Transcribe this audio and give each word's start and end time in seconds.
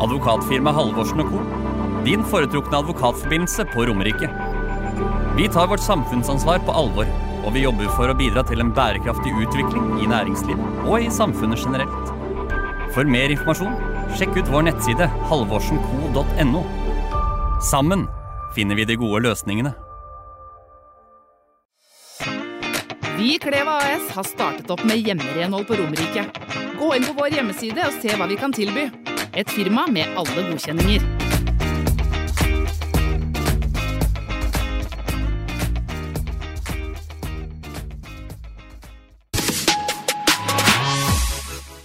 Advokatfirma 0.00 0.72
Halvorsen 0.72 1.18
Co. 1.30 1.38
Din 2.04 2.24
foretrukne 2.24 2.76
advokatforbindelse 2.78 3.64
på 3.64 3.86
Romerike. 3.86 4.30
Vi 5.36 5.48
tar 5.48 5.66
vårt 5.66 5.80
samfunnsansvar 5.80 6.58
på 6.58 6.72
alvor, 6.72 7.06
og 7.44 7.54
vi 7.54 7.64
jobber 7.64 7.90
for 7.96 8.10
å 8.10 8.14
bidra 8.18 8.44
til 8.46 8.62
en 8.62 8.70
bærekraftig 8.74 9.32
utvikling 9.42 9.98
i 10.02 10.06
næringslivet 10.10 10.86
og 10.86 11.02
i 11.02 11.10
samfunnet 11.10 11.64
generelt. 11.64 12.14
For 12.94 13.10
mer 13.10 13.34
informasjon, 13.34 13.74
sjekk 14.14 14.38
ut 14.38 14.54
vår 14.54 14.68
nettside 14.70 15.10
halvorsenco.no. 15.32 16.62
Sammen 17.58 18.06
finner 18.54 18.78
vi 18.78 18.86
de 18.86 18.98
gode 19.02 19.24
løsningene. 19.26 19.74
Vi 23.18 23.34
i 23.34 23.38
Kleva 23.42 23.80
AS 23.82 24.12
har 24.14 24.30
startet 24.30 24.70
opp 24.70 24.86
med 24.86 25.02
hjemmerenhold 25.02 25.66
på 25.66 25.82
Romerike. 25.82 26.28
Gå 26.78 26.94
inn 26.94 27.06
på 27.10 27.18
vår 27.18 27.34
hjemmeside 27.34 27.90
og 27.90 27.98
se 27.98 28.14
hva 28.14 28.30
vi 28.30 28.38
kan 28.38 28.54
tilby. 28.54 28.86
Et 29.36 29.50
firma 29.50 29.86
med 29.86 30.02
alle 30.02 30.50
godkjenninger. 30.50 31.00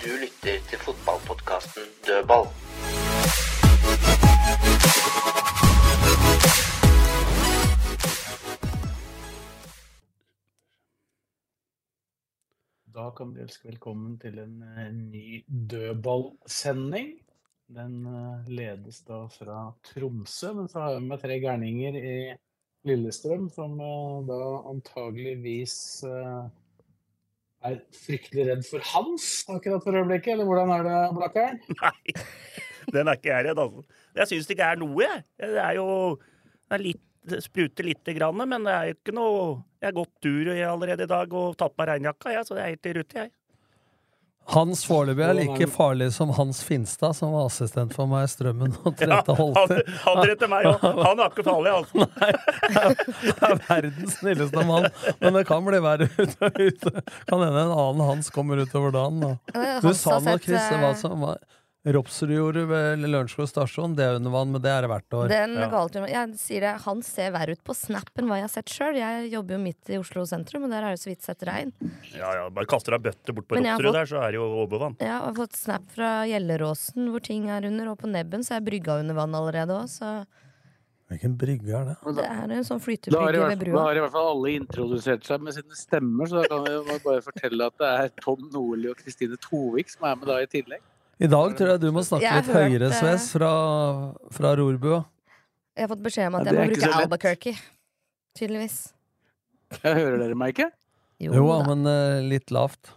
Du 0.03 0.11
lytter 0.21 0.57
til 0.69 0.79
fotballpodkasten 0.79 1.83
Dødball. 2.07 2.47
Da 12.95 13.09
kan 13.17 13.35
vi 13.35 13.41
ønske 13.41 13.67
velkommen 13.67 14.19
til 14.19 14.39
en 14.39 14.63
eh, 14.63 14.91
ny 14.93 15.45
dødballsending. 15.69 17.22
Den 17.71 18.05
eh, 18.05 18.49
ledes 18.51 19.01
da 19.07 19.23
fra 19.31 19.67
Tromsø, 19.87 20.51
men 20.57 20.67
så 20.69 20.83
har 20.83 20.97
vi 20.97 21.05
med 21.07 21.21
tre 21.21 21.37
gærninger 21.41 21.95
i 21.97 22.17
Lillestrøm 22.87 23.47
som 23.53 23.77
eh, 23.79 24.17
da 24.27 24.39
antageligvis 24.69 25.77
eh, 26.09 26.43
er 27.63 27.79
fryktelig 27.95 28.49
redd 28.49 28.65
for 28.67 28.83
Hans 28.91 29.27
akkurat 29.47 29.85
for 29.85 29.95
øyeblikket, 29.95 30.35
eller 30.35 30.49
hvordan 30.49 30.73
er 30.75 30.85
det, 30.89 30.99
Blakkern? 31.15 31.61
Nei, 31.79 32.15
den 32.91 33.07
er 33.07 33.19
ikke 33.19 33.31
jeg 33.31 33.47
redd, 33.47 33.63
altså. 33.63 33.85
Jeg 34.19 34.31
syns 34.33 34.49
det 34.49 34.57
ikke 34.57 34.69
er 34.75 34.83
noe, 34.83 34.99
jeg. 35.05 35.23
Det 35.39 35.63
er 35.63 35.79
jo 35.79 35.87
det 36.19 36.77
er 36.77 36.83
litt, 36.83 37.05
det 37.23 37.39
spruter 37.45 37.87
lite 37.87 38.13
grann, 38.17 38.43
men 38.43 38.67
det 38.67 38.73
er 38.73 38.89
jo 38.89 38.97
ikke 38.97 39.13
noe 39.15 39.43
Jeg 39.79 39.87
har 39.87 39.95
gått 39.95 40.11
tur 40.25 40.49
allerede 40.51 41.05
i 41.07 41.11
dag 41.11 41.33
og 41.39 41.55
tatt 41.55 41.71
på 41.71 41.79
meg 41.79 41.93
regnjakka, 41.93 42.35
jeg, 42.35 42.47
så 42.47 42.57
det 42.57 42.65
er 42.65 42.73
helt 42.73 42.91
i 42.91 42.93
rute, 42.99 43.23
jeg. 43.23 43.33
Hans 44.51 44.81
foreløpig 44.85 45.23
er 45.23 45.37
like 45.37 45.67
farlig 45.71 46.09
som 46.13 46.29
Hans 46.35 46.59
Finstad, 46.67 47.15
som 47.15 47.31
var 47.31 47.47
assistent 47.47 47.93
for 47.95 48.09
meg 48.11 48.25
i 48.27 48.31
Strømmen 48.31 48.73
og 48.83 48.99
Ja, 48.99 49.21
trente 49.23 49.35
han, 49.39 49.53
trette 49.71 49.95
han 50.03 50.31
etter 50.33 50.51
meg 50.51 50.67
òg. 50.67 50.83
Han 50.99 51.21
er 51.23 51.31
ikke 51.31 51.45
farlig, 51.47 51.71
altså. 51.77 52.07
Nei, 52.19 52.31
er 53.47 53.61
verdens 53.69 54.17
snilleste 54.19 54.65
mann. 54.67 54.89
Men 55.23 55.39
det 55.39 55.45
kan 55.47 55.63
bli 55.65 55.79
verre 55.83 56.09
ute. 56.19 56.93
Kan 57.29 57.39
hende 57.39 57.63
en 57.63 57.71
annen 57.71 58.03
Hans 58.09 58.29
kommer 58.35 58.59
utover 58.59 58.91
dagen. 58.93 59.23
Da. 59.23 59.33
Du 59.79 59.87
Hans 59.87 60.03
sa 60.03 60.19
noe, 60.19 60.37
Chris, 60.43 60.67
det 60.69 60.81
hva 60.83 60.91
som 60.99 61.23
var 61.23 61.39
Ropsrud 61.83 62.31
gjorde 62.31 62.61
ved 62.69 63.01
Lørenskog 63.03 63.49
stasjon, 63.51 63.91
det 63.97 64.05
er 64.07 64.15
under 64.15 64.31
vann, 64.31 64.53
men 64.55 64.61
det 64.63 64.69
er 64.71 64.85
det 64.85 64.89
hvert 64.93 65.15
år. 65.17 65.27
Den 65.27 65.55
Ja. 65.59 65.65
galturen, 65.69 66.07
jeg 66.07 66.37
sier 66.39 66.61
det, 66.61 66.81
Han 66.83 67.01
ser 67.01 67.31
verre 67.31 67.51
ut 67.51 67.63
på 67.63 67.75
Snap 67.75 68.07
enn 68.17 68.27
hva 68.29 68.37
jeg 68.39 68.43
har 68.47 68.53
sett 68.53 68.67
sjøl. 68.71 68.95
Jeg 68.95 69.31
jobber 69.31 69.57
jo 69.57 69.59
midt 69.59 69.89
i 69.89 69.97
Oslo 69.99 70.23
sentrum, 70.23 70.63
og 70.63 70.69
der 70.71 70.81
er 70.81 70.91
det 70.95 70.99
så 71.03 71.09
vidt 71.11 71.21
sett 71.23 71.39
regn. 71.43 71.73
Ja, 72.15 72.31
ja, 72.35 72.49
bare 72.49 72.65
kaster 72.65 72.91
deg 72.95 73.03
bøtte 73.03 73.35
bort 73.35 73.47
på 73.49 73.57
Ropsrud 73.59 73.83
fått- 73.83 73.93
der, 73.99 74.05
så 74.05 74.17
er 74.23 74.31
det 74.31 74.39
jo 74.39 74.65
overvann. 74.65 74.95
Jeg 74.97 75.09
har 75.11 75.33
fått 75.33 75.53
snap 75.59 75.83
fra 75.91 76.23
Gjelleråsen, 76.25 77.09
hvor 77.11 77.21
ting 77.21 77.49
er 77.49 77.65
under, 77.65 77.89
og 77.91 77.97
på 77.99 78.07
Nebben 78.09 78.39
så 78.47 78.55
er 78.55 78.61
brygga 78.61 78.99
under 79.01 79.13
vann 79.15 79.33
allerede 79.35 79.75
òg, 79.75 79.89
så 79.91 80.25
Hvilken 81.11 81.37
brygge 81.37 81.67
er 81.67 81.83
det? 81.83 82.15
det 82.15 82.23
er 82.25 82.49
en 82.49 82.63
sånn 82.63 82.79
flytebrygge 82.79 83.49
ved 83.49 83.59
brua. 83.59 83.75
da 83.75 83.83
har 83.83 83.95
i 83.97 83.99
hvert 83.99 84.11
fall 84.13 84.31
alle 84.37 84.55
introdusert 84.57 85.21
seg 85.25 85.41
med 85.41 85.53
sine 85.53 85.75
stemmer, 85.75 86.25
så 86.31 86.41
da 86.41 86.47
kan 86.47 86.63
vi 86.63 86.97
bare 87.03 87.21
fortelle 87.21 87.65
at 87.67 87.77
det 87.77 87.91
er 87.99 88.09
Tom 88.21 88.49
Nordli 88.53 88.89
og 88.89 88.95
Kristine 88.95 89.35
Tovik 89.35 89.89
som 89.89 90.05
er 90.07 90.15
med 90.15 90.25
da 90.27 90.37
i 90.39 90.45
tillegg. 90.47 90.79
I 91.21 91.27
dag 91.29 91.53
tror 91.57 91.69
jeg 91.75 91.79
du 91.83 91.91
må 91.93 92.01
snakke 92.03 92.23
Jeg 92.25 92.31
har 92.33 92.41
litt 92.41 92.51
hørt, 92.51 92.71
høyere, 92.73 92.89
eh, 92.89 92.97
Sves, 92.99 93.27
fra, 93.35 93.51
fra 94.33 94.55
rorbua. 94.57 95.03
Jeg 95.77 95.85
har 95.85 95.91
fått 95.95 96.03
beskjed 96.05 96.27
om 96.27 96.35
at 96.39 96.45
Ja, 96.45 96.51
jeg 96.51 96.53
det 96.53 96.57
må 96.57 96.63
er 96.63 96.69
ikke 96.69 96.79
bruke 96.79 96.89
så 96.89 96.97
lett. 96.97 97.05
Albuquerque. 97.07 97.53
Tydeligvis. 98.37 98.77
Jeg 99.83 99.95
hører 99.97 100.17
dere 100.21 100.35
meg 100.37 100.53
ikke? 100.55 100.69
Jo, 101.23 101.33
Jo, 101.37 101.45
da. 101.53 101.59
men 101.73 101.87
eh, 101.89 102.21
litt 102.33 102.51
lavt. 102.53 102.91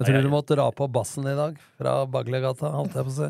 Jeg 0.00 0.06
tror 0.08 0.22
du 0.24 0.30
måtte 0.32 0.56
dra 0.56 0.70
på 0.72 0.86
bassen 0.90 1.26
i 1.28 1.34
dag, 1.36 1.58
fra 1.76 1.98
Baglegata, 2.08 2.70
holdt 2.72 2.94
jeg 2.96 3.04
på 3.04 3.12
å 3.12 3.16
si. 3.18 3.28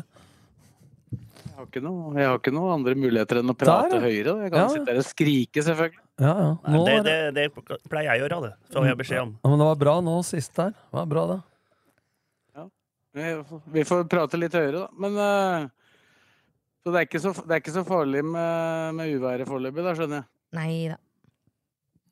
Jeg 1.11 1.57
har 1.57 1.65
ikke 1.67 1.81
noe, 1.83 2.13
jeg 2.15 2.29
har 2.29 2.37
ikke 2.39 2.53
noe 2.55 2.71
andre 2.73 2.93
muligheter 2.95 3.41
enn 3.41 3.51
å 3.51 3.55
prate 3.57 3.89
Der, 3.91 3.97
ja. 3.99 4.07
høyere. 4.07 4.35
Jeg 4.45 4.51
kan 4.53 4.61
Ja. 4.61 4.67
sitte 4.71 4.85
der 4.87 5.01
og 5.01 5.05
skrike, 5.09 5.61
selvfølgelig. 5.67 5.99
Ja, 6.21 6.31
ja. 6.39 6.51
Nå 6.71 6.85
det, 6.85 6.93
er 6.95 7.03
det, 7.03 7.17
det... 7.35 7.65
det 7.67 7.89
pleier 7.91 8.07
jeg 8.13 8.21
å 8.21 8.23
gjøre, 8.23 8.39
det. 8.47 8.53
Får 8.73 8.87
jeg 8.87 8.97
beskjed 9.01 9.21
om. 9.25 9.33
Ja, 9.43 9.49
men 9.51 9.59
det 9.59 9.67
var 9.67 9.75
bra 9.83 9.95
nå 10.05 10.15
sist 10.23 10.55
der. 10.55 10.71
Det 10.71 10.95
var 11.01 11.05
bra, 11.11 11.25
det. 11.33 11.39
Vi 13.17 13.29
vi 13.75 13.83
får 13.87 14.05
prate 14.11 14.39
litt 14.39 14.53
høyere, 14.55 14.85
da. 14.85 14.89
Men 15.03 15.17
eh, 15.19 15.65
Så 16.81 16.93
det 16.93 17.01
er 17.01 17.07
ikke 17.09 17.21
så, 17.23 17.33
det 17.45 17.55
er 17.57 17.63
ikke 17.63 17.75
så 17.75 17.83
farlig 17.87 18.23
med, 18.25 18.95
med 18.97 19.15
uværet 19.17 19.49
foreløpig, 19.49 19.83
da, 19.85 19.95
skjønner 19.97 20.21
jeg. 20.21 20.29
Nei 20.57 20.75
da. 20.93 20.97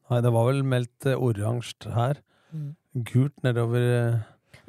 Nei, 0.09 0.19
det 0.25 0.33
var 0.33 0.49
vel 0.49 0.61
meldt 0.65 1.07
eh, 1.09 1.21
oransje 1.21 1.93
her. 1.93 2.19
Mm. 2.53 2.69
Gult 3.05 3.43
nedover 3.45 3.83
eh, 3.85 4.19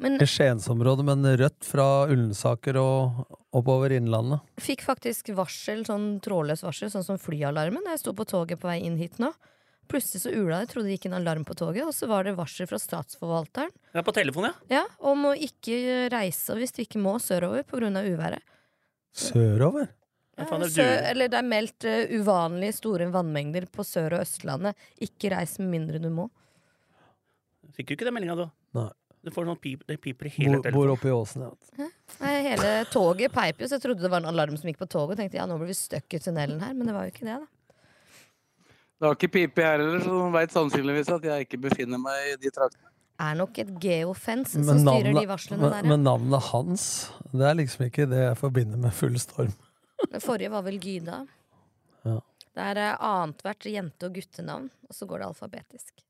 Men 0.01 0.17
i 0.21 0.27
Skiensområdet, 0.29 1.05
men 1.05 1.25
rødt 1.41 1.65
fra 1.65 1.87
Ullensaker 2.09 2.77
og 2.81 3.23
oppover 3.51 3.91
Innlandet. 3.97 4.41
fikk 4.61 4.85
faktisk 4.85 5.33
varsel, 5.35 5.83
sånn 5.85 6.19
trådløs 6.23 6.63
varsel, 6.63 6.91
sånn 6.93 7.05
som 7.05 7.19
flyalarmen, 7.21 7.83
da 7.85 7.95
jeg 7.97 8.03
sto 8.05 8.13
på 8.15 8.25
toget 8.29 8.61
på 8.61 8.69
vei 8.69 8.79
inn 8.85 8.97
hit 9.01 9.19
nå. 9.21 9.33
Plutselig 9.91 10.23
så 10.23 10.31
ula 10.31 10.61
det, 10.61 10.71
trodde 10.71 10.87
det 10.87 10.97
gikk 10.97 11.09
en 11.09 11.17
alarm 11.19 11.43
på 11.47 11.55
toget, 11.59 11.83
og 11.83 11.95
så 11.95 12.07
var 12.07 12.23
det 12.27 12.37
varsel 12.37 12.69
fra 12.69 12.79
statsforvalteren 12.79 13.73
Ja, 13.91 14.03
på 14.07 14.13
telefon, 14.15 14.47
ja. 14.47 14.53
ja, 14.71 14.83
om 15.11 15.25
å 15.27 15.33
ikke 15.35 16.07
reise 16.13 16.55
hvis 16.55 16.71
du 16.77 16.85
ikke 16.85 17.01
må 17.01 17.17
sørover 17.19 17.65
pga. 17.67 17.91
uværet. 17.91 18.45
Sørover? 19.11 19.91
Ja, 20.39 20.47
er 20.47 20.71
Sø 20.71 20.85
eller 21.11 21.27
det 21.29 21.37
er 21.37 21.45
meldt 21.45 21.85
uh, 21.85 22.13
uvanlig 22.15 22.71
store 22.77 23.09
vannmengder 23.11 23.67
på 23.69 23.83
Sør- 23.85 24.15
og 24.15 24.23
Østlandet. 24.23 24.79
Ikke 25.03 25.33
reis 25.35 25.57
med 25.59 25.69
mindre 25.75 25.99
du 26.01 26.07
må. 26.09 26.29
Fikk 27.75 27.91
du 27.91 27.95
ikke 27.97 28.07
den 28.07 28.15
meldinga, 28.15 28.39
du? 28.39 28.47
Nei. 28.79 28.89
Du 29.21 29.29
får 29.29 29.45
sånn 29.45 29.59
pip, 29.61 29.83
det 29.85 29.99
piper 30.01 30.25
i 30.25 30.31
hele 30.33 30.57
Bor, 30.63 30.71
bor 30.73 30.91
oppe 30.95 31.11
i 31.11 31.13
åsen, 31.13 31.43
ja. 31.45 31.85
Nei, 32.23 32.31
hele 32.47 32.71
toget 32.89 33.29
peip 33.35 33.59
jo, 33.61 33.67
så 33.69 33.77
jeg 33.77 33.83
trodde 33.83 34.01
det 34.01 34.09
var 34.09 34.23
en 34.23 34.31
alarm 34.31 34.55
som 34.57 34.71
gikk 34.71 34.79
på 34.81 34.87
toget. 34.89 35.13
Og 35.13 35.19
tenkte 35.21 35.37
ja, 35.37 35.45
nå 35.45 35.59
blir 35.61 35.69
vi 35.69 35.77
stuck 35.77 36.15
i 36.17 36.21
tunnelen 36.23 36.63
her, 36.63 36.73
men 36.73 36.89
det 36.89 36.95
var 36.95 37.05
jo 37.05 37.13
ikke 37.13 37.27
det, 37.27 37.35
da. 37.43 37.49
Det 39.01 39.07
har 39.07 39.15
ikke 39.17 39.31
pipe 39.33 39.63
her 39.65 39.79
heller, 39.81 40.03
så 40.05 40.13
de 40.13 40.25
veit 40.35 40.51
sannsynligvis 40.53 41.07
at 41.09 41.23
jeg 41.25 41.47
ikke 41.47 41.57
befinner 41.63 41.97
meg 41.97 42.35
i 42.35 42.35
de 42.37 42.51
traktene. 42.53 42.91
Er 43.21 43.37
nok 43.39 43.55
et 43.63 43.71
geofence 43.81 44.53
som 44.53 44.67
navnet, 44.77 44.83
styrer 44.85 45.17
de 45.17 45.29
varslene 45.29 45.57
men, 45.57 45.71
der. 45.73 45.79
Ja. 45.81 45.89
men 45.89 46.03
navnet 46.05 46.45
hans, 46.51 46.83
det 47.33 47.47
er 47.49 47.57
liksom 47.57 47.87
ikke 47.87 48.05
det 48.11 48.19
jeg 48.21 48.37
forbinder 48.37 48.77
med 48.83 48.93
full 48.93 49.17
storm. 49.21 49.55
Den 50.03 50.21
forrige 50.21 50.53
var 50.53 50.67
vel 50.67 50.77
Gyda. 50.81 51.17
Ja. 52.05 52.19
Det 52.53 52.67
er 52.67 52.81
eh, 52.83 53.03
annethvert 53.09 53.65
jente- 53.73 54.05
og 54.05 54.21
guttenavn, 54.21 54.69
og 54.69 54.97
så 54.99 55.09
går 55.09 55.23
det 55.23 55.29
alfabetisk. 55.31 56.05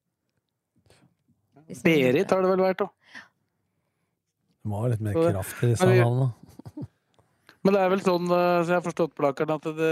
Berit 1.88 2.36
har 2.36 2.44
det 2.44 2.52
vel 2.52 2.66
vært, 2.66 2.84
da. 2.84 2.92
Det 4.60 4.68
må 4.68 4.84
ha 4.84 4.92
litt 4.92 5.08
mer 5.08 5.16
kraft 5.16 5.64
i 5.64 5.72
disse 5.72 5.88
navnene. 5.88 6.34
Men 7.62 7.76
det 7.76 7.82
er 7.84 7.92
vel 7.94 8.02
sånn, 8.02 8.26
eh, 8.26 8.60
så 8.64 8.72
jeg 8.72 8.80
har 8.80 8.86
forstått 8.86 9.12
Blakkaren, 9.18 9.54
at 9.54 9.68
det, 9.78 9.90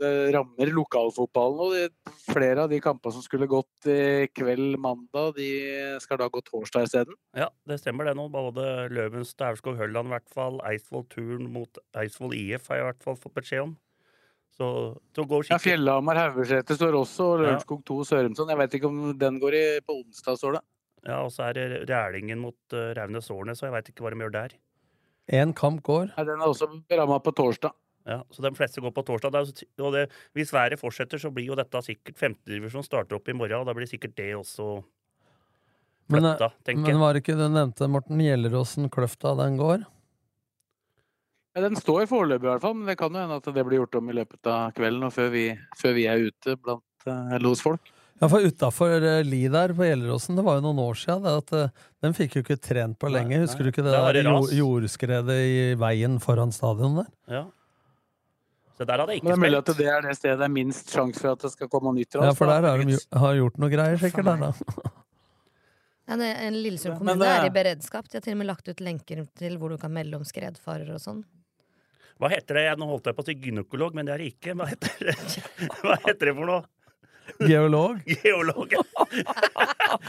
det 0.00 0.12
rammer 0.32 0.70
lokalfotballen. 0.72 1.58
Og 1.66 1.74
det, 1.76 2.14
flere 2.30 2.64
av 2.64 2.70
de 2.72 2.78
kampene 2.80 3.12
som 3.12 3.24
skulle 3.24 3.48
gått 3.50 3.88
i 3.92 4.28
kveld 4.32 4.78
mandag, 4.80 5.34
de 5.36 5.48
skal 6.00 6.20
da 6.22 6.30
gå 6.32 6.40
torsdag 6.46 6.88
isteden. 6.88 7.18
Ja, 7.36 7.50
det 7.68 7.80
stemmer 7.82 8.08
det 8.08 8.16
nå. 8.16 8.30
Både 8.32 8.88
Løvens 8.94 9.34
Staurskog 9.36 9.76
Hølland 9.80 10.08
i 10.08 10.16
hvert 10.16 10.32
fall, 10.32 10.62
Eidsvoll 10.70 11.04
Turn 11.12 11.50
mot 11.52 11.82
Eidsvoll 11.98 12.32
IF 12.38 12.72
har 12.72 12.80
jeg 12.80 12.86
i 12.86 12.88
hvert 12.88 13.04
fall 13.04 13.20
fått 13.20 13.36
beskjed 13.36 13.66
om. 13.66 13.76
Så 14.58 14.68
så 15.14 15.26
går 15.28 15.44
Ja, 15.52 15.58
Fjellhamar 15.62 16.18
Haugeseter 16.18 16.74
står 16.74 16.96
også, 16.98 17.26
og. 17.34 17.42
Lørenskog 17.44 17.84
2 17.86 17.98
Sørumsand. 18.08 18.50
Jeg 18.50 18.60
vet 18.62 18.78
ikke 18.78 18.88
om 18.88 19.12
den 19.18 19.38
går 19.42 19.54
i, 19.54 19.66
på 19.84 20.00
onsdag, 20.00 20.40
står 20.40 20.56
det. 20.58 20.64
Ja, 21.04 21.20
og 21.22 21.30
så 21.32 21.46
er 21.46 21.58
det 21.58 21.84
Rælingen 21.90 22.40
mot 22.42 22.58
uh, 22.74 22.90
Raunes 22.96 23.30
Årnes, 23.30 23.62
og 23.62 23.68
jeg 23.68 23.76
veit 23.76 23.92
ikke 23.92 24.04
hva 24.04 24.10
de 24.14 24.24
gjør 24.24 24.34
der. 24.34 24.56
Én 25.28 25.52
kamp 25.56 25.82
går. 25.84 26.12
Nei, 26.16 26.24
den 26.24 26.40
er 26.40 26.48
også 26.48 26.70
ramma 26.96 27.18
på 27.20 27.34
torsdag. 27.36 27.74
Ja, 28.08 28.22
så 28.32 28.40
de 28.40 28.54
fleste 28.56 28.80
går 28.80 28.94
på 28.96 29.04
torsdag. 29.04 29.34
Det 29.34 29.40
er 29.42 29.84
og 29.84 29.92
det, 29.92 30.06
hvis 30.36 30.52
været 30.54 30.80
fortsetter, 30.80 31.20
så 31.20 31.30
blir 31.34 31.50
jo 31.50 31.58
dette 31.58 31.82
sikkert 31.84 32.16
femtedivisjon 32.16 32.86
starter 32.86 33.18
opp 33.18 33.28
i 33.28 33.36
morgen, 33.36 33.60
og 33.60 33.68
da 33.68 33.74
blir 33.76 33.90
sikkert 33.90 34.16
det 34.16 34.30
også 34.38 34.78
tenker 36.08 36.24
flytta, 36.24 36.48
tenker 36.64 36.94
men 36.94 37.02
var 37.02 37.12
det 37.12 37.22
ikke 37.24 37.36
du 37.36 37.44
nevnte, 37.52 37.88
Morten 37.92 38.22
Gjelleråsen 38.24 38.88
Kløfta, 38.92 39.34
den 39.42 39.58
går? 39.60 39.84
Ja, 41.52 41.64
den 41.66 41.76
står 41.76 42.06
foreløpig 42.08 42.46
i 42.46 42.50
hvert 42.52 42.64
fall, 42.64 42.76
men 42.78 42.88
det 42.88 42.96
kan 43.00 43.12
jo 43.12 43.20
hende 43.20 43.38
at 43.42 43.52
det 43.52 43.64
blir 43.66 43.82
gjort 43.82 44.00
om 44.00 44.08
i 44.08 44.16
løpet 44.16 44.48
av 44.48 44.72
kvelden 44.76 45.08
og 45.08 45.12
før 45.12 45.32
vi, 45.34 45.44
før 45.76 45.96
vi 45.96 46.04
er 46.08 46.28
ute 46.30 46.56
blant 46.62 47.08
uh, 47.08 47.34
eller 47.34 47.48
hos 47.50 47.64
folk. 47.64 47.92
Ja, 48.18 48.26
for 48.26 48.42
utafor 48.42 49.04
Li 49.22 49.44
der 49.52 49.70
på 49.78 49.86
Gjelleråsen, 49.86 50.34
det 50.38 50.42
var 50.46 50.56
jo 50.58 50.64
noen 50.64 50.80
år 50.82 50.96
siden, 50.98 51.22
det 51.22 51.34
at 51.44 51.52
eh, 51.54 51.84
den 52.02 52.16
fikk 52.16 52.34
jo 52.38 52.42
ikke 52.42 52.56
trent 52.58 52.98
på 52.98 53.10
lenge. 53.14 53.36
Nei, 53.36 53.44
Husker 53.44 53.62
nei. 53.62 53.68
du 53.68 53.74
ikke 53.76 53.84
det 53.86 53.92
det 53.94 54.24
der 54.24 54.30
jord, 54.32 54.50
jordskredet 54.58 55.38
i 55.46 55.60
veien 55.78 56.18
foran 56.22 56.50
stadion 56.54 56.98
der? 57.02 57.08
Ja. 57.30 57.44
Så 58.78 58.86
der 58.86 59.00
hadde 59.02 59.14
jeg 59.16 59.22
Men 59.22 59.30
det 59.30 59.34
ikke 59.34 59.38
er 59.38 59.44
mulig 59.44 59.58
at 59.58 59.70
det 59.78 59.86
er 59.90 60.02
det 60.06 60.16
stedet 60.18 60.38
det 60.38 60.46
er 60.46 60.54
minst 60.54 60.90
sjanse 60.94 61.18
for 61.22 61.32
at 61.34 61.42
det 61.46 61.50
skal 61.54 61.70
komme 61.70 61.94
nytt 61.96 62.14
ras. 62.18 62.28
Ja, 62.30 62.34
for 62.38 62.50
der 62.50 62.66
har 62.68 62.82
de 62.86 62.98
har 63.22 63.38
gjort 63.38 63.56
noe 63.58 63.70
greier, 63.72 63.98
sikkert. 64.02 64.28
Der, 64.30 64.48
da. 64.48 64.92
Ja, 66.08 66.16
det, 66.16 66.28
en 66.40 66.54
Lillestrøm 66.56 66.94
kommune 66.96 67.20
det- 67.20 67.32
er 67.36 67.46
i 67.46 67.50
beredskap. 67.52 68.06
De 68.08 68.16
har 68.16 68.22
til 68.24 68.32
og 68.32 68.38
med 68.40 68.46
lagt 68.48 68.68
ut 68.70 68.78
lenker 68.80 69.26
til 69.36 69.58
hvor 69.60 69.68
du 69.74 69.76
kan 69.82 69.92
melde 69.92 70.16
om 70.16 70.22
skredfarer 70.24 70.88
og 70.94 71.02
sånn. 71.02 71.18
Hva 72.18 72.30
heter 72.32 72.56
det? 72.56 72.62
Nå 72.80 72.86
holdt 72.88 73.10
jeg 73.10 73.14
på 73.18 73.22
å 73.22 73.26
si 73.28 73.34
gynekolog, 73.34 73.92
men 73.94 74.08
det 74.08 74.14
er 74.14 74.22
det 74.24 74.30
ikke. 74.32 74.54
Hva 74.56 74.70
heter 74.70 75.10
det, 75.10 75.16
Hva 75.84 75.98
heter 76.06 76.30
det 76.30 76.34
for 76.38 76.48
noe? 76.48 76.62
Geolog. 77.38 78.00
Geolog. 78.22 78.72
ja. 78.76 78.82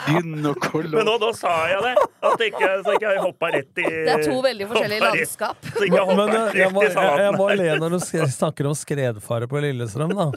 Gynekolog. 0.07 0.97
Men 0.97 1.07
nå, 1.07 1.15
nå 1.21 1.31
sa 1.37 1.53
jeg 1.71 1.83
det! 1.85 1.93
At 2.29 2.43
ikke, 2.49 2.69
så 2.83 2.95
ikke 2.97 3.13
jeg 3.13 3.23
hoppa 3.23 3.51
rett 3.53 3.81
i 3.81 3.87
Det 3.87 4.13
er 4.15 4.25
to 4.25 4.41
veldig 4.45 4.67
forskjellige 4.73 5.05
landskap. 5.05 5.63
rett-. 5.63 5.77
Så 5.77 5.87
ikke 5.87 6.01
jeg 6.01 6.19
Men 6.19 6.35
eh, 6.35 6.59
jeg 6.63 6.73
må, 6.75 6.83
i 6.83 6.91
jeg, 6.91 7.23
jeg 7.23 7.37
må 7.37 7.49
le 7.61 7.71
når 7.83 7.95
du 7.95 7.99
snakker 8.35 8.69
om 8.69 8.77
skredfare 8.77 9.49
på 9.51 9.63
Lillestrøm, 9.63 10.15
da. 10.17 10.29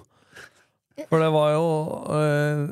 For 1.09 1.23
det 1.23 1.31
var 1.33 1.53
jo 1.55 1.67
øh, 2.13 2.65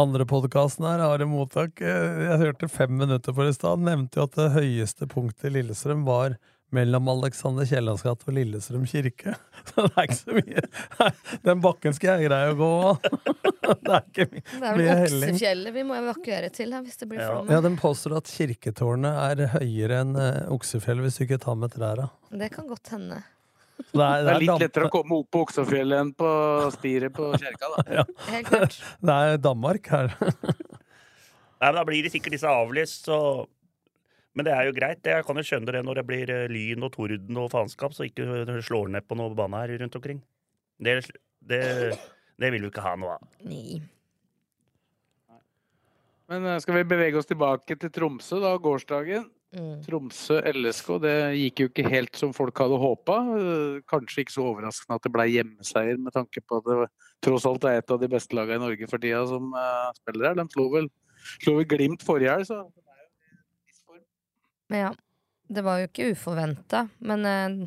andre 0.00 0.26
podkasten 0.28 0.86
her, 0.88 1.04
Are 1.04 1.28
Mottak, 1.28 1.80
eh, 1.80 2.22
jeg 2.26 2.40
hørte 2.42 2.68
fem 2.72 2.92
minutter 2.96 3.36
på 3.36 3.44
det 3.44 3.54
i 3.54 3.58
stad, 3.58 3.84
nevnte 3.84 4.20
jo 4.20 4.26
at 4.26 4.36
det 4.36 4.50
høyeste 4.56 5.08
punktet 5.10 5.50
i 5.50 5.58
Lillestrøm 5.58 6.04
var 6.08 6.36
mellom 6.74 7.06
Alexander 7.08 7.66
Kiellands 7.68 8.02
gate 8.02 8.26
og 8.26 8.34
Lillestrøm 8.36 8.86
kirke. 8.90 9.36
Så 9.70 9.84
det 9.86 9.92
er 9.96 10.06
ikke 10.08 10.16
så 10.18 10.34
mye 10.36 10.62
Nei, 11.00 11.10
Den 11.46 11.60
bakken 11.64 11.94
skal 11.96 12.20
jeg 12.20 12.28
greie 12.30 12.50
å 12.52 12.56
gå 12.58 12.70
av. 12.90 13.06
Det 13.66 13.92
er 13.92 14.02
ikke 14.06 14.26
my- 14.32 14.42
Det 14.46 14.66
er 14.70 14.76
vel. 14.80 15.14
Oksefjellet 15.26 15.74
vi 15.74 15.82
må 15.88 15.96
evakuere 15.98 16.50
til 16.54 16.70
da, 16.74 16.80
hvis 16.86 16.98
det 17.00 17.08
blir 17.10 17.22
flom. 17.22 17.48
Ja, 17.50 17.60
Den 17.64 17.78
påstår 17.80 18.16
at 18.20 18.30
kirketårnet 18.30 19.16
er 19.42 19.48
høyere 19.56 20.02
enn 20.04 20.12
Oksefjellet 20.54 21.06
hvis 21.08 21.18
du 21.18 21.24
ikke 21.26 21.40
tar 21.42 21.58
med 21.58 21.74
trærne. 21.74 22.10
Det 22.30 22.50
kan 22.54 22.68
godt 22.70 22.92
hende. 22.94 23.22
Så 23.76 23.98
Det 23.98 24.04
er, 24.06 24.22
Det 24.26 24.30
er 24.36 24.40
litt 24.44 24.62
lettere 24.66 24.86
å 24.88 24.92
komme 24.94 25.18
opp 25.20 25.30
på 25.34 25.42
Oksefjellet 25.46 25.98
enn 26.04 26.12
på 26.18 26.30
spiret 26.76 27.14
på 27.16 27.32
kjerka, 27.34 27.72
da. 27.74 27.86
Ja. 28.00 28.06
Helt 28.30 28.50
klart. 28.52 28.78
Det 29.10 29.18
er 29.26 29.42
Danmark 29.50 29.90
her. 29.92 30.14
Nei, 31.56 31.68
men 31.70 31.78
Da 31.80 31.84
blir 31.88 32.06
det 32.06 32.12
sikkert 32.14 32.34
disse 32.36 32.50
avlyst, 32.52 33.06
så 33.10 33.18
Men 34.36 34.44
det 34.44 34.52
er 34.52 34.68
jo 34.68 34.76
greit. 34.76 35.00
Jeg 35.08 35.24
kan 35.24 35.40
jo 35.40 35.44
skjønne 35.48 35.72
det 35.72 35.82
når 35.86 36.00
det 36.00 36.06
blir 36.10 36.32
eh, 36.32 36.46
lyn 36.52 36.84
og 36.84 36.92
torden 36.96 37.40
og 37.40 37.50
faenskap, 37.54 37.96
så 37.96 38.04
ikke 38.04 38.44
det 38.48 38.60
slår 38.66 38.92
ned 38.92 39.06
på 39.08 39.16
noe 39.16 39.32
bane 39.36 39.62
her 39.62 39.72
rundt 39.80 39.96
omkring. 39.96 40.20
Det, 40.76 40.98
det, 41.40 41.60
det 42.36 42.50
vil 42.52 42.66
vi 42.66 42.72
ikke 42.72 42.84
ha 42.84 42.92
noe 43.00 43.16
av. 43.16 43.30
Nei. 43.48 43.80
Men 46.28 46.44
eh, 46.50 46.60
skal 46.60 46.80
vi 46.80 46.90
bevege 46.92 47.16
oss 47.20 47.30
tilbake 47.30 47.78
til 47.80 47.92
Tromsø, 47.96 48.42
da, 48.44 48.52
gårsdagen. 48.60 49.24
Mm. 49.56 49.80
Tromsø 49.86 50.40
LSK, 50.52 50.88
det 51.00 51.16
gikk 51.38 51.62
jo 51.62 51.68
ikke 51.70 51.88
helt 51.88 52.18
som 52.18 52.34
folk 52.36 52.58
hadde 52.60 52.76
håpa. 52.82 53.20
Kanskje 53.88 54.26
ikke 54.26 54.34
så 54.34 54.48
overraskende 54.50 54.98
at 54.98 55.06
det 55.06 55.12
ble 55.14 55.28
hjemmeseier, 55.32 56.00
med 56.02 56.12
tanke 56.12 56.42
på 56.44 56.60
at 56.60 56.66
det 56.68 56.88
tross 57.24 57.46
alt 57.48 57.64
er 57.64 57.80
et 57.80 57.94
av 57.94 58.02
de 58.02 58.10
beste 58.12 58.36
lagene 58.36 58.58
i 58.60 58.64
Norge 58.66 58.88
for 58.90 59.00
tida 59.00 59.22
som 59.30 59.54
uh, 59.56 59.94
spiller 59.96 60.28
her. 60.28 60.36
De 60.36 60.44
slo 60.52 60.66
vel, 60.74 60.90
slo 61.38 61.56
vel 61.60 61.68
Glimt 61.70 62.04
forrige 62.04 62.34
helg, 62.34 62.50
så 62.50 62.66
ja, 64.72 64.92
det 65.48 65.62
var 65.62 65.80
jo 65.80 65.88
ikke 65.88 66.10
uforventa. 66.12 66.86
Men 66.98 67.26
eh, 67.26 67.66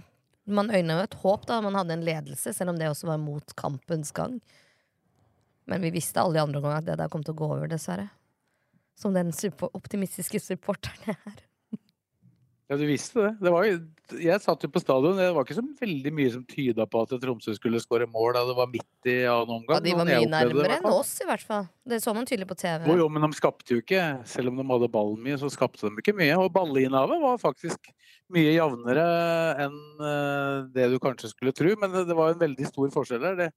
man 0.49 0.71
øyna 0.73 0.97
jo 0.97 1.05
et 1.05 1.19
håp 1.23 1.45
da 1.49 1.59
man 1.63 1.77
hadde 1.77 1.95
en 1.95 2.05
ledelse, 2.05 2.53
selv 2.53 2.73
om 2.73 2.79
det 2.79 2.89
også 2.89 3.09
var 3.11 3.21
mot 3.21 3.55
kampens 3.59 4.11
gang. 4.15 4.39
Men 5.69 5.83
vi 5.85 5.93
visste 5.93 6.21
alle 6.21 6.39
de 6.39 6.43
andre 6.43 6.61
gangene 6.63 6.81
at 6.81 6.87
det 6.87 6.97
der 7.01 7.11
kom 7.13 7.23
til 7.23 7.35
å 7.35 7.41
gå 7.41 7.51
over, 7.53 7.69
dessverre. 7.69 8.09
Som 8.99 9.13
den 9.15 9.31
super 9.35 9.71
optimistiske 9.77 10.41
supporteren 10.41 11.13
jeg 11.13 11.19
er. 11.29 11.43
Ja, 12.69 12.77
du 12.77 12.83
visste 12.85 13.23
det. 13.23 13.29
det 13.41 13.49
var, 13.49 13.65
jeg 14.21 14.41
satt 14.43 14.61
jo 14.61 14.67
på 14.69 14.81
stadion. 14.83 15.17
Det 15.17 15.31
var 15.33 15.45
ikke 15.45 15.55
så 15.57 15.63
veldig 15.79 16.11
mye 16.13 16.33
som 16.35 16.43
tyda 16.45 16.85
på 16.85 16.99
at 17.01 17.15
Tromsø 17.23 17.55
skulle 17.57 17.79
skåre 17.81 18.05
mål 18.05 18.35
da 18.35 18.43
det 18.45 18.53
var 18.59 18.67
midt 18.69 19.07
i 19.09 19.15
annen 19.25 19.55
omgang. 19.55 19.79
Ja, 19.79 19.81
de 19.87 19.93
var 19.97 20.05
mye 20.05 20.27
nærmere 20.29 20.75
enn 20.75 20.85
oss, 20.91 21.15
i 21.23 21.25
hvert 21.25 21.41
fall. 21.41 21.65
Det 21.89 21.97
så 22.03 22.13
man 22.13 22.27
tydelig 22.29 22.45
på 22.51 22.59
TV. 22.59 22.85
Jo, 22.85 22.99
jo, 23.01 23.07
men 23.09 23.25
de 23.25 23.29
skapte 23.33 23.73
jo 23.73 23.81
ikke. 23.81 24.03
Selv 24.29 24.51
om 24.51 24.61
de 24.61 24.65
hadde 24.69 24.89
ballen 24.93 25.23
mye, 25.25 25.39
så 25.41 25.49
skapte 25.49 25.89
de 25.89 26.03
ikke 26.03 26.13
mye. 26.19 26.35
Og 26.37 26.51
ballinnehavet 26.53 27.23
var 27.23 27.41
faktisk 27.41 27.89
mye 28.37 28.51
jevnere 28.53 29.05
enn 29.65 29.79
eh, 30.11 30.57
det 30.75 30.85
du 30.93 30.99
kanskje 31.01 31.31
skulle 31.31 31.53
tro. 31.57 31.71
Men 31.81 31.95
det, 31.97 32.17
var 32.19 32.35
en 32.35 32.43
veldig 32.43 32.67
stor 32.69 32.91
forskjell 32.93 33.25
her. 33.31 33.39
Det 33.39 33.47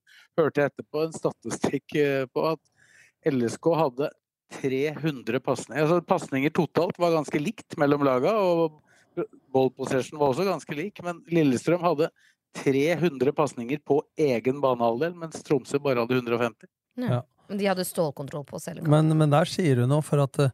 hørte 0.41 0.62
jeg 0.62 0.73
etterpå 0.73 1.03
en 1.05 1.12
statistikk 1.19 1.99
eh, 2.00 2.23
på 2.32 2.47
at 2.55 3.29
LSK 3.29 3.69
hadde 3.76 4.09
300 4.56 5.44
pasninger. 5.44 5.85
Altså 5.85 6.00
pasninger 6.00 6.56
totalt 6.56 6.97
var 7.00 7.12
ganske 7.19 7.44
likt 7.44 7.76
mellom 7.81 8.09
laga, 8.09 8.32
og 8.41 8.81
ball 9.53 9.70
possession 9.76 10.20
var 10.20 10.32
også 10.32 10.47
ganske 10.49 10.76
lik. 10.79 11.03
Men 11.05 11.23
Lillestrøm 11.32 11.82
hadde 11.85 12.11
300 12.59 13.32
pasninger 13.37 13.81
på 13.85 14.03
egen 14.20 14.61
banehalvdel, 14.61 15.14
mens 15.19 15.43
Tromsø 15.47 15.81
bare 15.82 16.05
hadde 16.05 16.20
150. 16.20 16.70
Ja. 17.00 17.23
Men 17.49 17.61
de 17.61 17.69
hadde 17.69 17.85
stålkontroll 17.85 18.44
på 18.49 18.61
selv. 18.62 18.87
Men, 18.88 19.12
men 19.19 19.32
der 19.32 19.49
sier 19.49 19.82
du 19.82 19.87
noe, 19.88 20.05
for 20.05 20.23
at 20.25 20.38
eh, 20.41 20.53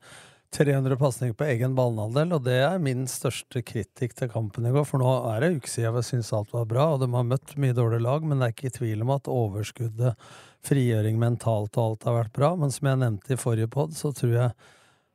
300 0.55 0.97
pasninger 0.97 1.37
på 1.37 1.45
egen 1.45 1.75
banehalvdel, 1.77 2.33
og 2.39 2.45
det 2.47 2.57
er 2.65 2.81
min 2.81 3.05
største 3.11 3.61
kritikk 3.67 4.15
til 4.17 4.31
kampen 4.33 4.67
i 4.67 4.73
går. 4.73 4.87
For 4.89 5.03
nå 5.03 5.11
er 5.35 5.45
det 5.45 5.51
uke 5.59 5.71
siden 5.71 5.99
jeg 5.99 6.09
syns 6.09 6.33
alt 6.37 6.55
var 6.57 6.65
bra, 6.71 6.87
og 6.95 7.03
de 7.03 7.11
har 7.13 7.27
møtt 7.29 7.53
mye 7.61 7.77
dårlige 7.77 8.07
lag, 8.07 8.25
men 8.25 8.41
det 8.41 8.49
er 8.49 8.57
ikke 8.57 8.71
i 8.71 8.77
tvil 8.79 9.05
om 9.05 9.13
at 9.19 9.29
overskuddet, 9.33 10.31
frigjøring 10.65 11.21
mentalt 11.21 11.77
og 11.77 11.85
alt 11.85 12.09
har 12.09 12.17
vært 12.23 12.35
bra. 12.39 12.55
Men 12.59 12.73
som 12.75 12.89
jeg 12.89 13.03
nevnte 13.05 13.37
i 13.37 13.41
forrige 13.41 13.71
pod, 13.75 13.93
så 13.99 14.15
tror 14.17 14.35
jeg 14.35 14.71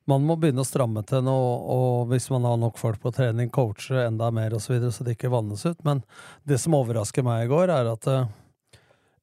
man 0.10 0.26
må 0.28 0.36
begynne 0.40 0.64
å 0.64 0.68
stramme 0.68 1.04
til 1.08 1.24
nå, 1.26 1.34
og 1.74 2.12
hvis 2.12 2.30
man 2.34 2.46
har 2.48 2.60
nok 2.60 2.80
folk 2.82 3.00
på 3.04 3.14
trening, 3.16 3.52
coache 3.54 4.06
enda 4.06 4.30
mer 4.36 4.56
osv., 4.58 4.68
så, 4.68 4.74
videre, 4.76 4.94
så 4.96 5.08
det 5.08 5.18
ikke 5.18 5.32
vannes 5.34 5.66
ut. 5.66 5.80
Men 5.88 6.04
det 6.48 6.60
som 6.62 6.76
overrasker 6.78 7.26
meg 7.26 7.46
i 7.46 7.52
går, 7.52 7.72
er 7.72 7.92
at 7.94 8.10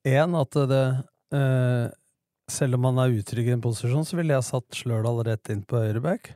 én, 0.08 0.36
at 0.40 0.60
det 0.70 0.84
eh, 1.36 1.88
selv 2.50 2.76
om 2.76 2.88
man 2.88 2.98
er 3.00 3.14
utrygg 3.20 3.48
i 3.48 3.54
en 3.54 3.62
posisjon, 3.64 4.06
så 4.06 4.18
ville 4.18 4.34
jeg 4.34 4.46
satt 4.46 4.76
Slørdal 4.76 5.22
rett 5.26 5.52
inn 5.52 5.62
på 5.66 5.80
høyreback. 5.80 6.32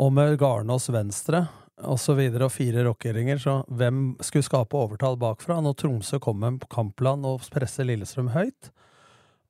Og 0.00 0.10
med 0.14 0.38
Garnås 0.40 0.88
venstre 0.92 1.44
og 1.84 1.98
så 2.00 2.14
videre, 2.18 2.46
og 2.46 2.54
fire 2.54 2.84
rockeringer, 2.86 3.38
så 3.42 3.58
hvem 3.66 4.14
skulle 4.22 4.46
skape 4.46 4.78
overtall 4.78 5.18
bakfra? 5.20 5.58
Når 5.62 5.76
Tromsø 5.80 6.20
kommer 6.22 6.54
på 6.62 6.70
kampplan 6.72 7.26
og 7.28 7.44
presser 7.52 7.86
Lillestrøm 7.88 8.30
høyt, 8.34 8.70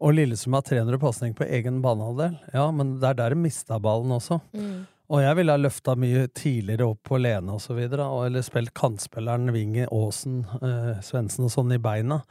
og 0.05 0.13
Lillestrøm 0.13 0.59
har 0.59 0.65
300 0.69 1.01
pasninger 1.01 1.37
på 1.39 1.47
egen 1.49 1.81
banehalvdel, 1.85 2.35
ja, 2.53 2.65
men 2.77 2.99
det 3.01 3.09
er 3.09 3.23
der 3.23 3.33
de 3.33 3.41
mista 3.41 3.79
ballen 3.81 4.13
også. 4.13 4.37
Mm. 4.53 4.83
Og 5.13 5.21
jeg 5.21 5.37
ville 5.39 5.53
ha 5.53 5.61
løfta 5.61 5.95
mye 6.01 6.27
tidligere 6.33 6.89
opp 6.93 7.03
på 7.09 7.21
Lene 7.21 7.57
videre, 7.77 8.09
eller 8.27 8.45
spilt 8.45 8.73
kantspilleren 8.77 9.53
Vinge, 9.53 9.87
Aasen, 9.93 10.43
eh, 10.61 11.01
Svendsen 11.05 11.45
og 11.45 11.53
sånn 11.53 11.73
i 11.77 11.81
beina. 11.81 12.23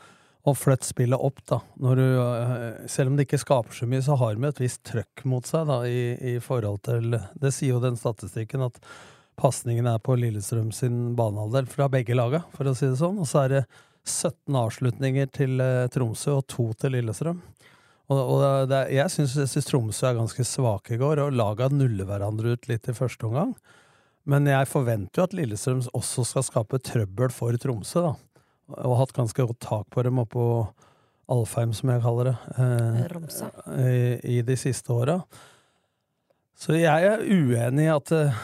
Og 0.50 0.58
flytt 0.60 0.84
spillet 0.84 1.22
opp, 1.22 1.40
da. 1.48 1.62
Når 1.80 1.96
du, 1.96 2.06
eh, 2.20 2.88
selv 2.92 3.12
om 3.12 3.16
det 3.16 3.28
ikke 3.28 3.40
skaper 3.40 3.74
så 3.78 3.88
mye, 3.88 4.02
så 4.02 4.18
har 4.18 4.36
de 4.36 4.46
et 4.50 4.60
visst 4.60 4.84
trøkk 4.84 5.24
mot 5.26 5.46
seg, 5.46 5.68
da, 5.68 5.82
i, 5.86 6.36
i 6.36 6.40
forhold 6.40 6.82
til 6.84 7.16
Det 7.40 7.54
sier 7.54 7.78
jo 7.78 7.80
den 7.80 7.96
statistikken 7.96 8.66
at 8.66 8.78
pasningen 9.40 9.88
er 9.88 10.02
på 10.04 10.18
Lillestrøm 10.20 10.74
sin 10.74 11.16
banehalvdel 11.16 11.70
fra 11.70 11.88
begge 11.90 12.18
laga, 12.18 12.44
for 12.54 12.66
å 12.66 12.76
si 12.76 12.90
det 12.90 13.00
sånn. 13.00 13.22
Og 13.22 13.30
så 13.30 13.46
er 13.46 13.50
det 13.50 13.64
17 14.04 14.58
avslutninger 14.60 15.30
til 15.34 15.64
eh, 15.64 15.88
Tromsø 15.94 16.40
og 16.40 16.48
to 16.52 16.70
til 16.80 16.96
Lillestrøm. 16.98 17.40
Og, 18.12 18.20
og 18.20 18.68
det, 18.70 18.82
jeg 18.94 19.12
syns 19.14 19.70
Tromsø 19.70 20.10
er 20.10 20.20
ganske 20.20 20.46
svake 20.48 20.98
i 20.98 21.00
går, 21.02 21.24
og 21.24 21.38
laga 21.38 21.70
nuller 21.72 22.08
hverandre 22.10 22.58
ut 22.58 22.68
litt 22.70 22.90
i 22.92 22.96
første 22.98 23.30
omgang. 23.30 23.56
Men 24.30 24.48
jeg 24.48 24.70
forventer 24.72 25.22
jo 25.22 25.28
at 25.28 25.36
Lillestrøm 25.36 25.82
også 25.96 26.26
skal 26.28 26.48
skape 26.48 26.80
trøbbel 26.84 27.32
for 27.34 27.56
Tromsø, 27.60 28.10
da. 28.10 28.14
Og 28.84 28.98
hatt 29.02 29.16
ganske 29.16 29.44
godt 29.44 29.60
tak 29.64 29.90
på 29.92 30.04
dem 30.06 30.22
oppå 30.22 30.44
Alfheim, 31.32 31.74
som 31.76 31.92
jeg 31.92 32.04
kaller 32.04 32.32
det, 32.32 32.36
eh, 32.60 33.24
i, 33.80 34.38
i 34.38 34.42
de 34.46 34.56
siste 34.60 34.92
åra. 34.92 35.22
Så 36.60 36.76
jeg 36.78 37.08
er 37.08 37.24
uenig 37.24 37.88
i 37.88 37.92
at 37.92 38.12
eh, 38.16 38.44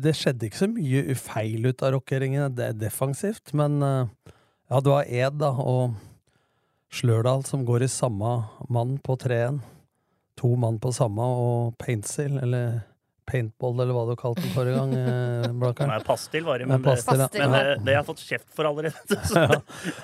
det 0.00 0.14
skjedde 0.16 0.48
ikke 0.48 0.60
så 0.60 0.70
mye 0.70 1.16
feil 1.18 1.68
ut 1.68 1.84
av 1.84 1.96
rockeringen 1.96 2.54
det 2.56 2.70
er 2.70 2.78
defensivt, 2.84 3.52
men 3.56 3.80
eh, 3.84 4.33
ja, 4.70 4.80
du 4.80 4.90
har 4.94 5.04
Ed 5.08 5.38
da, 5.40 5.50
og 5.50 5.94
Slørdal 6.94 7.44
som 7.46 7.64
går 7.66 7.84
i 7.86 7.90
samme 7.90 8.36
mann 8.70 8.98
på 9.02 9.16
3-1. 9.18 9.60
To 10.40 10.54
mann 10.58 10.80
på 10.82 10.92
samme, 10.94 11.22
og 11.22 11.76
Paintsil, 11.78 12.38
eller 12.42 12.82
paintball, 13.24 13.78
eller 13.80 13.96
hva 13.96 14.04
du 14.08 14.14
kalte 14.20 14.42
den 14.44 14.52
forrige 14.54 14.78
gang. 14.78 14.94
eh, 14.98 15.52
Blakkaren. 15.60 15.92
Nei, 15.94 16.00
pastill 16.06 16.44
var 16.46 16.60
det, 16.60 16.68
men, 16.68 16.82
det, 16.82 16.90
pastill, 16.90 17.22
ja. 17.24 17.28
men 17.40 17.54
det, 17.54 17.62
det 17.86 17.94
har 17.94 18.00
jeg 18.00 18.08
fått 18.10 18.24
kjeft 18.24 18.50
for 18.56 18.68
allerede. 18.70 19.20
Så. 19.30 19.44
Ja. 19.54 19.60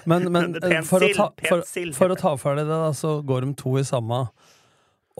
Men, 0.09 0.31
men 0.33 0.57
eh, 0.57 0.81
for, 0.87 1.05
å 1.05 1.11
ta, 1.17 1.29
for, 1.97 2.15
å 2.15 2.19
ta 2.19 2.35
ferdig 2.41 2.65
det, 2.65 2.81
da, 2.87 2.91
så 2.97 3.19
går 3.27 3.47
de 3.47 3.55
to 3.61 3.77
i 3.81 3.85
samme. 3.87 4.23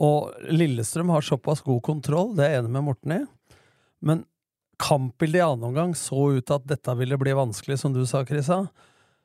Og 0.01 0.49
Lillestrøm 0.49 1.11
har 1.13 1.25
såpass 1.25 1.61
god 1.65 1.81
kontroll, 1.85 2.33
det 2.37 2.47
er 2.47 2.55
jeg 2.55 2.63
enig 2.63 2.75
med 2.77 2.87
Morten 2.89 3.15
i. 3.19 3.21
Men 4.01 4.23
kampbildet 4.81 5.43
i 5.43 5.45
annen 5.45 5.67
omgang 5.69 5.91
så 5.97 6.31
ut 6.39 6.53
at 6.55 6.65
dette 6.69 6.95
ville 6.97 7.19
bli 7.21 7.35
vanskelig, 7.37 7.77
som 7.83 7.93
du 7.93 8.01
sa, 8.09 8.23
Krisa. 8.25 8.63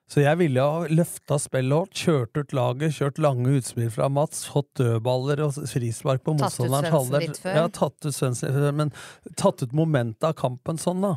Så 0.06 0.22
jeg 0.22 0.38
ville 0.38 0.62
ha 0.62 0.86
løfta 0.86 1.34
spillet 1.42 1.74
opp, 1.74 1.94
kjørt 1.98 2.38
ut 2.38 2.52
laget, 2.54 2.94
kjørt 2.94 3.16
lange 3.18 3.56
utspill 3.58 3.88
fra 3.90 4.06
Mats, 4.12 4.44
fått 4.46 4.68
dødballer 4.78 5.42
og 5.42 5.56
frispark 5.66 6.22
på 6.26 6.36
motstanderens 6.38 6.94
halvdel. 6.94 7.32
Ja, 7.42 7.64
tatt 7.74 8.06
ut 8.06 8.14
Svendsen 8.14 8.52
litt 8.52 8.60
før, 8.60 8.76
men 8.84 8.92
tatt 9.34 9.64
ut 9.66 9.74
momentet 9.74 10.28
av 10.28 10.36
kampen 10.38 10.78
sånn, 10.78 11.02
da. 11.02 11.16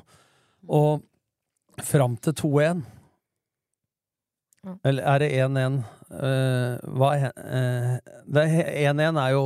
Og 0.65 1.05
fram 1.86 2.17
til 2.19 2.34
2-1 2.36 2.81
Eller 4.84 5.05
er 5.08 5.22
det 5.22 5.29
1-1? 5.38 5.77
Eh, 6.10 6.80
hva 6.98 7.10
eh, 7.22 8.00
det 8.25 8.44
er 8.46 8.72
1-1 8.89 9.20
er 9.22 9.36
jo 9.36 9.44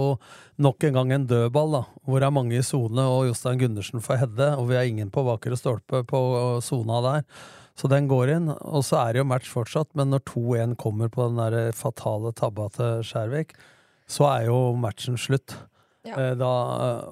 nok 0.64 0.86
en 0.88 0.96
gang 0.96 1.12
en 1.12 1.26
dødball, 1.28 1.76
da. 1.76 1.82
Hvor 2.08 2.24
det 2.24 2.30
er 2.30 2.36
mange 2.38 2.56
i 2.56 2.64
sone, 2.64 3.04
og 3.04 3.28
Jostein 3.28 3.60
Gundersen 3.60 4.04
får 4.04 4.22
heade, 4.22 4.48
og 4.60 4.70
vi 4.70 4.78
har 4.80 4.88
ingen 4.88 5.12
på 5.12 5.26
bakre 5.28 5.58
stolpe 5.60 6.04
på 6.08 6.22
sona 6.64 7.02
der. 7.04 7.28
Så 7.76 7.90
den 7.90 8.08
går 8.08 8.30
inn, 8.36 8.48
og 8.54 8.84
så 8.86 9.00
er 9.02 9.14
det 9.14 9.24
jo 9.24 9.28
match 9.28 9.50
fortsatt, 9.50 9.90
men 9.98 10.14
når 10.14 10.24
2-1 10.30 10.76
kommer 10.80 11.10
på 11.12 11.26
den 11.26 11.42
der 11.42 11.72
fatale 11.76 12.32
tabba 12.38 12.70
til 12.76 13.02
Skjærvik, 13.08 13.56
så 14.08 14.28
er 14.30 14.50
jo 14.52 14.60
matchen 14.78 15.18
slutt. 15.18 15.58
Ja. 16.06 16.16
Eh, 16.20 16.34
Da, 16.38 16.52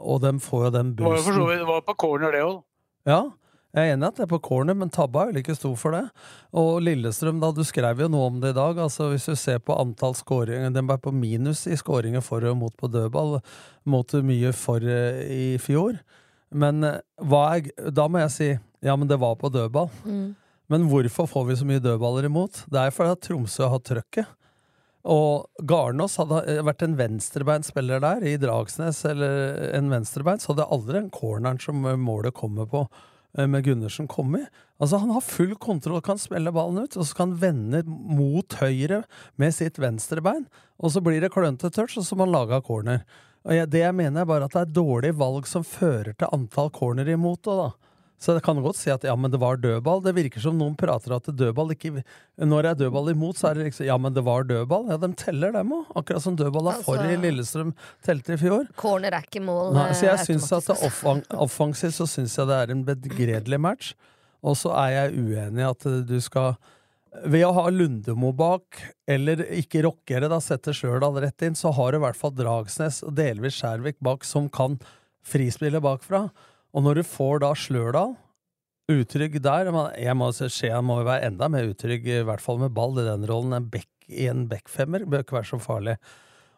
og 0.03 0.21
de 0.21 0.33
får 0.43 0.65
jo 0.67 0.71
den 0.77 0.95
Det 0.95 1.05
var 1.05 1.17
jo 1.17 1.23
for 1.23 1.39
så 1.39 1.45
vidt 1.49 1.85
på 1.87 1.95
corner, 1.97 2.31
det 2.35 2.43
òg. 2.45 2.61
Ja, 3.07 3.21
jeg 3.71 3.87
er 3.87 3.93
enig 3.93 4.03
i 4.03 4.09
at 4.09 4.17
det 4.17 4.23
er 4.25 4.31
på 4.33 4.41
corner, 4.43 4.75
men 4.75 4.89
tabba 4.91 5.21
er 5.21 5.29
vel 5.29 5.39
ikke 5.39 5.55
stor 5.55 5.77
for 5.79 5.95
det. 5.95 6.03
Og 6.59 6.81
Lillestrøm, 6.83 7.37
da, 7.39 7.53
du 7.55 7.61
skrev 7.63 8.01
jo 8.03 8.09
noe 8.11 8.25
om 8.27 8.41
det 8.43 8.51
i 8.51 8.57
dag. 8.57 8.81
altså 8.83 9.07
Hvis 9.13 9.29
du 9.29 9.37
ser 9.39 9.61
på 9.63 9.77
antall 9.79 10.15
skåringer 10.19 10.73
Den 10.75 10.91
er 10.91 10.99
på 10.99 11.13
minus 11.15 11.63
i 11.71 11.77
skåringer 11.79 12.23
for 12.25 12.43
og 12.43 12.57
mot 12.59 12.75
på 12.75 12.89
dødball, 12.91 13.39
mot 13.87 14.13
mye 14.27 14.51
for 14.51 14.83
eh, 14.83 15.21
i 15.23 15.45
fjor. 15.63 16.01
Men 16.51 16.83
eh, 16.83 16.99
er, 17.23 17.71
da 17.95 18.09
må 18.11 18.19
jeg 18.25 18.35
si 18.35 18.49
ja, 18.81 18.97
men 18.97 19.07
det 19.07 19.21
var 19.21 19.37
på 19.39 19.51
dødball. 19.53 19.87
Mm. 20.03 20.33
Men 20.71 20.89
hvorfor 20.91 21.29
får 21.29 21.47
vi 21.47 21.57
så 21.61 21.67
mye 21.69 21.83
dødballer 21.83 22.27
imot? 22.27 22.65
Det 22.67 22.79
er 22.79 22.91
fordi 22.95 23.15
at 23.15 23.23
Tromsø 23.23 23.69
har 23.71 23.79
trøkket. 23.87 24.35
Og 25.07 25.47
Garnås 25.63 26.17
hadde 26.19 26.43
eh, 26.43 26.59
vært 26.67 26.83
en 26.83 26.99
venstrebeinspiller 26.99 28.03
der, 28.03 28.27
i 28.27 28.35
Dragsnes, 28.41 28.99
eller 29.07 29.71
en 29.77 29.87
venstrebein, 29.95 30.43
så 30.43 30.51
hadde 30.51 30.67
aldri 30.67 30.99
den 30.99 31.09
corneren 31.13 31.61
som 31.61 31.87
målet 32.03 32.35
kommer 32.37 32.67
på, 32.69 32.83
med 33.37 33.63
Gundersen 33.63 34.09
kommet. 34.11 34.49
Altså, 34.81 34.97
han 34.97 35.11
har 35.13 35.23
full 35.23 35.53
kontroll, 35.61 36.01
kan 36.03 36.19
spille 36.19 36.51
ballen 36.51 36.83
ut, 36.83 36.97
og 36.97 37.07
så 37.07 37.17
kan 37.17 37.33
han 37.33 37.41
vende 37.41 37.83
mot 37.87 38.57
høyre 38.59 39.03
med 39.39 39.53
sitt 39.55 39.79
venstrebein, 39.79 40.47
og 40.81 40.91
så 40.91 41.03
blir 41.05 41.21
det 41.21 41.31
klønete 41.33 41.71
touch, 41.71 41.99
og 42.01 42.07
så 42.07 42.17
må 42.17 42.27
han 42.27 42.33
lage 42.35 42.61
corner. 42.67 43.05
Og 43.47 43.55
jeg, 43.55 43.69
det 43.73 43.85
jeg 43.85 43.97
mener, 43.97 44.21
er 44.21 44.29
bare 44.29 44.49
at 44.49 44.55
det 44.55 44.65
er 44.65 44.75
dårlig 44.75 45.13
valg 45.17 45.47
som 45.49 45.65
fører 45.65 46.13
til 46.13 46.33
antall 46.33 46.73
corner 46.75 47.09
imot, 47.09 47.47
og 47.47 47.61
da. 47.61 47.69
Så 48.21 48.35
det 48.37 48.43
kan 48.45 48.59
godt 48.61 48.77
si 48.77 48.91
at 48.93 49.01
ja, 49.07 49.15
men 49.17 49.31
det 49.33 49.39
var 49.41 49.57
dødball. 49.57 50.03
Det 50.05 50.13
virker 50.13 50.43
som 50.43 50.59
noen 50.59 50.75
prater 50.77 51.15
at 51.15 51.25
dødball 51.25 51.73
ikke 51.73 52.03
Når 52.37 52.61
det 52.61 52.69
er 52.71 52.79
dødball 52.83 53.09
imot, 53.15 53.39
så 53.39 53.49
er 53.49 53.57
det 53.57 53.71
liksom 53.71 53.87
Ja, 53.87 53.95
men 53.97 54.13
det 54.13 54.21
var 54.27 54.45
dødball. 54.45 54.91
Ja, 54.93 54.97
de 55.01 55.09
teller 55.17 55.55
dem 55.55 55.73
òg. 55.73 55.87
Akkurat 55.97 56.21
som 56.21 56.37
dødballa 56.37 56.75
Altså- 56.75 56.85
for 56.85 57.01
i 57.01 57.15
Lillestrøm 57.17 57.73
telte 58.05 58.35
i 58.35 58.37
fjor. 58.37 58.67
Corner 58.77 59.17
er 59.17 59.25
ikke 59.25 59.41
mål. 59.41 59.73
Nei, 59.73 59.87
så 59.97 60.05
jeg 60.11 60.19
eh, 60.19 60.25
syns 60.29 60.51
at 60.53 61.33
offensivt 61.33 61.97
så 61.97 62.05
syns 62.05 62.37
jeg 62.37 62.47
det 62.47 62.59
er 62.59 62.75
en 62.75 62.85
begredelig 62.85 63.59
match. 63.59 63.95
Og 64.43 64.55
så 64.57 64.69
er 64.85 64.93
jeg 64.99 65.17
uenig 65.17 65.65
i 65.65 65.69
at 65.69 65.89
du 66.05 66.19
skal 66.21 66.55
ved 67.25 67.43
å 67.43 67.51
ha 67.57 67.65
Lundemo 67.73 68.31
bak, 68.31 68.77
eller 69.09 69.43
ikke 69.57 69.81
rockere, 69.83 70.29
da 70.31 70.39
setter 70.39 70.75
Stjørdal 70.75 71.19
rett 71.25 71.43
inn, 71.43 71.57
så 71.59 71.73
har 71.75 71.91
du 71.91 71.99
i 71.99 72.03
hvert 72.05 72.15
fall 72.15 72.31
Dragsnes 72.37 73.01
og 73.03 73.17
delvis 73.17 73.57
Skjærvik 73.59 73.97
bak 73.99 74.23
som 74.23 74.47
kan 74.49 74.77
frispille 75.25 75.81
bakfra. 75.83 76.29
Og 76.71 76.85
når 76.85 77.01
du 77.01 77.07
får 77.07 77.41
da 77.43 77.53
Slørdal 77.57 78.15
utrygg 78.91 79.37
der 79.43 79.69
Jeg 79.99 80.15
må 80.17 80.31
se, 80.35 80.49
Skien 80.51 80.83
må 80.87 81.01
jo 81.01 81.07
være 81.07 81.29
enda 81.29 81.47
mer 81.51 81.69
utrygg, 81.69 82.07
i 82.07 82.23
hvert 82.27 82.43
fall 82.43 82.59
med 82.59 82.73
ball 82.75 82.99
i 82.99 83.07
den 83.07 83.27
rollen. 83.29 83.55
En 83.55 83.69
back 83.71 83.89
i 84.11 84.27
en 84.27 84.47
backfemmer 84.51 85.05
bør 85.07 85.23
ikke 85.23 85.39
være 85.39 85.51
så 85.53 85.61
farlig. 85.61 85.95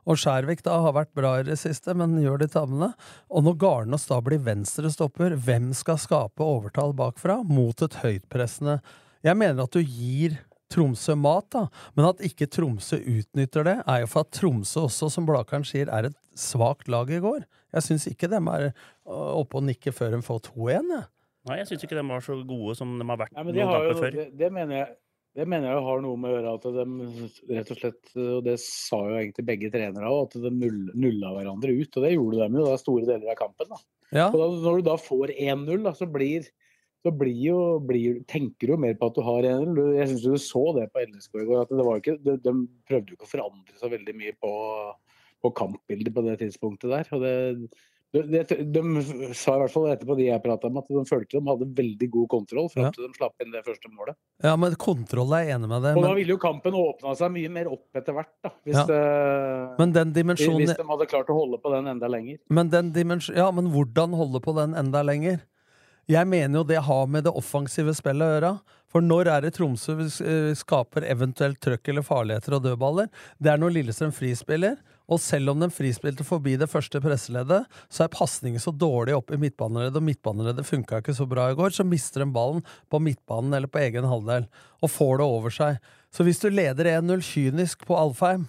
Og 0.04 0.20
Skjærvik 0.20 0.64
da 0.66 0.80
har 0.84 0.96
vært 0.98 1.14
bra 1.16 1.38
i 1.40 1.46
det 1.48 1.56
siste, 1.62 1.94
men 1.96 2.18
gjør 2.20 2.42
de 2.42 2.50
tabbene. 2.52 2.90
Og 3.32 3.46
når 3.46 3.60
Garnås 3.62 4.08
da 4.10 4.20
blir 4.24 4.42
venstrestopper, 4.44 5.38
hvem 5.46 5.72
skal 5.78 6.02
skape 6.02 6.44
overtall 6.44 6.96
bakfra 6.98 7.40
mot 7.48 7.86
et 7.86 8.02
høytpressende 8.02 8.82
Jeg 9.24 9.40
mener 9.40 9.64
at 9.64 9.72
du 9.72 9.80
gir 9.80 10.42
Tromsø 10.74 11.16
mat, 11.20 11.48
da, 11.54 11.68
men 11.98 12.10
at 12.10 12.24
ikke 12.26 12.50
Tromsø 12.52 13.00
utnytter 13.00 13.68
det, 13.68 13.78
er 13.86 14.04
jo 14.04 14.10
for 14.10 14.26
at 14.26 14.34
Tromsø 14.34 14.88
også, 14.88 15.12
som 15.14 15.28
Blakeren 15.30 15.66
sier, 15.68 15.92
er 15.94 16.10
et 16.10 16.18
svakt 16.40 16.90
lag 16.92 17.12
i 17.14 17.22
går. 17.24 17.46
Jeg 17.74 17.88
syns 17.88 18.08
ikke 18.10 18.30
dem 18.32 18.50
er 18.52 18.70
øh, 18.72 19.32
oppe 19.42 19.60
og 19.60 19.68
nikker 19.70 19.96
før 19.96 20.18
de 20.18 20.24
får 20.26 20.48
2-1, 20.50 20.92
jeg. 20.98 21.08
Nei, 21.44 21.60
jeg 21.60 21.70
syns 21.70 21.86
ikke 21.86 21.98
de 22.00 22.04
var 22.08 22.24
så 22.24 22.36
gode 22.48 22.76
som 22.80 22.94
de 23.00 23.06
har 23.08 23.20
vært 23.20 23.34
Nei, 23.36 23.44
men 23.44 23.56
de 23.56 23.64
noen 23.64 23.74
har 23.74 23.88
jo, 23.90 23.96
før. 24.00 24.14
det, 24.16 24.28
det, 24.40 24.50
mener 24.56 24.78
jeg, 24.78 24.94
det 25.36 25.48
mener 25.52 25.74
jeg 25.74 25.86
har 25.88 26.04
noe 26.06 26.20
med 26.24 26.30
å 26.30 26.36
gjøre 26.38 26.54
at 26.56 26.68
de 26.78 27.58
rett 27.58 27.74
og 27.74 27.82
slett, 27.82 28.14
og 28.16 28.44
det 28.46 28.56
sa 28.64 29.00
jo 29.10 29.18
egentlig 29.20 29.46
begge 29.50 29.72
trenere 29.74 30.12
òg, 30.12 30.30
at 30.30 30.38
de 30.46 30.54
null, 30.56 30.86
nulla 30.94 31.34
hverandre 31.36 31.76
ut. 31.76 31.90
Og 31.90 32.06
det 32.06 32.14
gjorde 32.14 32.40
de 32.48 32.62
jo 32.62 32.68
da 32.70 32.78
store 32.80 33.10
deler 33.10 33.34
av 33.34 33.40
kampen. 33.42 33.74
da. 33.74 33.82
Ja. 34.14 34.28
Og 34.30 34.38
da, 34.40 34.50
når 34.64 34.80
du 34.80 34.88
da 34.88 34.98
får 35.02 35.34
1-0, 35.36 35.74
da, 35.84 35.96
så 35.98 36.08
blir 36.10 36.48
så 37.04 37.12
blir 37.12 37.36
jo, 37.50 37.58
blir, 37.84 38.22
tenker 38.32 38.68
du 38.68 38.74
jo 38.74 38.78
mer 38.80 38.94
på 38.96 39.10
at 39.12 39.16
du 39.16 39.22
har 39.28 39.44
1-0. 39.44 39.76
Du- 39.76 39.96
Jeg 39.98 40.08
syns 40.10 40.24
du 40.24 40.38
så 40.40 40.66
det 40.80 40.90
på 40.94 41.04
LSK 41.04 41.36
i 41.42 41.46
går. 41.46 41.62
at 41.62 41.70
det 41.70 41.86
var 41.86 42.00
ikke, 42.00 42.18
de, 42.24 42.38
de 42.38 42.54
prøvde 42.88 43.10
jo 43.12 43.16
ikke 43.18 43.28
å 43.28 43.34
forandre 43.38 43.76
så 43.80 43.90
veldig 43.92 44.16
mye 44.16 44.34
på, 44.40 44.54
på 45.44 45.54
kampbildet 45.54 46.14
på 46.16 46.24
det 46.24 46.40
tidspunktet 46.40 46.90
der. 46.90 47.10
og 47.12 47.22
det 47.22 47.70
de, 48.14 48.22
de, 48.30 48.44
de 48.70 48.82
sa 49.34 49.56
i 49.56 49.62
hvert 49.64 49.72
fall 49.74 49.88
etterpå 49.90 50.14
de 50.20 50.28
jeg 50.28 50.42
prata 50.44 50.70
med, 50.70 50.84
at 50.84 50.90
de 50.94 51.02
følte 51.10 51.40
de 51.40 51.50
hadde 51.50 51.66
veldig 51.80 52.10
god 52.14 52.28
kontroll 52.30 52.68
fram 52.70 52.84
Ja. 52.86 52.92
til 52.94 53.08
de 53.08 53.16
slapp 53.18 53.42
inn 53.42 53.50
det 53.50 53.64
første 53.66 53.90
målet. 53.90 54.14
Ja, 54.46 54.52
men 54.56 54.76
kontroll 54.78 55.34
er 55.34 55.48
jeg 55.48 55.56
enig 55.56 55.68
med 55.72 55.82
deg 55.82 55.98
Og 55.98 56.04
da 56.06 56.12
ville 56.14 56.36
jo 56.36 56.38
kampen 56.38 56.78
åpna 56.78 57.16
seg 57.18 57.32
mye 57.34 57.50
mer 57.50 57.72
opp 57.74 57.88
etter 57.98 58.14
hvert, 58.14 58.30
da. 58.46 58.52
Hvis, 58.68 58.78
Ja. 58.86 59.76
men 59.80 59.92
den 59.98 60.14
dimensjonen 60.14 60.62
hvis 60.62 60.78
de 60.78 60.86
hadde 60.86 61.08
klart 61.10 61.32
å 61.34 61.40
holde 61.40 61.58
på 61.58 61.74
den 61.74 61.88
enda 61.90 62.06
lenger. 62.08 62.38
Men, 62.54 62.70
den 62.70 62.94
dimens- 62.94 63.34
ja, 63.36 63.50
men 63.50 63.72
hvordan 63.74 64.14
holde 64.14 64.40
på 64.46 64.54
den 64.62 64.76
enda 64.78 65.02
lenger? 65.02 65.42
Jeg 66.12 66.28
mener 66.28 66.60
jo 66.60 66.68
det 66.68 66.82
har 66.84 67.06
med 67.08 67.24
det 67.24 67.32
offensive 67.32 67.94
spillet 67.96 68.26
å 68.26 68.34
gjøre. 68.34 68.56
For 68.92 69.02
når 69.02 69.30
er 69.32 69.46
det 69.46 69.54
Tromsø 69.56 69.96
eh, 70.04 70.52
skaper 70.58 71.06
eventuelt 71.08 71.62
trøkk 71.64 71.90
eller 71.90 72.06
farligheter 72.06 72.58
og 72.58 72.66
dødballer? 72.66 73.08
Det 73.40 73.54
er 73.54 73.62
når 73.62 73.78
Lillestrøm 73.78 74.12
frispiller. 74.14 74.76
Og 75.12 75.20
selv 75.20 75.52
om 75.54 75.64
de 75.64 75.70
frispilte 75.74 76.26
forbi 76.28 76.54
det 76.60 76.70
første 76.72 77.00
presseleddet, 77.04 77.66
så 77.92 78.06
er 78.06 78.12
pasningen 78.14 78.62
så 78.62 78.72
dårlig 78.72 79.16
oppe 79.18 79.36
i 79.36 79.42
midtbaneleddet, 79.42 80.00
og 80.00 80.08
midtbaneleddet 80.08 80.68
funka 80.68 81.02
ikke 81.02 81.16
så 81.18 81.28
bra 81.28 81.50
i 81.52 81.58
går, 81.60 81.74
så 81.76 81.84
mister 81.88 82.24
de 82.24 82.30
ballen 82.36 82.64
på 82.92 83.02
midtbanen 83.04 83.58
eller 83.58 83.72
på 83.72 83.82
egen 83.84 84.08
halvdel, 84.08 84.48
og 84.80 84.94
får 84.94 85.20
det 85.20 85.28
over 85.28 85.56
seg. 85.56 85.82
Så 86.14 86.24
hvis 86.24 86.40
du 86.40 86.48
leder 86.54 86.88
1-0 86.96 87.24
kynisk 87.28 87.84
på 87.90 87.98
Alfheim, 88.00 88.48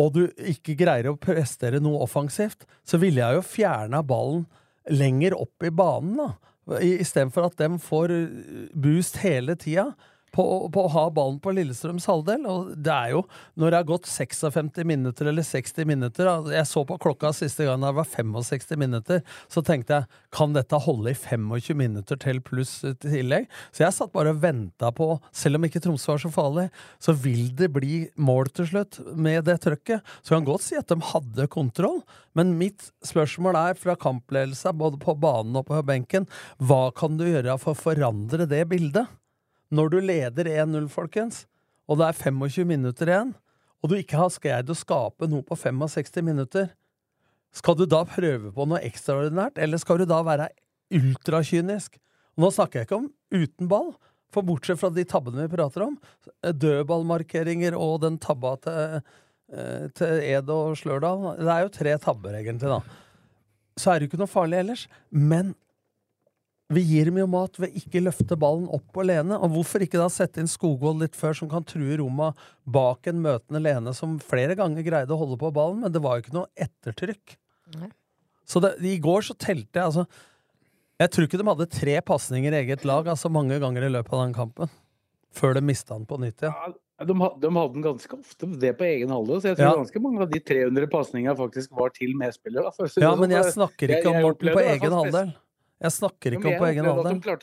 og 0.00 0.12
du 0.16 0.22
ikke 0.52 0.76
greier 0.76 1.12
å 1.12 1.18
prestere 1.20 1.80
noe 1.80 2.02
offensivt, 2.04 2.66
så 2.84 3.00
ville 3.00 3.22
jeg 3.22 3.38
jo 3.38 3.46
fjerna 3.46 4.02
ballen 4.04 4.44
lenger 4.90 5.36
opp 5.38 5.64
i 5.64 5.72
banen, 5.72 6.18
da. 6.20 6.53
Istedenfor 6.80 7.50
at 7.50 7.58
de 7.58 7.78
får 7.78 8.12
uh, 8.14 8.82
boost 8.82 9.16
hele 9.22 9.54
tida 9.60 9.90
på, 10.34 10.44
på 10.72 10.84
å 10.84 10.92
ha 10.94 11.04
ballen 11.14 11.38
på 11.42 11.52
Lillestrøms 11.54 12.06
halvdel. 12.10 12.46
Og 12.50 12.72
det 12.74 12.92
er 12.94 13.14
jo, 13.14 13.22
når 13.60 13.70
det 13.70 13.80
har 13.80 13.88
gått 13.88 14.10
56 14.10 14.82
minutter 14.88 15.30
eller 15.30 15.46
60 15.46 15.88
minutter 15.88 16.30
Jeg 16.54 16.66
så 16.68 16.84
på 16.86 16.98
klokka 17.00 17.32
siste 17.36 17.66
gang 17.68 17.82
det 17.84 17.94
var 17.96 18.08
65 18.08 18.80
minutter, 18.80 19.22
så 19.52 19.62
tenkte 19.64 20.00
jeg 20.00 20.22
kan 20.34 20.54
dette 20.56 20.80
holde 20.86 21.12
i 21.12 21.18
25 21.18 21.78
minutter 21.78 22.18
til 22.20 22.40
pluss 22.44 22.76
tillegg? 23.02 23.48
Så 23.70 23.84
jeg 23.84 23.96
satt 23.96 24.14
bare 24.14 24.34
og 24.34 24.42
venta 24.42 24.90
på, 24.94 25.12
selv 25.34 25.58
om 25.58 25.68
ikke 25.68 25.82
Tromsø 25.84 26.14
var 26.14 26.22
så 26.24 26.32
farlig, 26.34 26.68
så 27.02 27.14
vil 27.14 27.48
det 27.56 27.70
bli 27.74 28.04
mål 28.16 28.50
til 28.54 28.70
slutt 28.72 29.00
med 29.14 29.44
det 29.48 29.60
trøkket. 29.64 30.04
Så 30.22 30.34
kan 30.34 30.48
godt 30.48 30.66
si 30.66 30.78
at 30.78 30.90
de 30.90 30.98
hadde 31.12 31.50
kontroll, 31.52 32.00
men 32.34 32.56
mitt 32.58 32.90
spørsmål 33.06 33.58
er 33.60 33.78
fra 33.78 33.96
kampledelsen, 34.00 34.74
både 34.80 34.98
på 35.02 35.16
banen 35.20 35.60
og 35.60 35.68
på 35.68 35.82
benken, 35.86 36.26
hva 36.58 36.88
kan 36.96 37.18
du 37.20 37.28
gjøre 37.28 37.58
for 37.62 37.74
å 37.74 37.84
forandre 37.86 38.48
det 38.50 38.64
bildet? 38.70 39.12
Når 39.74 39.90
du 39.90 39.98
leder 40.04 40.50
1-0, 40.50 40.86
folkens, 40.92 41.44
og 41.90 41.98
det 42.00 42.08
er 42.08 42.20
25 42.20 42.68
minutter 42.68 43.10
igjen, 43.10 43.34
og 43.82 43.90
du 43.90 43.96
ikke 43.98 44.20
har 44.20 44.38
greid 44.40 44.70
å 44.70 44.76
skape 44.78 45.28
noe 45.28 45.44
på 45.44 45.56
65 45.58 46.24
minutter, 46.24 46.70
skal 47.54 47.76
du 47.78 47.84
da 47.86 48.02
prøve 48.08 48.50
på 48.54 48.66
noe 48.66 48.82
ekstraordinært, 48.86 49.58
eller 49.62 49.80
skal 49.80 50.00
du 50.00 50.06
da 50.10 50.20
være 50.26 50.48
ultrakynisk? 50.94 51.98
Nå 52.40 52.50
snakker 52.54 52.80
jeg 52.80 52.88
ikke 52.88 53.00
om 53.02 53.10
uten 53.34 53.70
ball, 53.70 53.92
for 54.34 54.46
bortsett 54.46 54.80
fra 54.80 54.90
de 54.90 55.04
tabbene 55.06 55.44
vi 55.44 55.54
prater 55.54 55.84
om, 55.86 55.98
dødballmarkeringer 56.42 57.76
og 57.78 58.00
den 58.02 58.18
tabba 58.22 58.56
til, 58.64 59.02
eh, 59.54 59.86
til 59.94 60.24
Ed 60.26 60.50
og 60.50 60.74
Slørdal 60.80 61.36
Det 61.38 61.52
er 61.54 61.62
jo 61.62 61.74
tre 61.76 61.98
tabber, 62.02 62.34
egentlig, 62.40 62.72
da. 62.72 62.80
så 63.78 63.92
er 63.92 63.98
det 63.98 64.08
jo 64.08 64.12
ikke 64.12 64.22
noe 64.24 64.34
farlig 64.34 64.58
ellers. 64.58 64.88
Men 65.10 65.54
vi 66.72 66.80
gir 66.80 67.04
dem 67.10 67.18
jo 67.20 67.26
mat 67.28 67.58
ved 67.60 67.74
ikke 67.76 68.00
løfte 68.02 68.36
ballen 68.40 68.68
opp 68.72 68.96
alene. 68.96 69.36
Og 69.36 69.50
hvorfor 69.52 69.82
ikke 69.84 70.00
da 70.00 70.08
sette 70.08 70.40
inn 70.40 70.48
Skogvold 70.48 71.02
litt 71.02 71.14
før, 71.18 71.34
som 71.36 71.48
kan 71.50 71.64
true 71.68 71.96
Roma 72.00 72.32
bak 72.66 73.06
en 73.06 73.20
møtende 73.22 73.60
Lene, 73.62 73.92
som 73.94 74.18
flere 74.18 74.56
ganger 74.56 74.82
greide 74.86 75.12
å 75.12 75.18
holde 75.20 75.36
på 75.38 75.52
ballen, 75.52 75.80
men 75.84 75.92
det 75.92 76.00
var 76.02 76.16
jo 76.16 76.24
ikke 76.24 76.36
noe 76.38 76.48
ettertrykk. 76.56 77.36
Nei. 77.80 77.90
Så 78.46 78.60
det, 78.60 78.74
i 78.84 78.98
går 79.00 79.22
så 79.24 79.34
telte 79.40 79.80
jeg 79.80 79.84
altså 79.88 80.06
Jeg 81.00 81.10
tror 81.10 81.24
ikke 81.26 81.38
de 81.40 81.46
hadde 81.48 81.66
tre 81.72 81.94
pasninger 82.04 82.52
i 82.52 82.58
eget 82.62 82.84
lag 82.84 83.06
altså 83.08 83.30
mange 83.32 83.56
ganger 83.58 83.82
i 83.86 83.88
løpet 83.90 84.12
av 84.12 84.20
den 84.26 84.34
kampen. 84.36 84.68
Før 85.34 85.54
de 85.56 85.62
mista 85.66 85.96
den 85.96 86.04
på 86.06 86.18
nytt 86.22 86.38
igjen. 86.44 86.52
Ja. 86.54 86.72
Ja, 86.94 87.04
de 87.10 87.14
hadde 87.18 87.72
den 87.74 87.82
ganske 87.82 88.14
ofte 88.14 88.46
det 88.62 88.70
på 88.78 88.84
egen 88.86 89.10
halvdel, 89.10 89.40
så 89.42 89.48
jeg 89.50 89.56
tror 89.58 89.66
Ja. 89.66 89.74
ganske 89.80 90.00
mange 90.00 90.20
av 90.22 90.28
de 90.30 90.38
300 90.38 90.86
pasningene 90.92 91.34
faktisk 91.36 91.72
var 91.74 91.90
til 91.90 92.12
medspillere. 92.14 92.70
Ja, 92.70 92.86
sånn. 92.86 93.18
men 93.18 93.30
jeg 93.34 93.44
snakker 93.52 93.88
jeg- 93.90 93.98
ikke 94.04 94.14
om 94.14 94.22
Morten 94.22 94.48
på 94.54 94.62
egen 94.62 94.78
spes- 94.78 94.94
halvdel. 95.02 95.34
Jeg 95.84 95.92
snakker 95.92 96.32
Ja, 96.32 96.38
ikke 96.38 96.48
om 96.48 96.54
på 96.62 96.66
egen 96.70 96.86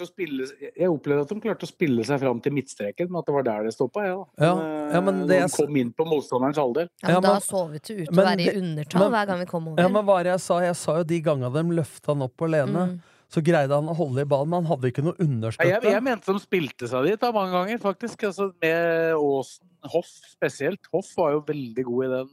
å 0.01 0.07
spille, 0.09 0.47
jeg 0.73 0.89
opplevde 0.89 1.21
at 1.27 1.29
de 1.29 1.35
klarte 1.43 1.67
å 1.67 1.69
spille 1.69 2.05
seg 2.07 2.19
fram 2.23 2.39
til 2.41 2.55
midtstreken, 2.55 3.09
men 3.11 3.19
at 3.21 3.27
det 3.29 3.35
var 3.35 3.45
der 3.45 3.67
det 3.69 3.73
stoppa. 3.75 4.05
Ja, 4.07 4.15
da. 4.17 4.45
Ja, 4.47 4.53
ja, 4.95 5.01
men 5.05 5.21
eh, 5.21 5.27
det 5.29 5.39
de 5.45 5.49
kom 5.59 5.77
inn 5.77 5.91
på 5.93 6.07
motstanderens 6.09 6.57
alder. 6.61 6.89
Ja, 7.03 7.09
Ja, 7.11 7.19
men 7.19 7.27
da 7.29 7.35
så 7.45 7.63
vi 7.71 7.79
til 7.85 8.01
ut 8.01 8.09
å 8.09 8.17
være 8.17 8.33
i 8.41 8.45
det- 8.49 8.55
undertall 8.57 9.01
men- 9.05 9.11
hver 9.13 9.27
gang 9.31 9.39
vi 9.39 9.45
kom 9.45 9.67
over. 9.69 9.81
Ja, 9.83 9.87
men 9.93 10.05
hva 10.05 10.19
er 10.19 10.23
det 10.23 10.31
jeg 10.33 10.41
sa? 10.47 10.59
Jeg 10.59 10.75
sa 10.75 10.97
jo 10.97 11.03
de 11.03 11.21
gangene 11.21 11.53
de 11.53 11.75
løfta 11.81 12.07
han 12.15 12.21
opp 12.23 12.37
alene, 12.41 12.87
Mm. 12.87 12.99
så 13.29 13.43
greide 13.43 13.69
han 13.77 13.87
å 13.87 13.95
holde 13.95 14.21
i 14.21 14.25
ballen, 14.25 14.49
men 14.49 14.65
han 14.65 14.71
hadde 14.73 14.91
ikke 14.91 15.03
noe 15.03 15.15
understøtte. 15.21 15.69
jeg, 15.69 15.83
jeg 15.83 16.03
mente 16.03 16.25
de 16.33 16.39
spilte 16.39 16.89
seg 16.89 17.05
dit 17.05 17.19
da, 17.19 17.31
mange 17.31 17.51
ganger, 17.51 17.77
faktisk. 17.77 18.23
Altså, 18.23 18.51
med 18.61 19.13
Aasen, 19.15 19.67
Hoff 19.85 20.09
spesielt. 20.33 20.79
Hoff 20.93 21.13
var 21.17 21.31
jo 21.31 21.41
veldig 21.41 21.83
god 21.85 22.05
i 22.05 22.09
den 22.09 22.29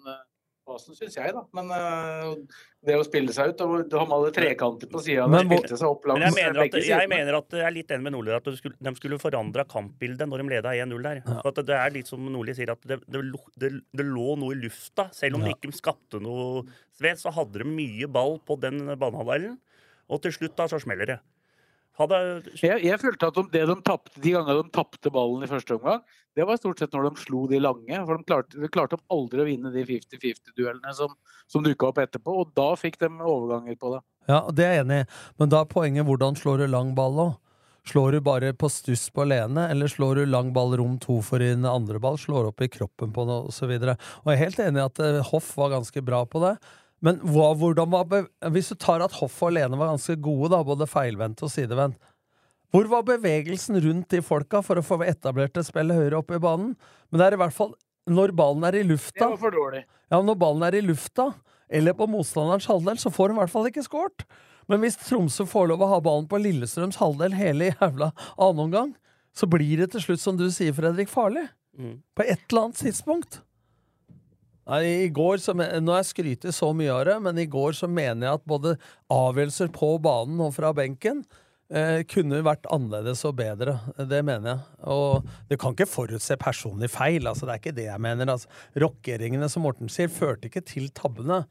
eh, 0.68 0.72
fasen, 0.74 0.96
syns 0.98 1.16
jeg, 1.16 1.32
da. 1.34 1.42
Men 1.56 1.70
uh, 1.72 2.58
det 2.84 2.96
å 2.98 3.04
spille 3.06 3.32
seg 3.34 3.52
ut 3.52 3.62
og 3.64 3.88
De 3.90 4.02
hadde 4.12 4.32
trekanter 4.36 4.90
på 4.92 5.00
sida 5.02 5.24
Men 5.30 5.48
spilte 5.48 5.78
seg 5.80 5.88
opp 5.88 6.04
langs 6.06 6.20
Men 6.22 6.28
jeg 6.28 6.36
mener, 6.36 6.60
at, 6.60 6.74
begge 6.76 6.82
jeg 6.86 7.10
mener 7.10 7.38
at 7.40 7.56
jeg 7.58 7.66
er 7.66 7.74
litt 7.74 7.94
enig 7.96 8.06
med 8.06 8.14
Nordli 8.14 8.34
at 8.36 8.50
de 8.50 8.54
skulle, 8.60 8.78
de 8.88 8.92
skulle 9.00 9.20
forandra 9.22 9.64
kampbildet 9.68 10.30
når 10.30 10.44
de 10.44 10.52
leda 10.52 10.74
1-0 10.86 11.08
der. 11.08 11.22
For 11.40 11.50
at 11.50 11.62
det 11.70 11.78
er 11.78 11.96
litt 11.96 12.10
som 12.12 12.28
Nordli 12.30 12.54
sier, 12.58 12.74
at 12.76 12.84
det, 12.86 13.00
det, 13.08 13.24
det, 13.58 13.72
det 13.98 14.06
lå 14.06 14.36
noe 14.40 14.54
i 14.54 14.60
lufta. 14.60 15.08
Selv 15.16 15.40
om 15.40 15.46
Ja. 15.46 15.50
de 15.50 15.56
ikke 15.56 15.74
skapte 15.76 16.20
noe 16.22 16.66
sved, 16.98 17.18
så 17.20 17.32
hadde 17.34 17.64
de 17.64 17.66
mye 17.68 18.06
ball 18.10 18.38
på 18.44 18.58
den 18.60 18.84
banehalvdelen. 19.00 19.58
Og 20.08 20.22
til 20.24 20.32
slutt 20.34 20.56
da 20.56 20.68
så 20.70 20.80
smeller 20.80 21.14
det. 21.14 21.18
Hadde, 21.98 22.18
Jeg, 22.62 22.78
jeg 22.86 23.00
følte 23.02 23.30
at 23.30 23.38
de, 23.38 23.44
det 23.52 23.64
de 23.66 23.76
tappte, 23.82 24.20
de 24.22 24.34
gangene 24.36 24.62
de 24.62 24.74
tapte 24.74 25.10
ballen 25.14 25.42
i 25.42 25.50
første 25.50 25.74
omgang, 25.74 26.04
det 26.38 26.46
var 26.46 26.60
stort 26.60 26.78
sett 26.78 26.94
når 26.94 27.08
de 27.08 27.22
slo 27.24 27.46
de 27.50 27.58
lange. 27.58 27.98
For 28.06 28.20
de 28.20 28.28
klarte, 28.28 28.60
de 28.62 28.70
klarte 28.70 29.00
aldri 29.10 29.42
å 29.42 29.48
vinne 29.48 29.72
de 29.74 29.82
50-50-duellene 29.88 30.94
som, 30.94 31.16
som 31.50 31.64
dukka 31.64 31.90
opp 31.90 31.98
etterpå. 32.04 32.36
Og 32.44 32.54
da 32.54 32.70
fikk 32.78 33.00
de 33.02 33.10
overganger 33.10 33.74
på 33.80 33.96
det. 33.96 34.04
Ja, 34.30 34.44
det 34.52 34.66
er 34.66 34.76
jeg 34.76 34.84
enig 34.84 35.02
i. 35.02 35.10
Men 35.40 35.50
da 35.50 35.64
er 35.64 35.70
poenget 35.72 36.06
hvordan 36.06 36.38
slår 36.38 36.62
du 36.62 36.66
lang 36.70 36.94
ball 36.94 37.22
òg? 37.24 37.36
Slår 37.88 38.12
du 38.12 38.20
bare 38.20 38.52
på 38.52 38.68
stuss 38.68 39.06
på 39.14 39.22
alene, 39.24 39.64
eller 39.72 39.88
slår 39.88 40.20
du 40.20 40.28
lang 40.28 40.50
ball 40.52 40.74
rom 40.76 40.98
to 41.00 41.22
for 41.24 41.40
din 41.40 41.64
andre 41.64 41.96
ball? 42.02 42.18
Slår 42.20 42.50
opp 42.50 42.60
i 42.60 42.68
kroppen 42.68 43.14
på 43.16 43.24
noe, 43.24 43.48
osv. 43.48 43.70
Og, 43.72 43.94
og 43.94 44.28
jeg 44.28 44.36
er 44.36 44.42
helt 44.42 44.60
enig 44.66 44.82
i 44.82 44.84
at 44.84 45.00
eh, 45.02 45.20
Hoff 45.30 45.54
var 45.56 45.72
ganske 45.72 46.02
bra 46.04 46.20
på 46.28 46.42
det. 46.44 46.52
Men 47.04 47.20
hva, 47.22 47.52
hvordan 47.54 47.90
var 47.92 48.28
hvis 48.54 48.72
du 48.72 48.78
tar 48.80 49.04
at 49.04 49.14
Hoff 49.20 49.36
og 49.44 49.52
alene 49.52 49.78
var 49.78 49.92
ganske 49.92 50.16
gode, 50.22 50.50
da, 50.54 50.62
både 50.66 50.88
feilvendt 50.90 51.44
og 51.46 51.52
sidevendt, 51.52 51.98
hvor 52.74 52.88
var 52.90 53.04
bevegelsen 53.08 53.78
rundt 53.80 54.10
de 54.12 54.20
folka 54.20 54.60
for 54.64 54.76
å 54.76 54.84
få 54.84 54.98
etablert 55.06 55.56
et 55.56 55.68
spill 55.68 55.94
høyere 55.94 56.18
oppe 56.18 56.36
i 56.36 56.42
banen? 56.42 56.74
Men 57.08 57.20
det 57.20 57.28
er 57.28 57.36
i 57.38 57.40
hvert 57.40 57.56
fall 57.56 57.72
når 58.08 58.34
ballen 58.36 58.66
er 58.68 58.76
i 58.76 58.82
Det 58.82 58.90
lufta 58.90 59.30
var 59.30 59.40
for 59.40 59.54
dårlig. 59.54 59.84
ja, 60.12 60.20
når 60.20 60.36
ballen 60.40 60.66
er 60.66 60.76
i 60.76 60.84
lufta, 60.84 61.30
eller 61.68 61.96
på 61.96 62.08
motstanderens 62.08 62.68
halvdel, 62.68 63.00
så 63.00 63.12
får 63.12 63.28
de 63.28 63.36
i 63.36 63.40
hvert 63.42 63.52
fall 63.52 63.68
ikke 63.70 63.84
skåret. 63.84 64.24
Men 64.68 64.82
hvis 64.84 64.98
Tromsø 65.00 65.46
får 65.48 65.70
lov 65.70 65.84
å 65.84 65.90
ha 65.94 65.98
ballen 66.04 66.28
på 66.28 66.40
Lillestrøms 66.40 67.00
halvdel 67.00 67.36
hele 67.36 67.70
jævla 67.70 68.10
annen 68.36 68.64
omgang, 68.66 68.94
så 69.36 69.48
blir 69.48 69.80
det 69.80 69.92
til 69.92 70.04
slutt, 70.04 70.20
som 70.20 70.36
du 70.36 70.48
sier, 70.52 70.74
Fredrik, 70.76 71.08
farlig. 71.12 71.46
Mm. 71.78 72.00
På 72.16 72.24
et 72.24 72.40
eller 72.50 72.68
annet 72.68 72.80
tidspunkt. 72.82 73.40
I 74.68 75.08
går 75.08 75.40
så, 75.40 75.54
Nå 75.56 75.92
har 75.94 76.02
jeg 76.02 76.10
skrytt 76.12 76.48
så 76.52 76.70
mye 76.76 76.92
av 76.92 77.04
det, 77.08 77.18
men 77.24 77.38
i 77.40 77.48
går 77.48 77.76
så 77.78 77.88
mener 77.88 78.26
jeg 78.26 78.40
at 78.40 78.48
både 78.48 78.74
avgjørelser 79.12 79.70
på 79.72 79.94
banen 80.04 80.42
og 80.44 80.52
fra 80.58 80.74
benken 80.76 81.22
eh, 81.72 82.02
kunne 82.08 82.42
vært 82.44 82.68
annerledes 82.74 83.24
og 83.28 83.38
bedre. 83.40 83.78
Det 83.96 84.20
mener 84.26 84.50
jeg. 84.52 84.60
Og 84.92 85.32
du 85.48 85.56
kan 85.56 85.72
ikke 85.72 85.88
forutse 85.88 86.36
personlig 86.40 86.90
feil. 86.92 87.26
altså 87.30 87.48
Det 87.48 87.54
er 87.54 87.62
ikke 87.62 87.76
det 87.80 87.88
jeg 87.88 88.04
mener. 88.04 88.34
altså 88.34 88.84
Rockeringene, 88.84 89.48
som 89.48 89.64
Morten 89.64 89.88
sier, 89.92 90.12
førte 90.12 90.50
ikke 90.50 90.64
til 90.68 90.92
tabbene. 90.92 91.46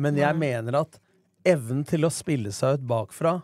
Men 0.00 0.16
jeg 0.16 0.38
mener 0.40 0.80
at 0.80 1.00
evnen 1.44 1.84
til 1.84 2.06
å 2.06 2.12
spille 2.14 2.52
seg 2.54 2.78
ut 2.78 2.88
bakfra 2.88 3.40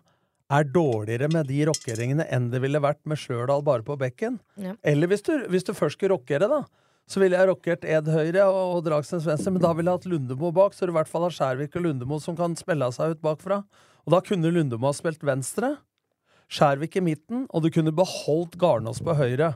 er 0.48 0.64
dårligere 0.72 1.28
med 1.28 1.48
de 1.50 1.60
rockeringene 1.68 2.24
enn 2.32 2.48
det 2.52 2.62
ville 2.64 2.80
vært 2.80 3.02
med 3.08 3.20
Slørdal 3.20 3.60
bare 3.66 3.84
på 3.84 3.98
bekken. 4.00 4.38
Ja. 4.56 4.72
Eller 4.86 5.10
hvis 5.10 5.26
du, 5.26 5.34
hvis 5.52 5.66
du 5.66 5.74
først 5.76 5.98
skulle 5.98 6.14
rockere, 6.16 6.48
da. 6.48 6.62
Så 7.08 7.22
ville 7.22 7.38
jeg 7.38 7.48
rockert 7.48 7.86
Ed 7.88 8.08
høyre 8.12 8.44
og, 8.52 8.82
Dragsnes 8.84 9.24
venstre, 9.24 9.52
men 9.54 9.62
da 9.64 9.70
ville 9.72 9.88
jeg 9.88 10.02
hatt 10.02 10.08
Lundemo 10.12 10.50
bak, 10.52 10.74
så 10.76 10.84
du 10.84 10.92
i 10.92 10.98
hvert 10.98 11.08
fall 11.08 11.24
har 11.24 11.32
Skjærvik 11.32 11.78
og 11.78 11.86
Lundemo 11.86 12.18
som 12.20 12.36
kan 12.36 12.56
spille 12.58 12.90
seg 12.92 13.14
ut 13.14 13.22
bakfra. 13.24 13.62
Og 14.04 14.12
da 14.12 14.20
kunne 14.24 14.52
Lundemo 14.52 14.90
ha 14.90 14.96
spilt 14.96 15.24
venstre, 15.24 15.78
Skjærvik 16.52 16.98
i 17.00 17.04
midten, 17.04 17.46
og 17.48 17.64
du 17.64 17.70
kunne 17.72 17.92
beholdt 17.96 18.58
Garnås 18.60 19.00
på 19.04 19.16
høyre. 19.16 19.54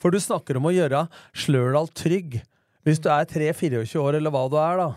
For 0.00 0.12
du 0.12 0.18
snakker 0.20 0.58
om 0.58 0.68
å 0.68 0.74
gjøre 0.74 1.06
Slørdal 1.36 1.92
trygg. 1.96 2.40
Hvis 2.82 3.00
du 3.04 3.08
er 3.12 3.28
3-24 3.28 4.00
år, 4.00 4.18
eller 4.18 4.32
hva 4.34 4.46
du 4.50 4.56
er, 4.60 4.80
da. 4.80 4.88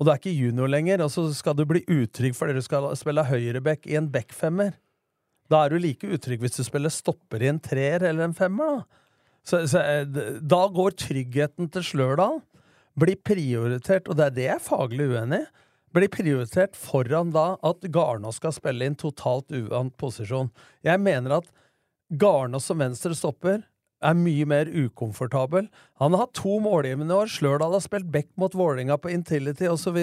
Og 0.00 0.08
du 0.08 0.10
er 0.10 0.18
ikke 0.18 0.34
junior 0.34 0.70
lenger, 0.72 1.04
og 1.04 1.12
så 1.14 1.28
skal 1.36 1.54
du 1.54 1.62
bli 1.68 1.84
utrygg 1.86 2.34
fordi 2.34 2.56
du 2.56 2.64
skal 2.64 2.88
spille 2.98 3.22
høyreback 3.28 3.86
i 3.86 3.94
en 4.00 4.08
backfemmer. 4.10 4.72
Da 5.52 5.60
er 5.62 5.72
du 5.72 5.82
like 5.82 6.08
utrygg 6.08 6.42
hvis 6.42 6.56
du 6.56 6.64
spiller 6.66 6.92
stopper 6.92 7.44
i 7.44 7.52
en 7.52 7.60
treer 7.62 8.02
eller 8.08 8.26
en 8.26 8.36
femmer, 8.36 8.80
da. 8.80 9.01
Så, 9.46 9.64
så 9.70 9.82
eh, 9.82 10.06
da 10.38 10.62
går 10.70 10.96
tryggheten 11.02 11.70
til 11.72 11.86
Slørdal 11.86 12.40
blir 12.98 13.18
prioritert, 13.24 14.08
og 14.08 14.18
det 14.18 14.26
er 14.26 14.36
det 14.36 14.46
jeg 14.46 14.58
er 14.58 14.64
faglig 14.64 15.08
uenig 15.14 15.42
i, 15.42 15.50
blir 15.92 16.08
prioritert 16.08 16.76
foran 16.78 17.32
da 17.34 17.58
at 17.68 17.84
Garnås 17.92 18.38
skal 18.40 18.54
spille 18.56 18.86
i 18.86 18.88
en 18.88 18.96
totalt 18.96 19.52
uvant 19.52 19.92
posisjon. 20.00 20.48
Jeg 20.84 21.00
mener 21.04 21.36
at 21.36 21.50
Garnås 22.08 22.70
som 22.70 22.80
venstre 22.80 23.12
stopper 23.16 23.60
er 24.02 24.16
mye 24.18 24.46
mer 24.48 24.70
ukomfortabel. 24.72 25.68
Han 26.00 26.14
har 26.16 26.24
hatt 26.24 26.34
to 26.40 26.56
målgivende 26.64 27.14
år. 27.14 27.30
Slørdal 27.30 27.76
har 27.76 27.84
spilt 27.84 28.08
back 28.12 28.30
mot 28.40 28.56
Vålerenga 28.56 28.96
på 28.98 29.12
Intility 29.12 29.68
osv. 29.70 30.00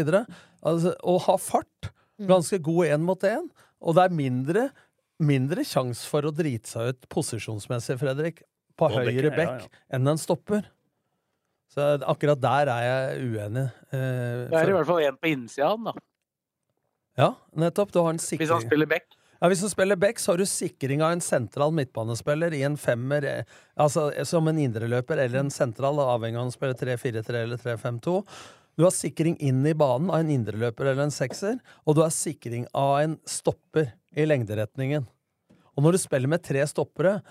Altså, 0.62 0.93
og 1.04 1.25
har 1.25 1.41
fart. 1.41 1.89
Ganske 2.19 2.62
god 2.63 2.93
én 2.93 3.04
mot 3.08 3.25
én. 3.25 3.49
Og 3.82 3.95
det 3.97 4.06
er 4.06 4.15
mindre, 4.15 4.69
mindre 5.19 5.65
sjanse 5.67 6.08
for 6.08 6.28
å 6.28 6.36
drite 6.36 6.69
seg 6.69 6.93
ut 6.93 7.10
posisjonsmessig, 7.12 7.97
Fredrik, 7.99 8.41
på 8.80 8.88
På 8.89 9.04
høyre 9.04 9.32
back 9.36 9.65
ja. 9.68 9.82
enn 9.98 10.08
en 10.10 10.20
stopper. 10.22 10.63
Så 11.70 11.86
akkurat 12.10 12.39
der 12.42 12.72
er 12.74 12.86
jeg 12.88 13.28
uenig. 13.30 13.68
Eh, 13.94 14.50
Det 14.50 14.58
er 14.63 14.72
i 14.72 14.76
hvert 14.78 14.88
fall 14.89 15.04
en 15.06 15.20
på 15.22 15.30
innsida 15.36 15.68
av 15.70 15.78
den, 15.78 15.89
da. 15.92 15.94
ja, 17.20 17.30
nettopp. 17.65 17.92
Du 17.94 18.00
har 18.02 18.10
en 18.15 18.22
sikring. 18.22 18.48
Hvis 18.48 18.56
han 18.56 18.65
spiller 18.65 18.89
back. 18.89 19.06
Ja, 19.39 19.48
Hvis 19.48 19.62
du 19.63 19.70
spiller 19.72 19.96
back, 19.96 20.18
så 20.20 20.34
har 20.34 20.42
du 20.42 20.46
sikring 20.50 21.00
av 21.06 21.13
en 21.15 21.22
sentral 21.24 21.72
midtbanespiller 21.72 22.52
i 22.58 22.63
en 22.68 22.76
femmer, 22.76 23.24
eh, 23.24 23.44
altså 23.80 24.10
eh, 24.12 24.26
som 24.28 24.48
en 24.52 24.58
indreløper 24.60 25.22
eller 25.24 25.39
en 25.46 25.52
sentral, 25.54 26.02
avhengig 26.04 26.36
av 26.36 26.42
om 26.44 26.50
han 26.50 26.56
spiller 26.58 26.76
3-4-3 26.76 27.44
eller 27.46 27.62
3-5-2. 27.62 28.18
Du 28.76 28.84
har 28.84 28.92
sikring 28.96 29.38
inn 29.39 29.62
i 29.68 29.74
banen 29.80 30.10
av 30.12 30.20
en 30.24 30.34
indreløper 30.34 30.89
eller 30.89 31.06
en 31.06 31.12
sekser, 31.15 31.56
og 31.86 31.96
du 31.96 32.02
har 32.04 32.12
sikring 32.15 32.65
av 32.76 32.98
en 33.04 33.15
stopper 33.28 33.94
i 34.15 34.26
lengderetningen. 34.28 35.08
Og 35.78 35.84
når 35.86 35.96
du 35.96 36.02
spiller 36.04 36.28
med 36.32 36.44
tre 36.44 36.65
stoppere, 36.68 37.22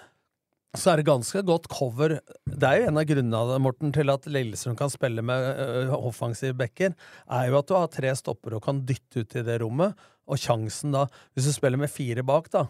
så 0.76 0.92
er 0.92 1.00
det 1.00 1.09
ganske 1.09 1.40
godt 1.48 1.66
cover. 1.72 2.18
Det 2.44 2.68
er 2.68 2.83
jo 2.83 2.88
en 2.90 3.00
av 3.00 3.07
grunnene 3.09 3.59
Morten, 3.64 3.92
til 3.94 4.12
at 4.12 4.26
Lillestrøm 4.28 4.76
kan 4.76 4.90
spille 4.92 5.22
med 5.24 5.46
ø, 5.64 5.87
offensive 5.96 6.57
backer, 6.59 6.92
er 7.24 7.46
jo 7.48 7.57
at 7.61 7.70
du 7.70 7.76
har 7.78 7.88
tre 7.92 8.12
stoppere 8.18 8.59
og 8.59 8.66
kan 8.66 8.83
dytte 8.88 9.24
ut 9.24 9.37
i 9.40 9.44
det 9.46 9.61
rommet. 9.62 9.96
Og 10.28 10.40
sjansen 10.40 10.92
da, 10.92 11.07
hvis 11.33 11.48
du 11.48 11.54
spiller 11.57 11.81
med 11.81 11.88
fire 11.92 12.24
bak, 12.26 12.50
da, 12.52 12.66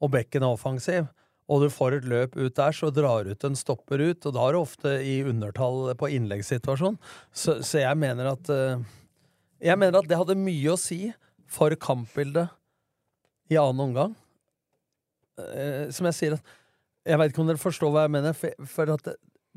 og 0.00 0.14
bekken 0.14 0.46
er 0.46 0.54
offensiv, 0.56 1.10
og 1.52 1.60
du 1.60 1.68
får 1.74 1.98
et 1.98 2.08
løp 2.08 2.38
ut 2.38 2.56
der, 2.56 2.72
så 2.72 2.88
drar 2.94 3.28
ut 3.28 3.44
en 3.44 3.58
stopper 3.58 4.00
ut, 4.00 4.24
og 4.24 4.32
da 4.32 4.46
er 4.46 4.56
du 4.56 4.60
ofte 4.62 4.94
i 5.04 5.18
undertall 5.28 5.92
på 6.00 6.08
innleggssituasjon. 6.16 6.96
Så, 7.36 7.58
så 7.60 7.82
jeg 7.84 8.00
mener 8.00 8.32
at 8.32 8.48
ø, 8.48 8.80
Jeg 9.62 9.78
mener 9.78 10.00
at 10.00 10.08
det 10.08 10.18
hadde 10.18 10.40
mye 10.40 10.72
å 10.72 10.80
si 10.80 11.12
for 11.52 11.76
kampbildet 11.76 12.48
i 13.52 13.60
annen 13.60 13.84
omgang. 13.84 14.16
Som 15.92 16.08
jeg 16.08 16.16
sier 16.16 16.34
at 16.34 16.50
Jeg 17.08 17.18
veit 17.18 17.32
ikke 17.32 17.42
om 17.42 17.50
dere 17.50 17.60
forstår 17.60 17.92
hva 17.94 18.06
jeg 18.06 18.14
mener, 18.14 18.36
for, 18.38 18.68
for 18.70 18.92
at 18.94 19.12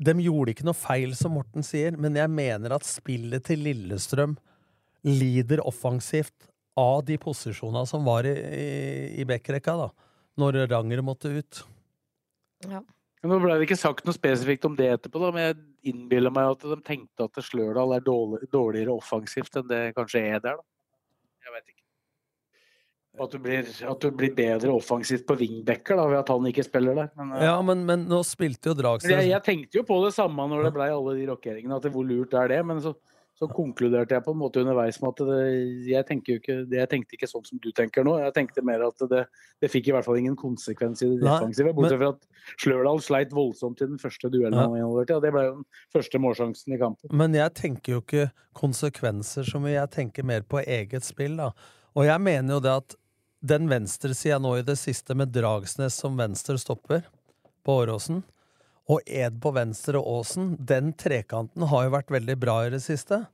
de 0.06 0.14
gjorde 0.20 0.52
ikke 0.52 0.66
noe 0.66 0.76
feil, 0.76 1.14
som 1.16 1.36
Morten 1.36 1.64
sier, 1.64 1.96
men 2.00 2.18
jeg 2.18 2.32
mener 2.32 2.74
at 2.76 2.86
spillet 2.86 3.46
til 3.46 3.62
Lillestrøm 3.64 4.34
lider 5.06 5.62
offensivt 5.64 6.50
av 6.76 7.04
de 7.08 7.16
posisjonene 7.20 7.86
som 7.88 8.04
var 8.04 8.26
i, 8.28 8.34
i, 8.34 8.66
i 9.22 9.28
backrekka, 9.28 9.76
da. 9.78 9.88
Når 10.36 10.66
Ranger 10.68 11.00
måtte 11.00 11.30
ut. 11.32 11.62
Ja. 12.68 12.82
Nå 13.26 13.38
ble 13.42 13.56
det 13.56 13.64
ikke 13.66 13.78
sagt 13.78 14.04
noe 14.06 14.14
spesifikt 14.14 14.66
om 14.68 14.76
det 14.78 14.90
etterpå, 14.92 15.20
da, 15.22 15.30
men 15.34 15.46
jeg 15.46 15.94
innbiller 15.94 16.34
meg 16.34 16.52
at 16.52 16.66
de 16.66 16.76
tenkte 16.84 17.26
at 17.26 17.40
Slørdal 17.42 17.96
er 17.96 18.04
dårlig, 18.04 18.42
dårligere 18.52 18.94
offensivt 18.94 19.56
enn 19.58 19.70
det 19.70 19.80
kanskje 19.96 20.22
er 20.34 20.42
der. 20.44 20.60
Da. 20.60 20.66
Jeg 21.46 21.54
vet 21.56 21.72
ikke. 21.72 21.85
At 23.16 23.32
du, 23.32 23.38
blir, 23.40 23.64
at 23.64 24.00
du 24.02 24.10
blir 24.12 24.32
bedre 24.36 24.72
offensivt 24.76 25.26
på 25.28 25.38
wingbacker 25.40 25.96
da, 25.96 26.06
ved 26.10 26.18
at 26.20 26.28
han 26.34 26.46
ikke 26.50 26.66
spiller 26.66 26.94
der. 26.98 27.10
Men, 27.16 27.32
eh, 27.38 27.44
Ja, 27.48 27.56
men, 27.64 27.84
men 27.88 28.06
nå 28.10 28.20
spilte 28.28 28.72
jo 28.72 28.76
Dragstad 28.76 29.14
jeg, 29.14 29.30
jeg 29.32 29.42
tenkte 29.46 29.80
jo 29.80 29.84
på 29.88 30.00
det 30.04 30.12
samme 30.16 30.48
når 30.52 30.68
det 30.68 30.72
blei 30.76 30.88
alle 30.92 31.16
de 31.16 31.28
rokeringene, 31.30 31.76
at 31.78 31.86
det, 31.86 31.92
hvor 31.96 32.04
lurt 32.04 32.34
er 32.36 32.50
det? 32.52 32.58
Men 32.68 32.82
så, 32.84 32.92
så 33.36 33.48
konkluderte 33.52 34.16
jeg 34.16 34.24
på 34.24 34.32
en 34.32 34.40
måte 34.40 34.60
underveis 34.62 34.96
med 35.02 35.12
at 35.12 35.22
det, 35.28 35.38
jeg, 35.90 36.04
tenker 36.08 36.32
jo 36.32 36.40
ikke, 36.40 36.56
det, 36.70 36.78
jeg 36.82 36.90
tenkte 36.92 37.16
ikke 37.18 37.28
sånn 37.28 37.44
som 37.48 37.60
du 37.60 37.70
tenker 37.76 38.04
nå. 38.04 38.14
Jeg 38.22 38.32
tenkte 38.36 38.64
mer 38.64 38.84
at 38.86 39.06
det, 39.10 39.22
det 39.60 39.70
fikk 39.72 39.90
i 39.90 39.94
hvert 39.96 40.06
fall 40.08 40.20
ingen 40.20 40.36
konsekvens 40.40 41.04
i 41.04 41.10
det 41.14 41.20
defensive. 41.24 41.72
Bortsett 41.76 42.00
fra 42.00 42.12
at 42.14 42.60
Slørdal 42.62 43.00
sleit 43.04 43.32
voldsomt 43.36 43.80
i 43.84 43.88
den 43.90 44.00
første 44.00 44.30
duellen 44.32 44.56
Ja. 44.56 44.68
han 44.68 44.76
involverte. 44.80 45.16
Og 45.18 45.24
det 45.24 45.32
ble 45.36 45.46
jo 45.48 45.54
den 45.58 45.66
første 45.92 46.20
målsjansen 46.22 46.76
i 46.76 46.80
kampen. 46.80 47.12
Men 47.12 47.36
jeg 47.36 47.52
tenker 47.60 47.96
jo 47.96 48.04
ikke 48.04 48.28
konsekvenser 48.56 49.44
så 49.44 49.60
mye, 49.60 49.74
jeg 49.80 49.92
tenker 49.96 50.24
mer 50.24 50.44
på 50.48 50.60
eget 50.64 51.04
spill, 51.04 51.36
da. 51.40 51.50
Og 51.96 52.04
jeg 52.08 52.20
mener 52.20 52.56
jo 52.56 52.60
det 52.64 52.72
at 52.72 52.96
den 53.40 53.68
venstresida 53.68 54.38
nå 54.42 54.56
i 54.58 54.64
det 54.66 54.76
siste, 54.80 55.14
med 55.14 55.34
Dragsnes 55.34 55.98
som 56.00 56.16
venstre 56.18 56.58
stopper 56.58 57.04
på 57.66 57.80
Åråsen, 57.82 58.22
og 58.86 59.02
Ed 59.06 59.40
på 59.42 59.50
venstre 59.50 59.98
Åsen, 59.98 60.54
den 60.58 60.92
trekanten 60.94 61.66
har 61.66 61.86
jo 61.86 61.94
vært 61.96 62.12
veldig 62.14 62.36
bra 62.38 62.60
i 62.66 62.70
det 62.76 62.82
siste. 62.84 63.24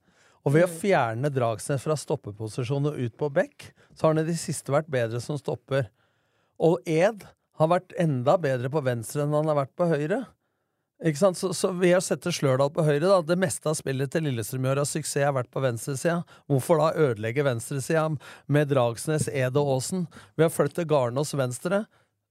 Og 0.43 0.57
ved 0.57 0.65
å 0.65 0.73
fjerne 0.73 1.31
Dragsnes 1.31 1.85
fra 1.85 1.97
stoppeposisjon 1.99 2.89
og 2.91 2.99
ut 2.99 3.17
på 3.21 3.29
bekk, 3.31 3.69
så 3.93 4.07
har 4.07 4.15
han 4.15 4.23
i 4.25 4.31
det 4.31 4.39
siste 4.41 4.73
vært 4.75 4.91
bedre 4.91 5.21
som 5.23 5.39
stopper. 5.39 5.91
Og 6.57 6.81
Ed 6.89 7.27
har 7.61 7.71
vært 7.71 7.93
enda 8.01 8.39
bedre 8.41 8.73
på 8.73 8.83
venstre 8.85 9.27
enn 9.27 9.37
han 9.37 9.51
har 9.53 9.61
vært 9.61 9.75
på 9.79 9.91
høyre. 9.93 10.25
Ikke? 11.03 11.33
Så, 11.35 11.51
så 11.57 11.73
ved 11.75 11.97
å 11.97 12.03
sette 12.05 12.31
Slørdal 12.35 12.71
på 12.75 12.85
høyre, 12.87 13.09
da, 13.09 13.19
det 13.27 13.39
meste 13.41 13.71
av 13.71 13.75
spillet 13.79 14.13
til 14.13 14.27
Lillestrøm 14.29 14.69
i 14.69 14.71
år 14.71 14.83
har 14.83 14.89
suksess 14.89 15.27
har 15.27 15.35
vært 15.35 15.51
på 15.53 15.63
venstresida. 15.65 16.21
Hvorfor 16.51 16.79
da 16.79 16.93
ødelegge 17.09 17.47
venstresida 17.47 18.07
med 18.47 18.71
Dragsnes, 18.71 19.27
Ed 19.29 19.59
og 19.59 19.75
Aasen? 19.75 20.07
Ved 20.39 20.49
å 20.49 20.55
flytte 20.55 20.87
Garnås 20.89 21.35
venstre, 21.39 21.85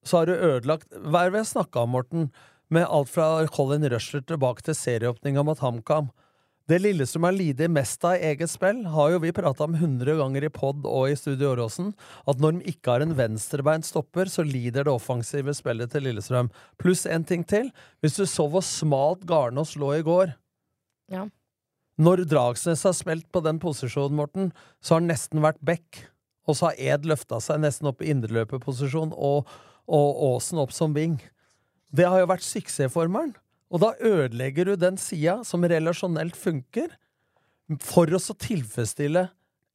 så 0.07 0.21
har 0.21 0.31
du 0.31 0.33
ødelagt 0.33 0.89
Hva 1.03 1.25
er 1.25 1.29
det 1.29 1.35
vi 1.35 1.43
har 1.43 1.51
snakka 1.51 1.83
om, 1.83 1.93
Morten? 1.97 2.31
Med 2.71 2.87
alt 2.87 3.11
fra 3.11 3.27
Colin 3.51 3.83
Rushler 3.91 4.23
tilbake 4.23 4.63
til 4.63 4.77
serieåpninga 4.79 5.43
mot 5.43 5.59
HamKam. 5.59 6.07
Det 6.71 6.77
Lillestrøm 6.79 7.25
har 7.27 7.33
lidd 7.35 7.61
mest 7.67 8.05
av 8.07 8.13
i 8.15 8.29
eget 8.29 8.47
spill, 8.47 8.85
har 8.93 9.09
jo 9.11 9.17
vi 9.19 9.33
prata 9.35 9.65
om 9.65 9.73
100 9.75 10.15
ganger 10.21 10.45
i 10.47 10.51
pod 10.55 10.85
og 10.87 11.09
i 11.11 11.17
Studio 11.19 11.49
Åråsen, 11.49 11.89
at 12.23 12.39
når 12.39 12.53
de 12.61 12.71
ikke 12.71 12.93
har 12.93 13.03
en 13.03 13.11
venstrebeint 13.17 13.83
stopper, 13.83 14.31
så 14.31 14.45
lider 14.47 14.87
det 14.87 14.93
offensive 14.93 15.51
spillet 15.57 15.91
til 15.91 16.05
Lillestrøm. 16.07 16.47
Pluss 16.79 17.03
en 17.03 17.25
ting 17.27 17.43
til. 17.43 17.73
Hvis 17.99 18.15
du 18.15 18.23
så 18.23 18.45
hvor 18.47 18.63
smalt 18.63 19.25
Garnås 19.27 19.75
lå 19.75 19.97
i 19.97 20.05
går 20.05 20.31
Ja. 21.11 21.25
Når 21.99 22.23
Dragsnes 22.31 22.85
har 22.87 22.95
spilt 22.95 23.27
på 23.35 23.43
den 23.43 23.59
posisjonen, 23.59 24.15
Morten, 24.15 24.53
så 24.79 24.95
har 24.95 25.01
han 25.01 25.11
nesten 25.11 25.43
vært 25.43 25.59
back. 25.59 26.05
Og 26.47 26.55
så 26.55 26.69
har 26.69 26.79
Ed 26.79 27.03
løfta 27.09 27.41
seg 27.43 27.59
nesten 27.65 27.91
opp 27.91 27.99
i 27.99 28.13
indreløperposisjon, 28.15 29.11
og, 29.11 29.49
og 29.91 30.23
Åsen 30.31 30.63
opp 30.63 30.71
som 30.71 30.95
wing. 30.95 31.19
Det 31.91 32.07
har 32.07 32.23
jo 32.23 32.31
vært 32.31 32.47
suksessformelen. 32.47 33.35
Og 33.71 33.79
da 33.79 33.93
ødelegger 34.03 34.67
du 34.67 34.75
den 34.79 34.97
sida 34.99 35.39
som 35.47 35.63
relasjonelt 35.63 36.35
funker, 36.35 36.91
for 37.79 38.11
å 38.11 38.19
så 38.19 38.35
tilfredsstille 38.35 39.29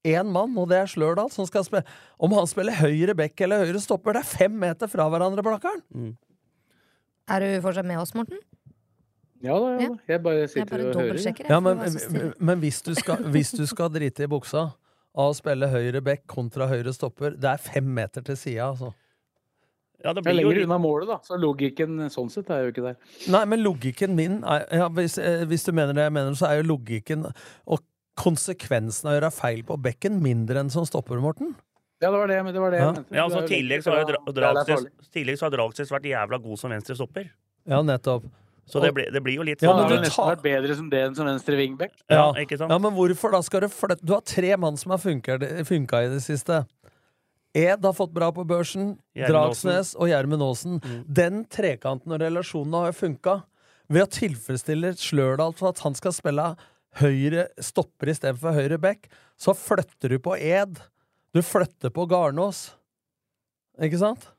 én 0.06 0.28
mann, 0.28 0.52
og 0.60 0.68
det 0.70 0.82
er 0.82 0.90
Slørdal, 0.90 1.30
som 1.32 1.46
skal 1.48 1.64
spille 1.66 1.82
Om 2.22 2.34
han 2.36 2.48
spiller 2.50 2.76
høyre 2.76 3.14
bekk 3.16 3.40
eller 3.46 3.64
høyre 3.64 3.80
stopper, 3.82 4.18
det 4.18 4.22
er 4.22 4.28
fem 4.28 4.58
meter 4.60 4.90
fra 4.90 5.08
hverandre, 5.10 5.42
Blakkaren! 5.42 6.12
Er 7.26 7.42
du 7.42 7.62
fortsatt 7.64 7.88
med 7.88 7.98
oss, 7.98 8.12
Morten? 8.14 8.38
Ja 9.44 9.56
da, 9.60 9.72
ja. 9.80 9.88
Jeg 10.08 10.22
bare 10.24 10.44
Jeg 10.44 10.52
sitter 10.52 10.70
bare 10.70 10.90
og 10.92 11.00
hører. 11.00 11.18
Ja, 11.18 11.32
jeg, 11.58 11.90
stille. 11.96 12.20
men, 12.20 12.34
men 12.50 12.60
hvis, 12.62 12.82
du 12.84 12.92
skal, 12.96 13.24
hvis 13.34 13.50
du 13.56 13.64
skal 13.68 13.90
drite 13.92 14.24
i 14.24 14.30
buksa 14.30 14.68
av 15.16 15.32
å 15.32 15.34
spille 15.36 15.68
høyre 15.72 16.02
bekk 16.04 16.24
kontra 16.30 16.68
høyre 16.70 16.92
stopper, 16.94 17.34
det 17.40 17.50
er 17.50 17.62
fem 17.62 17.88
meter 17.98 18.24
til 18.24 18.38
sida, 18.38 18.70
altså. 18.70 18.92
Ja, 20.04 20.12
det 20.12 20.22
det 20.24 20.30
er 20.30 20.36
lenger 20.38 20.58
jo 20.60 20.64
unna 20.66 20.78
målet, 20.78 21.08
da, 21.08 21.16
så 21.24 21.38
logikken 21.40 21.96
sånn 22.12 22.30
sett 22.30 22.50
er 22.50 22.64
jo 22.66 22.72
ikke 22.72 22.84
der. 22.84 22.96
Nei, 23.32 23.44
men 23.48 23.62
logikken 23.64 24.14
min 24.14 24.42
er, 24.44 24.66
ja, 24.70 24.88
hvis, 24.88 25.18
eh, 25.18 25.44
hvis 25.48 25.64
du 25.64 25.72
mener 25.72 25.94
det 25.96 26.04
jeg 26.06 26.12
mener, 26.12 26.32
så 26.38 26.50
er 26.50 26.60
jo 26.62 26.68
logikken 26.76 27.24
og 27.66 27.80
konsekvensen 28.16 29.08
av 29.08 29.14
å 29.14 29.16
gjøre 29.18 29.32
feil 29.34 29.62
på 29.68 29.76
bekken 29.82 30.20
mindre 30.24 30.60
enn 30.62 30.70
som 30.72 30.86
stopper, 30.88 31.20
Morten. 31.20 31.54
Ja, 32.02 32.10
det 32.12 32.18
var 32.20 32.26
det, 32.28 32.40
det, 32.52 32.60
var 32.60 32.70
det 32.74 32.78
Ja. 32.78 32.86
jeg 32.92 32.94
mente. 32.96 33.14
Ja, 33.16 33.22
altså, 33.24 33.38
er 33.42 33.48
tidligere 33.48 33.82
så 35.40 35.46
har 35.48 35.54
Dragsnes 35.56 35.90
vært 35.90 36.08
jævla 36.10 36.42
god 36.42 36.58
som 36.60 36.70
venstre 36.70 36.94
stopper. 36.98 37.30
Ja, 37.66 37.80
nettopp. 37.82 38.24
Så 38.66 38.80
det 38.82 38.92
blir, 38.94 39.12
det 39.14 39.22
blir 39.22 39.36
jo 39.38 39.42
litt 39.46 39.62
Ja, 39.62 39.72
men 39.76 39.88
du 40.02 40.08
tar- 40.10 40.34
vært 40.36 40.42
bedre 40.42 40.74
som 40.76 40.88
det 40.90 40.98
enn 41.06 41.14
som 41.14 41.24
venstre 41.28 41.54
wingback. 41.56 41.92
Ja, 42.10 42.32
ikke 42.34 42.58
sant? 42.58 42.70
Ja, 42.70 42.78
men 42.78 42.92
hvorfor 42.92 43.30
da 43.30 43.40
skal 43.40 43.60
du 43.60 43.68
flytte 43.68 44.04
Du 44.04 44.12
har 44.12 44.20
tre 44.26 44.56
mann 44.56 44.76
som 44.76 44.90
har 44.90 44.98
funka 44.98 45.38
i 46.04 46.08
det 46.10 46.20
siste. 46.22 46.66
Ed 47.56 47.84
har 47.84 47.96
fått 47.96 48.12
bra 48.12 48.28
på 48.36 48.44
børsen. 48.48 48.94
Dragsnes 49.16 49.94
og 49.96 50.10
Gjermund 50.10 50.44
Aasen. 50.44 50.80
Mm. 50.82 51.02
Den 51.18 51.44
trekanten 51.48 52.12
og 52.12 52.20
relasjonen 52.20 52.76
har 52.76 52.90
jo 52.90 52.98
funka. 53.00 53.36
Ved 53.92 54.04
å 54.04 54.10
tilfredsstille 54.10 54.92
Slørdal 54.98 55.54
for 55.56 55.72
at 55.72 55.80
han 55.86 55.96
skal 55.96 56.14
spille 56.14 56.50
høyre 57.00 57.48
stopper 57.62 58.10
istedenfor 58.12 58.56
høyre 58.56 58.78
back, 58.82 59.10
så 59.40 59.54
flytter 59.56 60.16
du 60.16 60.20
på 60.22 60.36
Ed. 60.36 60.80
Du 61.36 61.42
flytter 61.44 61.92
på 61.92 62.06
Garnås. 62.10 62.70
Ikke 63.82 64.00
sant? 64.00 64.30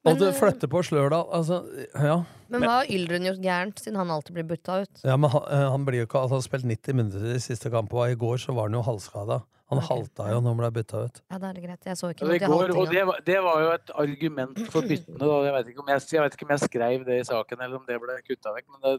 Men, 0.00 0.14
og 0.14 0.20
du 0.20 0.30
flytter 0.32 0.68
på 0.72 0.80
Slørdal. 0.84 1.26
Altså, 1.36 1.60
ja. 1.92 2.22
Men 2.52 2.64
hva 2.64 2.80
har 2.80 2.92
Yldren 2.92 3.26
gjort 3.28 3.42
gærent, 3.44 3.80
siden 3.82 3.98
han 4.00 4.12
alltid 4.12 4.38
blir 4.38 4.46
butta 4.48 4.80
ut? 4.84 5.02
Ja, 5.04 5.16
men 5.20 5.32
han, 5.32 5.44
eh, 5.52 5.64
han 5.74 5.84
blir 5.84 6.02
jo 6.02 6.08
ikke 6.08 6.22
altså, 6.22 6.38
Han 6.38 6.40
har 6.40 6.46
spilt 6.48 6.68
90 6.70 6.96
minutter 6.96 7.34
i 7.34 7.42
siste 7.42 7.72
kamp, 7.72 7.92
og 7.92 8.08
i 8.08 8.16
går 8.20 8.40
så 8.40 8.56
var 8.56 8.70
han 8.70 8.78
jo 8.78 8.84
halvskada. 8.86 9.42
Han 9.70 9.80
halta 9.86 10.26
jo 10.32 10.40
når 10.42 10.50
han 10.52 10.60
ble 10.60 10.70
bytta 10.80 11.00
ut. 11.06 11.20
Ja, 11.30 11.38
da 11.38 11.48
er 11.50 11.54
det 11.58 11.64
greit. 11.64 11.84
Jeg 11.86 11.96
så 12.00 12.10
ikke 12.12 12.26
noe 12.26 12.34
det, 12.34 12.40
til 12.42 12.52
går, 12.54 12.74
og 12.76 12.92
det, 12.94 13.02
var, 13.06 13.20
det 13.30 13.38
var 13.46 13.60
jo 13.64 13.70
et 13.76 13.92
argument 14.04 14.62
for 14.74 14.82
byttene. 14.90 15.18
Da. 15.22 15.40
Jeg, 15.46 15.54
vet 15.58 15.72
ikke 15.72 15.84
om 15.84 15.92
jeg, 15.94 16.06
jeg 16.16 16.24
vet 16.26 16.36
ikke 16.38 16.48
om 16.48 16.54
jeg 16.56 16.64
skrev 16.66 17.04
det 17.06 17.18
i 17.20 17.26
saken, 17.30 17.60
eller 17.66 17.80
om 17.80 17.84
det 17.88 17.98
ble 18.02 18.16
kutta 18.26 18.54
vekk. 18.56 18.66
Men 18.74 18.98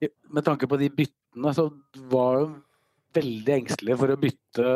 det, 0.00 0.10
med 0.28 0.44
tanke 0.46 0.68
på 0.70 0.78
de 0.80 0.90
byttene, 1.00 1.54
så 1.56 1.70
var 2.12 2.42
jo 2.42 2.50
veldig 3.16 3.54
engstelige 3.56 3.98
for 3.98 4.12
å 4.14 4.18
bytte, 4.22 4.66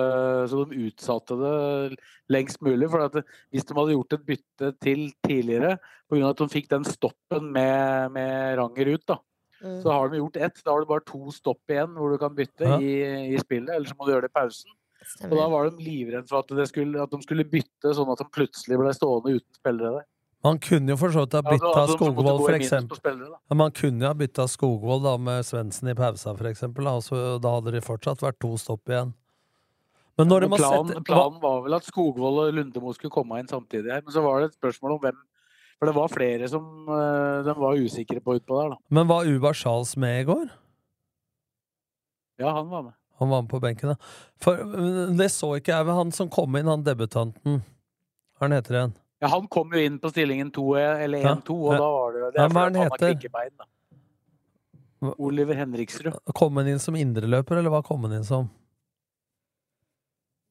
så 0.50 0.64
de 0.66 0.80
utsatte 0.88 1.37
det 1.38 1.98
lengst 2.35 2.59
mulig. 2.66 2.88
For 2.90 3.04
at 3.04 3.20
hvis 3.54 3.68
de 3.68 3.76
hadde 3.78 3.94
gjort 3.94 4.16
et 4.16 4.24
bytte 4.33 4.72
til 4.83 5.04
tidligere, 5.22 5.76
pga. 6.11 6.33
at 6.33 6.42
de 6.42 6.48
fikk 6.50 6.66
den 6.72 6.88
stoppen 6.88 7.52
med, 7.54 8.11
med 8.16 8.59
Ranger 8.59 8.94
ut, 8.96 9.07
da, 9.12 9.20
Mm. 9.64 9.78
så 9.80 9.92
har 9.94 10.09
de 10.12 10.18
gjort 10.18 10.37
ett. 10.37 10.59
Da 10.64 10.72
har 10.74 10.80
du 10.83 10.87
bare 10.90 11.00
to 11.09 11.30
stopp 11.33 11.70
igjen 11.72 11.94
hvor 11.96 12.11
du 12.12 12.18
kan 12.20 12.35
bytte 12.37 12.66
Ja. 12.68 12.76
i, 12.76 13.33
i 13.33 13.38
spillet, 13.40 13.70
eller 13.72 13.88
så 13.88 13.94
må 13.96 14.04
du 14.04 14.11
gjøre 14.12 14.26
det 14.26 14.33
i 14.35 14.37
pausen. 14.37 14.74
Og 15.29 15.37
da 15.37 15.47
var 15.53 15.71
de 15.71 15.85
livredde 15.85 16.29
for 16.31 16.43
at, 16.43 16.57
det 16.59 16.67
skulle, 16.71 17.03
at 17.03 17.12
de 17.12 17.21
skulle 17.25 17.47
bytte, 17.49 17.95
sånn 17.97 18.11
at 18.12 18.21
de 18.23 18.27
plutselig 18.35 18.81
ble 18.81 18.93
stående 18.97 19.38
uten 19.38 19.61
spillere 19.61 19.99
der. 20.01 20.07
Man 20.45 20.59
kunne 20.61 20.93
jo 20.93 20.97
for 21.01 21.12
så 21.14 21.23
vidt 21.25 21.35
ha 21.38 21.40
Altså, 21.40 21.53
bytta 21.57 21.81
ja, 21.81 21.97
Skogvold, 21.97 22.40
for 22.45 22.57
eksempel. 22.59 23.21
Ja, 23.33 23.57
man 23.57 23.73
kunne 23.73 24.05
jo 24.05 24.11
ha 24.11 24.17
bytta 24.19 24.45
Skogvold 24.53 25.07
da 25.07 25.14
med 25.17 25.47
Svendsen 25.49 25.88
i 25.88 25.95
pausa, 25.97 26.35
for 26.37 26.51
eksempel. 26.51 26.85
Da, 26.85 26.99
og 27.01 27.45
da 27.45 27.53
hadde 27.55 27.73
det 27.73 27.85
fortsatt 27.87 28.25
vært 28.25 28.37
to 28.45 28.51
stopp 28.61 28.93
igjen. 28.93 29.14
Men 30.21 30.29
når 30.31 30.45
ja, 30.45 30.49
Men 30.51 30.61
planen, 30.61 30.90
sette... 30.93 31.05
planen 31.09 31.38
var 31.43 31.62
vel 31.64 31.77
at 31.79 31.87
Skogvold 31.88 32.43
og 32.43 32.59
Lundemo 32.59 32.93
skulle 32.95 33.14
komme 33.14 33.40
inn 33.40 33.49
samtidig 33.51 33.90
her, 33.90 34.05
men 34.05 34.14
så 34.14 34.23
var 34.23 34.43
det 34.43 34.53
et 34.53 34.59
spørsmål 34.61 34.99
om 34.99 35.01
hvem 35.07 35.23
For 35.81 35.90
det 35.90 35.95
var 35.97 36.12
flere 36.12 36.49
som 36.49 36.93
eh, 36.93 37.40
de 37.49 37.55
var 37.59 37.81
usikre 37.81 38.21
på 38.23 38.37
utpå 38.38 38.61
der, 38.61 38.77
da. 38.77 38.79
Men 38.95 39.09
var 39.11 39.27
Ubar 39.27 39.57
Charles 39.59 39.97
med 39.99 40.21
i 40.21 40.29
går? 40.29 40.45
Ja, 42.38 42.53
han 42.55 42.69
var 42.71 42.85
med. 42.90 42.95
Han 43.24 43.32
var 43.32 43.44
med 43.46 43.50
på 43.50 43.60
benken, 43.64 43.94
da. 43.94 44.12
For 44.44 44.60
det 45.18 45.30
så 45.32 45.54
ikke 45.58 45.72
jeg. 45.74 45.88
Han 45.98 46.12
som 46.14 46.30
kom 46.32 46.56
inn, 46.60 46.68
han 46.70 46.84
debutanten. 46.87 47.62
Hva 48.34 48.46
han 48.46 48.56
heter 48.56 48.78
igjen? 48.78 48.94
Ja, 49.24 49.30
han 49.32 49.46
kom 49.48 49.70
jo 49.72 49.80
inn 49.80 50.00
på 50.02 50.10
stillingen 50.12 50.50
2 50.52 50.64
eller 50.80 51.24
1-2, 51.30 51.54
og 51.56 51.78
da 51.78 51.87
var 51.94 52.12
det 52.12 52.20
jo 52.20 52.26
Det 52.34 52.42
Ja, 52.42 52.48
hva 52.50 52.64
han 52.66 52.74
han 52.76 52.90
heter? 52.90 53.14
da. 53.56 53.68
Oliver 55.18 55.54
Henriksrud. 55.54 56.16
Kom 56.34 56.56
han 56.56 56.68
inn 56.68 56.80
som 56.80 56.96
indreløper, 56.96 57.56
eller 57.60 57.72
hva 57.72 57.82
kom 57.84 58.04
han 58.06 58.18
inn 58.18 58.24
som? 58.24 58.50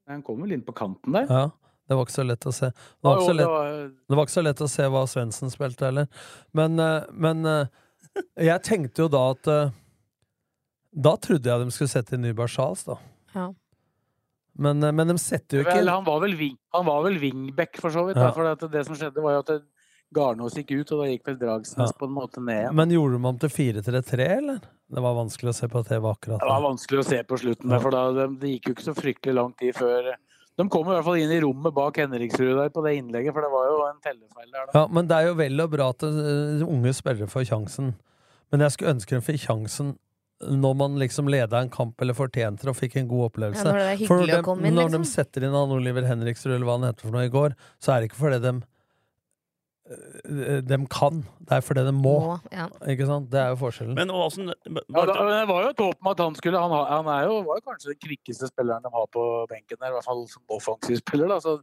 Han 0.10 0.24
kom 0.26 0.42
vel 0.44 0.56
inn 0.58 0.66
på 0.66 0.74
kanten 0.76 1.16
der. 1.16 1.30
Ja, 1.30 1.44
det 1.88 1.98
var 1.98 2.08
ikke 2.08 2.16
så 2.18 2.26
lett 2.28 2.48
å 2.50 2.54
se. 2.56 2.70
Det 2.74 3.08
var 3.08 3.22
ikke 3.22 3.30
så 3.30 3.38
lett, 3.38 3.94
det 4.10 4.18
var 4.18 4.28
ikke 4.28 4.36
så 4.36 4.46
lett 4.48 4.62
å 4.66 4.72
se 4.72 4.90
hva 4.96 5.04
Svendsen 5.10 5.54
spilte 5.54 5.88
heller. 5.90 6.10
Men, 6.52 6.80
øh, 6.80 7.08
men 7.14 7.46
øh, 7.46 7.66
jeg 8.42 8.64
tenkte 8.68 9.06
jo 9.06 9.10
da 9.12 9.24
at 9.34 9.52
øh, 9.54 9.72
Da 10.94 11.16
trodde 11.18 11.50
jeg 11.50 11.66
de 11.66 11.74
skulle 11.74 11.90
sette 11.92 12.14
inn 12.16 12.22
Nyberg 12.22 12.50
Charles, 12.54 12.84
da. 12.86 12.98
Ja. 13.34 13.48
Men, 14.54 14.84
øh, 14.86 14.94
men 14.94 15.10
de 15.10 15.18
setter 15.18 15.58
jo 15.58 15.64
ikke 15.66 15.80
vel, 15.80 15.90
han 15.90 16.04
var 16.06 16.20
vel, 16.22 16.36
wing, 16.38 16.58
han 16.76 16.86
var 16.86 17.00
vel 17.08 17.16
wingback, 17.22 17.80
for 17.82 17.90
så 17.90 18.04
vidt. 18.06 18.20
Ja. 18.22 18.30
For 18.36 18.46
at 18.52 18.62
det 18.72 18.84
som 18.86 18.96
skjedde, 19.00 19.24
var 19.24 19.40
jo 19.40 19.46
at 19.48 19.64
Garnås 20.14 20.54
gikk 20.60 20.76
ut, 20.78 20.92
og 20.94 21.00
da 21.02 21.08
gikk 21.10 21.24
vel 21.26 21.40
Dragsnes 21.42 21.90
Ja. 21.90 21.98
på 21.98 22.06
en 22.06 22.14
måte 22.14 22.38
ned 22.44 22.60
igjen. 22.68 22.76
Men 22.78 22.92
gjorde 22.94 23.18
de 23.18 23.26
om 23.32 23.40
til 23.42 23.50
4-3-3, 23.50 24.28
eller? 24.38 24.60
Det 24.94 25.02
var 25.02 25.16
vanskelig 25.18 25.50
å 25.50 25.56
se 25.58 25.68
på 25.68 25.82
TV 25.88 26.06
akkurat 26.06 26.40
Det 26.44 26.52
var 26.52 26.62
vanskelig 26.62 27.00
å 27.02 27.08
se 27.08 27.24
på 27.24 27.40
slutten, 27.42 27.74
for 27.82 27.90
da, 27.90 28.04
det, 28.14 28.40
det 28.44 28.52
gikk 28.52 28.68
jo 28.70 28.74
ikke 28.76 28.86
så 28.86 28.94
fryktelig 28.94 29.34
lang 29.34 29.54
tid 29.58 29.74
før 29.74 30.12
De 30.54 30.68
kom 30.70 30.86
i 30.86 30.94
hvert 30.94 31.08
fall 31.08 31.18
inn 31.18 31.32
i 31.34 31.40
rommet 31.42 31.74
bak 31.74 31.98
Henriksrud 31.98 32.54
der 32.60 32.70
på 32.70 32.84
det 32.86 32.94
innlegget, 33.00 33.34
for 33.34 33.42
det 33.42 33.50
var 33.50 33.66
jo 33.72 33.80
en 33.88 34.02
tellefeil 34.06 34.52
der. 34.52 34.68
da. 34.70 34.80
Ja, 34.84 34.88
men 34.94 35.08
det 35.10 35.18
er 35.18 35.26
jo 35.32 35.34
vel 35.40 35.64
og 35.66 35.72
bra 35.74 35.90
at 35.90 36.04
unge 36.06 36.94
spillere 36.94 37.26
får 37.32 37.48
sjansen. 37.50 37.96
Men 38.52 38.62
jeg 38.62 38.76
skulle 38.76 38.94
ønske 38.94 39.18
de 39.18 39.26
fikk 39.26 39.42
sjansen 39.48 39.96
når 40.44 40.76
man 40.76 41.00
liksom 41.00 41.30
leda 41.32 41.62
en 41.62 41.72
kamp 41.72 42.02
eller 42.02 42.18
fortjente 42.18 42.66
det 42.66 42.72
og 42.74 42.76
fikk 42.76 42.98
en 43.00 43.08
god 43.08 43.30
opplevelse. 43.30 43.64
Ja, 43.64 43.72
når 43.72 43.92
er 43.94 44.06
For 44.10 44.44
komme 44.44 44.68
inn, 44.68 44.76
Når 44.76 44.90
liksom. 44.90 45.06
de 45.06 45.12
setter 45.14 45.48
inn 45.48 45.56
han 45.56 45.72
Oliver 45.72 46.08
Henriksrud 46.10 46.56
eller 46.56 46.68
hva 46.68 46.78
han 46.80 46.88
heter 46.90 47.08
for 47.08 47.16
noe 47.16 47.28
i 47.28 47.34
går, 47.34 47.56
så 47.80 47.94
er 47.94 48.02
det 48.02 48.12
ikke 48.12 48.24
fordi 48.26 48.40
de 48.44 48.56
de 50.64 50.78
kan, 50.88 51.18
det 51.44 51.58
er 51.58 51.64
fordi 51.64 51.82
de 51.84 51.92
må. 51.92 52.14
Må, 52.24 52.36
ja. 52.56 52.70
Ikke 52.88 53.06
sant? 53.06 53.28
Det 53.32 53.40
er 53.42 53.52
jo 53.52 53.58
forskjellen. 53.60 53.98
Men 53.98 54.14
åssen 54.16 54.48
Ja, 54.48 55.04
da, 55.10 55.16
det 55.28 55.42
var 55.50 55.66
jo 55.66 55.72
et 55.74 55.82
håp 55.84 55.98
om 56.00 56.12
at 56.14 56.22
han 56.24 56.38
skulle 56.40 56.62
Han, 56.62 56.72
han 56.72 57.10
er 57.12 57.28
jo, 57.28 57.42
var 57.44 57.60
jo 57.60 57.66
kanskje 57.68 57.92
den 57.92 58.00
kvikkeste 58.00 58.48
spilleren 58.48 58.86
de 58.86 58.92
har 58.94 59.10
på 59.12 59.26
benken 59.52 59.78
der, 59.82 59.92
i 59.92 59.98
hvert 59.98 60.08
fall 60.08 60.24
som 60.32 60.56
offensiv 60.56 61.02
spiller. 61.04 61.28
Da. 61.34 61.42
Så 61.44 61.58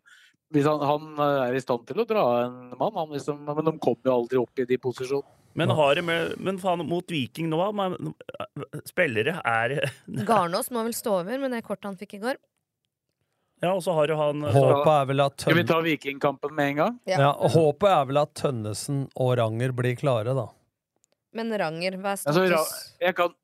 hvis 0.52 0.68
han, 0.68 0.84
han 0.84 1.24
er 1.24 1.56
i 1.56 1.64
stand 1.64 1.86
til 1.88 2.02
å 2.02 2.06
dra 2.08 2.26
en 2.44 2.58
mann, 2.76 2.92
han 2.98 3.16
liksom, 3.16 3.40
men 3.46 3.64
de 3.70 3.76
kommer 3.80 4.12
jo 4.12 4.16
aldri 4.18 4.42
opp 4.42 4.62
i 4.62 4.68
de 4.68 4.80
posisjonene. 4.84 5.39
Men, 5.58 5.72
har 5.74 5.98
de 5.98 6.02
men 6.38 6.58
faen, 6.62 6.84
mot 6.86 7.10
Viking 7.10 7.48
nå, 7.50 7.58
men, 7.74 8.12
spillere 8.86 9.40
er 9.42 9.74
Garnås 10.28 10.70
må 10.70 10.84
vel 10.86 10.94
stå 10.94 11.20
over 11.24 11.42
med 11.42 11.54
det 11.54 11.64
kortet 11.66 11.90
han 11.90 11.98
fikk 11.98 12.16
i 12.20 12.22
går. 12.22 12.38
Ja, 13.60 13.74
og 13.74 13.82
så 13.84 13.92
har 13.92 14.08
jo 14.08 14.16
han 14.16 14.40
Håpet 14.54 14.88
er 14.94 15.08
vel 15.10 15.20
at 15.20 15.42
Skal 15.44 15.58
vi 15.58 15.66
ta 15.68 15.76
Vikingkampen 15.84 16.54
med 16.56 16.70
en 16.70 16.78
gang? 16.78 16.94
Ja, 17.10 17.18
ja 17.26 17.50
håpet 17.52 17.90
er 17.92 18.06
vel 18.08 18.20
at 18.22 18.32
Tønnesen 18.40 19.02
og 19.20 19.34
Ranger 19.40 19.74
blir 19.76 19.98
klare, 20.00 20.32
da. 20.36 20.46
Men 21.36 21.52
Ranger, 21.60 21.98
hva 22.00 22.14
er 22.14 22.22
Altså, 22.30 22.46
jeg, 23.02 23.16
kan, 23.18 23.34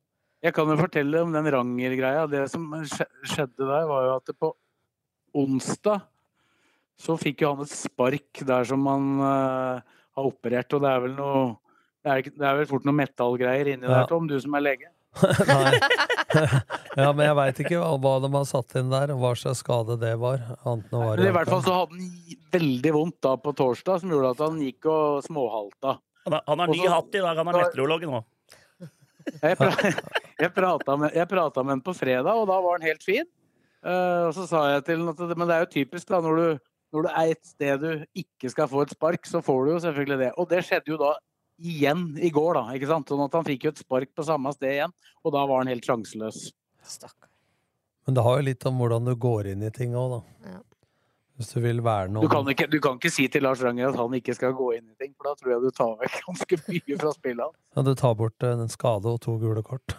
jeg 0.42 0.56
kan 0.56 0.72
jo 0.72 0.78
fortelle 0.80 1.20
om 1.26 1.36
den 1.36 1.50
Ranger-greia. 1.52 2.24
Det 2.32 2.46
som 2.50 2.64
skjedde 2.80 3.60
der, 3.60 3.84
var 3.90 4.08
jo 4.08 4.14
at 4.16 4.30
det 4.30 4.38
på 4.40 4.54
onsdag 5.36 6.06
så 6.96 7.18
fikk 7.20 7.44
jo 7.44 7.52
han 7.52 7.66
et 7.66 7.74
spark 7.76 8.40
der 8.48 8.64
som 8.64 8.86
han 8.88 9.08
uh, 9.20 9.96
har 10.16 10.28
operert, 10.30 10.72
og 10.72 10.80
det 10.80 10.92
er 10.94 11.02
vel 11.04 11.16
noe 11.18 11.40
det 12.06 12.12
er, 12.12 12.20
ikke- 12.22 12.38
det 12.38 12.46
er 12.46 12.58
vel 12.60 12.68
fort 12.70 12.84
noe 12.86 12.94
metallgreier 12.94 13.72
inni 13.72 13.88
Ja. 13.88 14.02
der, 14.02 14.06
Tom, 14.06 14.28
du 14.30 14.38
som 14.38 14.54
er 14.54 14.62
lege. 14.62 14.92
Nei. 15.48 15.78
ja, 17.00 17.08
men 17.12 17.22
jeg 17.24 17.36
veit 17.38 17.60
ikke 17.64 17.80
hva, 17.80 17.96
hva 17.98 18.12
de 18.22 18.30
har 18.34 18.44
satt 18.46 18.76
inn 18.78 18.92
der, 18.92 19.10
og 19.14 19.22
hva 19.24 19.32
slags 19.34 19.62
skade 19.64 19.96
det 19.98 20.12
var. 20.20 20.38
Annet 20.62 20.92
enn 20.92 21.00
å 21.00 21.16
Men 21.16 21.30
i 21.32 21.34
hvert 21.34 21.50
fall 21.50 21.64
så 21.64 21.74
hadde 21.80 21.98
han 21.98 22.38
veldig 22.54 22.92
vondt 22.94 23.18
da 23.26 23.34
på 23.40 23.54
torsdag, 23.58 24.04
som 24.04 24.12
gjorde 24.14 24.30
at 24.36 24.44
han 24.44 24.60
gikk 24.62 24.86
og 24.92 25.24
småhalta. 25.26 25.96
Han 26.26 26.36
har, 26.36 26.46
han 26.46 26.62
har 26.62 26.72
ny 26.74 26.86
hatt 26.86 27.14
i 27.14 27.24
dag, 27.24 27.40
han 27.42 27.50
er 27.50 27.58
meteorolog 27.62 28.06
nå. 28.06 28.22
Jeg, 29.42 29.58
pra 29.58 29.72
jeg, 30.44 30.52
prata 30.54 30.96
med, 31.00 31.16
med 31.16 31.70
han 31.74 31.82
på 31.82 31.94
fredag, 31.96 32.32
og 32.38 32.46
da 32.46 32.60
var 32.62 32.78
han 32.78 32.86
helt 32.86 33.02
fin. 33.02 33.26
Uh, 33.86 34.28
og 34.28 34.34
så 34.34 34.46
sa 34.46 34.64
jeg 34.76 34.86
til 34.86 35.02
han 35.02 35.10
at 35.14 35.38
men 35.38 35.46
det 35.48 35.56
er 35.56 35.64
jo 35.64 35.72
typisk 35.74 36.10
da, 36.10 36.20
når 36.22 36.38
du, 36.38 36.66
når 36.94 37.06
du 37.06 37.10
er 37.10 37.32
et 37.34 37.46
sted 37.46 37.82
du 37.82 38.04
ikke 38.18 38.50
skal 38.50 38.70
få 38.70 38.84
et 38.86 38.94
spark, 38.94 39.26
så 39.26 39.42
får 39.42 39.64
du 39.66 39.72
jo 39.74 39.82
selvfølgelig 39.86 40.20
det. 40.22 40.30
Og 40.38 40.48
det 40.50 40.62
skjedde 40.66 40.94
jo 40.94 40.98
da 41.02 41.16
igjen 41.58 42.08
i 42.18 42.30
går, 42.30 42.58
da. 42.58 42.64
ikke 42.76 42.90
sant? 42.90 43.08
Sånn 43.10 43.24
at 43.24 43.34
han 43.36 43.46
fikk 43.46 43.66
jo 43.66 43.72
et 43.74 43.82
spark 43.82 44.12
på 44.16 44.24
samme 44.26 44.52
sted 44.56 44.76
igjen, 44.76 44.94
og 45.24 45.34
da 45.34 45.44
var 45.48 45.62
han 45.62 45.72
helt 45.72 45.86
sjanseløs. 45.86 46.48
Men 48.06 48.16
det 48.18 48.24
har 48.26 48.38
jo 48.38 48.46
litt 48.46 48.66
om 48.68 48.80
hvordan 48.80 49.08
du 49.08 49.14
går 49.18 49.52
inn 49.52 49.64
i 49.66 49.72
ting 49.74 49.96
òg, 49.98 50.18
da. 50.18 50.50
Ja. 50.52 50.62
Hvis 51.36 51.50
du 51.52 51.58
vil 51.60 51.82
verne 51.84 52.22
Du 52.24 52.30
kan, 52.32 52.46
ikke, 52.48 52.64
du 52.72 52.78
kan 52.80 52.96
ikke 52.96 53.12
si 53.12 53.26
til 53.28 53.44
Lars 53.44 53.60
Ranger 53.60 53.90
at 53.90 53.98
han 54.00 54.14
ikke 54.16 54.34
skal 54.38 54.54
gå 54.56 54.70
inn 54.78 54.86
i 54.88 54.94
ting, 54.96 55.12
for 55.18 55.28
da 55.28 55.34
tror 55.36 55.52
jeg 55.52 55.64
du 55.66 55.74
tar 55.76 55.92
vekk 56.00 56.14
ganske 56.30 56.60
mye 56.64 57.00
fra 57.02 57.12
spillet 57.16 57.44
hans. 57.44 57.58
Ja, 57.76 57.84
du 57.84 57.92
tar 58.00 58.14
bort 58.16 58.46
eh, 58.46 58.54
en 58.56 58.72
skade 58.72 59.12
og 59.12 59.20
to 59.24 59.36
gule 59.42 59.64
kort. 59.66 59.96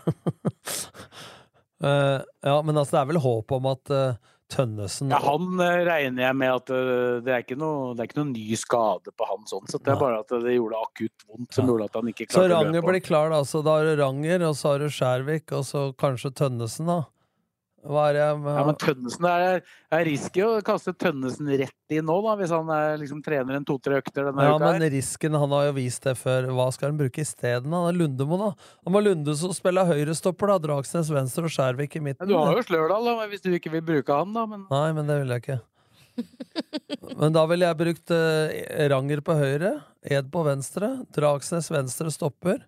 uh, 1.84 2.24
ja, 2.50 2.56
men 2.65 2.74
altså, 2.74 2.96
det 2.96 3.02
er 3.04 3.12
vel 3.12 3.22
håp 3.22 3.54
om 3.60 3.70
at 3.70 3.93
eh, 3.93 4.34
Tønnesen 4.54 5.12
Ja, 5.12 5.20
han 5.26 5.60
eh, 5.60 5.82
regner 5.88 6.24
jeg 6.28 6.38
med 6.40 6.54
at 6.54 6.72
eh, 6.72 7.18
det 7.26 7.34
er 7.34 7.44
ikke 7.44 7.58
noe, 7.60 7.92
det 7.98 8.06
er 8.06 8.10
ikke 8.10 8.20
noe 8.22 8.32
ny 8.32 8.60
skade 8.60 9.12
på 9.12 9.28
han 9.28 9.44
sånn 9.50 9.68
sett. 9.68 9.84
Det 9.84 9.92
er 9.92 10.00
bare 10.00 10.22
at 10.24 10.32
det 10.46 10.56
gjorde 10.56 10.80
akutt 10.86 11.26
vondt 11.28 11.58
som 11.58 11.68
gjorde 11.68 11.90
at 11.90 12.00
han 12.00 12.12
ikke 12.14 12.30
Så 12.30 12.46
klarte 12.46 12.48
å 12.48 12.54
Ranger 12.56 12.88
blir 12.88 13.04
klar, 13.04 13.34
da. 13.34 13.42
Så 13.48 13.62
da 13.66 13.76
har 13.80 13.90
du 13.90 14.00
Ranger, 14.00 14.48
og 14.48 14.56
så 14.60 14.74
har 14.74 14.86
du 14.86 14.88
Skjærvik, 14.94 15.52
og 15.58 15.68
så 15.68 15.84
kanskje 16.00 16.32
Tønnesen, 16.40 16.88
da. 16.94 17.02
Er 17.86 18.13
det 18.18 18.22
Ja, 18.24 18.63
men 18.66 18.76
Tønnesen 18.82 19.26
er, 19.30 19.62
er 19.94 20.02
risky 20.04 20.42
å 20.44 20.58
kaste 20.66 20.92
Tønnesen 20.98 21.48
rett 21.62 21.94
i 21.94 22.02
nå, 22.04 22.16
da, 22.26 22.34
hvis 22.40 22.52
han 22.52 22.68
er, 22.74 22.98
liksom, 23.00 23.22
trener 23.24 23.56
en 23.60 23.68
to-tre 23.68 24.02
økter 24.02 24.28
denne 24.28 24.44
Ja, 24.44 24.56
uka. 24.58 24.72
men. 24.74 24.88
Risken, 24.92 25.38
han 25.40 25.54
har 25.56 25.70
jo 25.70 25.76
vist 25.78 26.04
det 26.04 26.18
før. 26.20 26.50
Hva 26.58 26.68
skal 26.76 26.90
han 26.92 27.00
bruke 27.00 27.22
isteden? 27.24 27.72
Han 27.72 27.88
er 27.88 27.96
Lundemo, 27.96 28.40
da. 28.42 28.50
Han 28.84 28.96
må 28.98 29.04
Lunde 29.06 29.36
som 29.40 29.54
spiller 29.56 29.88
høyrestopper, 29.88 30.52
da. 30.52 30.58
Dragsnes 30.68 31.13
venstre 31.13 31.48
og 31.48 31.54
Skjærvik 31.54 31.96
i 31.96 32.04
midten. 32.10 32.28
Ja, 32.28 32.34
du 32.34 32.36
har 32.50 32.60
jo 32.60 32.66
Slørdal, 32.68 33.08
da, 33.08 33.28
hvis 33.32 33.46
du 33.46 33.52
ikke 33.56 33.72
vil 33.78 33.86
bruke 33.88 34.20
han, 34.20 34.34
da. 34.36 34.46
Men 34.50 34.66
Nei, 34.74 34.88
men 34.98 35.08
det 35.08 35.22
vil 35.22 35.36
jeg 35.36 35.46
ikke. 35.46 35.60
Men 37.22 37.34
da 37.36 37.44
ville 37.46 37.68
jeg 37.68 37.78
brukt 37.78 38.12
eh, 38.13 38.88
Ranger 38.90 39.22
på 39.22 39.36
høyre, 39.38 39.76
Ed 40.02 40.32
på 40.34 40.42
venstre, 40.48 40.90
Dragsnes 41.13 41.70
venstre 41.70 42.10
stopper, 42.13 42.63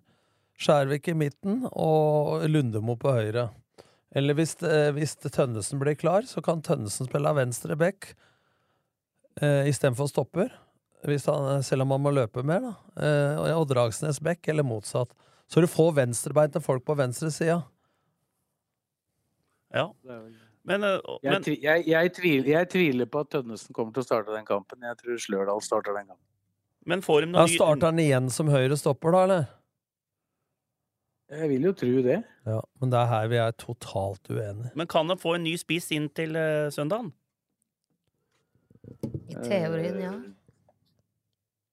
Skjærvik 0.60 1.08
i 1.10 1.14
midten 1.16 1.64
og 1.72 2.44
Lundemo 2.50 2.94
på 3.00 3.10
høyre. 3.16 3.48
Eller 4.16 4.34
hvis, 4.34 4.56
eh, 4.66 4.90
hvis 4.96 5.14
Tønnesen 5.22 5.78
blir 5.78 5.94
klar, 5.94 6.22
så 6.26 6.42
kan 6.42 6.62
Tønnesen 6.66 7.06
spille 7.06 7.30
av 7.30 7.36
venstre 7.38 7.76
bekk 7.78 8.08
eh, 9.40 9.68
istedenfor 9.70 10.08
stopper. 10.10 10.50
Hvis 11.06 11.24
han, 11.30 11.62
selv 11.64 11.86
om 11.86 11.94
han 11.94 12.02
må 12.04 12.10
løpe 12.12 12.42
mer, 12.44 12.60
da. 12.60 12.72
Eh, 13.00 13.54
og- 13.54 13.68
Dragsnes 13.70 14.18
bekk, 14.20 14.48
eller 14.52 14.66
motsatt. 14.66 15.14
Så 15.48 15.62
du 15.62 15.66
får 15.70 15.94
venstrebeinte 15.96 16.60
folk 16.62 16.84
på 16.84 16.96
venstre 16.98 17.30
sida. 17.30 17.62
Ja. 19.74 19.86
Men, 20.02 20.34
men... 20.66 20.82
jeg, 21.22 21.40
tvi- 21.46 21.60
jeg, 21.62 21.86
jeg, 21.88 22.12
tviler, 22.16 22.50
jeg 22.56 22.68
tviler 22.74 23.06
på 23.10 23.22
at 23.24 23.30
Tønnesen 23.30 23.74
kommer 23.74 23.94
til 23.94 24.02
å 24.02 24.06
starte 24.06 24.34
den 24.34 24.46
kampen. 24.48 24.82
Jeg 24.82 24.98
tror 25.00 25.22
Slørdal 25.22 25.62
starter 25.64 25.94
den 25.96 26.10
kampen. 26.10 26.26
Men 26.90 27.02
får 27.04 27.22
de 27.22 27.30
Ja, 27.30 27.32
noe 27.38 27.48
starter 27.54 27.90
han 27.92 27.98
igjen 28.02 28.30
som 28.32 28.50
høyre 28.50 28.76
stopper, 28.80 29.14
da, 29.14 29.22
eller? 29.28 29.48
Jeg 31.30 31.48
vil 31.52 31.62
jo 31.68 31.72
tro 31.78 32.02
det. 32.02 32.18
Ja, 32.46 32.58
men 32.80 32.90
det 32.90 32.98
er 32.98 33.06
her 33.06 33.28
vi 33.30 33.38
er 33.38 33.52
totalt 33.54 34.30
uenige. 34.32 34.72
Men 34.74 34.88
kan 34.90 35.06
de 35.10 35.16
få 35.20 35.36
en 35.36 35.44
ny 35.46 35.54
spiss 35.60 35.90
inn 35.94 36.08
til 36.16 36.34
uh, 36.34 36.66
søndagen? 36.74 37.12
I 39.30 39.36
teorien, 39.38 39.98
ja. 40.02 40.14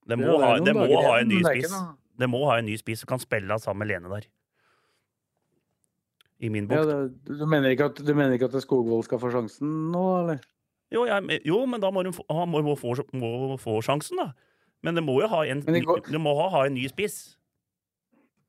Det 0.08 0.18
må, 0.22 0.38
ha, 0.40 0.54
det 0.64 0.76
må 0.78 0.86
ha 1.02 1.16
en 1.20 1.32
ny 1.32 1.42
spiss. 1.44 1.74
Det 2.18 2.30
må 2.30 2.44
ha 2.48 2.60
en 2.62 2.68
ny 2.70 2.78
spiss 2.80 3.02
som 3.04 3.10
kan 3.10 3.22
spille 3.22 3.58
sammen 3.62 3.82
med 3.84 3.90
Lene 3.92 4.12
der. 4.14 4.28
I 6.38 6.52
min 6.54 6.68
bok. 6.70 6.78
Ja, 6.78 7.08
du, 7.10 7.46
mener 7.50 7.74
ikke 7.74 7.90
at, 7.90 7.98
du 8.06 8.14
mener 8.14 8.38
ikke 8.38 8.50
at 8.52 8.62
Skogvold 8.62 9.08
skal 9.08 9.20
få 9.22 9.32
sjansen 9.34 9.90
nå, 9.92 10.04
eller? 10.22 10.44
Jo, 10.94 11.04
jeg, 11.10 11.42
jo, 11.50 11.64
men 11.68 11.82
da 11.84 11.90
må 11.92 12.06
hun 12.06 12.14
få, 12.16 12.24
må, 12.46 12.62
må, 12.64 12.76
få, 12.80 12.94
må 13.18 13.58
få 13.60 13.80
sjansen, 13.84 14.22
da. 14.22 14.30
Men 14.86 14.96
det 14.96 15.04
må 15.04 15.18
jo 15.24 15.28
ha 15.34 15.42
en, 15.50 15.66
går- 15.66 16.14
må 16.22 16.36
ha, 16.38 16.48
ha 16.54 16.62
en 16.70 16.78
ny 16.78 16.86
spiss. 16.92 17.37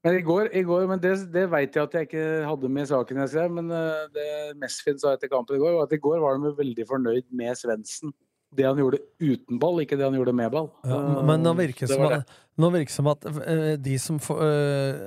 Men 0.07 0.15
i 0.15 0.23
går, 0.23 0.49
i 0.55 0.63
går 0.63 0.87
men 0.87 1.01
det, 1.03 1.17
det 1.35 1.49
vet 1.51 1.75
jeg 1.75 1.89
at 1.89 1.95
jeg 1.97 2.07
ikke 2.07 2.27
hadde 2.47 2.71
med 2.71 2.87
i 2.87 2.91
saken 2.93 3.19
jeg 3.25 3.31
skrev, 3.33 3.55
men 3.57 3.73
eh, 3.75 4.05
det 4.15 4.29
Mesfin 4.61 5.01
sa 5.01 5.17
etter 5.17 5.31
kampen 5.33 5.59
i 5.59 5.63
går, 5.63 5.75
var 5.75 5.89
at 5.89 5.95
i 5.97 6.03
går 6.03 6.21
var 6.23 6.39
de 6.39 6.53
veldig 6.59 6.87
fornøyd 6.87 7.27
med 7.41 7.59
Svendsen. 7.59 8.15
Det 8.55 8.65
han 8.65 8.79
gjorde 8.81 9.01
uten 9.21 9.59
ball, 9.61 9.83
ikke 9.83 9.99
det 9.99 10.07
han 10.07 10.15
gjorde 10.17 10.37
med 10.37 10.53
ball. 10.55 10.71
Ja, 10.87 11.01
Eh, 11.03 11.25
men 11.27 11.43
nå 11.45 11.55
virker 11.59 11.91
det 11.91 11.97
som, 11.99 12.05
at, 12.07 12.37
nå 12.57 12.71
virker 12.77 12.95
som 12.95 13.11
at 13.11 13.27
eh, 13.27 13.73
de 13.89 13.97
som 14.01 14.21
eh, 14.39 15.03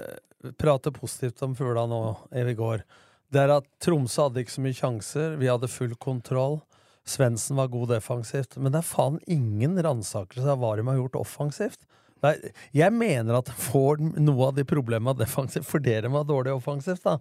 prater 0.59 0.93
positivt 0.93 1.41
om 1.47 1.55
Fugla 1.57 1.87
nå 1.89 2.01
i 2.35 2.57
går, 2.57 2.83
det 3.31 3.45
er 3.45 3.55
at 3.55 3.69
Tromsø 3.81 4.27
hadde 4.27 4.43
ikke 4.43 4.57
så 4.57 4.65
mye 4.65 4.75
sjanser, 4.75 5.39
vi 5.39 5.47
hadde 5.47 5.71
full 5.71 5.95
kontroll. 5.95 6.59
Svendsen 7.07 7.57
var 7.57 7.71
god 7.71 7.95
defensivt. 7.95 8.59
Men 8.59 8.75
det 8.75 8.83
er 8.83 8.91
faen 8.91 9.17
ingen 9.23 9.79
ransakelse 9.81 10.51
av 10.51 10.59
hva 10.61 10.75
de 10.77 10.85
har 10.85 10.99
gjort 10.99 11.17
offensivt. 11.23 11.79
Nei, 12.23 12.35
jeg 12.77 12.93
mener 12.93 13.39
at 13.39 13.45
de 13.49 13.51
får 13.57 14.01
noe 14.21 14.47
av 14.51 14.55
de 14.55 14.63
problemene 14.69 15.17
defensivt 15.17 15.65
fordi 15.65 15.95
de 16.05 16.11
var 16.13 16.23
dårlig 16.29 16.53
offensivt. 16.53 17.01
da. 17.03 17.17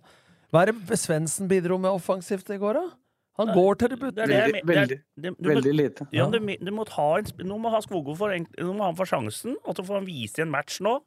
Hva 0.52 0.62
er 0.66 0.72
det 0.72 0.98
Svendsen 0.98 1.48
bidro 1.48 1.78
med 1.78 1.90
offensivt 1.94 2.50
i 2.50 2.58
går, 2.60 2.74
da? 2.74 2.88
Han 3.40 3.54
går 3.56 3.78
til 3.78 3.88
det 3.88 3.96
er 3.96 4.02
butter. 4.02 4.26
men- 4.66 4.76
er- 4.76 5.02
du 5.16 5.30
må- 5.30 5.54
veldig 5.54 5.72
lite. 5.74 6.06
Ja, 6.12 6.26
du, 6.28 6.38
du 6.38 6.70
må 6.72 6.84
ta 6.84 7.16
en, 7.16 7.24
nå 7.24 7.58
må 7.58 7.70
ha 7.70 7.80
Skogvold 7.80 8.18
for, 8.18 8.28
nå 8.28 8.74
må 8.76 8.84
han 8.84 8.96
få 8.96 9.06
sjansen, 9.08 9.56
og 9.64 9.76
så 9.76 9.84
får 9.86 9.94
han 10.00 10.06
vise 10.06 10.40
en 10.40 10.50
match 10.50 10.80
nå. 10.80 11.00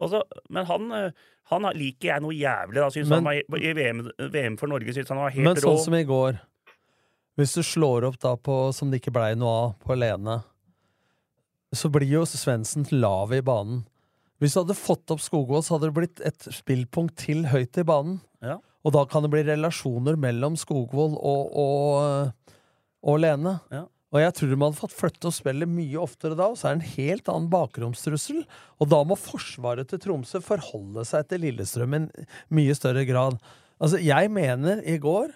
Og 0.00 0.22
men 0.50 0.66
han, 0.66 0.90
eh, 0.92 1.10
han 1.44 1.62
liker 1.62 2.08
jeg 2.08 2.20
noe 2.22 2.32
jævlig. 2.34 2.74
Da. 2.74 2.88
Synes 2.90 3.08
Men- 3.08 3.24
han 3.24 3.42
var, 3.48 3.58
I 3.58 3.72
VM, 3.72 4.10
VM 4.32 4.56
for 4.58 4.66
Norge 4.66 4.92
syns 4.92 5.08
han 5.08 5.18
var 5.18 5.30
helt 5.30 5.44
Men 5.44 5.56
rå. 5.56 5.60
sånn 5.76 5.84
som 5.84 5.94
i 5.94 6.04
går 6.04 6.40
Hvis 7.38 7.54
du 7.54 7.60
slår 7.62 8.02
opp 8.04 8.18
da 8.18 8.34
på, 8.34 8.72
som 8.74 8.90
det 8.90 9.02
ikke 9.02 9.12
blei 9.12 9.34
noe 9.36 9.48
av, 9.66 9.74
på 9.78 9.94
Lene, 9.96 10.42
så 11.78 11.90
blir 11.92 12.08
jo 12.10 12.24
Svendsen 12.28 12.86
lav 12.92 13.34
i 13.34 13.42
banen. 13.44 13.84
Hvis 14.42 14.52
du 14.52 14.60
hadde 14.60 14.76
fått 14.76 15.12
opp 15.14 15.22
Skogvold, 15.24 15.64
så 15.64 15.76
hadde 15.76 15.88
det 15.88 15.96
blitt 15.96 16.22
et 16.28 16.48
spillpunkt 16.52 17.16
til 17.22 17.46
høyt 17.48 17.78
i 17.80 17.86
banen. 17.88 18.18
Ja. 18.44 18.58
Og 18.84 18.92
da 18.94 19.06
kan 19.08 19.24
det 19.24 19.32
bli 19.32 19.42
relasjoner 19.46 20.18
mellom 20.20 20.58
Skogvold 20.60 21.16
og, 21.16 21.56
og, 21.56 22.50
og 23.06 23.22
Lene. 23.22 23.56
Ja. 23.72 23.86
Og 24.14 24.22
jeg 24.22 24.34
tror 24.36 24.52
de 24.52 24.58
hadde 24.60 24.78
fått 24.78 24.94
flytte 24.96 25.28
og 25.28 25.34
spille 25.34 25.66
mye 25.68 25.98
oftere 26.00 26.36
da, 26.38 26.50
og 26.52 26.58
så 26.60 26.68
er 26.68 26.76
det 26.76 26.84
en 26.84 26.92
helt 26.94 27.30
annen 27.32 27.48
bakromstrussel. 27.52 28.44
Og 28.80 28.92
da 28.92 29.00
må 29.08 29.16
forsvaret 29.18 29.90
til 29.90 30.00
Tromsø 30.04 30.40
forholde 30.44 31.04
seg 31.08 31.26
til 31.28 31.42
Lillestrøm 31.42 31.96
i 31.96 32.00
en 32.04 32.06
mye 32.54 32.76
større 32.78 33.02
grad. 33.08 33.40
Altså, 33.80 34.00
jeg 34.00 34.30
mener 34.32 34.80
i 34.88 34.96
går 35.02 35.34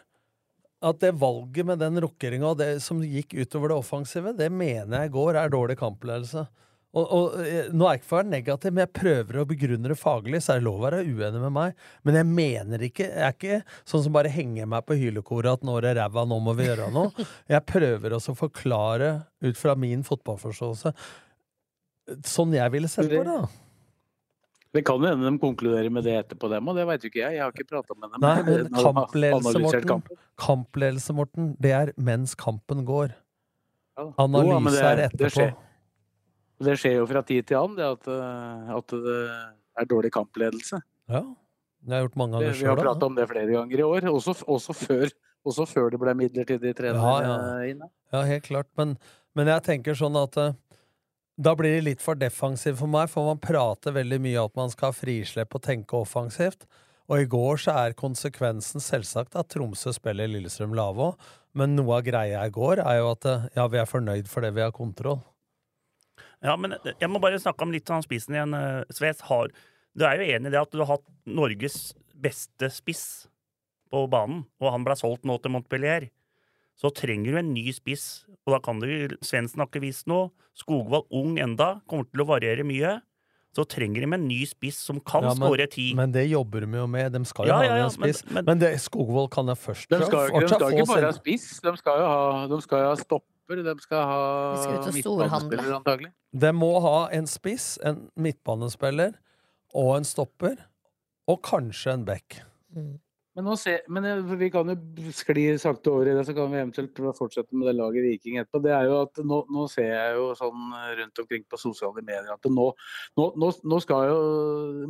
at 0.80 1.02
det 1.02 1.12
valget 1.20 1.66
med 1.68 1.80
den 1.82 2.00
rockeringa 2.00 2.54
som 2.80 3.02
gikk 3.04 3.34
utover 3.36 3.72
det 3.72 3.76
offensive, 3.82 4.32
det 4.36 4.48
mener 4.52 5.04
jeg 5.04 5.12
går 5.16 5.36
er 5.36 5.52
dårlig 5.52 5.76
kampledelse. 5.80 6.46
Og, 6.90 7.04
og 7.14 7.34
eh, 7.44 7.68
nå 7.70 7.86
er 7.86 7.94
jeg 7.94 8.00
ikke 8.00 8.08
for 8.08 8.16
å 8.16 8.20
være 8.24 8.32
negativ, 8.32 8.72
men 8.74 8.82
jeg 8.82 8.92
prøver 8.98 9.38
å 9.38 9.46
begrunne 9.46 9.92
det 9.92 9.98
faglig, 10.00 10.40
så 10.42 10.56
er 10.56 10.58
det 10.58 10.66
lov 10.66 10.80
å 10.80 10.84
være 10.88 11.04
uenig 11.06 11.42
med 11.44 11.54
meg. 11.54 11.84
Men 12.02 12.18
jeg 12.18 12.26
mener 12.26 12.82
ikke 12.82 13.06
Jeg 13.06 13.26
er 13.28 13.36
ikke 13.36 13.60
sånn 13.92 14.02
som 14.08 14.16
bare 14.16 14.32
henger 14.32 14.66
meg 14.72 14.88
på 14.88 14.98
hylekoret 14.98 15.60
at 15.60 15.66
nå 15.66 15.76
er 15.78 15.86
det 15.86 15.96
ræva, 16.00 16.24
nå 16.26 16.40
må 16.42 16.56
vi 16.58 16.66
gjøre 16.66 16.90
noe. 16.94 17.28
Jeg 17.52 17.66
prøver 17.68 18.16
også 18.16 18.34
å 18.34 18.40
forklare 18.40 19.12
ut 19.46 19.60
fra 19.60 19.76
min 19.78 20.02
fotballforståelse 20.06 20.94
sånn 22.26 22.56
jeg 22.56 22.72
ville 22.74 22.90
sett 22.90 23.10
på 23.10 23.22
det. 23.22 23.34
da. 23.38 23.69
Det 24.72 24.84
kan 24.86 25.02
jo 25.02 25.08
hende 25.10 25.26
de 25.26 25.38
konkluderer 25.42 25.90
med 25.90 26.04
det 26.06 26.12
etterpå, 26.20 26.48
dem, 26.52 26.68
og 26.70 26.76
det 26.78 26.84
veit 26.86 27.02
jo 27.02 27.08
ikke 27.10 27.22
jeg. 27.24 27.34
Jeg 27.34 27.42
har 27.42 27.50
ikke 27.50 27.66
prata 27.72 27.94
med 27.98 28.12
dem. 28.12 28.20
Nei, 28.22 28.34
men 28.46 28.74
har 28.76 28.92
kampledelse, 28.94 29.58
Morten, 29.64 30.02
kampledelse, 30.38 31.16
Morten, 31.18 31.48
det 31.58 31.72
er 31.74 31.90
mens 31.98 32.36
kampen 32.38 32.84
går. 32.86 33.10
Ja. 33.98 34.04
Analyse 34.22 34.70
det- 34.76 34.84
er 34.86 34.96
det 34.96 35.08
etterpå. 35.10 35.30
skjer. 35.34 35.56
Det 36.60 36.76
skjer 36.78 36.94
jo 37.00 37.06
fra 37.06 37.22
tid 37.22 37.46
til 37.48 37.56
annen, 37.56 37.76
det 37.76 37.84
at, 37.88 38.06
eh, 38.08 38.76
at 38.76 38.86
det 38.86 39.80
er 39.80 39.84
dårlig 39.90 40.10
kampledelse. 40.12 40.80
Ja. 41.08 41.24
Jeg 41.86 41.90
har 41.96 42.02
gjort 42.06 42.16
mange 42.16 42.32
ganger 42.38 42.52
Vi 42.52 42.66
har 42.66 42.76
sjøl. 42.76 42.82
prata 42.84 43.06
om 43.06 43.14
det 43.16 43.28
flere 43.28 43.50
ganger 43.56 43.78
i 43.78 43.82
år, 43.82 44.00
også, 44.12 44.44
også, 44.46 44.74
før, 44.86 45.10
også 45.46 45.66
før 45.66 45.90
det 45.90 45.98
ble 45.98 46.14
midlertidig 46.14 46.76
trener 46.76 46.94
Ja, 47.00 47.20
ja. 47.22 47.36
eh, 47.64 47.70
inne. 47.72 47.88
Ja, 48.12 48.22
helt 48.22 48.44
klart. 48.44 48.66
Men, 48.76 48.98
men 49.34 49.46
jeg 49.48 49.62
tenker 49.64 49.94
sånn 49.96 50.14
at 50.22 50.36
eh, 50.36 50.52
da 51.40 51.54
blir 51.56 51.78
det 51.78 51.86
litt 51.86 52.04
for 52.04 52.18
defensivt 52.20 52.78
for 52.82 52.90
meg, 52.90 53.08
for 53.08 53.30
man 53.30 53.40
prater 53.40 53.94
veldig 53.96 54.20
mye 54.20 54.42
om 54.42 54.50
at 54.50 54.58
man 54.60 54.72
skal 54.72 54.90
ha 54.90 54.96
frislepp 54.96 55.56
og 55.56 55.64
tenke 55.64 55.96
offensivt. 55.96 56.66
Og 57.10 57.24
i 57.24 57.28
går 57.30 57.58
så 57.64 57.74
er 57.80 57.96
konsekvensen 57.98 58.82
selvsagt 58.84 59.38
at 59.38 59.48
Tromsø 59.50 59.94
spiller 59.96 60.30
Lillestrøm 60.30 60.76
lave 60.76 61.08
òg, 61.10 61.30
men 61.58 61.74
noe 61.74 61.96
av 61.96 62.04
greia 62.06 62.44
i 62.46 62.52
går 62.54 62.84
er 62.84 63.00
jo 63.00 63.08
at 63.10 63.26
eh, 63.26 63.48
ja, 63.56 63.64
vi 63.72 63.80
er 63.80 63.88
fornøyd 63.90 64.28
fordi 64.30 64.52
vi 64.54 64.62
har 64.62 64.74
kontroll. 64.76 65.18
Ja, 66.44 66.54
men 66.60 66.76
jeg 66.86 67.10
må 67.10 67.18
bare 67.20 67.40
snakke 67.42 67.66
om 67.66 67.74
litt 67.74 67.88
han 67.90 68.04
spissen 68.04 68.36
igjen. 68.36 68.54
eh, 68.54 68.94
Sves 68.94 69.24
har 69.26 69.50
Du 69.96 70.06
er 70.06 70.20
jo 70.20 70.28
enig 70.36 70.52
i 70.52 70.54
det 70.54 70.60
at 70.60 70.70
du 70.70 70.84
har 70.84 70.92
hatt 70.94 71.08
Norges 71.26 71.96
beste 72.14 72.70
spiss 72.70 73.26
på 73.90 74.04
banen, 74.12 74.44
og 74.62 74.70
han 74.76 74.86
ble 74.86 74.94
solgt 74.94 75.26
nå 75.26 75.40
til 75.42 75.56
Montpellier. 75.56 76.06
Så 76.80 76.88
trenger 76.96 77.34
du 77.34 77.38
en 77.38 77.52
ny 77.52 77.66
spiss, 77.76 78.24
og 78.46 78.54
da 78.54 78.58
kan 78.64 78.78
du 78.80 78.86
Svendsen 79.20 79.60
har 79.60 79.68
ikke 79.68 79.82
vist 79.84 80.06
noe. 80.08 80.30
Skogvold 80.56 81.06
ung 81.12 81.36
enda, 81.38 81.82
kommer 81.90 82.08
til 82.08 82.22
å 82.24 82.28
variere 82.30 82.64
mye. 82.64 83.00
Så 83.52 83.64
trenger 83.68 84.04
de 84.06 84.14
en 84.14 84.28
ny 84.28 84.38
spiss 84.46 84.78
som 84.78 85.00
kan 85.00 85.24
Ja, 85.26 85.32
skåre 85.34 85.66
ti. 85.68 85.92
men 85.94 86.12
det 86.12 86.28
jobber 86.30 86.60
de 86.64 86.70
jo 86.78 86.86
med. 86.86 87.12
De 87.12 87.24
skal 87.26 87.46
jo 87.46 87.50
Ja, 87.50 87.56
ha 87.58 87.64
ja, 87.64 87.76
ja, 87.76 87.84
en 87.84 87.90
spiss. 87.90 88.24
men- 88.26 88.34
Men, 88.34 88.44
men- 88.44 88.58
det, 88.60 88.80
Skogvold 88.80 89.28
kan 89.30 89.46
jeg 89.46 89.56
først 89.58 89.88
De 89.90 89.98
skal, 90.06 90.30
de 90.40 90.48
skal 90.48 90.70
ikke 90.72 90.86
bare 90.86 91.04
ha 91.04 91.12
spiss, 91.12 91.60
de 91.60 91.76
skal 91.76 91.98
jo 91.98 92.06
ha, 92.06 92.46
de 92.46 92.60
skal 92.62 92.78
jo 92.78 92.88
ha 92.88 92.94
stopper. 92.96 93.26
De 93.50 93.74
skal 93.80 94.04
ha 94.06 94.56
midtbanespillere, 94.56 95.74
antagelig. 95.82 96.12
De 96.32 96.52
må 96.52 96.80
ha 96.80 97.08
en 97.10 97.26
spiss, 97.26 97.76
en 97.84 98.08
midtbanespiller 98.16 99.14
og 99.74 99.96
en 99.96 100.04
stopper, 100.04 100.56
og 101.26 101.42
kanskje 101.42 101.92
en 101.92 102.04
back. 102.04 102.42
Men, 103.40 103.48
nå 103.48 103.56
se, 103.56 103.78
men 103.88 104.04
eh, 104.04 104.18
vi 104.36 104.50
kan 104.52 104.68
jo 104.68 104.76
skli 105.16 105.46
sakte 105.60 105.88
over 105.94 106.10
i 106.10 106.12
det, 106.12 106.26
så 106.28 106.34
kan 106.36 106.50
vi 106.52 106.58
eventuelt 106.60 106.98
fortsette 107.16 107.56
med 107.56 107.70
det 107.70 107.72
laget 107.78 108.04
Viking 108.04 108.36
etterpå. 108.36 108.60
Det 108.66 108.74
er 108.76 108.88
jo 108.90 108.98
at 109.00 109.20
nå, 109.24 109.38
nå 109.48 109.64
ser 109.72 109.88
jeg 109.88 110.18
jo 110.18 110.26
sånn 110.36 110.74
rundt 110.98 111.22
omkring 111.22 111.46
på 111.48 111.60
sosiale 111.62 112.04
medier 112.04 112.28
at 112.34 112.50
nå, 112.52 112.66
nå, 113.16 113.30
nå, 113.40 113.78
skal 113.80 114.10
jo 114.10 114.18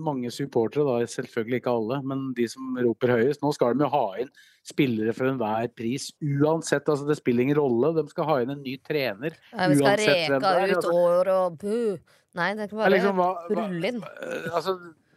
mange 0.02 0.32
supportere, 0.34 0.82
da, 0.88 1.12
selvfølgelig 1.14 1.60
ikke 1.62 1.76
alle, 1.78 2.00
men 2.10 2.26
de 2.34 2.48
som 2.50 2.74
roper 2.82 3.14
høyest, 3.14 3.44
nå 3.44 3.54
skal 3.54 3.78
de 3.78 3.86
jo 3.86 3.92
ha 3.94 4.02
inn 4.24 4.34
spillere 4.66 5.14
for 5.14 5.30
enhver 5.30 5.70
pris. 5.78 6.10
Uansett, 6.18 6.90
altså 6.90 7.06
det 7.06 7.20
spiller 7.20 7.46
ingen 7.46 7.60
rolle. 7.60 7.94
De 7.96 8.04
skal 8.10 8.28
ha 8.28 8.40
inn 8.42 8.50
en 8.56 8.64
ny 8.66 8.74
trener. 8.82 9.38
Nei, 9.54 9.70
vi 9.70 9.78
skal 9.78 10.02
reka 10.02 10.40
ut 10.40 10.50
Altså, 10.50 10.98
år 10.98 11.32
og 11.36 11.62
buh. 11.62 12.18
Nei, 12.38 12.50
det 12.54 12.66
er 12.66 12.68
ikke 12.68 12.82
bare 12.82 12.92
liksom, 12.94 13.24
rulle 13.56 13.94
inn. 13.94 14.04
Eh, 14.04 14.50
altså, 14.50 14.76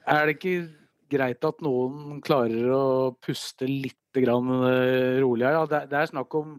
er 0.10 0.26
det 0.30 0.38
ikke 0.38 0.56
greit 1.13 1.45
at 1.47 1.63
noen 1.65 2.19
klarer 2.26 2.69
å 2.73 2.84
puste 3.23 3.69
litt 3.69 4.19
eh, 4.19 5.19
roligere? 5.23 5.56
Ja, 5.56 5.65
det, 5.69 5.86
det 5.93 5.99
er 6.02 6.12
snakk 6.12 6.36
om 6.39 6.58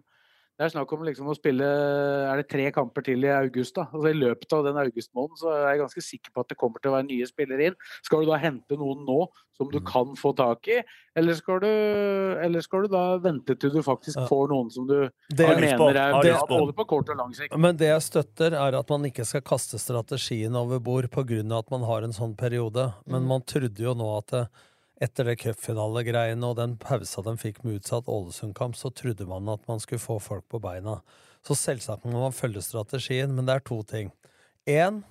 det 0.59 0.65
er 0.67 0.71
snakk 0.71 0.93
om 0.95 1.03
liksom 1.03 1.27
å 1.27 1.35
spille 1.35 1.67
er 1.67 2.37
det 2.39 2.49
tre 2.49 2.71
kamper 2.71 3.03
til 3.03 3.25
i 3.27 3.31
august. 3.35 3.75
da. 3.75 3.89
Altså 3.93 4.11
I 4.13 4.19
løpet 4.19 4.53
av 4.55 4.63
den 4.69 4.77
augustmåneden 4.79 5.41
så 5.41 5.51
er 5.51 5.73
jeg 5.75 5.81
ganske 5.83 6.03
sikker 6.07 6.31
på 6.35 6.41
at 6.45 6.49
det 6.53 6.59
kommer 6.61 6.79
til 6.81 6.93
å 6.93 6.95
være 6.95 7.09
nye 7.09 7.27
spillere 7.27 7.67
inn. 7.71 7.75
Skal 8.07 8.23
du 8.23 8.31
da 8.31 8.39
hente 8.39 8.79
noen 8.79 9.03
nå 9.05 9.27
som 9.57 9.67
Mm. 9.69 9.73
du 9.73 9.81
kan 9.87 10.07
få 10.19 10.35
tak 10.35 10.67
i, 10.69 10.83
eller 11.15 11.35
skal 11.35 11.61
du, 11.61 11.67
eller 11.67 12.61
skal 12.61 12.83
du 12.83 12.89
da 12.89 13.19
vente 13.19 13.55
til 13.59 13.71
du 13.71 13.83
faktisk 13.83 14.19
får 14.29 14.49
noen 14.51 14.71
som 14.71 14.87
du 14.87 15.09
Det- 15.31 15.47
Har 15.47 15.55
mener 15.61 15.95
er 15.97 16.13
bra, 16.23 16.47
både 16.49 16.73
på 16.75 16.87
kort 16.87 17.09
og 17.11 17.17
lang 17.17 17.33
sikt? 17.33 17.57
Men 17.57 17.77
det 17.77 17.87
jeg 17.87 18.03
støtter, 18.03 18.53
er 18.53 18.77
at 18.79 18.89
man 18.91 19.03
ikke 19.05 19.25
skal 19.25 19.43
kaste 19.43 19.79
strategien 19.79 20.55
over 20.57 20.79
bord 20.81 21.09
pga. 21.11 21.59
at 21.59 21.71
man 21.71 21.83
har 21.83 22.03
en 22.03 22.11
sånn 22.13 22.37
periode. 22.37 22.95
Men 23.07 23.23
Mm. 23.23 23.27
man 23.29 23.41
trodde 23.43 23.79
jo 23.79 23.95
nå 23.95 24.19
at 24.19 24.27
det, 24.29 24.49
etter 25.03 25.27
det 25.27 25.41
cupfinalegreiene 25.43 26.47
og 26.47 26.59
den 26.61 26.77
pausa 26.81 27.23
de 27.27 27.35
fikk 27.41 27.63
med 27.65 27.81
utsatt 27.81 28.11
Ålesund-kamp, 28.11 28.77
så 28.79 28.93
trodde 28.95 29.27
man 29.27 29.49
at 29.51 29.65
man 29.71 29.83
skulle 29.83 30.03
få 30.03 30.21
folk 30.23 30.47
på 30.51 30.61
beina. 30.63 31.01
Så 31.45 31.57
selvsagt 31.59 32.07
må 32.07 32.23
man 32.23 32.37
følge 32.37 32.63
strategien, 32.65 33.35
men 33.35 33.49
det 33.49 33.59
er 33.59 33.67
to 33.67 33.81
ting. 33.89 34.13
Én, 34.71 35.03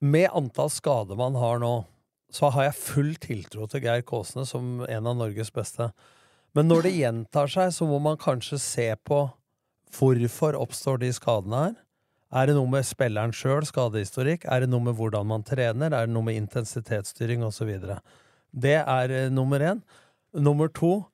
med 0.00 0.30
antall 0.32 0.72
skader 0.72 1.18
man 1.18 1.36
har 1.38 1.60
nå, 1.62 1.74
så 2.32 2.48
har 2.54 2.68
jeg 2.68 2.78
full 2.78 3.12
tiltro 3.20 3.66
til 3.68 3.84
Geir 3.84 4.02
Kåsne 4.06 4.46
som 4.48 4.80
en 4.86 5.10
av 5.10 5.18
Norges 5.18 5.52
beste. 5.52 5.90
Men 6.56 6.70
når 6.70 6.86
det 6.86 6.96
gjentar 6.96 7.50
seg, 7.50 7.74
så 7.74 7.86
må 7.86 8.00
man 8.02 8.18
kanskje 8.18 8.58
se 8.62 8.88
på 9.06 9.26
hvorfor 9.94 10.56
oppstår 10.58 11.02
de 11.02 11.12
skadene 11.14 11.62
her. 11.66 11.78
Er 12.30 12.46
det 12.46 12.54
noe 12.54 12.70
med 12.70 12.86
spilleren 12.86 13.34
sjøl, 13.34 13.64
skadehistorikk? 13.66 14.46
Er 14.46 14.62
det 14.62 14.70
noe 14.70 14.86
med 14.86 14.94
hvordan 14.98 15.26
man 15.26 15.42
trener? 15.46 15.90
Er 15.90 16.06
det 16.06 16.14
noe 16.14 16.26
med 16.26 16.38
intensitetsstyring 16.38 17.42
osv.? 17.42 17.72
Det 18.52 18.78
er 18.80 19.14
eh, 19.14 19.30
nummer 19.32 19.60
én. 19.62 19.82
Nummer 20.34 20.68
to 20.68 21.06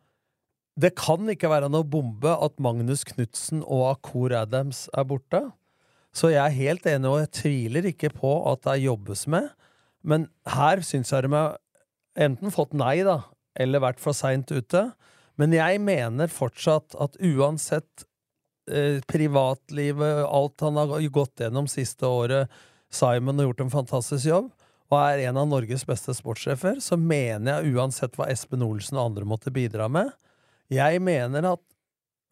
Det 0.77 0.93
kan 0.93 1.25
ikke 1.33 1.49
være 1.49 1.71
noe 1.73 1.87
bombe 1.89 2.29
at 2.29 2.59
Magnus 2.61 3.05
Knutsen 3.09 3.63
og 3.65 3.95
Akor 3.95 4.35
Adams 4.37 4.91
er 4.93 5.07
borte. 5.09 5.41
Så 6.13 6.29
jeg 6.29 6.43
er 6.45 6.53
helt 6.53 6.87
enig, 6.87 7.09
og 7.09 7.23
jeg 7.23 7.33
tviler 7.33 7.89
ikke 7.89 8.11
på 8.13 8.33
at 8.51 8.61
det 8.65 8.83
jobbes 8.85 9.25
med. 9.27 9.49
Men 10.05 10.29
her 10.45 10.85
syns 10.85 11.13
jeg 11.13 11.25
de 11.25 11.33
har 11.33 11.57
enten 12.17 12.53
fått 12.53 12.77
nei, 12.77 13.01
da, 13.09 13.23
eller 13.57 13.85
vært 13.85 14.05
for 14.05 14.17
seint 14.17 14.53
ute. 14.53 14.91
Men 15.41 15.57
jeg 15.57 15.81
mener 15.81 16.29
fortsatt 16.29 16.93
at 17.01 17.17
uansett 17.25 18.05
eh, 18.69 19.01
privatlivet, 19.09 20.27
alt 20.29 20.61
han 20.61 20.77
har 20.77 20.93
gått 21.09 21.41
gjennom 21.41 21.69
siste 21.73 22.05
året 22.05 22.53
Simon 22.93 23.39
har 23.39 23.49
gjort 23.49 23.65
en 23.65 23.73
fantastisk 23.73 24.29
jobb, 24.29 24.51
og 24.87 24.99
er 25.01 25.25
en 25.27 25.39
av 25.41 25.49
Norges 25.51 25.85
beste 25.87 26.15
sportssjefer, 26.15 26.79
så 26.83 26.99
mener 26.99 27.59
jeg 27.65 27.75
uansett 27.75 28.15
hva 28.19 28.29
Espen 28.31 28.65
Olsen 28.67 28.99
og 28.99 29.11
andre 29.11 29.27
måtte 29.29 29.53
bidra 29.55 29.89
med, 29.91 30.13
jeg 30.73 31.01
mener 31.03 31.47
at 31.53 31.63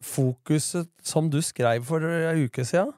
fokuset, 0.03 0.89
som 1.03 1.29
du 1.31 1.39
skrev 1.43 1.85
for 1.87 2.03
en 2.03 2.45
uke 2.45 2.65
siden, 2.67 2.91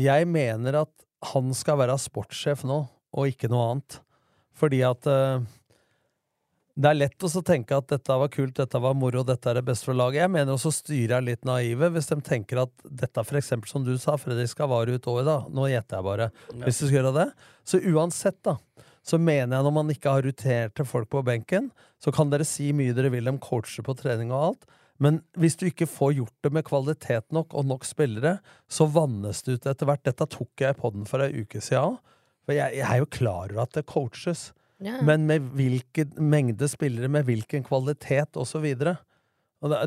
jeg 0.00 0.26
mener 0.28 0.82
at 0.82 0.92
han 1.32 1.52
skal 1.54 1.78
være 1.78 1.98
sportssjef 2.00 2.64
nå, 2.66 2.80
og 3.12 3.28
ikke 3.30 3.50
noe 3.52 3.68
annet. 3.70 3.98
Fordi 4.58 4.80
at 4.86 5.06
eh, 5.08 5.44
det 6.72 6.88
er 6.88 6.96
lett 6.96 7.24
å 7.26 7.42
tenke 7.44 7.76
at 7.76 7.90
dette 7.92 8.14
var 8.16 8.30
kult, 8.32 8.54
dette 8.56 8.80
var 8.80 8.94
moro, 8.96 9.20
dette 9.28 9.50
er 9.50 9.58
det 9.58 9.64
beste 9.66 9.90
for 9.90 9.98
laget. 9.98 10.22
Jeg 10.22 10.32
mener 10.32 10.54
også 10.54 10.72
styret 10.72 11.18
er 11.18 11.26
litt 11.26 11.44
naive 11.44 11.90
hvis 11.92 12.08
de 12.08 12.16
tenker 12.24 12.62
at 12.62 12.72
dette, 12.88 13.24
for 13.28 13.40
eksempel 13.40 13.68
som 13.68 13.84
du 13.84 13.92
sa, 14.00 14.16
Fredrik 14.20 14.48
skal 14.54 14.70
vare 14.72 14.96
ut 14.96 15.08
året, 15.12 15.28
da. 15.28 15.38
Nå 15.52 15.68
gjetter 15.68 15.98
jeg 15.98 16.06
bare. 16.08 16.30
Hvis 16.64 16.80
du 16.80 16.86
skal 16.86 16.98
gjøre 16.98 17.16
det. 17.18 17.26
Så 17.68 17.82
uansett, 17.92 18.38
da, 18.46 18.56
så 19.04 19.20
mener 19.20 19.58
jeg 19.58 19.66
når 19.66 19.76
man 19.76 19.92
ikke 19.92 20.14
har 20.16 20.24
ruterte 20.24 20.86
folk 20.88 21.10
på 21.12 21.24
benken, 21.26 21.68
så 22.00 22.14
kan 22.14 22.32
dere 22.32 22.46
si 22.48 22.70
mye 22.76 22.94
dere 22.96 23.12
vil 23.12 23.28
om 23.28 23.42
coacher 23.42 23.84
på 23.84 23.96
trening 23.98 24.32
og 24.32 24.46
alt, 24.46 24.70
men 25.02 25.18
hvis 25.40 25.56
du 25.58 25.66
ikke 25.66 25.88
får 25.90 26.14
gjort 26.20 26.46
det 26.46 26.52
med 26.54 26.66
kvalitet 26.68 27.32
nok 27.34 27.56
og 27.58 27.66
nok 27.66 27.86
spillere, 27.88 28.36
så 28.70 28.86
vannes 28.86 29.40
det 29.42 29.56
ut 29.56 29.66
etter 29.66 29.88
hvert. 29.88 30.04
Dette 30.06 30.28
tok 30.30 30.62
jeg 30.62 30.78
på 30.78 30.92
den 30.94 31.08
for 31.08 31.24
ei 31.24 31.42
uke 31.42 31.60
siden 31.60 31.96
òg. 31.96 32.18
For 32.46 32.54
jeg, 32.54 32.76
jeg 32.78 32.86
er 32.86 33.00
jo 33.00 33.08
klar 33.10 33.50
over 33.50 33.64
at 33.64 33.74
det 33.74 33.86
coaches. 33.90 34.50
Ja. 34.82 34.98
Men 35.06 35.26
med 35.28 35.52
hvilken 35.56 36.16
mengde 36.18 36.68
spillere, 36.70 37.10
med 37.12 37.26
hvilken 37.28 37.64
kvalitet, 37.66 38.36
osv. 38.40 38.66
Det, 38.82 38.96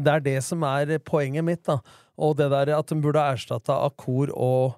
er 0.07 0.23
det 0.23 0.39
som 0.45 0.63
er 0.67 0.97
poenget 1.03 1.45
mitt. 1.45 1.63
da. 1.67 1.79
Og 2.15 2.37
det 2.39 2.49
der 2.53 2.75
at 2.77 2.91
de 2.91 2.99
burde 3.03 3.21
ha 3.21 3.35
erstatta 3.35 3.75
Akor 3.85 4.31
og, 4.31 4.77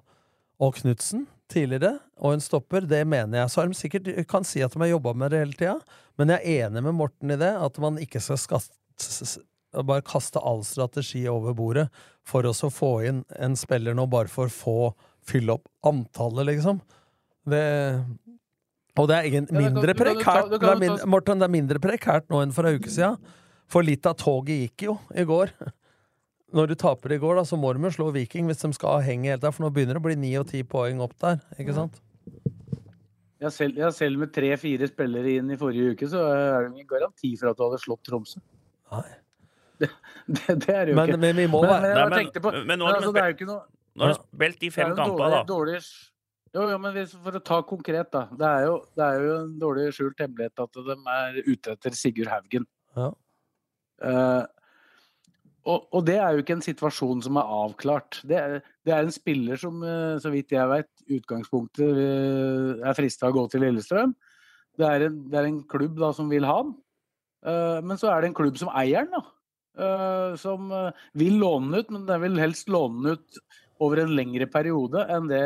og 0.58 0.78
Knutsen 0.80 1.28
tidligere, 1.48 1.96
og 2.20 2.34
en 2.36 2.42
stopper, 2.44 2.84
det 2.84 3.04
mener 3.08 3.40
jeg. 3.40 3.50
Så 3.50 3.60
har 3.60 3.70
de 3.70 3.78
sikkert 3.78 4.10
kan 4.28 4.44
si 4.44 4.60
at 4.64 4.74
de 4.74 4.82
har 4.82 4.90
jobba 4.90 5.14
med 5.16 5.32
det 5.32 5.42
hele 5.42 5.56
tida, 5.56 5.78
men 6.20 6.34
jeg 6.34 6.42
er 6.42 6.66
enig 6.66 6.82
med 6.84 6.98
Morten 6.98 7.32
i 7.32 7.38
det, 7.40 7.54
at 7.56 7.78
man 7.80 8.00
ikke 8.02 8.20
skal 8.20 8.40
skaste, 8.42 8.74
bare 9.78 10.04
kaste 10.04 10.42
all 10.44 10.60
strategi 10.66 11.22
over 11.30 11.56
bordet 11.56 11.86
for 12.26 12.44
å 12.44 12.52
få 12.52 12.92
inn 13.08 13.22
en 13.38 13.56
spiller 13.56 13.96
nå, 13.96 14.04
bare 14.10 14.28
for 14.32 14.50
å 14.50 14.56
få 14.58 14.78
fylle 15.28 15.56
opp 15.56 15.68
antallet, 15.88 16.50
liksom. 16.52 16.82
Det 17.48 17.64
og 18.98 19.08
det 19.08 19.16
er 19.18 19.30
kan- 19.30 19.48
mindre 19.54 19.94
prekært 19.94 20.50
det 20.50 20.62
er 20.62 21.06
Morten, 21.06 21.38
det 21.38 21.46
er 21.48 21.52
mindre 21.54 21.78
prekært 21.82 22.28
nå 22.30 22.42
enn 22.42 22.52
for 22.52 22.66
ei 22.68 22.76
uke 22.78 22.90
siden. 22.90 23.18
For 23.68 23.84
litt 23.84 24.06
av 24.08 24.16
toget 24.16 24.62
gikk 24.64 24.86
jo 24.88 24.98
i 25.14 25.24
går. 25.28 25.50
når 26.56 26.68
du 26.70 26.74
taper 26.80 27.12
i 27.12 27.18
går, 27.20 27.36
da, 27.36 27.42
så 27.44 27.58
må 27.60 27.74
de 27.76 27.82
jo 27.84 27.90
slå 27.92 28.10
Viking 28.14 28.46
hvis 28.48 28.62
de 28.64 28.70
skal 28.72 29.02
henge 29.04 29.28
helt 29.28 29.42
der, 29.44 29.52
for 29.52 29.66
nå 29.66 29.70
begynner 29.74 29.98
det 29.98 30.00
å 30.00 30.06
bli 30.06 30.14
ni 30.16 30.30
og 30.40 30.46
ti 30.48 30.62
poeng 30.64 31.00
opp 31.04 31.12
der. 31.20 31.40
ikke 31.60 31.74
sant? 31.76 31.98
Ja, 33.38 33.50
selv, 33.54 33.76
ja, 33.78 33.90
selv 33.94 34.18
med 34.18 34.32
tre-fire 34.34 34.88
spillere 34.90 35.36
inn 35.38 35.50
i 35.54 35.58
forrige 35.60 35.92
uke, 35.94 36.08
så 36.10 36.22
er 36.26 36.64
det 36.64 36.72
ingen 36.72 36.88
garanti 36.90 37.34
for 37.38 37.52
at 37.52 37.56
du 37.60 37.62
hadde 37.68 37.78
slått 37.84 38.02
Tromsø. 38.08 38.40
Nei. 38.92 39.04
Det, 39.78 39.86
det, 40.26 40.54
det 40.64 40.72
er 40.74 40.88
jo 40.90 40.94
Men- 40.98 41.06
ikke. 41.12 41.18
men 41.22 41.36
vi 41.38 41.44
må 41.46 41.60
men, 41.62 41.70
være- 41.70 41.90
men, 41.94 42.08
men, 42.10 42.30
men, 42.34 42.42
men- 42.42 42.66
men 42.66 42.78
nå 42.80 42.86
men 42.88 42.88
har 42.88 42.96
de 42.96 42.98
altså, 42.98 43.12
det 43.14 43.20
er 43.22 43.28
jo 43.28 43.34
ikke 43.36 43.46
noe 43.46 43.60
Nå 43.94 44.02
har 44.02 44.08
de 44.08 44.16
spilt 44.18 44.56
de 44.58 44.66
det 44.66 44.72
er 44.72 44.74
fem 44.74 44.88
jo 44.88 44.90
en 44.90 44.98
kampene, 44.98 45.28
da. 45.30 45.42
dårlig, 45.46 45.76
dårlig, 45.78 45.78
jo, 46.54 46.66
jo, 46.72 46.76
men 46.82 46.98
for 47.12 47.38
å 47.38 47.44
ta 47.44 47.62
konkret, 47.66 48.10
da. 48.14 48.26
Det 48.32 48.50
er, 48.50 48.66
jo, 48.68 48.76
det 48.96 49.06
er 49.06 49.24
jo 49.24 49.32
en 49.42 49.56
dårlig 49.60 49.88
skjult 49.96 50.22
hemmelighet 50.22 50.62
at 50.64 50.78
de 50.90 50.96
er 51.14 51.40
ute 51.46 51.74
etter 51.74 51.98
Sigurd 51.98 52.30
Haugen. 52.32 52.68
Ja. 52.98 53.10
Uh, 53.98 54.46
og, 55.68 55.88
og 55.92 56.04
det 56.08 56.16
er 56.16 56.32
jo 56.32 56.42
ikke 56.42 56.56
en 56.56 56.64
situasjon 56.64 57.22
som 57.26 57.38
er 57.40 57.54
avklart. 57.58 58.20
Det 58.28 58.36
er, 58.38 58.58
det 58.86 58.94
er 58.94 59.04
en 59.04 59.12
spiller 59.12 59.58
som, 59.60 59.82
eh, 59.84 60.16
så 60.22 60.32
vidt 60.32 60.54
jeg 60.54 60.70
vet, 60.70 60.88
utgangspunktet 61.18 62.00
eh, 62.04 62.86
er 62.88 62.96
frista 62.96 63.28
å 63.28 63.34
gå 63.36 63.44
til 63.52 63.66
Lillestrøm. 63.66 64.14
Det 64.78 64.86
er 64.86 65.08
en, 65.08 65.18
det 65.28 65.40
er 65.40 65.48
en 65.48 65.58
klubb 65.68 65.98
da 66.00 66.12
som 66.16 66.30
vil 66.32 66.46
ha 66.48 66.60
han. 66.62 66.76
Uh, 67.38 67.78
men 67.86 67.98
så 68.00 68.08
er 68.10 68.22
det 68.22 68.32
en 68.32 68.38
klubb 68.38 68.56
som 68.58 68.70
eier 68.74 69.04
den, 69.06 69.14
da. 69.14 69.34
Uh, 69.78 70.32
som 70.40 70.72
vil 71.18 71.36
låne 71.38 71.68
den 71.70 71.84
ut, 71.84 71.92
men 71.94 72.06
den 72.08 72.22
vil 72.24 72.40
helst 72.42 72.70
låne 72.72 73.02
den 73.04 73.18
ut 73.18 73.42
over 73.84 74.02
en 74.02 74.14
lengre 74.16 74.48
periode 74.50 75.04
enn 75.12 75.28
det 75.30 75.42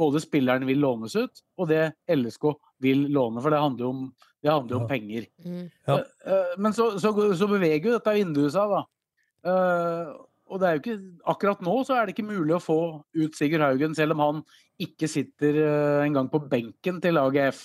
både 0.00 0.22
spilleren 0.22 0.66
vil 0.68 0.80
lånes 0.80 1.16
ut, 1.18 1.42
og 1.60 1.68
det 1.70 1.90
LSK 2.08 2.48
vil 2.80 3.06
låne. 3.12 3.42
For 3.42 3.52
det 3.52 3.60
handler 3.60 3.84
jo 3.86 3.90
om, 3.92 4.06
det 4.40 4.52
handler 4.52 4.80
om 4.80 4.88
penger. 4.88 5.28
Ja. 5.86 5.98
Eh, 6.00 6.56
Men 6.58 6.76
så, 6.76 6.92
så, 7.02 7.12
så 7.36 7.50
beveger 7.50 7.90
jo 7.90 7.98
dette 7.98 8.16
vinduet 8.16 8.54
seg, 8.56 8.72
da. 8.72 8.82
Eh, 9.50 10.14
og 10.50 10.58
det 10.58 10.66
er 10.66 10.76
jo 10.76 10.82
ikke, 10.82 10.96
akkurat 11.30 11.60
nå 11.62 11.76
så 11.86 11.94
er 11.94 12.08
det 12.08 12.16
ikke 12.16 12.26
mulig 12.26 12.56
å 12.56 12.62
få 12.62 12.80
ut 13.14 13.36
Sigurd 13.38 13.62
Haugen, 13.62 13.94
selv 13.94 14.16
om 14.16 14.24
han 14.24 14.40
ikke 14.82 15.06
sitter 15.10 15.60
engang 16.02 16.26
på 16.32 16.40
benken 16.50 16.98
til 17.04 17.14
laget 17.14 17.52
F. 17.52 17.60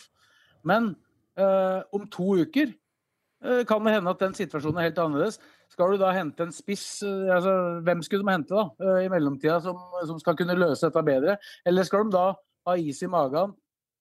Men 0.68 0.92
eh, 1.40 1.82
om 1.96 2.06
to 2.12 2.36
uker 2.44 2.70
eh, 2.70 3.64
kan 3.68 3.86
det 3.86 3.96
hende 3.96 4.14
at 4.14 4.22
den 4.22 4.36
situasjonen 4.38 4.82
er 4.82 4.90
helt 4.90 5.02
annerledes. 5.02 5.40
Skal 5.74 5.92
du 5.96 6.00
da 6.02 6.12
hente 6.16 6.46
en 6.46 6.54
spiss, 6.56 7.04
eh, 7.04 7.30
altså, 7.36 7.54
hvem 7.86 8.04
skulle 8.06 8.26
de 8.26 8.34
hente 8.36 8.56
da, 8.56 8.66
eh, 8.84 9.06
i 9.06 9.12
mellomtida 9.12 9.60
som, 9.64 9.80
som 10.08 10.20
skal 10.22 10.38
kunne 10.40 10.58
løse 10.58 10.88
dette 10.88 11.04
bedre? 11.06 11.38
Eller 11.68 11.88
skal 11.88 12.06
de 12.06 12.16
da 12.16 12.26
ha 12.66 12.76
is 12.80 13.02
i 13.06 13.10
magen 13.12 13.54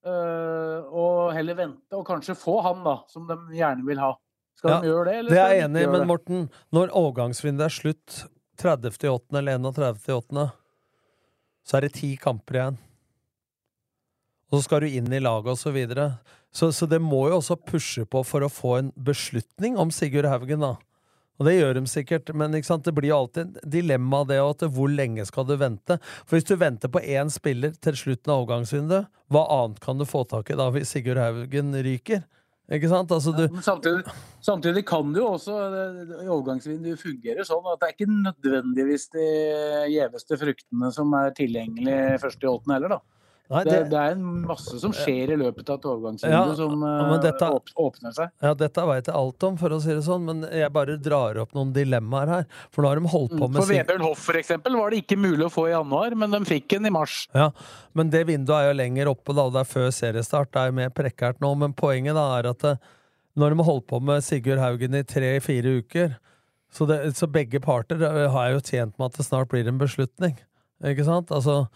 eh, 0.07 0.85
og 0.89 1.33
heller 1.37 1.59
vente 1.59 1.99
og 1.99 2.07
kanskje 2.09 2.37
få 2.39 2.61
han 2.67 2.85
da, 2.87 2.99
som 3.11 3.27
de 3.31 3.39
gjerne 3.57 3.87
vil 3.89 4.03
ha? 4.03 4.13
Skal 4.59 4.71
Ja, 4.71 4.81
de 4.81 4.93
gjøre 4.93 5.05
det, 5.09 5.17
eller 5.19 5.35
Det 5.35 5.43
er 5.43 5.53
jeg 5.55 5.65
enig 5.67 5.83
i, 5.83 5.91
men? 5.91 6.07
Morten, 6.09 6.49
når 6.75 6.93
overgangsvinduet 6.95 7.67
er 7.67 7.75
slutt 7.75 8.21
30.8. 8.61 9.39
eller 9.41 9.59
31.8., 9.59 10.49
så 11.65 11.79
er 11.79 11.87
det 11.87 11.95
ti 11.97 12.15
kamper 12.21 12.61
igjen. 12.61 12.77
Og 14.53 14.61
så 14.61 14.67
skal 14.69 14.85
du 14.85 14.93
inn 14.93 15.09
i 15.11 15.19
laget 15.19 15.57
og 15.57 15.59
så 15.59 15.73
videre. 15.75 16.11
Så, 16.55 16.69
så 16.71 16.87
det 16.87 17.01
må 17.03 17.25
jo 17.33 17.41
også 17.41 17.57
pushe 17.59 18.05
på 18.07 18.21
for 18.23 18.45
å 18.47 18.53
få 18.53 18.77
en 18.79 18.91
beslutning 18.95 19.79
om 19.81 19.91
Sigurd 19.91 20.29
Haugen, 20.31 20.63
da. 20.63 20.77
Og 21.41 21.49
det 21.49 21.57
gjør 21.57 21.75
de 21.79 21.83
sikkert, 21.91 22.31
men 22.37 22.55
sant? 22.63 22.85
det 22.87 22.95
blir 22.95 23.11
jo 23.11 23.23
alltid 23.25 23.59
dilemma 23.67 24.23
det 24.29 24.39
at 24.39 24.63
hvor 24.71 24.91
lenge 24.91 25.25
skal 25.27 25.47
du 25.49 25.57
vente? 25.59 25.99
For 26.23 26.37
hvis 26.37 26.47
du 26.47 26.55
venter 26.61 26.93
på 26.93 27.03
én 27.03 27.33
spiller 27.33 27.75
til 27.83 27.99
slutten 27.99 28.31
av 28.31 28.45
overgangsvinduet, 28.45 29.11
hva 29.35 29.43
annet 29.57 29.81
kan 29.83 29.99
du 29.99 30.07
få 30.07 30.23
tak 30.31 30.53
i 30.53 30.59
da 30.59 30.69
hvis 30.75 30.95
Sigurd 30.95 31.19
Haugen 31.19 31.75
ryker? 31.75 32.23
Ikke 32.73 32.89
sant? 32.89 33.11
Altså, 33.13 33.35
du, 33.37 33.43
ja, 33.45 33.63
samtidig, 33.65 34.13
samtidig 34.41 34.85
kan 34.89 35.11
det 35.13 35.21
jo 35.21 35.33
også 35.35 35.57
i 36.23 36.29
overgangsvinduet 36.31 37.03
fungerer 37.03 37.45
sånn 37.45 37.67
at 37.69 37.83
det 37.83 37.91
er 37.91 37.97
ikke 37.97 38.15
nødvendigvis 38.15 39.11
de 39.13 39.27
gjeveste 39.93 40.39
fruktene 40.41 40.93
som 40.95 41.13
er 41.19 41.35
tilgjengelig 41.37 41.99
først 42.23 42.47
i 42.47 42.49
åttende 42.49 42.79
heller, 42.79 42.97
da. 42.97 43.24
Nei, 43.53 43.61
det, 43.67 43.91
det- 43.93 44.01
er 44.01 44.15
en 44.15 44.23
masse 44.49 44.79
som 44.81 44.93
skjer 44.97 45.35
i 45.35 45.37
løpet 45.37 45.69
av 45.69 45.77
et 45.77 45.85
overgangsvindu 45.91 46.33
Ja, 46.33 46.55
som 46.57 46.83
eh, 46.89 47.11
dette- 47.21 47.51
åpner 47.77 48.15
seg. 48.17 48.31
Ja, 48.41 48.55
dette 48.57 48.85
veit 48.89 49.11
jeg 49.11 49.15
alt 49.21 49.45
om, 49.45 49.59
for 49.61 49.75
å 49.77 49.81
si 49.85 49.91
det 49.93 50.05
sånn, 50.07 50.25
men 50.25 50.47
jeg 50.49 50.73
bare 50.73 50.97
drar 50.97 51.37
opp 51.43 51.53
noen 51.53 51.75
dilemmaer 51.77 52.33
her. 52.33 52.47
For 52.73 52.81
nå 52.83 52.89
har 52.95 53.03
de 53.03 53.13
holdt 53.13 53.37
på 53.37 53.49
med 53.51 53.61
For 53.61 53.69
Vebjørn 53.69 54.07
Hoff 54.07 54.25
for 54.31 54.41
eksempel 54.41 54.79
var 54.81 54.91
det 54.97 55.03
ikke 55.05 55.21
mulig 55.21 55.45
å 55.45 55.53
få 55.53 55.67
i 55.69 55.75
januar, 55.75 56.17
men 56.17 56.33
de 56.33 56.41
fikk 56.49 56.79
en 56.79 56.89
i 56.89 56.95
mars. 56.97 57.19
Ja, 57.37 57.51
men 57.93 58.09
det 58.11 58.25
vinduet 58.33 58.57
er 58.63 58.71
jo 58.73 58.79
lenger 58.81 59.13
oppe, 59.13 59.37
da, 59.37 59.45
og 59.45 59.53
det 59.53 59.61
er 59.67 59.73
før 59.75 59.89
seriestart. 59.93 60.51
Det 60.57 60.63
er 60.65 60.73
jo 60.73 60.79
mer 60.81 60.91
prekært 60.97 61.45
nå, 61.45 61.53
men 61.61 61.77
poenget 61.77 62.17
da 62.17 62.25
er 62.41 62.49
at 62.55 62.65
det, 62.65 62.75
når 63.37 63.51
de 63.53 63.61
har 63.61 63.69
holdt 63.75 63.89
på 63.91 64.01
med 64.01 64.25
Sigurd 64.25 64.61
Haugen 64.65 64.95
i 64.97 65.03
tre-fire 65.05 65.79
uker, 65.85 66.17
så, 66.75 66.87
det, 66.89 67.01
så 67.19 67.29
begge 67.31 67.61
parter 67.63 68.01
eh, 68.03 68.29
har 68.33 68.51
jo 68.57 68.61
tjent 68.65 68.97
med 68.99 69.13
at 69.13 69.19
det 69.21 69.27
snart 69.29 69.53
blir 69.53 69.69
en 69.69 69.79
beslutning. 69.79 70.39
Ikke 70.85 71.05
sant? 71.07 71.29
Altså, 71.31 71.67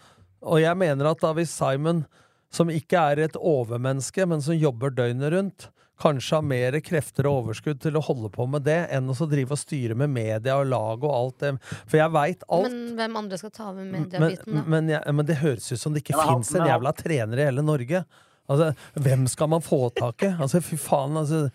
og 0.41 0.61
jeg 0.61 0.77
mener 0.79 1.11
at 1.11 1.21
da 1.23 1.33
hvis 1.37 1.51
Simon, 1.51 2.05
som 2.53 2.71
ikke 2.73 3.01
er 3.11 3.25
et 3.27 3.35
overmenneske, 3.37 4.25
men 4.29 4.41
som 4.41 4.57
jobber 4.57 4.93
døgnet 4.95 5.33
rundt, 5.33 5.67
kanskje 5.99 6.37
har 6.37 6.45
mer 6.47 6.77
krefter 6.83 7.27
og 7.27 7.43
overskudd 7.43 7.81
til 7.83 7.97
å 7.99 8.03
holde 8.03 8.29
på 8.31 8.45
med 8.49 8.63
det, 8.67 8.77
enn 8.95 9.09
å 9.11 9.27
drive 9.27 9.55
og 9.55 9.59
styre 9.59 9.97
med 9.99 10.13
media 10.13 10.55
og 10.61 10.69
lag 10.71 11.03
og 11.03 11.11
alt 11.11 11.43
det. 11.43 11.51
For 11.91 11.99
jeg 11.99 12.13
veit 12.15 12.45
alt. 12.47 12.71
Men 12.71 12.95
hvem 13.01 13.19
andre 13.19 13.39
skal 13.41 13.53
ta 13.55 13.67
over 13.73 13.83
mediebiten, 13.83 14.61
da? 14.61 14.63
men, 14.63 14.93
jeg, 14.93 15.15
men 15.19 15.27
det 15.27 15.39
høres 15.43 15.67
ut 15.73 15.81
som 15.81 15.95
det 15.95 16.05
ikke 16.05 16.15
Ja, 16.15 16.29
fins 16.31 16.53
en 16.55 16.69
jævla 16.69 16.95
trener 16.95 17.41
i 17.41 17.49
hele 17.49 17.65
Norge. 17.65 18.05
Altså, 18.49 18.71
hvem 18.97 19.27
skal 19.29 19.51
man 19.51 19.65
få 19.65 19.81
tak 19.97 20.25
i? 20.25 20.31
Altså, 20.39 20.63
fy 20.63 20.79
faen, 20.79 21.19
altså. 21.19 21.49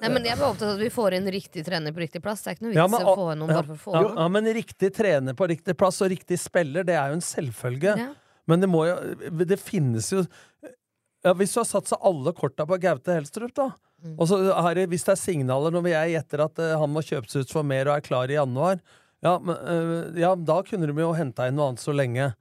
Nei, 0.00 0.08
men 0.08 0.24
Jeg 0.26 0.36
er 0.36 0.44
opptatt 0.46 0.68
av 0.68 0.74
at 0.76 0.82
vi 0.82 0.90
får 0.92 1.18
inn 1.18 1.30
riktig 1.34 1.64
trener 1.66 1.94
på 1.94 2.02
riktig 2.04 2.22
plass. 2.24 2.42
Det 2.42 2.52
er 2.52 2.58
ikke 2.58 2.66
noe 2.68 2.74
Ja, 2.76 2.88
men, 2.90 3.04
å 3.06 3.14
få 3.18 3.28
inn 3.32 3.42
noen 3.44 3.54
bare 3.54 3.66
for 3.68 3.76
å 3.76 3.82
få 3.84 3.94
ja, 3.96 4.08
ja, 4.22 4.26
men 4.36 4.50
riktig 4.56 4.92
trener 4.96 5.38
på 5.38 5.48
riktig 5.50 5.76
plass 5.78 6.00
og 6.04 6.10
riktig 6.12 6.40
spiller, 6.42 6.86
det 6.88 6.98
er 6.98 7.12
jo 7.12 7.20
en 7.20 7.24
selvfølge. 7.24 7.96
Ja. 8.00 8.10
Men 8.50 8.64
det 8.64 8.68
må 8.72 8.82
jo 8.88 8.96
Det 9.38 9.58
finnes 9.62 10.08
jo 10.10 10.24
ja, 10.26 11.30
Hvis 11.38 11.52
du 11.54 11.60
har 11.60 11.68
satt 11.68 11.86
seg 11.86 12.02
alle 12.02 12.32
korta 12.34 12.66
på 12.66 12.80
Gaute 12.82 13.14
Helstrup, 13.14 13.54
da 13.54 13.70
Mm. 14.02 14.16
og 14.18 14.26
så 14.26 14.38
har 14.50 14.74
jeg, 14.74 14.90
Hvis 14.90 15.04
det 15.06 15.14
er 15.14 15.20
signaler 15.20 15.70
når 15.70 15.88
jeg 15.92 16.14
gjetter 16.16 16.42
at 16.42 16.58
uh, 16.58 16.78
han 16.80 16.90
må 16.90 17.04
kjøpes 17.06 17.36
ut 17.38 17.52
for 17.54 17.62
mer 17.62 17.86
og 17.86 17.96
er 17.96 18.06
klar 18.06 18.30
i 18.30 18.34
januar, 18.34 18.80
ja, 19.22 19.36
men, 19.38 19.54
uh, 19.54 20.18
ja, 20.18 20.34
da 20.34 20.56
kunne 20.66 20.88
de 20.90 21.04
jo 21.04 21.12
henta 21.14 21.46
inn 21.46 21.54
noe 21.54 21.70
annet 21.70 21.82
så 21.84 21.94
lenge. 21.94 22.32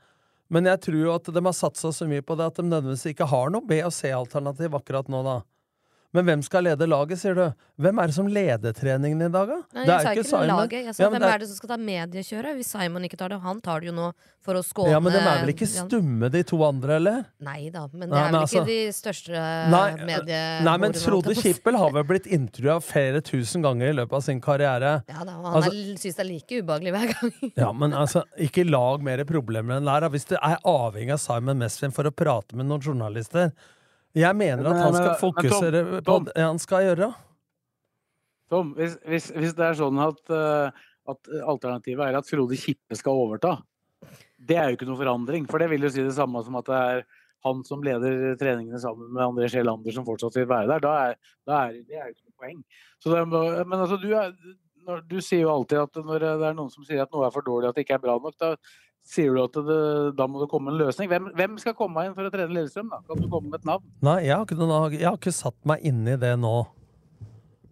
Men 0.51 0.65
jeg 0.65 0.81
tror 0.87 0.97
jo 0.97 1.11
at 1.13 1.29
de 1.29 1.43
har 1.45 1.55
satsa 1.55 1.93
så 1.93 2.07
mye 2.09 2.25
på 2.25 2.35
det 2.39 2.47
at 2.49 2.57
de 2.57 2.65
nødvendigvis 2.65 3.13
ikke 3.13 3.29
har 3.29 3.53
noe 3.53 3.63
B- 3.63 3.83
og 3.85 3.93
C-alternativ 3.93 4.73
akkurat 4.75 5.11
nå, 5.13 5.21
da. 5.23 5.35
Men 6.13 6.25
hvem 6.27 6.41
skal 6.43 6.65
lede 6.67 6.83
laget, 6.91 7.19
sier 7.21 7.35
du? 7.37 7.45
Hvem 7.79 7.99
er 8.03 8.09
det 8.11 8.15
som 8.17 8.27
leder 8.27 8.73
treningen 8.75 9.21
i 9.23 9.29
dag, 9.31 9.47
da? 9.47 9.59
Nei, 9.77 9.85
Det 9.87 9.93
jeg 9.93 10.01
sa 10.03 10.11
ikke 10.11 10.25
Simon. 10.27 10.47
laget. 10.51 10.81
Jeg 10.85 10.95
sa 10.97 11.03
Ja, 11.03 11.09
hvem 11.13 11.23
er 11.23 11.37
det 11.39 11.47
som 11.47 11.55
skal 11.55 11.69
ta 11.71 11.77
mediekjøret? 11.77 12.55
Hvis 12.59 12.67
Simon 12.73 13.05
ikke 13.07 13.17
tar 13.17 13.29
det, 13.31 13.37
og 13.39 13.45
han 13.47 13.61
tar 13.63 13.79
det 13.79 13.87
jo 13.87 13.93
nå 13.95 14.09
for 14.43 14.57
å 14.59 14.63
skåne 14.65 14.91
Ja, 14.91 14.99
men 14.99 15.13
de 15.13 15.19
er 15.21 15.39
vel 15.45 15.53
ikke 15.53 15.67
stumme, 15.71 16.29
de 16.33 16.41
to 16.43 16.59
andre, 16.67 16.97
eller? 16.99 17.25
Nei 17.39 17.69
da, 17.71 17.85
men 17.93 18.09
det 18.09 18.11
Nei, 18.11 18.19
er 18.19 18.31
vel 18.31 18.33
vel 18.33 18.43
ikke 18.43 18.59
altså- 18.59 18.65
de 18.65 18.77
største 18.97 19.41
medie... 20.03 20.41
Nei, 20.67 20.77
men 20.83 20.93
Frode 20.99 21.35
Kippel 21.39 21.77
har 21.79 21.91
vel 21.95 22.03
blitt 22.11 22.27
intervjua 22.27 22.79
flere 22.83 23.21
tusen 23.21 23.63
ganger 23.63 23.89
i 23.93 23.95
løpet 24.01 24.13
av 24.19 24.21
sin 24.27 24.41
karriere. 24.43 24.93
Ja 25.07 25.23
da, 25.23 25.37
og 25.39 25.45
han 25.45 25.63
Altså- 25.63 25.97
syns 26.01 26.15
det 26.19 26.25
er 26.25 26.29
like 26.31 26.61
ubehagelig 26.61 26.91
hver 26.97 27.13
gang. 27.15 27.33
Ja, 27.61 27.71
men 27.71 27.93
altså, 27.93 28.23
ikke 28.37 28.67
lag 28.69 29.01
mer 29.01 29.23
problemer 29.23 29.77
enn 29.77 29.85
det 29.87 29.95
er. 30.03 30.09
Hvis 30.09 30.27
du 30.27 30.35
er 30.35 30.57
avhengig 30.65 31.13
av 31.15 31.19
Simon 31.23 31.57
Mesvin 31.61 31.93
for 31.95 32.03
å 32.03 32.11
prate 32.11 32.53
med 32.57 32.65
noen 32.67 32.81
journalister 32.83 33.53
Jeg 34.17 34.35
mener 34.35 34.67
at 34.67 34.79
han 34.81 34.95
skal 34.95 35.11
Tom, 35.13 35.19
fokusere 35.21 36.01
på 36.03 36.17
det 36.27 36.43
han 36.43 36.59
skal 36.59 36.87
gjøre. 36.89 37.11
Tom, 38.51 38.73
hvis, 38.75 38.97
hvis, 39.07 39.29
hvis 39.31 39.55
det 39.55 39.67
er 39.69 39.77
sånn 39.79 39.99
at, 40.03 40.21
eh, 40.35 40.87
at 41.13 41.33
alternativet 41.53 42.09
er 42.09 42.19
at 42.19 42.27
Frode 42.27 42.59
Kippe 42.59 42.97
skal 42.99 43.21
overta, 43.23 43.55
det 44.41 44.57
er 44.57 44.69
jo 44.69 44.79
ikke 44.79 44.89
noe 44.89 44.99
forandring. 44.99 45.47
For 45.49 45.61
det 45.61 45.69
vil 45.71 45.87
jo 45.87 45.91
si 45.93 46.03
det 46.03 46.15
samme 46.17 46.41
som 46.43 46.57
at 46.59 46.67
det 46.67 46.79
er 46.91 47.03
han 47.45 47.63
som 47.65 47.81
leder 47.85 48.35
treningene 48.37 48.79
sammen 48.81 49.09
med 49.13 49.23
André 49.23 49.47
Sjelander 49.49 49.95
som 49.95 50.05
fortsatt 50.05 50.35
vil 50.37 50.49
være 50.49 50.69
der. 50.75 50.83
Da 50.83 50.91
er, 51.05 51.15
da 51.47 51.61
er 51.63 51.79
det 51.79 51.97
er 51.97 52.09
jo 52.09 52.15
ikke 52.15 52.27
noe 52.27 52.43
poeng. 52.43 52.59
Så 53.01 53.13
det, 53.13 53.23
men 53.65 53.79
altså, 53.79 53.97
du, 54.01 54.11
er, 54.17 54.35
du 55.09 55.17
sier 55.23 55.45
jo 55.45 55.55
alltid 55.55 55.81
at 55.81 56.01
når 56.05 56.25
det 56.27 56.49
er 56.51 56.57
noen 56.57 56.73
som 56.73 56.85
sier 56.85 57.01
at 57.05 57.13
noe 57.13 57.25
er 57.27 57.33
for 57.33 57.45
dårlig, 57.45 57.71
at 57.71 57.79
det 57.79 57.87
ikke 57.87 57.97
er 57.97 58.03
bra 58.03 58.17
nok, 58.21 58.37
da 58.41 58.53
sier 59.07 59.33
du 59.35 59.41
at 59.43 59.55
det, 59.67 59.79
da 60.17 60.27
må 60.29 60.41
det 60.43 60.49
komme 60.51 60.71
en 60.71 60.77
løsning. 60.79 61.09
Hvem, 61.11 61.31
hvem 61.37 61.57
skal 61.61 61.75
komme 61.77 62.03
inn 62.05 62.13
for 62.17 62.27
å 62.27 62.33
trene 62.33 62.53
Lillestrøm? 62.53 62.91
da? 62.93 63.01
Kan 63.07 63.23
du 63.23 63.27
komme 63.31 63.49
med 63.49 63.59
et 63.61 63.67
navn? 63.67 63.83
Nei, 64.05 64.19
jeg 64.27 64.35
har 64.35 64.45
ikke, 64.45 64.59
noen, 64.59 64.93
jeg 64.95 65.07
har 65.07 65.17
ikke 65.19 65.33
satt 65.35 65.57
meg 65.67 65.83
inn 65.89 66.05
i 66.07 66.15
det 66.21 66.35
nå. 66.39 66.53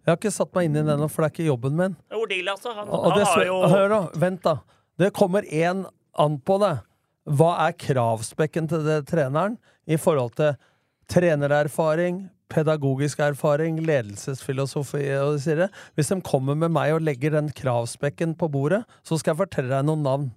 Jeg 0.00 0.10
har 0.14 0.18
ikke 0.18 0.32
satt 0.34 0.52
meg 0.56 0.68
inn 0.68 0.80
i 0.80 0.84
det 0.88 0.96
nå, 0.98 1.08
for 1.12 1.22
det 1.22 1.30
er 1.30 1.34
ikke 1.36 1.48
jobben 1.48 1.76
min. 1.78 1.96
Ordila, 2.16 2.56
altså. 2.56 2.74
Han, 2.76 2.88
Og 2.88 3.06
han 3.06 3.18
det, 3.20 3.26
har 3.30 3.46
jo 3.46 3.58
Hør, 3.70 3.88
da. 3.94 4.00
Vent, 4.24 4.42
da. 4.46 4.56
Det 5.00 5.12
kommer 5.16 5.46
én 5.46 5.84
an 6.18 6.38
på 6.44 6.58
det. 6.64 6.74
Hva 7.30 7.50
er 7.68 7.76
kravspekken 7.78 8.66
til 8.70 8.82
det 8.86 9.02
treneren 9.10 9.58
i 9.86 9.98
forhold 10.00 10.34
til 10.40 10.56
trenererfaring, 11.10 12.24
pedagogisk 12.50 13.20
erfaring, 13.22 13.78
ledelsesfilosofi 13.86 15.04
og 15.20 15.36
det 15.36 15.42
sier 15.44 15.60
det. 15.64 15.68
Hvis 15.94 16.10
de 16.10 16.18
kommer 16.26 16.56
med 16.58 16.72
meg 16.74 16.94
og 16.96 17.04
legger 17.06 17.36
den 17.36 17.50
kravspekken 17.54 18.34
på 18.38 18.48
bordet, 18.50 18.82
så 19.06 19.18
skal 19.20 19.34
jeg 19.34 19.42
fortelle 19.44 19.70
deg 19.70 19.86
noen 19.86 20.02
navn. 20.06 20.28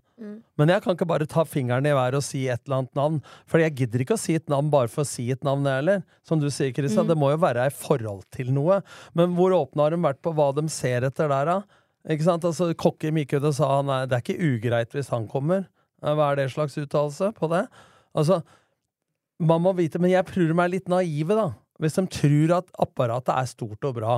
Men 0.57 0.69
jeg 0.71 0.81
kan 0.83 0.95
ikke 0.95 1.07
bare 1.09 1.25
ta 1.29 1.43
fingeren 1.43 1.85
i 1.85 1.93
været 1.95 2.15
og 2.19 2.23
si 2.25 2.45
et 2.47 2.61
eller 2.65 2.77
annet 2.83 2.95
navn. 2.95 3.19
For 3.49 3.59
jeg 3.59 3.75
gidder 3.75 4.03
ikke 4.05 4.15
å 4.17 4.21
si 4.21 4.35
et 4.37 4.47
navn 4.51 4.69
bare 4.73 4.87
for 4.91 5.03
å 5.03 5.09
si 5.09 5.25
et 5.31 5.43
navn, 5.43 5.65
heller. 5.69 6.03
Som 6.23 6.39
du 6.39 6.47
sier, 6.49 6.71
Kristian, 6.73 7.05
Mm. 7.05 7.09
det 7.13 7.17
må 7.17 7.31
jo 7.33 7.37
være 7.43 7.65
i 7.67 7.73
forhold 7.75 8.23
til 8.31 8.51
noe. 8.51 8.81
Men 9.13 9.35
hvor 9.35 9.51
åpne 9.51 9.83
har 9.83 9.89
de 9.91 9.97
vært 9.97 10.21
på 10.21 10.33
hva 10.33 10.53
de 10.55 10.67
ser 10.69 11.01
etter 11.03 11.27
der, 11.27 11.45
da? 11.45 11.61
Ikke 12.09 12.23
sant? 12.23 12.43
Altså, 12.43 12.73
Kokke 12.75 13.11
gikk 13.11 13.33
ut 13.37 13.43
og 13.43 13.53
sa 13.55 13.67
han 13.77 13.89
er, 13.89 14.05
det 14.07 14.17
er 14.17 14.23
ikke 14.23 14.41
ugreit 14.57 14.91
hvis 14.91 15.09
han 15.09 15.27
kommer. 15.27 15.67
Hva 16.01 16.31
er 16.31 16.35
det 16.35 16.51
slags 16.51 16.75
uttalelse 16.77 17.33
på 17.33 17.49
det? 17.49 17.67
Altså, 18.15 18.41
man 19.39 19.61
må 19.63 19.73
vite, 19.75 19.99
men 19.99 20.11
jeg 20.11 20.25
tror 20.29 20.47
de 20.51 20.59
er 20.61 20.71
litt 20.71 20.87
naive, 20.91 21.35
da. 21.35 21.49
Hvis 21.81 21.95
de 21.97 22.05
tror 22.07 22.57
at 22.59 22.67
apparatet 22.79 23.33
er 23.35 23.45
stort 23.49 23.83
og 23.87 23.95
bra. 23.95 24.17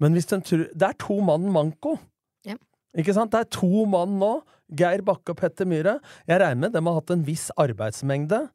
Men 0.00 0.12
hvis 0.14 0.26
de 0.30 0.40
tror 0.40 0.66
Det 0.74 0.82
er 0.88 0.96
to 0.98 1.20
mann 1.20 1.50
manko. 1.52 1.98
Ja. 2.44 2.56
Ikke 2.96 3.14
sant? 3.14 3.30
Det 3.32 3.40
er 3.40 3.50
to 3.50 3.84
mann 3.86 4.18
nå. 4.18 4.42
Geir 4.68 5.02
Bakke 5.04 5.32
og 5.32 5.40
Petter 5.40 5.68
Myhre. 5.68 5.98
Jeg 6.28 6.40
regner 6.42 6.66
med 6.66 6.76
de 6.76 6.84
har 6.84 6.98
hatt 6.98 7.14
en 7.14 7.24
viss 7.24 7.48
arbeidsmengde. 7.56 8.46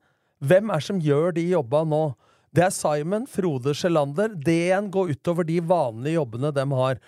Hvem 0.44 0.72
er 0.76 0.84
som 0.84 1.00
gjør 1.02 1.34
de 1.38 1.48
jobba 1.54 1.84
nå? 1.88 2.04
Det 2.54 2.68
er 2.68 2.74
Simon, 2.76 3.26
Frode 3.30 3.74
Sjelander. 3.74 4.36
Det 4.36 4.60
igjen 4.68 4.92
går 4.94 5.16
utover 5.16 5.48
de 5.48 5.58
vanlige 5.66 6.20
jobbene 6.20 6.54
de 6.54 6.66
har. 6.78 7.02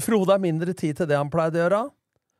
Frode 0.00 0.32
har 0.32 0.42
mindre 0.42 0.72
tid 0.72 0.96
til 0.96 1.10
det 1.10 1.18
han 1.18 1.30
pleide 1.32 1.60
å 1.60 1.64
gjøre. 1.66 1.82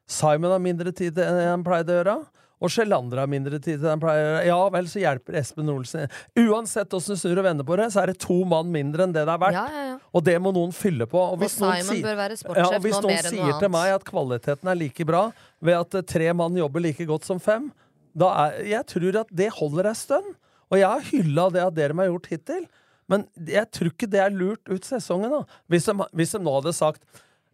Simon 0.08 0.54
har 0.54 0.62
mindre 0.62 0.92
tid 0.94 1.12
til 1.18 1.36
det 1.36 1.50
han 1.50 1.66
pleide 1.66 1.92
å 1.92 1.98
gjøre. 2.00 2.16
Og 2.57 2.72
Sjelander 2.72 3.20
har 3.20 3.28
mindre 3.28 3.59
tid 3.59 3.76
til 3.76 3.84
den 3.84 4.00
pleier. 4.00 4.38
Ja 4.48 4.57
vel, 4.72 4.86
så 4.88 5.00
hjelper 5.02 5.36
Espen 5.42 5.68
Olsen. 5.68 6.07
Uansett 6.40 6.94
åssen 6.96 7.16
du 7.16 7.20
snur 7.20 7.40
og 7.42 7.44
vender 7.44 7.66
på 7.68 7.76
det, 7.76 7.90
så 7.92 8.00
er 8.02 8.12
det 8.12 8.20
to 8.22 8.38
mann 8.48 8.70
mindre 8.72 9.04
enn 9.04 9.12
det 9.12 9.26
det 9.28 9.34
er 9.34 9.42
verdt. 9.42 9.59
Ja, 9.59 9.66
ja, 9.74 9.82
ja. 9.90 9.98
Og 10.16 10.24
det 10.24 10.36
må 10.40 10.52
noen 10.57 10.72
fylle 10.76 11.09
på. 11.11 11.20
Og, 11.20 11.36
hvis 11.42 11.59
Og 11.61 11.68
noen 11.68 12.00
bør 12.07 12.16
være 12.22 12.38
ja, 12.40 12.70
og 12.70 12.78
hvis 12.86 12.96
noen 13.04 13.20
sier 13.28 13.61
til 13.61 13.72
meg 13.74 13.92
at 13.98 14.09
kvaliteten 14.09 14.72
er 14.72 14.80
like 14.80 15.09
bra 15.09 15.26
ved 15.64 15.76
at 15.82 15.98
eh, 16.00 16.07
tre 16.14 16.32
mann 16.36 16.57
jobber 16.57 16.84
like 16.86 17.09
godt 17.09 17.28
som 17.28 17.42
fem, 17.42 17.68
da 18.16 18.32
er, 18.46 18.59
jeg 18.72 18.88
tror 18.88 19.20
at 19.20 19.36
det 19.42 19.52
holder 19.59 19.90
ei 19.92 19.96
stund. 19.98 20.32
Og 20.72 20.80
jeg 20.80 20.88
har 20.88 21.07
hylla 21.12 21.48
det 21.52 21.62
at 21.62 21.76
dere 21.76 21.96
har 22.00 22.09
gjort 22.09 22.32
hittil. 22.32 22.64
Men 23.07 23.26
jeg 23.36 23.68
tror 23.70 23.92
ikke 23.92 24.09
det 24.11 24.22
er 24.24 24.34
lurt 24.34 24.64
ut 24.72 24.88
sesongen. 24.88 25.30
da. 25.30 25.44
Hvis 25.70 25.86
de, 25.86 25.94
hvis 26.16 26.32
de 26.34 26.40
nå 26.42 26.57
hadde 26.57 26.72
sagt 26.74 27.04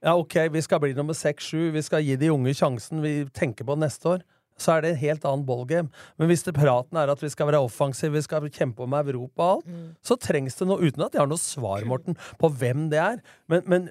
ja, 0.03 0.17
ok, 0.17 0.35
vi 0.51 0.63
skal 0.65 0.81
bli 0.83 0.95
nummer 0.97 1.15
seks-sju, 1.15 1.71
vi 1.75 1.83
skal 1.85 2.03
gi 2.03 2.17
de 2.19 2.31
unge 2.33 2.55
sjansen, 2.59 3.03
vi 3.05 3.21
tenker 3.31 3.67
på 3.69 3.77
neste 3.79 4.17
år, 4.17 4.25
så 4.63 4.77
er 4.77 4.85
det 4.85 4.93
en 4.93 5.03
helt 5.03 5.27
annen 5.29 5.47
ballgame. 5.49 5.91
Men 6.21 6.31
hvis 6.31 6.47
det 6.47 6.57
praten 6.57 6.99
er 7.01 7.13
at 7.13 7.23
vi 7.23 7.31
skal 7.33 7.51
være 7.51 7.63
offensive, 7.67 8.15
vi 8.15 8.25
skal 8.25 8.49
kjempe 8.49 8.87
om 8.87 8.95
Europa 9.03 9.49
og 9.49 9.57
alt, 9.59 9.73
så 10.07 10.19
trengs 10.21 10.59
det 10.59 10.69
noe, 10.71 10.83
uten 10.83 11.05
at 11.05 11.17
jeg 11.17 11.25
har 11.25 11.31
noe 11.31 11.43
svar, 11.43 11.87
Morten, 11.89 12.19
på 12.41 12.51
hvem 12.61 12.89
det 12.93 13.03
er. 13.03 13.23
Men, 13.51 13.67
men 13.67 13.91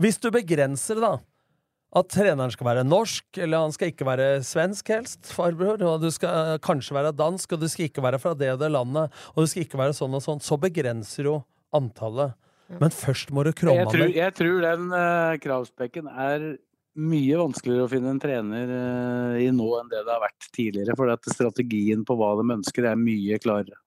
hvis 0.00 0.20
du 0.22 0.30
begrenser 0.34 0.98
det, 0.98 1.04
da, 1.04 1.18
at 1.98 2.10
treneren 2.12 2.52
skal 2.52 2.68
være 2.68 2.84
norsk, 2.84 3.24
eller 3.40 3.64
han 3.64 3.72
skal 3.72 3.92
ikke 3.92 4.06
være 4.08 4.26
svensk 4.44 4.90
helst, 4.92 5.30
farbror, 5.32 5.80
og 5.80 6.02
du 6.04 6.10
skal 6.12 6.54
eh, 6.54 6.58
kanskje 6.64 6.96
være 6.98 7.14
dansk, 7.16 7.54
og 7.54 7.62
du 7.62 7.68
skal 7.72 7.88
ikke 7.88 8.04
være 8.04 8.20
fra 8.20 8.34
det 8.36 8.52
og 8.52 8.60
det 8.60 8.68
landet, 8.74 9.14
og 9.32 9.40
du 9.44 9.48
skal 9.48 9.64
ikke 9.64 9.80
være 9.80 9.96
sånn 9.96 10.18
og 10.18 10.24
sånn, 10.24 10.42
så 10.44 10.60
begrenser 10.60 11.30
jo 11.30 11.38
antallet. 11.76 12.36
Men 12.76 12.92
først 12.92 13.30
må 13.32 13.46
du 13.46 13.54
Jeg 13.54 13.60
kråme 13.62 13.86
tror, 13.88 14.10
jeg 14.12 14.34
tror 14.36 14.64
den 14.66 14.90
uh, 14.92 15.38
kravspekken 15.40 16.10
er 16.12 16.42
mye 16.98 17.36
vanskeligere 17.38 17.86
å 17.86 17.90
finne 17.92 18.10
en 18.14 18.20
trener 18.22 18.72
eh, 18.74 19.42
i 19.46 19.50
nå 19.54 19.68
enn 19.80 19.90
det 19.92 20.00
det 20.06 20.14
har 20.14 20.22
vært 20.24 20.48
tidligere. 20.54 20.96
For 20.98 21.12
at 21.14 21.28
strategien 21.30 22.04
på 22.08 22.16
hva 22.18 22.32
de 22.40 22.46
ønsker 22.58 22.88
er 22.90 22.98
mye 22.98 23.38
klarere. 23.42 23.78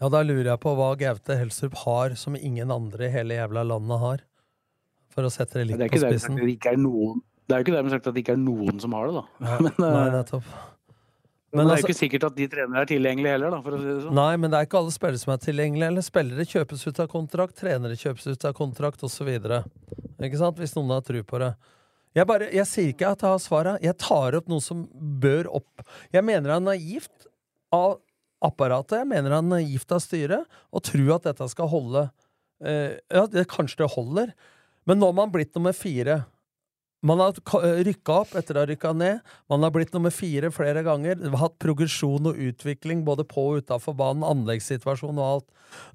Ja, 0.00 0.10
da 0.12 0.20
lurer 0.26 0.50
jeg 0.52 0.60
på 0.60 0.74
hva 0.76 0.90
Gaute 1.00 1.38
Helstrup 1.38 1.78
har 1.86 2.16
som 2.20 2.36
ingen 2.36 2.72
andre 2.74 3.08
i 3.08 3.14
hele 3.14 3.38
jævla 3.38 3.62
landet 3.64 4.02
har. 4.02 4.24
For 5.14 5.24
å 5.24 5.32
sette 5.32 5.62
det 5.62 5.64
Det 5.64 5.70
litt 5.70 5.84
det 5.86 5.90
på 5.94 6.02
spissen. 6.02 6.36
det 6.36 6.50
ikke 6.58 6.74
er 6.74 6.82
noen 6.82 7.22
det 7.46 7.54
er 7.54 7.60
jo 7.60 7.66
ikke 7.68 7.74
dermed 7.76 7.92
sagt 7.94 8.06
at 8.10 8.14
det 8.16 8.22
ikke 8.24 8.34
er 8.34 8.40
noen 8.42 8.80
som 8.82 8.94
har 8.96 9.06
det, 9.06 9.20
da. 9.20 9.24
Ja, 9.46 9.58
Men, 9.62 9.76
eh, 9.78 9.92
Nei, 9.94 10.06
nettopp. 10.16 10.46
men, 10.50 11.60
Men 11.60 11.60
det 11.60 11.70
er 11.70 11.76
altså- 11.76 11.86
jo 11.86 11.86
ikke 11.86 12.00
sikkert 12.00 12.24
at 12.26 12.34
de 12.40 12.48
trenere 12.50 12.80
er 12.82 12.88
tilgjengelige 12.90 13.34
heller, 13.36 13.50
da, 13.54 13.60
for 13.62 13.76
å 13.76 13.78
si 13.78 13.86
det 13.86 14.02
sånn. 14.02 14.16
Nei, 14.18 14.32
men 14.42 14.50
det 14.50 14.58
er 14.58 14.66
ikke 14.66 14.80
alle 14.80 14.94
spillere 14.96 15.22
som 15.22 15.32
er 15.32 15.38
tilgjengelige. 15.44 15.90
Eller 15.94 16.02
spillere 16.02 16.46
kjøpes 16.50 16.82
ut 16.90 16.98
av 17.04 17.08
kontrakt, 17.12 17.54
trenere 17.62 17.94
kjøpes 18.02 18.26
ut 18.26 18.44
av 18.50 18.56
kontrakt 18.58 19.06
osv. 19.06 19.30
Ikke 19.30 20.40
sant? 20.42 20.58
Hvis 20.58 20.74
noen 20.74 20.90
har 20.90 21.06
tro 21.06 21.22
på 21.22 21.38
det. 21.38 21.54
Jeg, 22.16 22.24
bare, 22.28 22.48
jeg 22.54 22.68
sier 22.68 22.92
ikke 22.94 23.10
at 23.12 23.22
jeg 23.22 23.34
har 23.34 23.42
svaret. 23.42 23.82
Jeg 23.84 23.98
tar 24.00 24.38
opp 24.38 24.46
noe 24.48 24.64
som 24.64 24.86
bør 25.20 25.50
opp. 25.58 25.84
Jeg 26.14 26.24
mener 26.24 26.48
det 26.48 26.54
er 26.56 26.64
naivt 26.64 27.26
av 27.76 27.98
apparatet. 28.44 29.02
Jeg 29.02 29.10
mener 29.10 29.32
det 29.32 29.40
er 29.40 29.50
naivt 29.50 29.92
av 29.92 30.00
styret 30.00 30.60
å 30.72 30.80
tro 30.84 31.04
at 31.12 31.28
dette 31.28 31.48
skal 31.52 31.68
holde. 31.72 32.06
Uh, 32.64 32.96
ja, 33.12 33.26
det, 33.28 33.44
kanskje 33.52 33.82
det 33.82 33.92
holder. 33.92 34.32
Men 34.88 35.02
nå 35.02 35.10
har 35.10 35.18
man 35.18 35.34
blitt 35.34 35.52
nummer 35.58 35.76
fire. 35.76 36.22
Man 37.04 37.20
har 37.20 37.36
rykka 37.84 38.14
opp 38.22 38.32
etter 38.38 38.56
å 38.56 38.62
ha 38.62 38.68
rykka 38.70 38.92
ned. 38.96 39.20
Man 39.52 39.62
har 39.62 39.72
blitt 39.74 39.92
nummer 39.94 40.10
fire 40.14 40.48
flere 40.54 40.82
ganger. 40.86 41.18
Vi 41.20 41.28
har 41.28 41.42
hatt 41.42 41.58
progresjon 41.62 42.30
og 42.30 42.40
utvikling 42.40 43.04
både 43.04 43.26
på 43.28 43.44
og 43.50 43.60
utafor 43.62 43.94
banen, 43.98 44.24
anleggssituasjon 44.24 45.20
og 45.20 45.26
alt. 45.26 45.46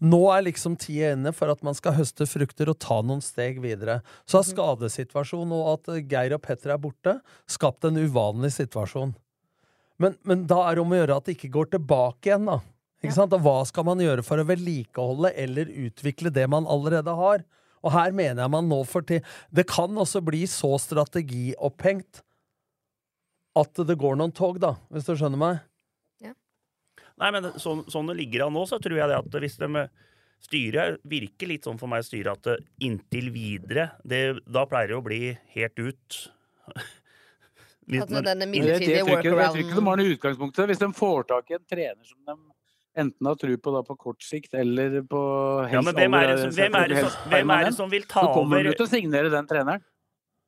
Nå 0.04 0.22
er 0.36 0.46
liksom 0.46 0.78
tida 0.80 1.14
inne 1.16 1.34
for 1.34 1.52
at 1.52 1.64
man 1.66 1.76
skal 1.78 1.98
høste 1.98 2.28
frukter 2.30 2.70
og 2.72 2.80
ta 2.84 3.00
noen 3.02 3.24
steg 3.26 3.60
videre. 3.64 4.00
Så 4.30 4.40
har 4.40 4.48
skadesituasjonen 4.48 5.56
og 5.58 5.72
at 5.74 5.92
Geir 6.12 6.38
og 6.38 6.44
Petter 6.46 6.76
er 6.76 6.82
borte, 6.82 7.18
skapt 7.50 7.88
en 7.90 7.98
uvanlig 7.98 8.54
situasjon. 8.60 9.16
Men, 10.02 10.18
men 10.26 10.46
da 10.50 10.64
er 10.68 10.78
det 10.78 10.86
om 10.86 10.94
å 10.94 11.02
gjøre 11.02 11.18
at 11.18 11.28
det 11.28 11.38
ikke 11.38 11.56
går 11.56 11.74
tilbake 11.76 12.30
igjen, 12.30 12.48
da. 12.50 12.62
Ikke 13.02 13.16
sant? 13.18 13.34
Og 13.34 13.42
hva 13.42 13.62
skal 13.66 13.86
man 13.88 14.02
gjøre 14.02 14.24
for 14.26 14.42
å 14.42 14.46
vedlikeholde 14.46 15.34
eller 15.44 15.74
utvikle 15.88 16.30
det 16.34 16.46
man 16.50 16.70
allerede 16.70 17.14
har? 17.18 17.44
Og 17.82 17.94
her 17.96 18.14
mener 18.14 18.44
jeg 18.44 18.54
man 18.54 18.68
nå 18.70 18.84
for 18.86 19.06
tid 19.08 19.26
Det 19.50 19.66
kan 19.70 19.96
også 19.98 20.22
bli 20.26 20.44
så 20.50 20.76
strategiopphengt 20.82 22.22
at 23.58 23.82
det 23.84 23.98
går 24.00 24.16
noen 24.16 24.32
tog, 24.32 24.62
da, 24.64 24.78
hvis 24.94 25.10
du 25.10 25.12
skjønner 25.20 25.40
meg? 25.40 25.58
Nei, 27.22 27.30
men 27.36 27.50
sånn, 27.60 27.84
sånn 27.92 28.08
det 28.08 28.16
ligger 28.22 28.46
an 28.46 28.56
nå, 28.56 28.64
så 28.70 28.80
tror 28.82 28.96
jeg 28.98 29.12
det 29.12 29.18
at 29.20 29.36
hvis 29.44 29.60
de 29.60 29.86
Styret 30.42 30.98
virker 31.06 31.52
litt 31.52 31.68
sånn 31.68 31.78
for 31.78 31.92
meg, 31.92 32.02
styret, 32.02 32.48
at 32.48 32.64
inntil 32.82 33.28
videre 33.34 33.92
det, 34.02 34.40
Da 34.50 34.64
pleier 34.70 34.90
det 34.90 34.98
å 34.98 35.04
bli 35.06 35.20
helt 35.54 35.78
ut. 35.78 36.18
Litt 37.92 38.06
Altså, 38.06 38.22
denne 38.24 38.48
midlertidige 38.48 39.02
ikke, 39.04 39.18
jeg 39.18 39.26
tror 39.26 39.60
ikke 39.60 39.76
de 39.76 39.84
har 39.86 40.00
noe 40.00 40.16
utgangspunkt. 40.16 40.60
Hvis 40.70 40.82
de 40.82 40.88
får 40.96 41.26
tak 41.30 41.50
i 41.52 41.58
en 41.58 41.64
trener 41.70 42.08
som 42.08 42.18
de 42.26 42.36
enten 42.98 43.26
har 43.28 43.36
tro 43.40 43.56
på 43.58 43.72
da 43.76 43.82
på 43.88 43.98
kort 43.98 44.22
sikt 44.26 44.54
eller 44.54 45.02
på 45.08 45.22
helst 45.70 45.74
Ja, 45.74 45.82
men 45.82 45.96
hvem 45.96 46.18
er 46.22 46.28
det 46.28 46.40
som- 46.42 46.52
hvem 46.58 46.76
er 46.76 46.88
det 46.88 46.98
som- 47.06 47.30
hvem 47.32 47.50
er 47.56 47.64
det 47.66 47.74
som 47.76 47.90
vil 47.90 48.04
ta 48.04 48.20
over 48.22 48.34
Så 48.34 48.36
kommer 48.42 48.64
du 48.64 48.74
til 48.74 48.86
å 48.86 48.90
signere 48.90 49.30
den 49.32 49.48
treneren. 49.48 49.82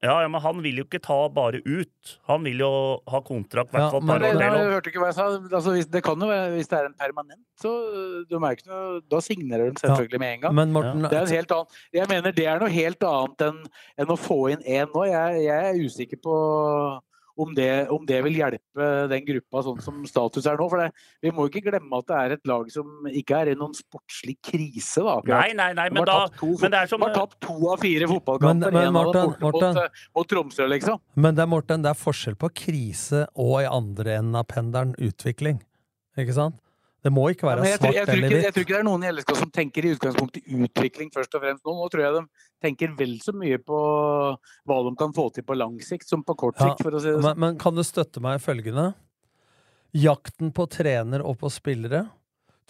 Ja, 0.04 0.20
ja, 0.20 0.28
men 0.28 0.42
han 0.42 0.62
vil 0.62 0.76
jo 0.76 0.84
ikke 0.84 1.00
ta 1.02 1.30
bare 1.30 1.62
ut. 1.64 2.18
Han 2.28 2.44
vil 2.44 2.58
jo 2.60 3.00
ha 3.08 3.22
kontrakt, 3.22 3.70
i 3.72 3.78
hvert 3.78 3.92
fall 3.94 4.02
ja, 4.02 4.06
Men 4.06 4.20
par 4.20 4.20
det, 4.20 4.36
år 4.36 4.42
jeg 4.42 4.74
hørte 4.74 4.90
ikke 4.92 5.00
hva 5.00 5.06
jeg 5.08 5.16
sa. 5.16 5.28
Altså, 5.40 5.72
hvis, 5.72 5.86
det 5.90 6.04
kan 6.04 6.20
jo 6.20 6.28
være, 6.28 6.50
hvis 6.58 6.68
det 6.68 6.80
er 6.80 6.86
en 6.90 6.94
permanent, 7.00 7.40
så 7.58 7.72
du 7.94 8.26
de 8.28 8.36
er 8.36 8.58
noe, 8.68 9.02
da 9.08 9.18
signerer 9.24 9.72
de 9.72 9.80
selvfølgelig 9.80 10.20
med 10.20 10.34
en 10.34 10.42
gang. 10.42 10.54
Men 10.56 10.74
Morten- 10.74 11.04
det 11.08 11.14
er 11.14 11.22
en 11.22 11.28
helt 11.38 11.52
annen, 11.56 11.68
jeg 11.94 12.08
mener 12.10 12.32
det 12.34 12.46
er 12.46 12.60
noe 12.60 12.70
helt 12.70 13.00
annet 13.00 13.38
enn, 13.48 13.66
enn 13.98 14.08
å 14.08 14.20
få 14.20 14.52
inn 14.52 14.62
én 14.68 14.92
nå. 14.92 15.06
Jeg, 15.08 15.44
jeg 15.46 15.72
er 15.72 15.80
usikker 15.88 16.20
på 16.20 17.02
om 17.38 17.54
det, 17.58 17.90
om 17.90 18.06
det 18.06 18.20
vil 18.24 18.36
hjelpe 18.38 18.88
den 19.10 19.26
gruppa 19.26 19.64
sånn 19.66 19.82
som 19.82 20.04
status 20.06 20.46
er 20.46 20.58
nå. 20.60 20.68
For 20.70 20.84
det, 20.84 20.92
vi 21.24 21.32
må 21.32 21.48
ikke 21.50 21.64
glemme 21.66 21.98
at 21.98 22.08
det 22.08 22.18
er 22.20 22.36
et 22.38 22.46
lag 22.50 22.70
som 22.72 23.08
ikke 23.10 23.40
er 23.42 23.52
i 23.54 23.56
noen 23.60 23.74
sportslig 23.78 24.38
krise. 24.46 25.02
Da, 25.02 25.18
akkurat. 25.20 25.42
Nei, 25.48 25.54
nei, 25.58 25.70
nei, 25.74 25.88
De 25.90 25.98
men 25.98 26.06
da 26.06 26.28
to, 26.38 26.52
men 26.62 26.72
det 26.72 26.80
er 26.84 26.88
som- 26.88 27.00
de 27.00 27.10
har 27.10 27.16
tapt 27.16 27.40
to 27.42 27.58
av 27.72 27.80
fire 27.80 28.08
fotballkamper. 28.08 28.72
men. 28.72 28.94
Mot, 28.94 29.16
øh, 29.16 29.90
mot 30.16 30.28
Tromsø, 30.30 30.68
liksom. 30.70 31.00
Men 31.16 31.36
det 31.36 31.42
er, 31.42 31.48
Morten, 31.48 31.82
det 31.82 31.90
er 31.90 32.00
forskjell 32.00 32.36
på 32.36 32.50
krise 32.54 33.28
og 33.36 33.62
i 33.62 33.66
andre 33.66 34.18
enden 34.20 34.36
av 34.36 34.46
pendelen 34.48 34.96
utvikling. 34.96 35.62
Ikke 36.18 36.34
sant? 36.34 36.56
Det 37.04 37.12
må 37.12 37.26
ikke 37.34 37.48
være 37.50 37.66
ja, 37.68 37.76
svart 37.76 37.98
eller 37.98 38.14
ikke, 38.16 38.30
jeg 38.32 38.40
hvitt. 38.40 38.56
tror 38.56 38.64
ikke 38.64 38.74
det 38.74 38.80
er 38.80 38.86
noen 38.88 39.04
i 39.04 39.10
LSK 39.12 39.32
som 39.36 39.50
tenker 39.52 39.84
i 39.84 39.92
utgangspunktet 39.98 40.46
utvikling 40.56 41.10
først 41.12 41.36
og 41.36 41.44
fremst 41.44 41.66
nå. 41.68 41.74
Nå 41.76 41.88
tror 41.92 42.04
jeg 42.06 42.16
de 42.16 42.22
tenker 42.64 42.94
vel 43.00 43.18
så 43.24 43.34
mye 43.36 43.60
på 43.60 43.80
hva 44.70 44.78
de 44.88 44.94
kan 45.02 45.16
få 45.16 45.26
til 45.36 45.44
på 45.44 45.58
lang 45.60 45.76
sikt 45.84 46.08
som 46.08 46.24
på 46.24 46.38
kort 46.40 46.62
Ja, 46.62 46.70
sikt, 46.72 46.86
for 46.86 46.96
å 46.96 47.02
si 47.04 47.12
det 47.12 47.18
men, 47.20 47.28
sånn. 47.28 47.42
men 47.44 47.60
kan 47.60 47.76
du 47.76 47.84
støtte 47.84 48.24
meg 48.24 48.40
i 48.40 48.44
følgende? 48.46 48.88
Jakten 50.00 50.54
på 50.56 50.66
trener 50.72 51.22
og 51.28 51.38
på 51.44 51.52
spillere, 51.54 52.06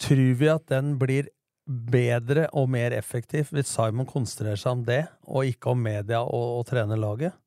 tror 0.02 0.26
vi 0.42 0.50
at 0.50 0.66
den 0.72 0.96
blir 1.00 1.30
bedre 1.64 2.48
og 2.52 2.66
mer 2.74 2.92
effektiv 2.92 3.54
hvis 3.54 3.70
Simon 3.70 4.04
konsentrerer 4.08 4.58
seg 4.60 4.80
om 4.80 4.82
det, 4.84 5.04
og 5.30 5.46
ikke 5.48 5.72
om 5.72 5.80
media 5.80 6.20
og, 6.26 6.58
og 6.58 6.66
trenerlaget? 6.68 7.38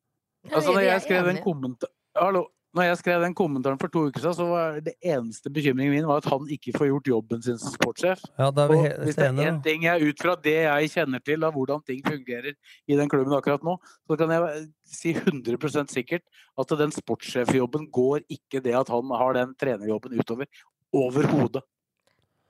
Altså, 0.48 0.72
når 0.72 0.88
jeg 0.88 1.04
skrev 1.04 1.28
den 1.34 1.44
kommentar... 1.44 1.92
Hallo. 2.18 2.48
Når 2.76 2.84
jeg 2.84 2.98
skrev 3.00 3.22
den 3.24 3.36
kommentaren 3.38 3.80
for 3.80 3.92
to 3.92 4.04
uker 4.10 4.22
siden, 4.22 4.36
så 4.36 4.46
var 4.50 4.80
det 4.84 4.94
eneste 5.00 5.50
bekymringen 5.54 5.94
min 5.96 6.08
var 6.10 6.20
at 6.20 6.28
han 6.30 6.50
ikke 6.52 6.74
får 6.76 6.90
gjort 6.90 7.10
jobben 7.14 7.46
sin 7.46 7.60
som 7.62 7.72
sportssjef. 7.74 8.22
Ja, 8.38 8.50
det 8.52 8.66
vi 8.70 8.80
Og 8.82 9.06
hvis 9.06 9.18
det 9.18 9.30
er 9.30 9.40
én 9.48 9.62
ting 9.64 9.86
jeg 9.88 10.12
ut 10.12 10.22
fra 10.22 10.36
det 10.44 10.58
jeg 10.66 10.92
kjenner 10.94 11.24
til 11.24 11.48
av 11.48 11.56
hvordan 11.56 11.82
ting 11.88 12.04
fungerer 12.06 12.54
i 12.54 13.00
den 13.00 13.10
klubben 13.10 13.38
akkurat 13.38 13.64
nå, 13.66 13.78
så 14.10 14.20
kan 14.20 14.36
jeg 14.36 14.68
si 14.84 15.16
100% 15.16 15.96
sikkert 15.96 16.26
at 16.60 16.76
den 16.84 16.94
sportssjefjobben 16.94 17.88
går 17.94 18.28
ikke 18.28 18.62
det 18.66 18.76
at 18.78 18.92
han 18.92 19.16
har 19.24 19.40
den 19.40 19.56
trenerjobben 19.56 20.20
utover. 20.20 20.52
Overhodet. 20.94 21.64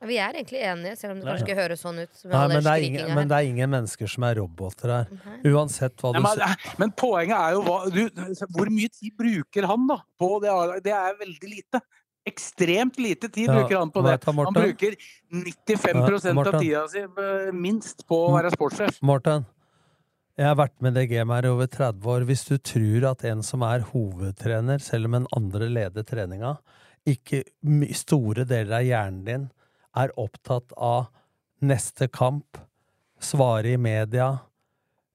Vi 0.06 0.18
er 0.22 0.36
egentlig 0.38 0.60
enige, 0.62 0.93
selv 1.00 1.16
om 1.16 1.22
det 1.22 1.26
kanskje 1.26 1.41
ja. 1.41 1.48
ikke 1.48 1.58
høres 1.58 1.80
sånn 1.82 2.02
ut. 2.04 2.20
Nei, 2.30 2.41
men 2.52 2.60
det, 2.62 2.72
er 2.72 2.84
ingen, 2.86 3.08
men 3.18 3.30
det 3.32 3.38
er 3.38 3.48
ingen 3.50 3.72
mennesker 3.74 4.12
som 4.14 4.28
er 4.28 4.36
roboter 4.38 4.93
her. 4.93 5.08
Uansett 5.50 5.98
hva 5.98 6.12
du 6.14 6.20
Nei, 6.20 6.24
men, 6.28 6.41
sier. 6.43 6.76
men 6.84 6.93
poenget 7.02 7.38
er 7.39 7.56
jo 7.56 7.64
hva 7.66 7.78
du, 7.89 8.04
Hvor 8.54 8.70
mye 8.76 8.91
tid 8.93 9.16
bruker 9.18 9.66
han 9.72 9.88
da 9.89 9.98
på 10.22 10.30
det? 10.43 10.54
Det 10.86 10.93
er 10.93 11.18
veldig 11.24 11.52
lite. 11.56 11.82
Ekstremt 12.28 13.02
lite 13.02 13.32
tid 13.32 13.50
Ja, 13.50 13.58
bruker 13.58 13.80
han 13.80 13.95
på 13.95 14.06
det. 14.06 14.16
Han 14.28 14.54
bruker 14.60 14.98
95 15.34 16.02
Ja, 16.04 16.38
av 16.43 16.60
tida 16.60 16.86
si 16.93 17.02
eh, 17.02 17.52
minst 17.56 18.06
på 18.06 18.22
å 18.28 18.32
være 18.36 18.54
sportssjef. 18.54 19.02
Morten, 19.02 19.48
Jeg 20.38 20.52
har 20.52 20.58
vært 20.62 20.78
med 20.86 20.93
det 20.93 21.08
gamet 21.10 21.39
her 21.39 21.50
i 21.50 21.56
over 21.56 21.74
30 21.74 22.10
år. 22.14 22.30
Hvis 22.30 22.45
du 22.45 22.60
tror 22.62 23.10
at 23.16 23.26
en 23.26 23.41
som 23.41 23.66
er 23.66 23.88
hovedtrener, 23.95 24.78
selv 24.78 25.10
om 25.10 25.24
en 25.24 25.32
andre 25.34 25.74
leder 25.74 26.06
treninga, 26.06 26.60
ikke 27.08 27.48
store 27.98 28.45
deler 28.45 28.84
av 28.84 28.86
hjernen 28.86 29.24
din 29.26 29.54
er 29.98 30.14
opptatt 30.20 30.74
av 30.78 31.08
neste 31.66 32.08
kamp, 32.08 32.60
svare 33.20 33.74
i 33.74 33.82
media, 33.82 34.39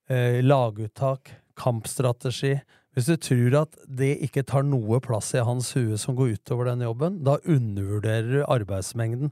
eh, 0.09 0.43
laguttak, 0.43 1.31
kampstrategi 1.57 2.61
Hvis 2.93 3.07
du 3.09 3.17
tror 3.17 3.55
at 3.63 3.77
det 3.89 4.19
ikke 4.21 4.43
tar 4.45 4.67
noe 4.69 4.99
plass 5.01 5.31
i 5.33 5.41
hans 5.41 5.71
hue 5.73 5.97
som 5.97 6.13
går 6.13 6.35
utover 6.35 6.67
den 6.69 6.83
jobben, 6.85 7.23
da 7.25 7.39
undervurderer 7.49 8.29
du 8.29 8.43
arbeidsmengden 8.45 9.31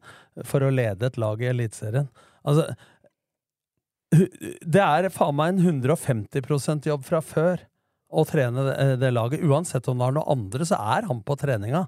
for 0.49 0.65
å 0.65 0.71
lede 0.73 1.11
et 1.11 1.19
lag 1.21 1.43
i 1.45 1.51
Eliteserien. 1.51 2.09
Altså, 2.41 2.71
det 4.65 4.81
er 4.81 5.11
faen 5.13 5.37
meg 5.37 5.53
en 5.53 5.83
150% 5.83 6.89
jobb 6.89 7.05
fra 7.05 7.21
før 7.21 7.67
å 8.09 8.25
trene 8.25 8.65
det, 8.65 8.77
det 9.05 9.13
laget. 9.13 9.45
Uansett 9.45 9.93
om 9.93 10.01
det 10.01 10.09
er 10.09 10.17
noe 10.17 10.33
andre, 10.33 10.65
så 10.65 10.81
er 10.97 11.11
han 11.11 11.21
på 11.21 11.37
treninga. 11.37 11.85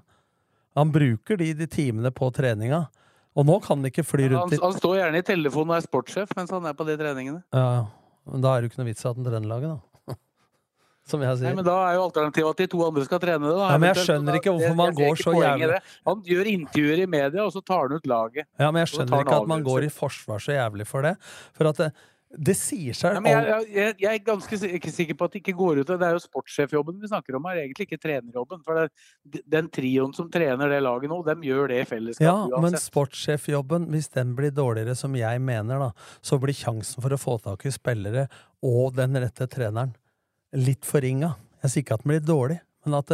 Han 0.77 0.93
bruker 0.93 1.41
de, 1.41 1.51
de 1.57 1.67
timene 1.69 2.13
på 2.13 2.29
treninga. 2.37 2.85
Og 3.35 3.45
nå 3.49 3.55
kan 3.63 3.79
han 3.79 3.89
ikke 3.89 4.03
fly 4.05 4.27
Han, 4.27 4.35
rundt 4.37 4.53
i 4.53 4.61
han 4.61 4.75
står 4.77 4.99
gjerne 4.99 5.17
i 5.23 5.25
telefonen 5.25 5.73
og 5.73 5.79
er 5.79 5.87
sportssjef 5.87 6.35
mens 6.37 6.51
han 6.53 6.65
er 6.69 6.73
på 6.77 6.85
de 6.85 6.97
treningene. 6.99 7.41
ja, 7.53 7.85
men 8.29 8.41
Da 8.45 8.53
er 8.55 8.61
det 8.61 8.69
jo 8.69 8.73
ikke 8.73 8.83
noe 8.83 8.91
vits 8.91 9.03
i 9.03 9.09
at 9.09 9.15
han 9.17 9.25
trener 9.25 9.49
laget, 9.49 9.73
da. 9.73 9.79
Som 11.09 11.19
jeg 11.25 11.35
sier. 11.41 11.49
Nei, 11.49 11.55
men 11.57 11.65
Da 11.67 11.73
er 11.89 11.97
jo 11.97 12.03
alternativet 12.05 12.53
at 12.53 12.61
de 12.63 12.67
to 12.71 12.83
andre 12.85 13.03
skal 13.09 13.19
trene 13.19 13.43
det. 13.49 13.55
Da, 13.57 13.65
Ja, 13.73 13.77
men 13.81 13.89
jeg 13.89 14.05
skjønner 14.05 14.37
ikke 14.39 14.53
hvorfor 14.53 14.77
man 14.79 14.93
går 14.95 15.19
så 15.19 15.33
jævlig- 15.35 15.81
Han 16.07 16.21
gjør 16.29 16.51
intervjuer 16.53 17.01
i 17.03 17.07
media, 17.17 17.43
og 17.43 17.51
så 17.57 17.65
tar 17.65 17.81
han 17.89 17.97
ut 17.97 18.05
laget. 18.07 18.45
Ja, 18.59 18.69
men 18.71 18.85
jeg 18.85 18.93
skjønner 18.93 19.25
ikke 19.25 19.41
at 19.41 19.47
man 19.51 19.63
går 19.65 19.83
i 19.89 19.91
forsvar 19.91 20.39
så 20.45 20.53
jævlig 20.55 20.87
for 20.87 21.01
det. 21.01 21.17
For 21.57 21.67
at 21.73 21.81
det, 22.33 22.39
det 22.49 22.55
sier 22.57 22.95
seg 22.97 23.19
Nei, 23.21 23.31
jeg, 23.31 23.67
jeg, 23.75 23.95
jeg- 24.01 24.13
er 24.17 24.23
ganske 24.25 24.57
ikke 24.79 24.91
sikker 24.93 25.17
på 25.19 25.25
at 25.27 25.35
det 25.35 25.41
ikke 25.43 25.53
går 25.59 25.81
ut. 25.83 25.87
Det 25.91 26.07
er 26.07 26.15
jo 26.17 26.21
sportssjefjobben 26.23 26.97
vi 27.01 27.09
snakker 27.11 27.37
om 27.37 27.45
her, 27.49 27.59
egentlig 27.61 27.85
ikke 27.87 27.99
trenerjobben. 28.01 28.63
For 28.65 28.81
det, 28.81 29.43
den 29.53 29.69
trioen 29.73 30.13
som 30.17 30.29
trener 30.33 30.69
det 30.73 30.81
laget 30.83 31.11
nå, 31.13 31.19
dem 31.27 31.45
gjør 31.45 31.69
det 31.73 31.81
i 31.83 31.87
fellesskap 31.89 32.25
Ja, 32.25 32.61
men 32.63 32.77
sportssjefjobben, 32.81 33.85
hvis 33.93 34.09
den 34.17 34.33
blir 34.37 34.51
dårligere, 34.55 34.95
som 34.97 35.13
jeg 35.15 35.41
mener, 35.45 35.79
da, 35.87 35.91
så 36.25 36.39
blir 36.41 36.57
sjansen 36.57 37.03
for 37.05 37.13
å 37.13 37.21
få 37.21 37.37
tak 37.43 37.65
i 37.69 37.73
spillere 37.73 38.27
og 38.65 38.95
den 38.97 39.15
rette 39.21 39.47
treneren 39.51 39.93
litt 40.53 40.85
forringa. 40.85 41.35
Jeg 41.63 41.71
sier 41.73 41.85
ikke 41.85 41.95
at 41.99 42.03
den 42.05 42.13
blir 42.15 42.25
dårlig, 42.25 42.59
men 42.85 42.97
at 42.99 43.13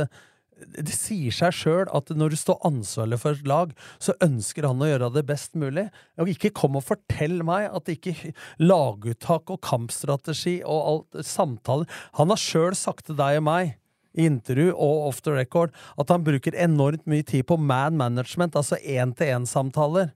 det, 0.76 0.94
sier 0.94 1.34
seg 1.36 1.56
sjøl 1.56 1.90
at 1.96 2.12
når 2.16 2.34
du 2.34 2.38
står 2.40 2.60
ansvarlig 2.68 3.20
for 3.22 3.38
et 3.38 3.50
lag, 3.50 3.74
så 4.02 4.16
ønsker 4.26 4.68
han 4.68 4.82
å 4.84 4.90
gjøre 4.90 5.12
det 5.16 5.26
best 5.30 5.58
mulig. 5.60 5.88
Og 6.20 6.32
ikke 6.34 6.54
kom 6.56 6.78
og 6.80 6.86
fortell 6.88 7.40
meg 7.48 7.70
at 7.72 7.92
ikke 7.92 8.34
laguttak 8.62 9.52
og 9.54 9.62
kampstrategi 9.66 10.60
og 10.64 10.80
alt 10.94 11.26
samtaler 11.26 11.90
Han 12.20 12.32
har 12.34 12.42
sjøl 12.42 12.76
sagt 12.78 13.08
til 13.10 13.18
deg 13.20 13.40
og 13.40 13.46
meg 13.48 13.76
i 14.18 14.26
intervju 14.26 14.72
og 14.74 15.10
off 15.10 15.22
the 15.26 15.34
record 15.36 15.76
at 16.02 16.10
han 16.12 16.26
bruker 16.26 16.58
enormt 16.58 17.06
mye 17.10 17.26
tid 17.26 17.46
på 17.50 17.60
man 17.62 17.98
management, 18.00 18.58
altså 18.58 18.80
én-til-én-samtaler, 18.82 20.14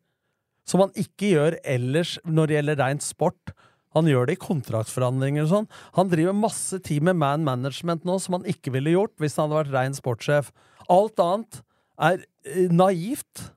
som 0.68 0.84
han 0.84 0.96
ikke 0.98 1.34
gjør 1.36 1.60
ellers 1.64 2.18
når 2.26 2.50
det 2.50 2.58
gjelder 2.58 2.82
rent 2.82 3.06
sport. 3.06 3.54
Han 3.94 4.10
gjør 4.10 4.30
det 4.30 4.38
i 4.38 4.42
kontraktsforhandlinger 4.42 5.46
og 5.46 5.52
sånn. 5.52 5.68
Han 5.98 6.10
driver 6.12 6.38
masse 6.38 6.80
tid 6.86 7.06
med 7.06 7.20
man 7.22 7.46
management 7.46 8.08
nå 8.08 8.18
som 8.22 8.40
han 8.40 8.48
ikke 8.50 8.74
ville 8.76 8.96
gjort 8.96 9.14
hvis 9.22 9.38
han 9.38 9.50
hadde 9.50 9.60
vært 9.62 9.76
rein 9.76 9.98
sportssjef. 9.98 10.50
Alt 10.92 11.22
annet 11.24 11.62
er 12.02 12.24
eh, 12.50 12.72
naivt 12.74 13.48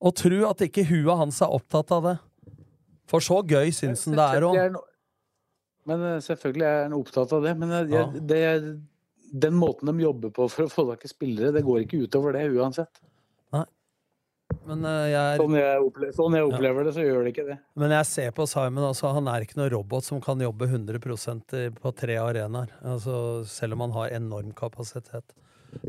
å 0.00 0.12
tro 0.16 0.44
at 0.48 0.62
ikke 0.64 0.86
huet 0.88 1.16
hans 1.20 1.40
er 1.44 1.52
opptatt 1.52 1.92
av 1.96 2.06
det. 2.08 2.16
For 3.10 3.24
så 3.24 3.40
gøy 3.42 3.72
syns 3.74 4.06
han 4.06 4.16
det 4.18 4.28
er 4.38 4.46
òg. 4.46 4.78
Men 5.88 6.06
eh, 6.06 6.22
selvfølgelig 6.24 6.66
er 6.68 6.80
han 6.84 6.96
opptatt 6.96 7.34
av 7.36 7.44
det. 7.44 7.56
Men 7.58 7.74
jeg, 7.74 7.90
ja. 7.96 8.06
det, 8.32 8.42
den 9.44 9.56
måten 9.58 9.90
de 9.90 10.04
jobber 10.04 10.32
på 10.34 10.48
for 10.52 10.66
å 10.66 10.72
få 10.72 10.86
tak 10.92 11.06
i 11.06 11.12
spillere, 11.12 11.54
det 11.56 11.64
går 11.66 11.84
ikke 11.84 12.04
utover 12.04 12.36
det 12.36 12.46
uansett. 12.52 13.02
Men 14.66 14.86
eh, 14.86 15.04
jeg 15.10 15.20
er 15.20 15.40
Sånn 15.40 15.56
jeg, 15.58 15.82
opplever, 15.86 16.14
sånn 16.16 16.36
jeg 16.36 16.46
opplever 16.46 16.86
det, 16.86 16.94
så 16.96 17.04
gjør 17.04 17.26
det 17.26 17.34
ikke 17.34 17.46
det. 17.48 17.58
Men 17.82 17.94
jeg 17.96 18.08
ser 18.10 18.32
på 18.36 18.46
Simon, 18.50 18.86
altså, 18.90 19.12
han 19.16 19.30
er 19.30 19.46
ikke 19.46 19.58
noen 19.60 19.70
robot 19.74 20.06
som 20.06 20.22
kan 20.24 20.42
jobbe 20.42 20.68
100% 20.70 21.54
på 21.78 21.92
tre 21.98 22.18
arenaer. 22.22 22.74
Altså, 22.82 23.14
selv 23.50 23.78
om 23.78 23.86
han 23.86 23.96
har 23.98 24.16
enorm 24.18 24.52
kapasitet. 24.56 25.34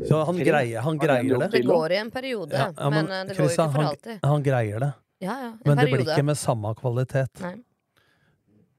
Så 0.08 0.22
han 0.24 0.38
greier, 0.38 0.80
han 0.80 0.98
greier 0.98 1.42
det. 1.42 1.50
Det 1.56 1.62
går 1.66 1.92
i 1.92 2.00
en 2.04 2.10
periode, 2.14 2.54
Ja, 2.54 2.68
ja, 2.70 2.90
men, 2.90 3.08
men, 3.10 3.28
det 3.28 3.36
går 3.36 3.48
jo 3.48 3.50
ikke 3.50 3.66
for 3.66 3.82
han, 3.82 3.90
alltid. 3.90 4.18
Han 4.22 4.44
greier 4.46 4.84
det. 4.84 4.92
Ja, 5.22 5.34
ja, 5.38 5.50
en 5.52 5.58
Men 5.64 5.78
det 5.78 5.86
blir 5.90 6.04
ikke 6.06 6.26
med 6.26 6.38
samme 6.38 6.74
kvalitet. 6.78 7.42
Nei. 7.42 7.56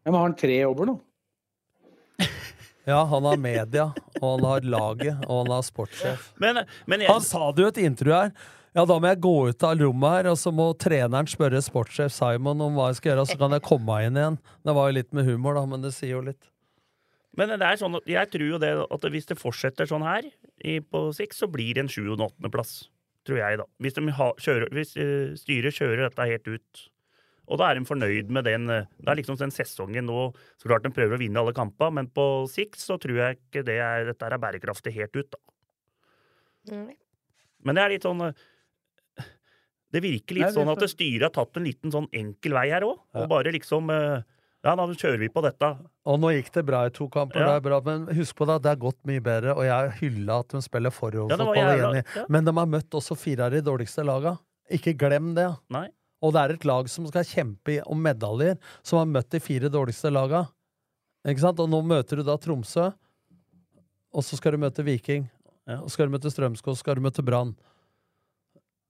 Men 0.04 0.18
har 0.18 0.26
han 0.28 0.36
tre 0.40 0.60
jobber 0.60 0.92
nå? 0.92 1.00
Ja, 2.84 2.98
han 3.08 3.24
har 3.24 3.38
media, 3.40 3.86
og 4.20 4.26
han 4.28 4.42
har 4.44 4.66
laget, 4.68 5.22
og 5.30 5.38
han 5.46 5.52
har 5.54 5.62
sportssjef. 5.64 6.34
Men, 6.44 6.66
men 6.84 7.06
jeg, 7.06 7.08
Han 7.14 7.22
sa 7.24 7.46
det 7.56 7.64
jo 7.64 7.70
i 7.70 7.72
et 7.72 7.80
intervju 7.86 8.16
her. 8.18 8.34
Ja, 8.74 8.88
da 8.90 8.96
må 8.98 9.06
jeg 9.06 9.22
gå 9.22 9.34
ut 9.52 9.64
av 9.68 9.78
rommet 9.78 10.16
her, 10.16 10.32
og 10.32 10.40
så 10.42 10.50
må 10.56 10.72
treneren 10.82 11.30
spørre 11.30 11.62
sportssjef 11.62 12.14
Simon 12.16 12.62
om 12.66 12.80
hva 12.80 12.90
jeg 12.90 12.98
skal 13.00 13.12
gjøre, 13.12 13.26
så 13.30 13.38
kan 13.38 13.54
jeg 13.54 13.66
komme 13.68 13.86
meg 13.86 14.08
inn 14.08 14.18
igjen. 14.18 14.40
Det 14.66 14.74
var 14.74 14.90
jo 14.90 14.96
litt 14.98 15.12
med 15.14 15.28
humor, 15.30 15.60
da, 15.60 15.66
men 15.70 15.84
det 15.86 15.92
sier 15.94 16.16
jo 16.16 16.24
litt. 16.26 16.50
Men 17.38 17.54
det 17.54 17.66
er 17.66 17.78
sånn, 17.82 18.00
jeg 18.10 18.30
tror 18.34 18.48
jo 18.48 18.62
det 18.62 18.72
at 18.82 19.06
hvis 19.14 19.30
det 19.30 19.38
fortsetter 19.42 19.90
sånn 19.90 20.06
her 20.06 20.26
i, 20.26 20.80
på 20.82 21.06
Six, 21.14 21.42
så 21.42 21.50
blir 21.50 21.78
det 21.78 21.86
en 21.86 21.92
sju- 21.92 22.08
og 22.08 22.18
en 22.18 22.26
åttendeplass. 22.28 22.74
Tror 23.30 23.40
jeg, 23.40 23.60
da. 23.62 23.68
Hvis, 23.82 23.96
de 23.96 24.14
ha, 24.18 24.32
kjører, 24.42 24.74
hvis 24.76 24.98
uh, 25.00 25.38
styret 25.40 25.78
kjører 25.78 26.04
dette 26.08 26.28
helt 26.28 26.50
ut. 26.50 26.82
Og 27.54 27.60
da 27.60 27.70
er 27.70 27.78
de 27.78 27.88
fornøyd 27.88 28.30
med 28.32 28.46
den 28.48 28.72
eh, 28.72 28.86
Det 29.04 29.10
er 29.12 29.18
liksom 29.20 29.36
den 29.36 29.52
sesongen 29.52 30.06
nå 30.08 30.30
Så 30.62 30.70
klart 30.70 30.86
de 30.86 30.94
prøver 30.96 31.18
å 31.18 31.20
vinne 31.20 31.42
alle 31.42 31.52
kampene, 31.52 31.98
men 31.98 32.08
på 32.08 32.46
Six 32.48 32.86
så 32.88 32.96
tror 33.04 33.20
jeg 33.20 33.36
ikke 33.36 33.66
det 33.68 33.76
er, 33.84 34.06
dette 34.08 34.30
er 34.30 34.40
bærekraftig 34.40 34.94
helt 34.96 35.18
ut, 35.18 35.36
da. 35.36 35.42
Mm. 36.72 36.94
Men 37.68 37.76
det 37.76 37.84
er 37.84 37.92
litt 37.92 38.08
sånn 38.08 38.24
eh, 38.30 38.46
Det 39.94 40.02
virker 40.02 40.40
litt 40.40 40.48
Nei, 40.50 40.54
sånn 40.56 40.72
at 40.72 40.82
at 40.82 40.92
styret 40.92 41.28
har 41.28 41.34
tatt 41.36 41.60
en 41.60 41.68
liten 41.68 41.94
sånn 41.94 42.08
enkel 42.18 42.56
vei 42.58 42.70
her 42.72 42.86
òg. 42.88 43.02
Og 43.20 43.28
bare 43.30 43.54
liksom 43.54 43.92
eh, 43.94 44.24
Ja, 44.64 44.74
da 44.80 44.86
kjører 44.88 45.20
vi 45.20 45.28
på 45.30 45.44
dette. 45.44 45.70
Og 46.08 46.22
nå 46.24 46.32
gikk 46.34 46.50
det 46.56 46.64
bra 46.66 46.86
i 46.88 46.94
to 46.96 47.10
kamper, 47.12 47.42
Ja. 47.44 47.54
det 47.54 47.66
bra, 47.66 47.82
men 47.84 48.08
husk 48.16 48.38
på 48.40 48.48
det, 48.48 48.62
det 48.64 48.72
er 48.72 48.80
gått 48.80 49.00
mye 49.06 49.22
bedre, 49.22 49.58
og 49.60 49.66
jeg 49.68 49.92
hylla 50.00 50.40
at 50.40 50.56
de 50.56 50.62
spiller 50.64 50.94
foroverfotball 50.96 51.60
ja, 51.60 51.74
igjen, 51.76 51.98
ja. 52.00 52.24
men 52.32 52.48
de 52.48 52.54
har 52.56 52.70
møtt 52.72 52.96
også 52.96 53.18
fire 53.20 53.50
av 53.50 53.52
de 53.52 53.60
dårligste 53.62 54.06
laga. 54.08 54.38
Ikke 54.72 54.96
glem 54.96 55.34
det. 55.36 55.50
Nei. 55.76 55.90
Og 56.24 56.32
det 56.32 56.40
er 56.42 56.54
et 56.56 56.66
lag 56.66 56.88
som 56.88 57.06
skal 57.12 57.28
kjempe 57.28 57.82
om 57.92 58.00
medaljer, 58.00 58.56
som 58.88 59.02
har 59.02 59.10
møtt 59.12 59.30
de 59.36 59.44
fire 59.44 59.68
dårligste 59.68 60.10
laga. 60.16 60.46
Ikke 61.28 61.44
sant? 61.44 61.60
Og 61.60 61.68
nå 61.72 61.82
møter 61.84 62.20
du 62.20 62.24
da 62.24 62.38
Tromsø, 62.40 62.88
og 64.14 64.24
så 64.24 64.40
skal 64.40 64.56
du 64.56 64.64
møte 64.64 64.86
Viking. 64.88 65.28
Og 65.82 65.88
så 65.90 65.98
skal 65.98 66.08
du 66.08 66.16
møte 66.16 66.32
Strømskog, 66.32 66.76
så 66.76 66.84
skal 66.84 67.00
du 67.00 67.04
møte 67.04 67.24
Brann. 67.26 67.54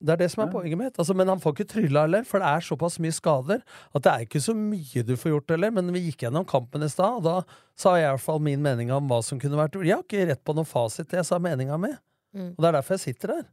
Det 0.04 0.12
er 0.12 0.20
det 0.20 0.28
som 0.34 0.42
er 0.44 0.50
poenget 0.52 0.76
mitt. 0.82 0.98
Altså, 1.00 1.14
men 1.16 1.30
han 1.32 1.40
får 1.40 1.54
ikke 1.56 1.68
trylla 1.72 2.02
heller, 2.04 2.26
for 2.28 2.44
det 2.44 2.50
er 2.52 2.66
såpass 2.68 2.98
mye 3.00 3.16
skader 3.16 3.62
at 3.96 4.04
det 4.04 4.12
er 4.12 4.26
ikke 4.28 4.42
så 4.44 4.52
mye 4.58 5.04
du 5.08 5.14
får 5.16 5.32
gjort 5.32 5.54
heller. 5.56 5.72
Men 5.72 5.94
vi 5.96 6.02
gikk 6.10 6.26
gjennom 6.26 6.44
kampen 6.50 6.84
i 6.84 6.92
stad, 6.92 7.22
og 7.22 7.24
da 7.24 7.38
sa 7.80 7.96
jeg 7.96 8.10
i 8.10 8.12
hvert 8.12 8.26
fall 8.28 8.44
min 8.44 8.62
mening 8.66 8.92
om 8.92 9.08
hva 9.08 9.22
som 9.24 9.40
kunne 9.40 9.56
vært 9.60 9.78
gjort. 9.80 9.88
Jeg 9.88 9.96
har 9.96 10.04
ikke 10.04 10.28
rett 10.34 10.44
på 10.44 10.56
noen 10.58 10.68
fasit, 10.68 11.08
jeg 11.16 11.24
sa 11.30 11.40
meninga 11.40 11.80
mi. 11.80 11.94
Mm. 12.36 12.52
Og 12.58 12.60
det 12.60 12.68
er 12.74 12.76
derfor 12.82 12.98
jeg 13.00 13.06
sitter 13.14 13.38
her. 13.38 13.46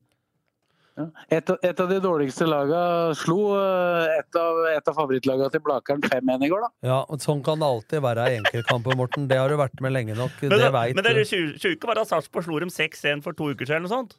Et, 1.32 1.48
av- 1.48 1.58
et 1.64 1.78
av 1.80 1.88
de 1.88 1.96
dårligste 2.02 2.44
laga 2.44 2.80
slo 3.16 3.36
eh, 3.56 4.18
et 4.18 4.36
av, 4.36 4.58
et 4.68 4.88
av 4.90 4.96
favorittlagene 4.98 5.48
til 5.54 5.62
Blakeren 5.64 6.02
5-1 6.02 6.44
i 6.44 6.50
går, 6.50 6.66
da. 6.66 6.68
Ja, 6.90 6.98
og 7.08 7.22
Sånn 7.24 7.40
kan 7.46 7.62
det 7.62 7.68
alltid 7.70 8.02
være 8.04 8.26
i 8.28 8.34
enkeltkamper, 8.42 8.98
Morten. 8.98 9.28
Det 9.30 9.38
har 9.40 9.48
du 9.48 9.56
vært 9.56 9.80
med 9.80 9.94
lenge 9.94 10.16
nok. 10.18 10.34
Men 10.42 10.50
det 10.58 10.58
det, 10.66 10.72
du. 10.74 10.98
men 10.98 11.06
det 11.06 11.14
du. 11.16 11.22
sjuke 11.62 11.88
var 11.88 12.02
da 12.02 12.04
Sarpsborg 12.10 12.44
slo 12.50 12.58
dem 12.60 12.74
6-1 12.74 13.22
for 13.24 13.32
to 13.38 13.48
uker 13.54 13.64
siden. 13.70 13.78
eller 13.78 13.88
noe 13.88 13.94
sånt. 13.94 14.18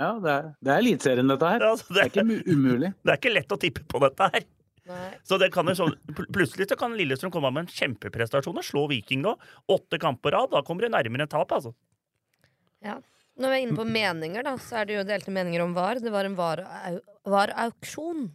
Ja, 0.00 0.10
det 0.18 0.30
er, 0.32 0.46
det 0.64 0.72
er 0.74 0.82
Eliteserien, 0.82 1.28
dette 1.30 1.48
her. 1.52 1.62
Ja, 1.68 1.72
så 1.78 1.94
Det 1.94 2.02
er 2.02 2.10
ikke 2.10 2.24
umulig. 2.50 2.90
Det 3.04 3.12
er 3.14 3.18
ikke 3.20 3.32
lett 3.34 3.52
å 3.54 3.58
tippe 3.62 3.84
på 3.90 4.00
dette 4.02 4.28
her. 4.34 4.46
Nei. 4.90 5.10
Så 5.24 5.38
det 5.40 5.46
kan 5.54 5.64
jo 5.70 5.72
sånn, 5.78 5.94
pl- 6.12 6.26
Plutselig 6.34 6.66
så 6.68 6.76
kan 6.76 6.92
Lillestrøm 6.98 7.30
komme 7.32 7.48
med 7.54 7.64
en 7.64 7.70
kjempeprestasjon 7.72 8.58
og 8.60 8.66
slå 8.66 8.82
Viking 8.90 9.22
nå. 9.24 9.32
Åtte 9.72 9.96
kamper 10.02 10.34
av. 10.36 10.50
Da 10.52 10.60
kommer 10.66 10.84
det 10.84 10.90
nærmere 10.92 11.24
tap, 11.32 11.54
altså. 11.56 11.72
Ja. 12.84 12.98
Når 13.40 13.50
vi 13.50 13.56
er 13.56 13.62
inne 13.64 13.78
på 13.78 13.86
meninger, 13.88 14.44
da, 14.46 14.52
så 14.60 14.82
er 14.82 14.90
det 14.90 14.98
jo 14.98 15.06
delte 15.08 15.32
meninger 15.34 15.62
om 15.64 15.72
VAR. 15.74 16.02
Det 16.04 16.12
var 16.12 16.28
en 16.28 16.36
VAR- 16.38 16.66
VAR-auksjon. 17.26 18.26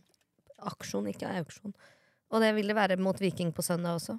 Aksjon, 0.71 1.05
ikke 1.11 1.29
auksjon. 1.39 1.75
Og 2.33 2.41
det 2.43 2.49
vil 2.57 2.67
det 2.71 2.75
være 2.79 2.97
mot 2.99 3.19
Viking 3.21 3.53
på 3.55 3.63
søndag 3.65 3.99
også. 3.99 4.17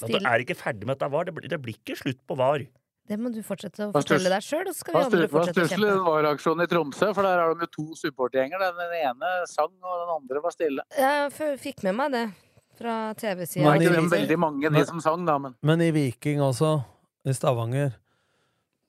At 0.00 0.12
det 0.12 0.20
er 0.22 0.44
ikke 0.44 0.54
ferdig 0.58 0.86
med 0.86 1.00
at 1.00 1.10
VAR. 1.10 1.26
Det 1.30 1.34
blir, 1.34 1.48
det 1.50 1.58
blir 1.64 1.74
ikke 1.80 1.96
slutt 1.98 2.20
på 2.28 2.36
VAR. 2.38 2.62
Det 3.10 3.16
må 3.18 3.32
du 3.34 3.40
fortsette 3.42 3.82
å 3.82 3.88
Hva 3.90 4.04
fortelle 4.04 4.30
deg 4.30 4.44
sjøl, 4.46 4.68
og 4.70 4.74
så 4.76 4.84
skal 4.84 4.94
Hva 4.94 5.00
vi 5.02 5.08
andre 5.08 5.28
fortsette 5.32 5.64
å 5.64 5.66
stusslig 5.66 5.88
Det 5.90 6.02
var 6.06 6.28
aksjonen 6.30 6.62
i 6.62 6.70
Tromsø, 6.70 7.08
for 7.16 7.26
der 7.26 7.40
har 7.42 7.56
de 7.56 7.66
jo 7.66 7.70
to 7.74 7.86
supportergjenger. 7.98 8.62
Den 8.76 8.94
ene 9.00 9.30
sang, 9.50 9.72
og 9.82 9.96
den 10.04 10.12
andre 10.14 10.42
var 10.44 10.54
stille. 10.54 10.84
Jeg 10.94 11.56
fikk 11.58 11.82
med 11.88 11.98
meg 11.98 12.14
det 12.14 12.22
fra 12.78 12.94
TV-sida. 13.18 13.64
er 13.64 13.66
var 13.66 13.82
ikke 13.82 14.12
veldig 14.14 14.38
mange, 14.38 14.70
de 14.76 14.84
som 14.86 15.02
sang, 15.02 15.26
da, 15.26 15.40
men 15.42 15.58
Men 15.66 15.82
i 15.82 15.90
Viking 15.96 16.38
også, 16.46 16.76
i 17.26 17.34
Stavanger 17.34 17.90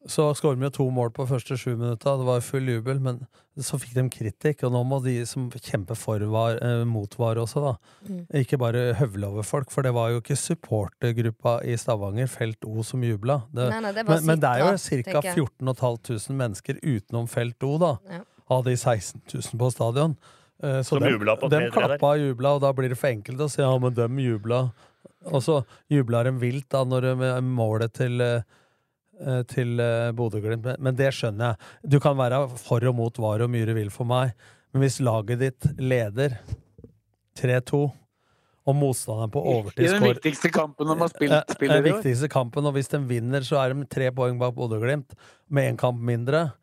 Så 0.09 0.23
skåret 0.33 0.57
vi 0.57 0.69
to 0.73 0.87
mål 0.89 1.11
på 1.13 1.27
første 1.29 1.53
sju 1.61 1.75
minutta. 1.77 2.15
Det 2.17 2.25
var 2.25 2.39
full 2.41 2.65
jubel, 2.65 2.99
men 2.99 3.19
så 3.61 3.77
fikk 3.77 3.93
de 3.93 4.03
kritikk. 4.09 4.63
Og 4.65 4.71
nå 4.73 4.81
må 4.89 4.97
de 5.03 5.19
som 5.29 5.45
kjemper 5.51 5.95
for 5.95 6.17
var, 6.33 6.57
eh, 6.57 6.83
mot 6.89 7.13
VAR 7.19 7.35
også, 7.37 7.61
da, 7.61 7.73
Mm. 8.09 8.25
ikke 8.33 8.57
bare 8.57 8.95
høvle 8.97 9.27
over 9.29 9.43
folk. 9.43 9.69
For 9.69 9.83
det 9.83 9.93
var 9.93 10.09
jo 10.09 10.21
ikke 10.21 10.35
supportergruppa 10.35 11.59
i 11.63 11.75
Stavanger, 11.77 12.27
Felt 12.27 12.65
O, 12.65 12.81
som 12.83 13.01
jubla. 13.03 13.43
Det, 13.53 13.69
Nei, 13.69 13.79
nei, 13.79 13.91
det 13.91 14.07
men, 14.07 14.25
men 14.25 14.39
det 14.39 14.49
er 14.49 14.59
jo 14.59 14.77
ca. 14.77 15.11
tenker 15.11 15.33
14 15.35 15.75
500 15.75 16.35
mennesker 16.35 16.79
utenom 16.81 17.29
Felt 17.29 17.61
O, 17.63 17.77
da. 17.77 17.97
Ja. 18.09 18.21
Av 18.49 18.63
de 18.65 18.73
16 18.75 19.21
000 19.33 19.59
på 19.61 19.71
stadion. 19.71 20.17
Eh, 20.63 20.81
Så 20.81 20.95
Som 20.95 20.99
dem, 21.03 21.13
jubla 21.19 21.37
på 21.37 21.49
dem 21.49 21.69
klappa 21.71 22.15
og 22.15 22.19
jubla, 22.19 22.55
og 22.55 22.61
da 22.61 22.71
blir 22.73 22.89
det 22.89 22.97
for 22.97 23.09
enkelt 23.09 23.37
å 23.39 23.49
si 23.49 23.61
ja, 23.61 23.77
men 23.77 23.93
dem 23.93 24.17
jubla. 24.17 24.71
Og 25.29 25.41
så 25.45 25.63
jubla 25.89 26.23
de 26.25 26.31
vilt 26.41 26.69
da 26.69 26.83
når 26.83 27.41
målet 27.45 27.93
til 27.93 28.19
eh, 28.21 28.41
til 29.49 29.79
eh, 29.81 30.09
Bodø-Glimt, 30.17 30.67
men, 30.79 30.97
det 30.97 31.11
skjønner 31.15 31.53
jeg. 31.53 31.71
Du 31.95 31.99
kan 32.03 32.17
være 32.19 32.43
for 32.61 32.83
og 32.89 32.97
mot 32.97 33.21
var 33.21 33.43
og 33.45 33.51
mye 33.53 33.67
du 33.69 33.73
vil 33.77 33.91
for 33.93 34.09
meg, 34.09 34.35
men 34.71 34.85
hvis 34.85 35.01
laget 35.03 35.41
ditt 35.41 35.67
leder 35.81 36.37
3-2, 37.39 37.83
og 38.61 38.77
motstanderen 38.77 39.31
på 39.33 39.41
I 39.41 39.53
overtid 39.57 39.87
den 39.89 40.03
viktigste 40.05 40.51
kampen 40.53 40.85
de 40.85 40.93
har 40.93 41.07
Eh, 41.07 41.13
spilt, 41.15 41.33
eh, 41.33 41.55
spiller 41.55 41.81
i 41.81 41.85
viktigste 41.89 42.29
kampen, 42.29 42.65
og 42.65 42.75
hvis 42.77 42.91
de 42.91 42.99
vinner, 43.09 43.41
så 43.41 43.57
er 43.57 43.73
de 43.73 43.85
tre 43.89 44.11
poeng 44.13 44.37
bak 44.37 44.53
Bodø-Glimt, 44.55 45.15
med 45.49 45.73
én 45.73 45.77
kamp 45.77 45.99
mindre. 45.99 46.53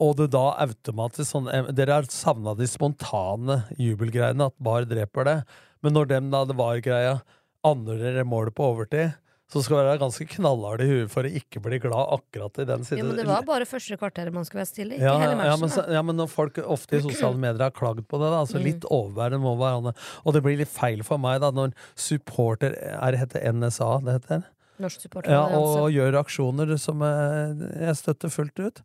Og 0.00 0.16
du 0.16 0.26
da 0.26 0.56
automatisk 0.60 1.28
sånn 1.30 1.48
eh, 1.48 1.70
Dere 1.72 2.00
har 2.00 2.08
savna 2.08 2.54
de 2.56 2.66
spontane 2.68 3.64
jubelgreiene, 3.78 4.48
at 4.48 4.56
Bar 4.58 4.88
dreper 4.88 5.24
det. 5.24 5.38
Men 5.82 5.92
når 5.92 6.08
dem 6.08 6.30
da 6.32 6.44
det 6.44 6.56
var 6.56 6.80
greia, 6.80 7.20
andre 7.64 8.24
målet 8.24 8.54
på 8.56 8.72
overtid, 8.72 9.14
så 9.52 9.60
skal 9.62 9.78
være 9.78 9.98
ganske 10.02 10.24
knallhard 10.32 10.80
i 10.82 10.88
huet 10.90 11.10
for 11.12 11.22
å 11.22 11.30
ikke 11.38 11.60
bli 11.62 11.78
glad 11.78 12.08
akkurat 12.16 12.58
i 12.58 12.64
den 12.66 12.82
siden. 12.82 12.98
Ja, 12.98 13.04
men 13.06 13.20
det 13.20 13.26
var 13.28 13.44
bare 13.46 13.68
første 13.70 13.94
kvarteret 14.00 14.34
man 14.34 14.44
skulle 14.48 14.64
være 14.64 14.70
stille, 14.72 14.96
ikke 14.98 15.06
Ja, 15.06 15.12
hele 15.22 15.46
ja, 15.46 15.56
men, 15.60 15.70
så, 15.70 15.84
ja, 15.94 16.02
men 16.02 16.18
når 16.18 16.32
folk 16.32 16.58
ofte 16.64 16.98
i 16.98 17.02
sosiale 17.04 17.38
medier 17.38 17.62
har 17.68 17.70
klagd 17.76 18.02
på 18.10 18.18
det, 18.18 18.32
da, 18.34 18.40
altså 18.42 18.58
Mm. 18.58 18.64
litt 18.66 18.84
overbærende 18.90 19.38
må 19.44 19.52
hverandre 19.60 19.92
Og 20.24 20.34
det 20.34 20.42
blir 20.42 20.58
litt 20.58 20.72
feil 20.72 21.04
for 21.06 21.22
meg 21.22 21.40
da 21.44 21.52
når 21.54 21.76
supporter 21.94 22.74
er 22.74 23.14
det 23.14 23.20
heter 23.22 23.46
NSA, 23.52 23.90
det 24.04 24.16
heter? 24.18 24.42
Norsk 24.82 25.00
supporter. 25.06 25.30
Ja, 25.32 25.44
og, 25.56 25.76
og 25.86 25.94
gjør 25.94 26.18
aksjoner 26.20 26.74
som 26.82 27.00
jeg, 27.06 27.70
jeg 27.86 27.96
støtter 28.02 28.28
fullt 28.34 28.58
ut. 28.60 28.82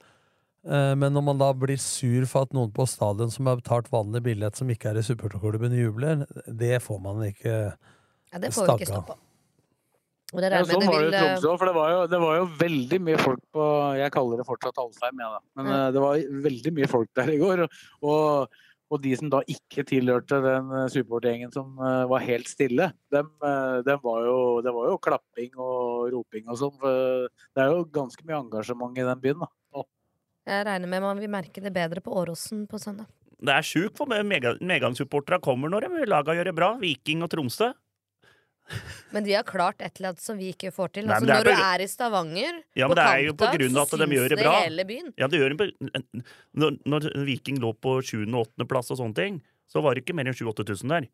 Eh, 0.64 0.93
Men 0.95 1.12
når 1.18 1.26
man 1.26 1.41
da 1.41 1.49
blir 1.57 1.82
sur 1.82 2.24
for 2.30 2.45
at 2.45 2.53
noen 2.53 2.70
på 2.72 2.86
stadion 2.88 3.34
som 3.34 3.49
har 3.49 3.57
betalt 3.59 3.89
vanlig 3.91 4.22
billett, 4.30 4.55
som 4.55 4.70
ikke 4.70 4.93
er 4.93 5.01
i 5.01 5.03
supporterklubben, 5.09 5.74
jubler, 5.74 6.22
det 6.47 6.78
får 6.86 7.01
man 7.01 7.26
ikke 7.28 7.74
Ja, 7.74 8.38
det 8.39 8.53
får 8.53 8.70
vi 8.78 8.78
ikke 8.86 8.91
stoppa. 8.93 9.18
Og 10.32 10.40
det 10.40 10.50
Ja, 10.54 10.64
sånn 10.64 10.88
var 10.88 11.04
det 11.04 11.12
i 11.12 11.20
Tromsø 11.20 11.50
òg, 11.52 11.60
for 11.60 11.68
det 11.68 11.76
var, 11.76 11.92
jo, 11.92 12.02
det 12.08 12.20
var 12.24 12.36
jo 12.40 12.44
veldig 12.62 13.00
mye 13.04 13.20
folk 13.20 13.42
på 13.52 13.64
Jeg 14.00 14.14
kaller 14.16 14.40
det 14.40 14.48
fortsatt 14.48 14.80
Alfheim, 14.80 15.20
jeg, 15.20 15.32
da. 15.36 15.40
Men 15.60 15.72
eh, 15.76 15.88
det 15.92 16.04
var 16.04 16.22
veldig 16.48 16.76
mye 16.78 16.92
folk 16.92 17.10
der 17.20 17.32
i 17.34 17.40
går. 17.42 17.64
Og, 17.68 18.62
og, 18.92 18.98
de 19.04 19.12
som 19.20 19.32
da 19.32 19.42
ikke 19.52 19.84
tilhørte 19.88 20.40
den 20.46 20.72
eh, 20.80 20.88
supportergjengen 20.94 21.52
som 21.56 21.76
eh, 21.84 22.04
var 22.12 22.24
helt 22.24 22.48
stille, 22.52 22.92
dem, 23.12 23.32
eh, 23.44 23.78
dem 23.88 24.00
var 24.08 24.24
jo, 24.30 24.38
det 24.64 24.76
var 24.76 24.92
jo 24.94 25.02
klapping 25.04 25.52
og 25.60 26.12
roping 26.16 26.48
og 26.48 26.62
sånn. 26.64 26.78
For 26.80 27.28
det 27.28 27.66
er 27.66 27.76
jo 27.76 27.84
ganske 28.00 28.24
mye 28.28 28.40
engasjement 28.46 28.96
i 29.04 29.08
den 29.12 29.24
byen, 29.28 29.44
da. 29.44 29.52
nå. 29.76 29.88
Jeg 30.48 30.68
regner 30.72 30.96
med 30.96 31.04
man 31.10 31.20
vil 31.20 31.32
merke 31.32 31.64
det 31.64 31.76
bedre 31.76 32.04
på 32.04 32.16
Åråsen 32.24 32.64
på 32.72 32.80
søndag. 32.80 33.12
Det 33.42 33.52
er 33.52 33.66
sjukt 33.66 33.98
for 33.98 34.06
mega- 34.08 34.58
medgangssupporterne 34.62 35.42
kommer 35.42 35.72
når 35.74 35.88
de 35.88 36.06
laga 36.08 36.36
gjør 36.38 36.52
det 36.52 36.56
bra. 36.56 36.76
Viking 36.78 37.24
og 37.26 37.32
Tromsø. 37.34 37.72
Men 39.12 39.26
de 39.26 39.34
har 39.36 39.43
klart 39.43 39.82
et 39.84 39.97
eller 39.99 40.14
annet 40.14 40.24
som 40.24 40.38
vi 40.39 40.51
ikke 40.53 40.72
får 40.72 40.93
til. 40.95 41.07
Nei, 41.09 41.16
Altså, 41.18 41.28
når 41.28 41.34
er 41.36 41.43
når 41.43 41.62
du 41.62 41.64
er 41.68 41.84
i 41.84 41.88
Stavanger, 41.91 42.59
Ja, 42.80 42.88
på 42.88 42.93
men 42.93 42.99
det 42.99 43.07
er 43.07 43.24
jo 43.26 43.34
på 43.34 43.47
av 43.82 43.88
så 43.89 43.97
de 43.99 44.05
syns 44.07 44.16
gjør 44.18 44.30
det 44.30 44.38
bra. 44.39 44.53
hele 44.62 44.86
byen. 44.88 45.09
Ja, 45.20 45.28
det 45.28 45.41
gjør 45.41 45.49
de 45.55 45.57
på, 45.59 45.70
når, 46.64 46.78
når 46.93 47.09
Viking 47.28 47.59
lå 47.59 47.74
på 47.76 47.97
7. 48.01 48.24
og 48.32 48.45
8. 48.45 48.68
plass 48.72 48.93
og 48.93 49.01
sånne 49.01 49.18
ting, 49.18 49.41
så 49.68 49.84
var 49.84 49.95
det 49.95 50.05
ikke 50.05 50.16
mer 50.16 50.32
enn 50.32 50.38
7000-8000 50.38 50.95
der. 50.95 51.09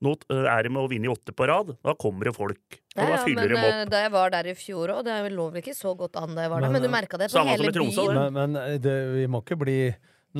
Nå 0.00 0.14
øh, 0.32 0.46
er 0.48 0.64
det 0.64 0.70
med 0.72 0.80
å 0.80 0.88
vinne 0.88 1.08
i 1.08 1.12
åtte 1.12 1.32
på 1.36 1.44
rad. 1.48 1.74
Da 1.84 1.92
kommer 2.00 2.30
det 2.30 2.32
folk. 2.36 2.60
Og 2.96 3.02
Ja, 3.02 3.04
da 3.04 3.08
ja, 3.10 3.18
men 3.20 3.50
de 3.52 3.58
eh, 3.58 3.82
opp. 3.82 3.90
da 3.92 3.98
jeg 4.06 4.12
var 4.14 4.30
der 4.32 4.46
i 4.48 4.54
fjor 4.56 4.94
òg, 4.94 5.02
det 5.04 5.16
lå 5.36 5.48
vel 5.52 5.60
ikke 5.60 5.76
så 5.76 5.92
godt 5.96 6.16
an 6.16 6.32
da 6.36 6.46
jeg 6.46 6.52
var 6.52 6.60
der, 6.64 6.68
Men, 6.72 6.78
men 6.78 6.86
du 6.86 6.88
eh, 6.88 6.94
merka 6.94 7.20
det 7.20 7.28
på 7.32 7.44
hele 7.44 7.68
i 7.68 7.74
Tromsø, 7.76 8.06
byen. 8.08 8.32
Men, 8.32 8.56
men 8.56 8.80
det, 8.80 8.96
vi 9.18 9.26
må 9.28 9.42
ikke 9.44 9.58
bli 9.60 9.76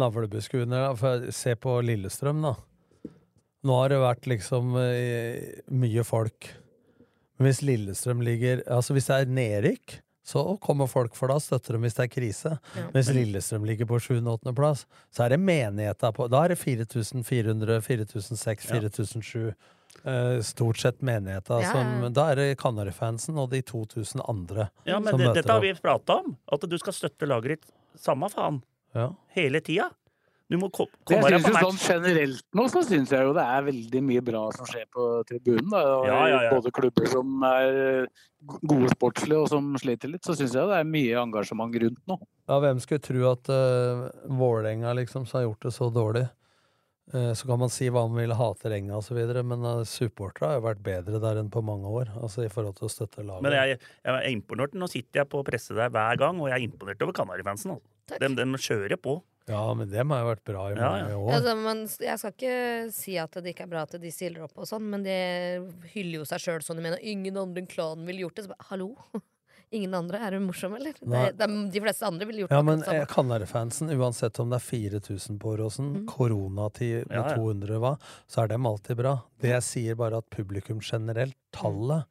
navlebeskuende. 0.01 0.81
se 1.37 1.57
på 1.61 1.77
Lillestrøm, 1.85 2.41
da. 2.47 2.55
Nå 3.67 3.77
har 3.77 3.93
det 3.93 4.01
vært 4.01 4.29
liksom 4.31 4.77
eh, 4.81 5.65
mye 5.69 6.05
folk. 6.07 6.53
Men 7.41 7.49
hvis 7.51 7.63
Lillestrøm 7.65 8.23
ligger 8.25 8.63
Altså 8.69 8.93
hvis 8.97 9.09
det 9.09 9.17
er 9.17 9.35
nedrykk, 9.37 9.99
så 10.31 10.45
kommer 10.63 10.87
folk, 10.87 11.17
for 11.17 11.33
da 11.33 11.39
støtter 11.43 11.75
de 11.75 11.83
hvis 11.83 11.97
det 11.97 12.05
er 12.05 12.13
krise. 12.13 12.53
Ja. 12.77 12.87
Mens 12.95 13.11
Lillestrøm 13.15 13.65
ligger 13.67 13.89
på 13.91 13.99
7.-8.-plass, 14.05 14.85
så 15.11 15.25
er 15.25 15.35
det 15.35 15.41
menigheter 15.43 16.15
på 16.15 16.29
Da 16.31 16.45
er 16.45 16.55
det 16.55 16.61
4400, 16.61 17.81
4006, 17.87 18.69
4007. 18.71 19.53
Uh, 20.05 20.39
stort 20.47 20.79
sett 20.79 21.01
menigheter. 21.05 21.65
Ja, 21.65 21.73
Som, 21.75 22.13
da 22.15 22.29
er 22.31 22.39
det 22.39 22.59
Kanarifansen 22.61 23.41
og 23.43 23.51
de 23.53 23.59
2000 23.67 24.23
andre 24.23 24.69
Ja, 24.87 25.01
men 25.01 25.11
som 25.11 25.19
det, 25.19 25.27
møter 25.27 25.41
dette 25.43 25.57
har 25.57 25.65
vi 25.65 25.73
prata 25.77 26.21
om. 26.23 26.37
At 26.53 26.65
du 26.71 26.77
skal 26.81 26.97
støtte 26.97 27.29
laget 27.29 27.57
ditt 27.57 27.73
samme 28.01 28.31
faen. 28.33 28.63
Ja. 28.97 29.11
Hele 29.35 29.61
tida. 29.65 29.91
Du 30.51 30.57
må 30.59 30.67
kom, 30.75 30.89
Jeg 31.07 31.21
komme 31.21 31.29
deg 31.31 31.37
synes 31.37 31.45
på 31.45 31.51
jo 31.51 31.55
match. 31.55 31.85
sånn 31.85 32.03
Generelt 32.03 32.59
nå 32.59 32.65
så 32.73 32.83
syns 32.87 33.13
jeg 33.15 33.29
jo 33.29 33.35
det 33.37 33.45
er 33.45 33.69
veldig 33.69 34.03
mye 34.03 34.25
bra 34.27 34.41
som 34.57 34.67
skjer 34.67 34.89
på 34.91 35.07
tribunen. 35.29 35.69
Da. 35.71 35.85
Og 35.95 36.09
Ja, 36.09 36.19
ja, 36.27 36.41
ja. 36.49 36.51
Både 36.57 36.73
klubber 36.75 37.07
som 37.13 37.47
er 37.47 38.09
gode 38.43 38.91
sportslige 38.97 39.45
og 39.45 39.49
som 39.53 39.71
sliter 39.79 40.11
litt, 40.11 40.27
så 40.27 40.35
syns 40.35 40.57
jeg 40.57 40.73
det 40.73 40.81
er 40.81 40.91
mye 40.91 41.23
engasjement 41.23 41.79
rundt 41.85 42.03
nå. 42.11 42.19
Ja, 42.51 42.59
hvem 42.65 42.83
skulle 42.83 43.05
tro 43.05 43.31
at 43.31 43.53
uh, 43.53 44.11
Vålerenga 44.27 44.97
liksom 44.99 45.29
som 45.29 45.39
har 45.39 45.47
gjort 45.47 45.69
det 45.69 45.75
så 45.77 45.91
dårlig? 45.95 46.27
Eh, 47.15 47.33
så 47.35 47.47
kan 47.47 47.59
man 47.59 47.71
si 47.73 47.89
hva 47.91 48.05
man 48.07 48.21
vil, 48.21 48.33
hate 48.39 48.71
Renga 48.71 49.01
videre, 49.11 49.43
men 49.47 49.65
uh, 49.67 49.83
supportere 49.89 50.53
har 50.53 50.59
jo 50.61 50.67
vært 50.69 50.83
bedre 50.87 51.21
der 51.23 51.41
enn 51.41 51.51
på 51.51 51.63
mange 51.67 51.91
år. 51.91 52.13
Altså 52.21 52.45
i 52.47 52.51
forhold 52.53 52.77
til 52.79 52.87
å 52.87 52.93
støtte 52.93 53.25
laget. 53.27 53.47
Men 53.47 53.57
jeg, 53.57 53.81
jeg 54.07 54.15
er 54.15 54.29
imponert. 54.31 54.77
Nå 54.79 54.87
sitter 54.91 55.25
jeg 55.25 55.31
på 55.33 55.43
presse 55.47 55.75
der 55.75 55.91
hver 55.91 56.21
gang, 56.21 56.39
og 56.39 56.51
jeg 56.51 56.61
er 56.61 56.69
imponert 56.69 57.03
over 57.03 57.17
Kanarifansen. 57.17 57.75
Altså. 57.75 58.19
De, 58.21 58.31
de 58.39 58.63
kjører 58.63 58.99
på. 59.03 59.19
Ja, 59.51 59.63
men 59.75 59.91
dem 59.91 60.15
har 60.15 60.23
jo 60.25 60.29
vært 60.31 60.45
bra 60.49 60.67
i 60.71 60.77
mange 60.79 61.11
ja. 61.11 61.17
år. 61.19 61.33
Altså, 61.39 61.57
man, 61.59 61.83
jeg 62.07 62.21
skal 62.23 62.37
ikke 62.37 62.55
si 62.95 63.17
at 63.21 63.41
det 63.43 63.53
ikke 63.55 63.67
er 63.67 63.73
bra 63.75 63.83
at 63.89 63.99
de 64.03 64.13
stiller 64.15 64.47
opp 64.47 64.57
og 64.63 64.69
sånn, 64.71 64.87
men 64.93 65.03
de 65.07 65.17
hyller 65.95 66.23
jo 66.23 66.29
seg 66.31 66.41
sjøl 66.47 66.63
sånn. 66.65 66.81
De 66.81 66.87
mener 66.87 67.03
ingen 67.03 67.37
andre 67.41 67.65
enn 67.65 67.69
klanen 67.71 68.07
ville 68.09 68.25
gjort 68.25 68.39
det. 68.41 68.47
Så 68.47 68.55
bare, 68.55 68.71
hallo? 68.71 68.95
Ingen 69.71 69.93
andre? 69.95 70.19
Er 70.19 70.35
hun 70.35 70.49
morsom, 70.49 70.73
eller? 70.75 70.97
Det, 70.99 71.19
de, 71.39 71.47
de 71.71 71.81
fleste 71.85 72.03
andre 72.03 72.27
ville 72.27 72.41
gjort 72.43 72.51
Ja, 72.51 72.59
men 72.67 72.81
eh, 72.91 73.05
Kanarifansen, 73.07 73.93
uansett 73.95 74.41
om 74.43 74.51
det 74.51 74.59
er 74.59 74.65
4000 74.67 75.37
på 75.39 75.53
Åråsen, 75.53 75.93
Mm. 75.95 76.07
koronatid 76.11 77.05
med 77.07 77.15
Ja, 77.15 77.23
ja. 77.31 77.37
200 77.39 77.79
hva, 77.79 77.93
så 78.27 78.43
er 78.43 78.51
dem 78.51 78.67
alltid 78.67 78.99
bra. 78.99 79.13
Det 79.39 79.53
jeg 79.53 79.63
sier 79.69 79.95
bare 80.01 80.19
at 80.19 80.27
publikum 80.35 80.81
generelt, 80.83 81.37
tallet, 81.55 82.03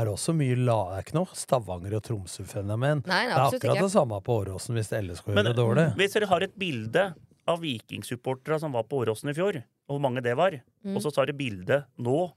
er 0.00 0.10
også 0.12 0.34
mye 0.36 0.56
la... 0.58 0.76
Det 0.90 0.98
er 0.98 1.04
ikke 1.06 1.16
noe 1.18 1.38
Stavanger 1.38 1.96
og 1.98 2.02
Tromsø-fenomen. 2.06 3.02
Det 3.06 3.12
er 3.14 3.32
akkurat 3.36 3.56
ikke. 3.62 3.82
det 3.82 3.90
samme 3.94 4.20
på 4.26 4.36
Åråsen 4.42 4.76
hvis 4.78 4.92
LSK 4.92 5.30
gjør 5.32 5.48
det 5.50 5.56
dårlig. 5.58 5.86
hvis 5.98 6.16
dere 6.16 6.28
har 6.30 6.46
et 6.46 6.54
bilde 6.58 7.04
av 7.46 7.60
vikingsupportere 7.62 8.58
som 8.62 8.72
var 8.74 8.86
på 8.90 9.02
Åråsen 9.04 9.30
i 9.30 9.36
fjor, 9.36 9.60
og 9.88 9.96
hvor 9.96 10.02
mange 10.08 10.22
det 10.22 10.36
var, 10.38 10.60
Mm. 10.86 10.94
og 10.96 11.02
så 11.02 11.10
tar 11.10 11.26
dere 11.26 11.34
bilde 11.38 11.76
nå 11.98 12.32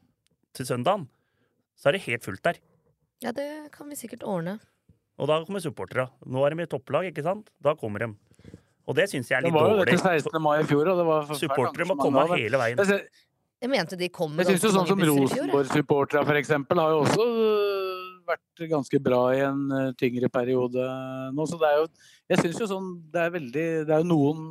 til 0.57 0.66
søndagen, 0.66 1.03
så 1.78 1.89
er 1.89 1.91
det 1.93 2.01
helt 2.07 2.24
fullt 2.26 2.41
der. 2.43 2.57
Ja, 3.22 3.32
det 3.32 3.72
kan 3.76 3.88
vi 3.89 3.95
sikkert 3.95 4.24
ordne. 4.26 4.60
Og 5.20 5.28
da 5.28 5.43
kommer 5.45 5.60
supporterne. 5.62 6.10
Nå 6.26 6.45
er 6.47 6.55
de 6.55 6.64
i 6.64 6.66
topplag, 6.72 7.10
ikke 7.12 7.22
sant? 7.24 7.49
Da 7.62 7.76
kommer 7.76 7.99
de. 7.99 8.07
Og 8.88 8.95
det 8.97 9.05
syns 9.12 9.30
jeg 9.30 9.38
er 9.38 9.43
litt 9.45 9.53
dårlig. 9.53 9.62
Det 9.62 9.70
var 9.70 9.70
jo 9.70 9.84
dårlig. 9.84 9.97
dette 9.99 10.32
16. 10.32 10.41
mai 10.41 10.60
i 10.60 10.64
fjor, 10.66 10.88
og 10.89 10.97
det 10.97 11.05
var 11.05 11.26
forferdelig 11.30 11.39
Supportere 11.43 11.86
må 11.91 11.97
komme 11.99 12.24
hele 12.34 12.57
veien. 12.57 12.78
Jeg 12.82 12.88
ser- 12.88 13.10
Jeg 13.60 13.72
mente 13.74 13.97
de 13.99 14.07
kom 14.14 14.32
med 14.32 14.47
Jeg 14.47 14.60
syns 14.60 14.76
sånn 14.78 14.88
som. 14.88 15.01
Rosenborg-supporterne 15.03 16.28
for 16.30 16.39
eksempel 16.39 16.80
har 16.80 16.93
jo 16.93 17.01
også 17.03 17.26
øh, 17.28 18.05
vært 18.30 18.64
ganske 18.72 19.01
bra 19.03 19.20
i 19.36 19.41
en 19.43 19.66
øh, 19.76 19.89
tyngre 19.99 20.30
periode 20.32 20.86
nå. 21.36 21.47
Så 21.49 21.60
det 21.60 21.68
er 21.68 21.82
jo 21.82 21.88
Jeg 22.32 22.43
syns 22.45 22.62
jo 22.64 22.70
sånn 22.72 22.89
Det 23.12 23.26
er 23.26 23.34
veldig 23.36 23.68
Det 23.89 23.95
er 23.95 24.03
jo 24.03 24.10
noen 24.14 24.49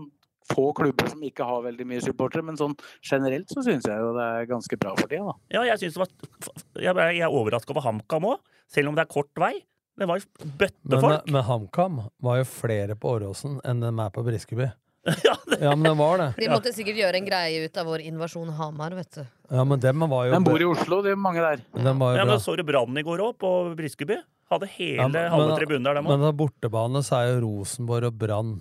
få 0.48 0.70
klubber 0.76 1.08
som 1.12 1.24
ikke 1.24 1.44
har 1.44 1.64
veldig 1.66 1.84
mye 1.88 2.00
supportere, 2.00 2.40
men 2.40 2.56
sånn 2.56 2.72
generelt 3.04 3.50
så 3.52 3.60
syns 3.64 3.84
jeg 3.84 4.00
jo 4.00 4.14
det 4.16 4.28
er 4.32 4.46
ganske 4.48 4.78
bra 4.80 4.94
for 4.96 5.10
dem. 5.10 5.26
da. 5.28 5.34
Ja, 5.58 5.64
jeg 5.68 5.82
synes 5.82 5.98
det 5.98 6.00
var 6.00 6.86
Jeg 6.86 7.20
er 7.20 7.28
overraska 7.28 7.74
over 7.74 7.84
HamKam 7.84 8.30
òg, 8.30 8.38
selv 8.72 8.88
om 8.88 8.96
det 8.96 9.04
er 9.04 9.12
kort 9.12 9.28
vei. 9.36 9.54
Det 9.98 10.08
var 10.08 10.20
jo 10.22 10.24
Men, 10.40 10.52
bøttefolk. 10.62 11.28
men 11.28 11.44
HamKam 11.44 12.00
var 12.24 12.40
jo 12.40 12.46
flere 12.48 12.96
på 12.96 13.16
Åråsen 13.18 13.58
enn 13.66 13.82
de 13.82 13.90
er 13.92 14.12
på 14.14 14.24
Briskeby. 14.24 14.70
Ja, 15.60 15.74
men 15.74 15.82
det 15.82 15.94
var 15.98 16.18
det. 16.18 16.28
De 16.38 16.48
måtte 16.52 16.72
sikkert 16.74 16.96
gjøre 17.00 17.14
en 17.18 17.26
greie 17.26 17.64
ut 17.64 17.76
av 17.80 17.86
vår 17.86 18.04
invasjon 18.06 18.50
Hamar, 18.58 18.94
vet 18.94 19.10
du. 19.18 19.22
Ja, 19.50 19.64
men 19.64 19.80
dem 19.80 20.00
var 20.10 20.26
jo 20.28 20.34
De 20.36 20.40
bor 20.44 20.60
i 20.60 20.64
Oslo, 20.68 21.00
de 21.02 21.10
er 21.14 21.16
mange 21.20 21.40
der. 21.42 21.62
dem 21.74 21.98
var 21.98 22.12
jo 22.14 22.18
Ja, 22.18 22.24
bra. 22.24 22.32
men 22.34 22.40
Så 22.44 22.56
du 22.56 22.62
brannen 22.68 22.98
i 22.98 23.02
går 23.02 23.18
òg, 23.24 23.38
på 23.38 23.52
Briskeby? 23.78 24.18
Hadde 24.50 24.66
hele 24.78 24.96
Ja, 25.02 25.08
men- 25.08 25.30
halve 25.30 25.56
tribunen 25.58 25.84
der, 25.84 25.94
dem 25.94 26.04
Men 26.04 26.20
òg. 26.20 26.32
på 26.32 26.48
bortebane 26.48 27.02
så 27.04 27.16
er 27.22 27.32
jo 27.34 27.40
Rosenborg 27.46 28.04
og 28.04 28.18
Brann 28.18 28.60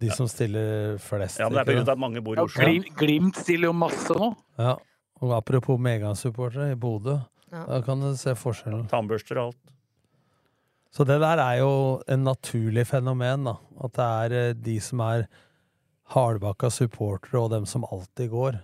de 0.00 0.10
som 0.10 0.26
stiller 0.28 0.98
flest. 0.98 1.38
Ja, 1.38 1.48
men 1.48 1.64
det 1.64 1.76
er 1.76 1.80
av 1.80 1.88
at 1.94 1.98
mange 1.98 2.20
bor 2.22 2.34
i 2.34 2.40
Ja, 2.40 2.44
Oslo. 2.44 2.64
Glimt, 2.64 2.94
Glimt 2.96 3.36
stiller 3.36 3.68
jo 3.70 3.72
masse 3.72 4.10
nå. 4.12 4.34
Ja. 4.58 4.76
Og 5.22 5.30
apropos 5.32 5.78
medgangssupportere 5.78 6.72
i 6.72 6.74
Bodø, 6.74 7.20
Ja. 7.52 7.64
da 7.66 7.80
kan 7.82 8.00
du 8.00 8.14
se 8.16 8.34
forskjellen. 8.34 8.88
Tannbørster 8.90 9.38
og 9.38 9.54
alt. 9.54 9.73
Så 10.94 11.02
det 11.08 11.16
der 11.18 11.40
er 11.42 11.58
jo 11.58 11.70
en 12.06 12.22
naturlig 12.22 12.84
fenomen, 12.86 13.48
da. 13.48 13.56
At 13.82 13.96
det 13.98 14.04
er 14.06 14.34
eh, 14.38 14.52
de 14.54 14.76
som 14.82 15.00
er 15.02 15.24
hardbakka 16.14 16.70
supportere 16.70 17.40
og 17.40 17.50
dem 17.50 17.66
som 17.66 17.86
alltid 17.88 18.30
går. 18.30 18.60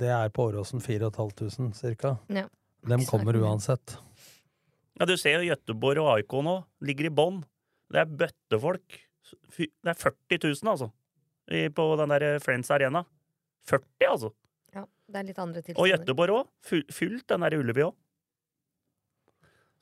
Det 0.00 0.10
er 0.10 0.32
på 0.34 0.48
Åråsen 0.48 0.82
4500 0.82 1.76
cirka. 1.78 2.16
Ja. 2.32 2.48
Dem 2.90 3.04
kommer 3.06 3.36
uansett. 3.38 3.98
Ja, 4.98 5.06
du 5.06 5.14
ser 5.20 5.38
jo 5.38 5.52
Gøteborg 5.52 6.02
og 6.02 6.10
AIK 6.16 6.34
nå. 6.42 6.56
Ligger 6.88 7.06
i 7.06 7.14
bånn. 7.14 7.40
Det 7.92 8.02
er 8.02 8.10
bøttefolk. 8.24 8.98
Det 9.60 9.70
er 9.92 9.94
40 9.94 10.40
000, 10.42 10.72
altså. 10.72 10.90
På 11.76 11.88
den 12.00 12.14
der 12.16 12.26
Friends 12.42 12.70
Arena. 12.74 13.04
40, 13.68 13.86
altså. 14.08 14.32
Ja, 14.74 14.86
det 15.06 15.22
er 15.22 15.30
litt 15.30 15.38
andre 15.42 15.62
Og 15.76 15.86
Gøteborg 15.86 16.34
Göteborg 16.34 16.40
òg. 16.40 16.86
Fylt 16.90 17.28
den 17.30 17.46
der 17.46 17.60
Ulleby 17.60 17.86
òg. 17.86 17.94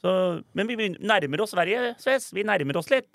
Men 0.02 0.70
vi 0.70 0.90
nærmer 0.98 1.42
oss 1.42 1.54
Sverige, 1.56 1.94
Sves. 1.98 2.30
Vi 2.36 2.44
nærmer 2.46 2.78
oss 2.78 2.90
litt. 2.92 3.08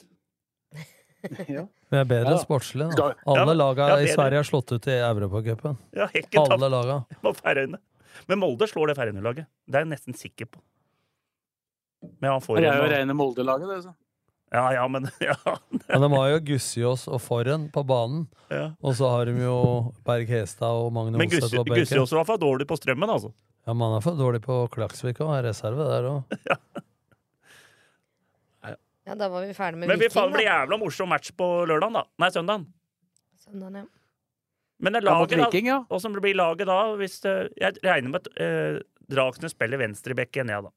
ja. 1.48 1.64
Vi 1.94 2.00
er 2.00 2.06
bedre 2.10 2.36
Ja. 2.36 2.42
sportslig, 2.42 2.90
da. 2.98 3.14
Alle 3.30 3.54
ja, 3.54 3.58
laga 3.60 3.88
ja, 3.94 4.02
i. 4.04 4.12
Sverige 4.12 4.42
har 4.42 4.48
slått 4.48 4.72
ut 4.76 4.88
i 4.92 4.98
Europacupen. 5.00 5.78
Ja, 5.96 6.10
Alle 6.44 6.70
laga. 6.74 7.04
Men 8.30 8.40
Molde 8.40 8.68
slår 8.70 8.92
det 8.92 8.98
Færøyene-laget. 9.00 9.48
Det 9.66 9.80
er 9.80 9.86
jeg 9.86 9.92
nesten 9.94 10.18
sikker 10.18 10.46
på. 10.52 10.62
Men 12.20 12.36
han 12.36 12.42
får 12.44 12.60
Det 12.60 12.68
er 12.70 12.82
jo 12.82 12.90
rene 12.92 13.16
Molde-laget, 13.16 13.70
det. 13.72 13.80
Så. 13.88 13.94
Ja, 14.54 14.68
ja, 14.76 14.84
men 14.88 15.08
ja. 15.24 15.34
Men 15.88 16.04
de 16.04 16.10
har 16.14 16.28
jo 16.36 16.42
Gussiås 16.52 17.08
og 17.10 17.22
Forren 17.24 17.70
på 17.74 17.82
banen. 17.90 18.28
Ja. 18.54 18.68
Og 18.86 18.94
så 19.00 19.10
har 19.10 19.26
de 19.26 19.34
jo 19.42 19.56
Berg 20.06 20.30
Hestad 20.30 20.78
og 20.84 20.92
Magne 20.94 21.18
Oseth 21.18 21.48
på 21.50 21.64
benken. 21.64 21.74
Men 21.74 21.82
Gussiås 21.82 22.14
var 22.14 22.28
for 22.30 22.42
dårlig 22.42 22.68
på 22.70 22.78
strømmen, 22.78 23.10
altså. 23.10 23.32
Ja, 23.64 23.74
man 23.74 23.96
er 23.96 24.04
for 24.04 24.20
dårlig 24.20 24.42
på 24.44 24.66
Klaksvik 24.74 25.22
og 25.24 25.32
er 25.38 25.48
reserve 25.50 25.88
der 25.88 26.10
òg. 26.10 26.40
Ja, 29.04 29.18
da 29.20 29.28
var 29.28 29.44
vi 29.44 29.52
ferdig 29.52 29.82
med 29.82 29.90
Men 29.90 30.00
vi 30.00 30.08
Men 30.08 30.30
det 30.32 30.38
blir 30.38 30.46
jævla 30.48 30.78
morsom 30.80 31.10
match 31.12 31.34
på 31.36 31.48
lørdagen, 31.68 31.98
da. 31.98 32.06
Nei, 32.24 32.30
søndagen. 32.32 32.62
Søndagen, 33.36 33.76
ja. 33.82 33.86
Men 34.80 34.94
det 34.94 35.04
laget, 35.04 35.36
da. 35.38 35.50
Viking, 35.50 35.68
ja. 35.68 35.82
Åssen 35.90 36.16
blir 36.16 36.36
laget 36.36 36.68
da? 36.68 36.78
Hvis 37.00 37.20
det, 37.26 37.34
jeg 37.60 37.76
regner 37.84 38.14
med 38.14 38.22
at 38.22 38.30
eh, 38.40 38.80
Dragsnes 39.12 39.52
spiller 39.52 39.82
venstreback 39.82 40.32
igjen, 40.36 40.54
ja, 40.56 40.62
da. 40.64 40.72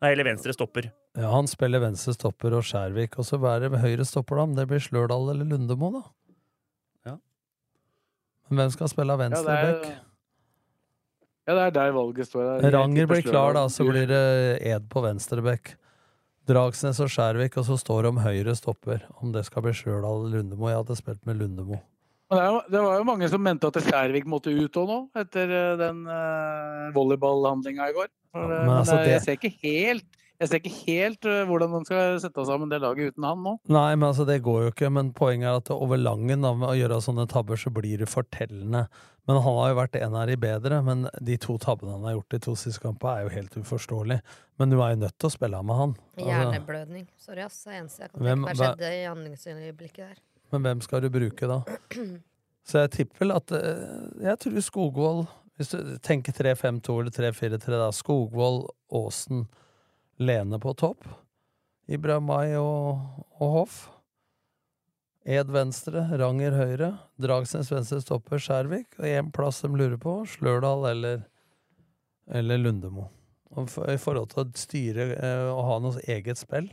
Nei, 0.00 0.14
eller 0.14 0.24
venstre 0.30 0.54
stopper. 0.56 0.88
Ja, 1.18 1.28
han 1.34 1.48
spiller 1.50 1.82
venstre 1.82 2.14
stopper 2.16 2.56
og 2.56 2.64
Skjærvik. 2.64 3.18
Og 3.20 3.26
så 3.28 3.36
hva 3.36 3.58
er 3.58 3.66
det 3.66 3.72
med 3.74 3.84
høyre 3.84 4.06
stopper, 4.08 4.40
da? 4.40 4.46
Om 4.48 4.54
det 4.56 4.64
blir 4.70 4.80
Slørdal 4.80 5.28
eller 5.34 5.48
Lundemo, 5.48 5.90
da? 5.98 6.02
Ja. 7.10 7.16
Men 8.48 8.62
hvem 8.64 8.72
skal 8.78 8.88
spille 8.92 9.12
Ja, 9.12 9.20
venstre 9.26 9.44
det 9.44 9.58
er, 9.58 9.74
back? 9.74 10.06
Ja, 11.48 11.54
det 11.56 11.62
er 11.66 11.76
der 11.76 11.92
valget 11.96 12.28
står. 12.28 12.64
Ranger 12.72 13.06
blir 13.10 13.22
klar, 13.26 13.54
da, 13.56 13.66
så 13.72 13.86
blir 13.88 14.08
det 14.10 14.24
Ed 14.66 14.88
på 14.92 15.02
venstreback. 15.04 15.74
Dragsnes 16.50 16.98
og 17.02 17.10
Skjærvik, 17.12 17.56
og 17.60 17.66
så 17.68 17.76
står 17.78 18.02
det 18.02 18.10
om 18.10 18.20
høyre 18.24 18.54
stopper. 18.58 19.04
Om 19.22 19.32
det 19.34 19.44
skal 19.46 19.64
bli 19.64 19.74
eller 19.86 20.30
Lundemo. 20.32 20.68
Jeg 20.70 20.80
hadde 20.82 20.96
spilt 20.98 21.26
med 21.28 21.38
Lundemo. 21.40 21.78
Det, 22.30 22.78
var 22.78 22.98
jo 23.00 23.06
mange 23.06 23.28
som 23.30 23.42
mente 23.42 23.66
at 23.66 23.78
Skjærvik 23.82 24.26
måtte 24.30 24.52
ut 24.54 24.76
òg 24.78 24.86
nå, 24.86 24.98
etter 25.18 25.50
eh, 25.50 25.76
den 25.80 26.04
uh, 26.06 26.90
volleyballhandlinga 26.94 27.88
i 27.90 27.94
går. 27.96 28.10
For, 28.30 28.44
Ja, 28.46 28.60
eh, 28.60 28.66
men 28.66 28.68
men 28.68 28.76
altså, 28.76 28.98
det- 29.00 29.14
jeg 29.16 29.22
ser 29.24 29.38
ikke 29.38 29.54
helt, 29.64 30.06
jeg 30.40 30.48
ser 30.48 30.60
ikke 30.62 30.72
helt 30.86 31.26
eh, 31.28 31.42
hvordan 31.48 31.74
de 31.76 31.80
skal 31.84 32.18
sette 32.22 32.44
sammen 32.48 32.70
det 32.72 32.78
laget 32.80 33.12
uten 33.12 33.26
han 33.28 33.42
nå. 33.44 33.52
Nei, 33.68 33.90
men 33.98 34.06
altså, 34.08 34.24
det 34.28 34.38
går 34.46 34.62
jo 34.66 34.70
ikke. 34.72 34.88
Men 34.96 35.10
poenget 35.16 35.50
er 35.50 35.58
at 35.60 35.70
over 35.74 36.00
langen 36.00 36.40
da, 36.46 36.54
med 36.56 36.70
å 36.72 36.76
gjøre 36.78 37.00
sånne 37.04 37.26
tabber, 37.30 37.60
så 37.60 37.72
blir 37.76 38.00
det 38.00 38.08
fortellende. 38.08 38.86
Men 39.28 39.36
han 39.44 39.58
har 39.60 39.68
jo 39.70 39.76
vært 39.78 39.98
en 40.00 40.16
av 40.16 40.30
de 40.32 40.38
bedre. 40.40 40.78
Men 40.86 41.04
de 41.20 41.36
to 41.44 41.58
tabbene 41.60 41.92
han 41.98 42.06
har 42.08 42.16
gjort 42.16 42.32
de 42.34 42.40
to 42.48 42.54
siste 42.58 42.80
kampene, 42.82 43.18
er 43.20 43.28
jo 43.28 43.34
helt 43.36 43.58
uforståelig. 43.60 44.16
Men 44.58 44.72
du 44.72 44.78
er 44.80 44.94
jo 44.96 45.02
nødt 45.04 45.18
til 45.20 45.28
å 45.28 45.34
spille 45.36 45.60
med 45.62 45.76
han. 45.82 45.92
Altså, 46.16 46.30
Hjerneblødning. 46.32 47.06
Sorry, 47.20 47.44
ass. 47.44 47.60
Det 47.68 47.76
eneste 47.76 48.02
jeg 48.06 48.12
kan 48.14 48.24
Hvem- 48.26 48.46
tenke 48.48 48.56
meg 48.56 48.64
skjedde 48.64 48.90
i 48.96 49.04
handlingsøyeblikket 49.10 50.02
der. 50.08 50.18
men 50.52 50.62
hvem 50.66 50.80
skal 50.82 51.04
du 51.04 51.10
bruke 51.14 51.46
da? 51.52 51.60
Så 52.70 52.82
jeg 52.84 52.90
tipper 52.96 53.24
vel 53.24 53.32
at 53.36 53.52
eh, 53.56 54.24
Jeg 54.24 54.38
tror 54.42 54.60
Skogvold 54.62 55.22
Hvis 55.58 55.70
du 55.72 55.94
tenker 56.04 56.32
3-5-2 56.36 56.96
eller 57.00 57.14
3-4-3, 57.14 57.70
da. 57.76 57.88
Skogvold, 57.92 58.66
Aasen, 58.92 59.46
Lene 60.20 60.60
på 60.60 60.74
topp. 60.76 61.06
Ibrahimai 61.90 62.52
og, 62.60 63.00
og 63.40 63.54
Hoff. 63.54 63.78
Ed 65.24 65.50
venstre, 65.52 66.02
Ranger 66.20 66.56
høyre. 66.56 66.90
Dragsnes 67.20 67.70
venstre 67.72 68.00
stopper 68.04 68.40
Skjærvik. 68.40 68.98
Og 69.00 69.06
én 69.08 69.30
plass 69.34 69.62
de 69.64 69.70
lurer 69.72 69.96
på, 70.00 70.20
Slørdal 70.28 70.86
eller, 70.92 71.24
eller 72.28 72.60
Lundemo. 72.60 73.08
Og 73.56 73.66
for, 73.72 73.88
I 73.90 73.98
forhold 74.00 74.30
til 74.32 74.44
å 74.44 74.50
styre 74.60 75.06
eh, 75.16 75.46
og 75.50 75.62
ha 75.66 75.78
noe 75.82 76.04
eget 76.06 76.38
spill, 76.38 76.68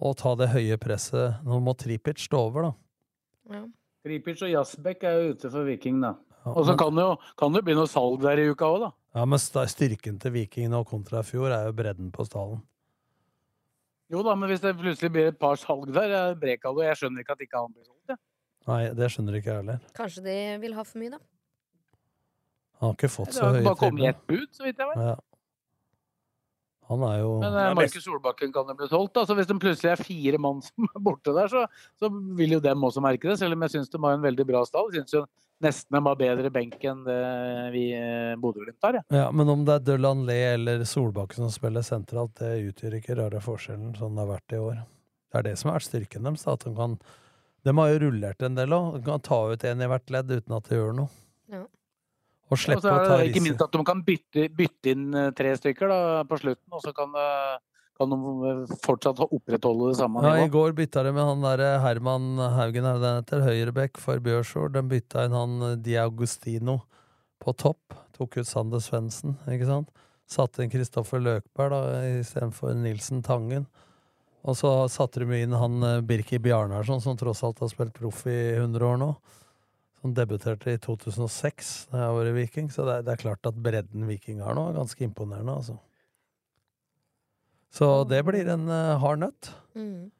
og 0.00 0.16
ta 0.20 0.32
det 0.36 0.48
høye 0.52 0.78
presset 0.80 1.42
Nå 1.44 1.58
må 1.64 1.74
Tripic 1.76 2.22
stå 2.22 2.40
over, 2.48 2.70
da. 2.70 3.58
Ja. 3.58 3.64
Tripic 4.06 4.40
og 4.46 4.52
Jasbekk 4.52 5.04
er 5.08 5.18
jo 5.18 5.34
ute 5.34 5.50
for 5.50 5.68
Viking, 5.68 5.98
da. 6.04 6.14
Ja, 6.46 6.54
Og 6.54 6.68
så 6.68 6.76
kan 6.78 6.94
det 6.94 7.02
jo 7.04 7.18
kan 7.36 7.52
det 7.52 7.60
jo 7.60 7.66
bli 7.68 7.76
noe 7.76 7.90
salg 7.90 8.22
der 8.22 8.40
i 8.40 8.48
uka 8.48 8.70
òg, 8.70 8.86
da. 8.86 8.90
Ja, 9.18 9.26
men 9.28 9.40
styrken 9.42 10.20
til 10.22 10.34
Viking 10.36 10.70
nå 10.72 10.84
kontra 10.88 11.20
i 11.24 11.26
fjor 11.26 11.50
er 11.50 11.68
jo 11.68 11.76
bredden 11.76 12.12
på 12.14 12.24
stallen. 12.28 12.62
Jo 14.12 14.22
da, 14.22 14.34
men 14.38 14.48
hvis 14.52 14.60
det 14.62 14.74
plutselig 14.78 15.10
blir 15.14 15.30
et 15.32 15.38
par 15.38 15.56
salg 15.58 15.88
der, 15.94 16.12
er 16.14 16.34
Brekalo 16.38 16.84
Jeg 16.84 16.98
skjønner 17.00 17.24
ikke 17.24 17.34
at 17.34 17.40
ikke 17.46 17.58
han 17.62 17.72
blir 17.74 17.84
solgt, 17.88 18.12
jeg. 18.12 18.18
Nei, 18.70 18.80
det 18.98 19.08
skjønner 19.14 19.38
ikke 19.38 19.50
jeg 19.50 19.60
heller. 19.62 19.80
Kanskje 19.98 20.22
de 20.26 20.36
vil 20.62 20.76
ha 20.78 20.84
for 20.86 20.98
mye, 21.02 21.10
da. 21.16 21.18
Han 22.76 22.90
har 22.90 22.96
ikke 22.98 23.08
fått 23.10 23.32
Det 23.32 23.38
så 23.38 23.46
har 23.48 23.56
høye 23.56 23.64
bare 23.66 23.80
kommet 23.80 24.02
tilbud. 24.02 24.08
ett 24.12 24.26
bud, 24.30 24.48
så 24.54 24.66
vidt 24.66 24.78
jeg 24.82 24.90
vet. 24.92 25.02
Ja. 25.06 25.14
Han 26.90 27.02
er 27.08 27.16
jo 27.18 27.30
Men 27.42 27.56
eh, 27.58 27.72
Markus 27.74 28.04
Solbakken 28.04 28.52
kan 28.54 28.68
jo 28.70 28.76
bli 28.78 28.88
solgt. 28.90 29.18
Altså, 29.18 29.34
hvis 29.38 29.48
det 29.48 29.56
plutselig 29.62 29.90
er 29.92 30.02
fire 30.02 30.38
mann 30.42 30.62
som 30.64 30.86
er 30.86 31.02
borte 31.02 31.34
der, 31.34 31.50
så, 31.50 31.64
så 31.98 32.10
vil 32.38 32.56
jo 32.56 32.62
dem 32.62 32.86
også 32.86 33.02
merke 33.04 33.30
det. 33.30 33.38
Selv 33.40 33.56
om 33.56 33.66
jeg 33.66 33.74
syns 33.74 33.90
de 33.90 34.00
har 34.04 34.16
en 34.16 34.24
veldig 34.24 34.46
bra 34.48 34.62
stall. 34.68 34.92
Jeg 34.94 35.04
syns 35.04 35.16
jo 35.18 35.24
nesten 35.64 35.96
de 35.96 36.02
har 36.04 36.18
bedre 36.20 36.50
benk 36.52 36.82
enn 36.84 37.04
det 37.06 37.20
vi 37.74 37.86
eh, 37.96 38.34
Bodø-Glimt 38.40 38.86
har. 38.86 39.00
Ja. 39.00 39.22
ja, 39.22 39.26
Men 39.34 39.50
om 39.52 39.64
det 39.66 39.78
er 39.78 39.86
Delanlé 39.90 40.38
eller 40.54 40.84
Solbakken 40.88 41.46
som 41.46 41.54
spiller 41.54 41.86
sentralt, 41.86 42.36
det 42.40 42.70
utgjør 42.70 42.98
ikke 43.00 43.18
rare 43.18 43.42
forskjellen, 43.42 43.96
sånn 43.98 44.14
det 44.14 44.24
har 44.24 44.34
vært 44.36 44.56
i 44.56 44.62
år. 44.62 44.82
Det 45.32 45.40
er 45.40 45.48
det 45.48 45.56
som 45.60 45.70
har 45.70 45.80
vært 45.80 45.90
styrken 45.90 46.28
deres. 46.28 46.46
At 46.48 46.66
de 46.66 46.74
kan 46.76 46.98
De 47.66 47.74
har 47.74 47.88
jo 47.90 48.02
rullert 48.04 48.42
en 48.46 48.54
del 48.54 48.74
òg. 48.76 49.00
De 49.00 49.06
kan 49.08 49.24
ta 49.26 49.40
ut 49.50 49.64
en 49.66 49.82
i 49.82 49.88
hvert 49.90 50.12
ledd 50.14 50.30
uten 50.30 50.54
at 50.54 50.68
det 50.70 50.78
gjør 50.78 50.92
noe. 51.00 51.10
Ja. 51.50 51.64
Og 52.50 52.60
slippe 52.62 52.82
å 52.86 52.98
ta 53.02 53.16
det 53.18 53.30
ikke 53.30 53.42
minst 53.42 53.62
at 53.64 53.72
de 53.74 53.86
kan 53.86 54.02
bytte, 54.06 54.48
bytte 54.54 54.92
inn 54.92 55.08
eh, 55.14 55.32
tre 55.36 55.54
stykker 55.58 55.90
da, 55.90 56.00
på 56.28 56.38
slutten, 56.38 56.68
og 56.70 56.84
så 56.84 56.92
kan, 56.94 57.14
kan 57.98 58.12
de 58.12 58.18
eh, 58.50 58.74
fortsatt 58.84 59.22
opprettholde 59.26 59.90
det 59.90 59.98
samme 60.00 60.22
Ja, 60.24 60.36
I 60.44 60.50
går 60.52 60.76
bytta 60.78 61.02
de 61.06 61.14
med 61.16 61.26
han 61.26 61.46
der 61.46 61.80
Herman 61.82 62.34
Haugen, 62.58 62.86
er 62.86 63.00
det 63.02 63.14
heter? 63.20 63.46
Høyrebekk 63.46 64.00
for 64.02 64.22
Bjørsjord. 64.22 64.76
De 64.76 64.84
bytta 64.90 65.26
inn 65.26 65.36
han 65.36 65.56
eh, 65.72 65.78
Diagostino 65.80 66.80
på 67.42 67.56
topp. 67.56 67.96
Tok 68.16 68.38
ut 68.40 68.48
Sander 68.48 68.82
Svendsen, 68.84 69.38
ikke 69.50 69.68
sant? 69.68 69.90
Satte 70.26 70.62
inn 70.62 70.72
Kristoffer 70.72 71.22
Løkberg 71.22 71.74
da, 71.74 71.82
istedenfor 72.20 72.74
Nilsen 72.78 73.22
Tangen. 73.26 73.66
Og 74.46 74.54
så 74.58 74.70
satte 74.92 75.24
de 75.24 75.40
inn 75.42 75.56
han 75.56 75.82
eh, 75.82 76.02
Birki 76.06 76.38
Bjarnarsson, 76.42 77.02
som 77.02 77.18
tross 77.18 77.42
alt 77.46 77.64
har 77.64 77.72
spilt 77.72 77.96
proff 77.96 78.26
i 78.30 78.38
100 78.58 78.86
år 78.86 79.00
nå. 79.02 79.10
Som 80.06 80.12
debuterte 80.14 80.70
i 80.70 80.78
2006, 80.78 81.88
da 81.90 82.04
jeg 82.04 82.14
var 82.14 82.28
i 82.30 82.32
Viking. 82.36 82.66
Så 82.70 82.84
det 82.86 82.92
er, 83.00 83.00
det 83.02 83.10
er 83.16 83.22
klart 83.24 83.48
at 83.48 83.56
bredden 83.58 84.04
Viking 84.06 84.38
har 84.38 84.54
nå, 84.54 84.68
er 84.68 84.76
ganske 84.76 85.02
imponerende, 85.02 85.50
altså. 85.50 85.74
Så 87.74 87.88
det 88.06 88.20
blir 88.28 88.46
en 88.52 88.68
uh, 88.70 88.94
hard 89.02 89.18
nøtt. 89.24 89.48
Mm. 89.74 90.12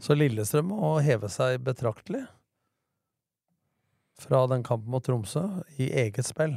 Så 0.00 0.16
Lillestrøm 0.16 0.72
må 0.72 0.94
heve 1.04 1.28
seg 1.28 1.58
betraktelig 1.66 2.22
fra 4.24 4.46
den 4.48 4.64
kampen 4.64 4.88
mot 4.94 5.04
Tromsø 5.04 5.44
i 5.76 5.90
eget 5.92 6.24
spill. 6.24 6.56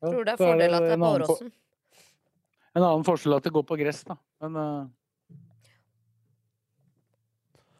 Tror 0.00 0.24
det 0.24 0.38
er 0.38 0.40
fordel 0.40 0.78
at 0.78 0.88
det 0.88 0.96
er 0.96 1.04
på 1.04 1.14
Åråsen. 1.18 1.52
En 2.72 2.86
annen 2.86 3.04
forskjell 3.04 3.36
er 3.36 3.44
at 3.44 3.50
det 3.50 3.52
går 3.60 3.68
på 3.68 3.82
gress, 3.84 4.06
da. 4.08 4.16
Men 4.40 4.56
en 4.56 4.88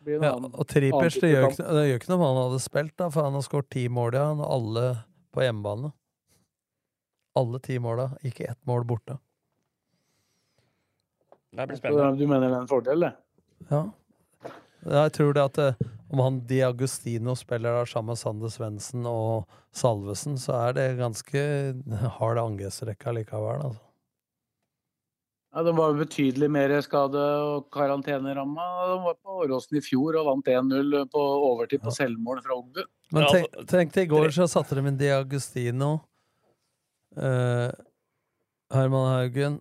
Ja, 0.07 0.35
annen- 0.35 0.55
og 0.55 0.67
Tripers, 0.69 1.19
det 1.21 1.31
gjør, 1.33 1.49
ikke, 1.51 1.67
det 1.77 1.83
gjør 1.89 2.01
ikke 2.01 2.11
noe 2.13 2.19
om 2.19 2.25
han 2.27 2.41
hadde 2.43 2.61
spilt, 2.65 2.95
da, 2.99 3.09
for 3.15 3.27
han 3.29 3.37
har 3.39 3.45
skåret 3.47 3.69
ti 3.71 3.87
mål, 3.89 4.17
ja, 4.19 4.29
og 4.35 4.47
alle 4.57 4.87
på 5.33 5.45
hjemmebane. 5.45 5.93
Alle 7.39 7.61
ti 7.65 7.79
måla, 7.81 8.11
ikke 8.27 8.51
ett 8.51 8.61
mål 8.69 8.85
borte. 8.89 9.17
Det 11.53 11.67
blir 11.69 11.79
spennende. 11.81 12.17
Du 12.19 12.27
mener 12.27 12.49
det 12.49 12.57
er 12.57 12.65
en 12.65 12.71
fordel, 12.71 13.07
det? 13.07 13.13
Ja. 13.71 13.83
Jeg 14.83 15.13
tror 15.15 15.35
det 15.37 15.43
at 15.47 15.59
eh, 15.63 15.89
om 16.13 16.21
han 16.25 16.41
Diagostino 16.49 17.37
spiller 17.39 17.79
der 17.79 17.89
sammen 17.89 18.13
med 18.13 18.21
Sander 18.21 18.51
Svendsen 18.53 19.07
og 19.09 19.47
Salvesen, 19.73 20.35
så 20.41 20.57
er 20.67 20.77
det 20.77 20.87
ganske 20.99 21.45
hard 22.19 22.41
angrepsrekke 22.43 23.15
likevel, 23.21 23.69
altså. 23.71 23.85
Ja, 25.53 25.63
De 25.63 25.73
var 25.77 25.91
jo 25.93 25.99
betydelig 26.05 26.49
mer 26.51 26.73
skade- 26.81 27.23
og 27.45 27.67
karanteneramma. 27.75 28.65
De 28.89 28.95
var 29.05 29.15
på 29.21 29.35
Åråsen 29.45 29.77
i 29.77 29.83
fjor 29.85 30.17
og 30.17 30.27
vant 30.31 30.47
1-0 30.49 31.03
på 31.13 31.21
overtid 31.21 31.83
på 31.85 31.93
selvmål 31.93 32.41
fra 32.45 32.57
Ogbu. 32.57 32.81
Men 33.13 33.27
tenk, 33.29 33.51
til, 33.53 33.67
tenk 33.69 33.93
deg, 33.93 34.07
i 34.07 34.13
går 34.15 34.33
så 34.33 34.47
satte 34.49 34.75
de 34.79 34.87
inn 34.89 34.97
Diagostino, 34.97 35.91
eh, 37.17 37.69
Herman 38.73 39.11
Haugen, 39.13 39.61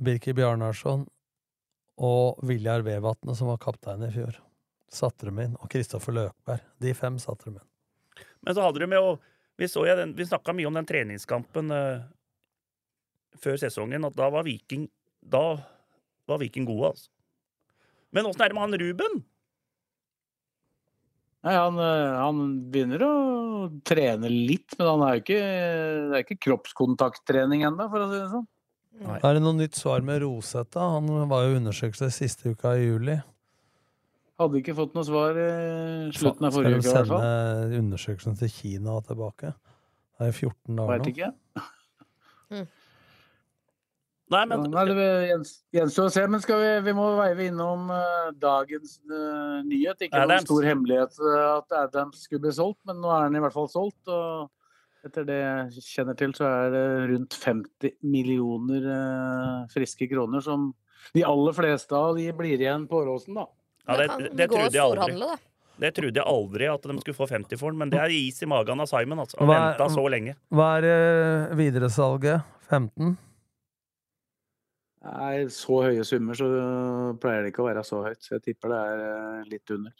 Birki 0.00 0.32
Bjarnarsson 0.32 1.02
og 1.98 2.38
Viljar 2.46 2.84
Vevatnet, 2.86 3.34
som 3.36 3.50
var 3.50 3.58
kaptein 3.58 4.06
i 4.06 4.12
fjor. 4.14 4.38
Satte 4.90 5.26
de 5.26 5.34
inn. 5.42 5.56
Og 5.60 5.68
Kristoffer 5.70 6.14
Løkberg. 6.14 6.62
De 6.80 6.94
fem 6.94 7.18
satte 7.18 7.50
de 7.50 7.56
inn. 7.58 7.66
Men 8.46 8.54
så 8.54 8.62
hadde 8.62 8.78
de 8.86 8.94
jo 8.96 9.18
Vi, 9.60 9.66
så 9.68 9.82
jo 9.86 9.94
den- 9.94 10.14
vi 10.16 10.24
snakka 10.24 10.54
mye 10.56 10.66
om 10.66 10.72
den 10.72 10.86
treningskampen 10.86 11.70
eh, 11.70 12.00
før 13.36 13.58
sesongen, 13.60 14.06
at 14.06 14.14
da 14.16 14.30
var 14.30 14.42
Viking 14.42 14.88
Da 15.20 15.44
var 16.30 16.40
Viking 16.42 16.66
gode, 16.68 16.94
altså. 16.94 17.10
Men 18.10 18.26
åssen 18.26 18.42
er 18.42 18.50
det 18.50 18.56
med 18.56 18.66
han 18.66 18.80
Ruben? 18.80 19.20
Nei, 21.40 21.54
han, 21.56 21.78
eh, 21.80 22.14
han 22.20 22.40
begynner 22.72 23.02
å 23.06 23.12
trene 23.86 24.28
litt, 24.28 24.74
men 24.76 24.88
han 24.90 25.04
er 25.06 25.14
jo 25.14 25.22
ikke, 25.22 25.38
det 25.40 26.18
er 26.18 26.24
ikke 26.26 26.40
kroppskontakttrening 26.48 27.64
ennå, 27.70 27.86
for 27.92 28.04
å 28.04 28.08
si 28.10 28.18
det 28.18 28.30
sånn. 28.34 28.48
Er 29.00 29.36
det 29.38 29.40
noe 29.40 29.56
nytt 29.56 29.78
svar 29.78 30.02
med 30.04 30.20
Rosetta? 30.20 30.84
Han 30.98 31.08
var 31.30 31.46
jo 31.46 31.56
undersøkelse 31.56 32.10
siste 32.12 32.52
uka 32.52 32.74
i 32.76 32.90
juli. 32.90 33.16
Hadde 34.40 34.60
ikke 34.60 34.74
fått 34.76 34.92
noe 34.96 35.06
svar 35.06 35.38
i 35.38 35.48
slutten 36.16 36.48
av 36.48 36.56
forrige 36.56 36.80
uke, 36.80 36.88
i 36.88 36.92
hvert 36.92 37.08
fall. 37.08 37.24
sende 37.24 37.80
undersøkelsen 37.80 38.38
til 38.40 38.52
Kina 38.52 38.98
tilbake? 39.06 39.54
Det 40.18 40.26
er 40.26 40.32
jo 40.34 40.50
14 40.50 40.80
dager 40.80 40.92
Veit 40.92 41.06
nå. 41.06 41.14
ikke. 41.14 42.68
Nei, 44.30 44.44
men 44.46 44.62
Nei, 44.70 44.84
det 44.86 45.06
gjens- 45.32 45.56
gjenstår 45.74 46.06
å 46.06 46.12
se, 46.14 46.22
men 46.30 46.42
skal 46.42 46.60
vi, 46.62 46.70
vi 46.86 46.92
må 46.94 47.08
veive 47.18 47.48
innom 47.50 47.88
uh, 47.90 48.30
dagens 48.38 49.00
uh, 49.10 49.58
nyhet. 49.66 50.04
Ikke 50.06 50.22
noen 50.22 50.44
stor 50.46 50.66
hemmelighet 50.68 51.18
uh, 51.18 51.56
at 51.56 51.74
Adams 51.80 52.22
skulle 52.28 52.44
bli 52.44 52.52
solgt, 52.54 52.78
men 52.86 53.00
nå 53.02 53.10
er 53.10 53.26
han 53.26 53.34
i 53.34 53.42
hvert 53.42 53.56
fall 53.56 53.66
solgt. 53.72 53.98
Og 54.06 55.08
etter 55.08 55.26
det 55.26 55.38
jeg 55.40 55.82
kjenner 55.88 56.18
til, 56.20 56.34
så 56.36 56.46
er 56.46 56.70
det 56.76 56.84
rundt 57.10 57.34
50 57.42 57.96
millioner 58.06 58.86
friske 59.72 60.06
kroner 60.10 60.44
som 60.44 60.68
de 61.16 61.24
aller 61.26 61.56
fleste 61.56 61.96
av 61.96 62.18
de 62.20 62.28
blir 62.36 62.60
igjen 62.60 62.84
på 62.86 63.00
Åråsen, 63.00 63.38
da. 63.40 63.46
Ja, 63.88 63.96
det, 63.96 64.10
det, 64.20 64.30
det, 64.36 64.50
trodde 64.52 64.76
jeg 64.76 64.84
aldri. 64.84 65.38
Det 65.80 65.90
trodde 65.96 66.20
jeg 66.20 66.28
aldri 66.28 66.68
at 66.68 66.84
de 66.86 66.96
skulle 67.00 67.16
få 67.16 67.26
50 67.30 67.58
for 67.58 67.72
den, 67.72 67.80
men 67.80 67.90
det 67.90 67.98
er 68.02 68.12
is 68.12 68.42
i 68.44 68.48
magen 68.52 68.84
av 68.84 68.86
Simon. 68.92 69.24
altså. 69.24 69.40
Hva 69.40 69.48
Han 69.48 69.56
er- 69.56 69.66
venta 69.72 69.88
så 69.96 70.04
lenge. 70.12 70.36
Hva 70.52 70.68
er 70.78 71.56
videresalget? 71.58 72.44
15? 72.68 73.16
Nei, 75.00 75.46
så 75.48 75.78
høye 75.86 76.02
summer 76.04 76.36
så 76.36 76.46
pleier 77.22 77.46
det 77.46 77.54
ikke 77.54 77.62
å 77.64 77.68
være 77.70 77.84
så 77.88 78.02
høyt. 78.04 78.20
Så 78.20 78.34
jeg 78.36 78.42
tipper 78.50 78.74
det 78.74 78.80
er 78.90 79.04
eh, 79.06 79.46
litt 79.48 79.72
under. 79.72 79.94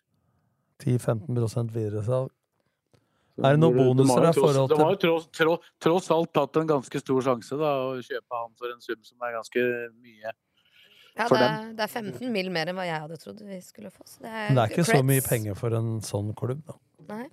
10-15% 0.85 1.73
videresalg? 1.75 2.29
Er 3.41 3.57
det 3.57 3.61
noen 3.63 3.77
bonuser 3.79 4.27
i 4.29 4.33
forhold 4.37 4.69
til 4.69 4.77
De 4.77 4.85
har 4.85 4.93
jo 4.93 5.01
tross, 5.01 5.27
tross, 5.33 5.69
tross 5.81 6.11
alt 6.13 6.31
tatt 6.37 6.59
en 6.61 6.69
ganske 6.69 7.01
stor 7.01 7.23
sjanse 7.25 7.57
da, 7.57 7.71
å 7.89 7.95
kjøpe 8.05 8.37
han 8.37 8.53
for 8.61 8.73
en 8.75 8.83
sum 8.85 8.99
som 9.07 9.25
er 9.25 9.33
ganske 9.39 9.63
mye 10.03 10.29
Ja, 11.17 11.25
for 11.25 11.37
det, 11.37 11.47
dem. 11.47 11.55
er, 11.71 11.73
det 11.79 11.85
er 11.87 11.93
15 11.95 12.33
mill. 12.35 12.51
mer 12.53 12.69
enn 12.73 12.77
hva 12.77 12.85
jeg 12.89 13.01
hadde 13.07 13.17
trodd 13.23 13.41
vi 13.49 13.61
skulle 13.65 13.93
få. 13.95 14.05
Så 14.05 14.21
det 14.27 14.29
er, 14.33 14.47
Men 14.51 14.59
det 14.61 14.65
er 14.67 14.75
ikke 14.75 14.89
så 14.91 15.01
mye 15.09 15.25
penger 15.25 15.57
for 15.63 15.77
en 15.81 15.91
sånn 16.05 16.35
klubb, 16.37 16.61
da. 16.69 16.77
Nei. 17.09 17.27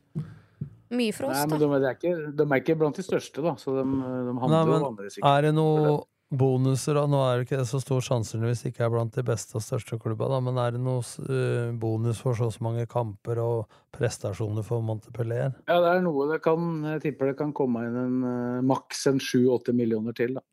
Mye 0.96 1.12
for 1.18 1.28
oss, 1.28 1.42
Nei, 1.42 1.48
men 1.52 1.60
da. 1.60 1.66
de, 1.66 1.68
de, 1.84 1.90
er 1.92 1.98
ikke, 2.00 2.14
de 2.40 2.48
er 2.48 2.62
ikke 2.64 2.78
blant 2.80 2.96
de 3.02 3.04
største, 3.04 3.44
da. 3.44 3.58
Så 3.60 3.76
de, 3.76 3.84
de 3.84 3.98
Nei, 4.00 4.38
handler 4.46 4.64
jo 4.64 4.72
men 4.78 4.86
vanligvis 4.88 5.20
ikke. 5.20 5.34
er 5.36 5.48
det 5.50 5.54
noe 5.60 5.98
bonuser, 6.30 6.98
da? 6.98 7.06
Nå 7.08 7.22
er 7.24 7.40
det 7.40 7.48
ikke 7.48 7.64
så 7.68 7.80
stor 7.80 8.04
sannsynligvis 8.04 8.66
ikke 8.68 8.84
er 8.86 8.92
blant 8.92 9.16
de 9.16 9.24
beste 9.26 9.56
og 9.58 9.64
største 9.64 10.00
klubba, 10.02 10.28
da, 10.32 10.42
men 10.44 10.60
er 10.60 10.76
det 10.76 10.82
noe 10.84 11.00
eh, 11.24 11.72
bonus 11.80 12.20
for 12.24 12.36
så 12.36 12.50
og 12.50 12.56
så 12.56 12.66
mange 12.68 12.84
kamper 12.92 13.40
og 13.44 13.78
prestasjoner 13.96 14.66
for 14.68 14.84
Montepellier? 14.84 15.56
Ja, 15.70 15.80
det 15.84 15.94
er 15.94 16.04
noe 16.04 16.28
det 16.34 16.42
kan 16.46 16.84
Jeg 16.92 17.04
tipper 17.06 17.32
det 17.32 17.38
kan 17.40 17.56
komme 17.56 17.86
inn 17.88 18.00
en 18.02 18.18
eh, 18.28 18.66
maks 18.68 19.06
en 19.14 19.22
sju-åtte 19.24 19.76
millioner 19.78 20.18
til, 20.18 20.36
da. 20.36 20.44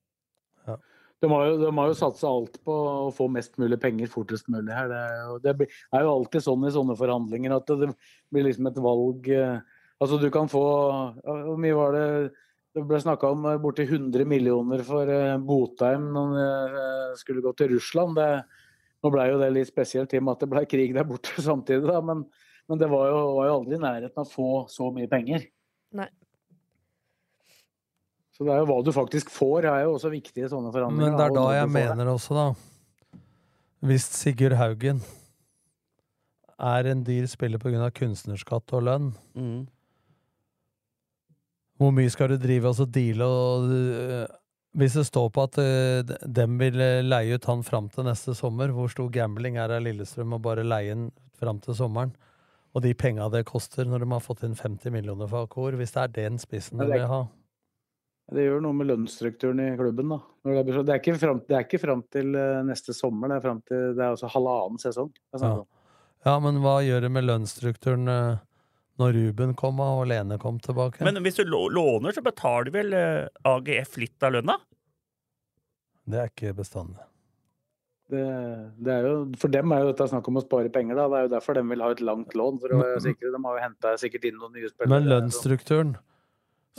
Ja. 0.68 0.79
De 1.25 1.33
har, 1.33 1.45
jo, 1.51 1.59
de 1.64 1.75
har 1.75 1.91
jo 1.91 1.99
satsa 1.99 2.31
alt 2.31 2.61
på 2.66 2.75
å 3.09 3.11
få 3.14 3.27
mest 3.33 3.59
mulig 3.59 3.81
penger 3.83 4.11
fortest 4.12 4.47
mulig 4.53 4.75
her. 4.77 4.91
Det 4.93 4.99
er, 5.01 5.20
jo, 5.25 5.39
det 5.43 5.55
er 5.57 6.07
jo 6.07 6.14
alltid 6.14 6.45
sånn 6.47 6.66
i 6.68 6.75
sånne 6.75 6.99
forhandlinger 7.01 7.57
at 7.57 7.75
det 7.81 7.91
blir 8.31 8.47
liksom 8.47 8.70
et 8.70 8.85
valg 8.85 9.31
eh, 9.33 9.62
Altså 10.03 10.18
du 10.18 10.27
kan 10.35 10.49
få 10.51 10.61
Hvor 11.22 11.59
mye 11.62 11.77
var 11.79 11.95
det 11.95 12.09
det 12.75 12.83
ble 12.89 12.99
snakka 12.99 13.29
om 13.31 13.45
eh, 13.47 13.59
borti 13.62 13.85
100 13.87 14.25
millioner 14.27 14.83
for 14.87 15.09
eh, 15.11 15.37
Botheim 15.39 16.09
når 16.14 16.33
han 16.33 16.79
eh, 16.81 17.12
skulle 17.20 17.45
gå 17.45 17.53
til 17.59 17.70
Russland. 17.77 18.16
Det, 18.18 18.27
nå 19.05 19.12
ble 19.14 19.29
jo 19.31 19.39
det 19.43 19.53
litt 19.55 19.70
spesielt 19.70 20.12
i 20.14 20.18
og 20.18 20.27
med 20.27 20.35
at 20.37 20.43
det 20.45 20.51
ble 20.55 20.64
krig 20.66 20.95
der 20.97 21.07
borte 21.07 21.37
samtidig, 21.51 21.87
da, 21.87 22.01
men, 22.03 22.25
men 22.70 22.81
det 22.81 22.89
var 22.91 23.09
jo, 23.12 23.20
var 23.39 23.49
jo 23.51 23.57
aldri 23.61 23.79
i 23.79 23.83
nærheten 23.85 24.18
av 24.25 24.27
å 24.27 24.33
få 24.35 24.49
så 24.72 24.91
mye 24.95 25.11
penger. 25.12 25.47
Nei. 25.95 26.09
Så 28.35 28.43
det 28.43 28.51
er 28.51 28.64
jo 28.64 28.66
hva 28.72 28.81
du 28.83 28.91
faktisk 28.91 29.29
får, 29.31 29.68
er 29.70 29.85
jo 29.87 29.93
også 29.95 30.11
viktig 30.11 30.43
i 30.43 30.49
sånne 30.51 30.72
forhandlinger. 30.75 31.12
Men 31.12 31.20
det 31.20 31.27
er 31.29 31.37
da 31.37 31.45
jeg 31.55 31.68
det. 31.68 31.75
mener 31.77 32.09
også, 32.11 32.35
da 32.35 33.20
Hvis 33.87 34.09
Sigurd 34.16 34.57
Haugen 34.59 35.05
er 36.59 36.89
en 36.91 37.05
dyr 37.07 37.29
spiller 37.31 37.62
pga. 37.62 37.91
kunstnerskatt 37.95 38.75
og 38.75 38.83
lønn, 38.89 39.12
Mm. 39.39 39.68
Hvor 41.81 41.95
mye 41.95 42.11
skal 42.12 42.35
du 42.35 42.39
drive 42.41 42.70
og 42.70 42.91
deale 42.95 43.27
og 43.27 43.70
øh, 43.70 44.27
Hvis 44.75 44.97
det 44.99 45.07
står 45.07 45.29
på 45.31 45.43
at 45.43 45.59
uh, 45.59 46.14
dem 46.27 46.59
vil 46.59 46.81
øh, 46.81 47.05
leie 47.07 47.35
ut 47.35 47.45
han 47.47 47.62
fram 47.62 47.89
til 47.89 48.05
neste 48.05 48.35
sommer, 48.35 48.72
hvor 48.75 48.89
stor 48.91 49.09
gambling 49.09 49.57
er 49.57 49.70
av 49.70 49.85
Lillestrøm 49.85 50.35
å 50.35 50.43
bare 50.43 50.64
leie 50.66 50.91
han 50.91 51.11
fram 51.39 51.61
til 51.62 51.77
sommeren? 51.79 52.14
Og 52.75 52.83
de 52.83 52.91
penga 52.95 53.29
det 53.31 53.45
koster 53.47 53.87
når 53.87 54.03
de 54.03 54.11
har 54.11 54.22
fått 54.22 54.43
inn 54.43 54.57
50 54.59 54.91
millioner 54.91 55.31
for 55.31 55.47
Akor, 55.47 55.77
hvis 55.79 55.95
det 55.95 56.03
er 56.03 56.14
den 56.16 56.41
spissen 56.43 56.83
de 56.83 56.91
vil 56.91 57.07
ha. 57.07 57.22
Det 58.33 58.47
gjør 58.47 58.62
noe 58.64 58.77
med 58.77 58.89
lønnsstrukturen 58.89 59.61
i 59.61 59.68
klubben. 59.77 60.14
da. 60.14 60.18
Det, 60.49 60.89
er, 60.89 60.97
ikke 60.97 61.16
fram, 61.20 61.43
det 61.45 61.57
er 61.59 61.66
ikke 61.66 61.81
fram 61.83 62.03
til 62.12 62.35
eh, 62.41 62.62
neste 62.64 62.97
sommer, 62.97 63.31
det 63.31 63.37
er, 63.37 63.45
frem 63.45 63.61
til, 63.68 63.83
det 63.95 64.01
er 64.01 64.14
altså 64.14 64.31
halvannen 64.33 64.81
sesong. 64.81 65.12
Ja. 65.37 65.53
ja, 66.25 66.35
men 66.43 66.59
hva 66.64 66.79
gjør 66.85 67.05
det 67.05 67.12
med 67.12 67.29
lønnsstrukturen 67.29 68.11
øh, 68.11 68.41
når 69.01 69.17
Ruben 69.17 69.55
kom 69.59 69.81
og 69.83 70.05
Lene 70.11 70.39
kom 70.43 70.61
tilbake? 70.63 71.03
Men 71.07 71.19
hvis 71.25 71.41
du 71.41 71.45
låner, 71.49 72.15
så 72.15 72.23
betaler 72.25 72.71
vel 72.75 72.95
eh, 72.95 73.27
AGF 73.51 73.99
litt 74.03 74.27
av 74.27 74.37
lønna? 74.37 74.59
Det 76.05 76.21
er 76.21 76.31
ikke 76.31 76.55
bestandig. 76.59 77.03
Det, 78.13 78.25
det 78.85 78.93
er 78.93 79.07
jo, 79.09 79.15
for 79.41 79.53
dem 79.53 79.73
er 79.73 79.81
jo 79.83 79.93
dette 79.93 80.07
snakk 80.11 80.27
om 80.29 80.39
å 80.39 80.43
spare 80.45 80.71
penger. 80.73 80.99
da. 80.99 81.07
Det 81.09 81.19
er 81.19 81.29
jo 81.29 81.33
derfor 81.33 81.57
de 81.57 81.63
vil 81.71 81.85
ha 81.85 81.93
et 81.95 82.03
langt 82.05 82.35
lån. 82.37 82.61
for 82.63 82.77
å 82.77 82.83
sikre. 83.03 83.33
De 83.33 83.41
har 83.47 83.57
jo 83.57 83.63
henta 83.65 83.95
sikkert 84.01 84.29
inn 84.29 84.37
noen 84.41 84.53
nye 84.55 84.69
spillere. 84.69 84.93
Men 84.93 85.09
lønnsstrukturen 85.09 85.95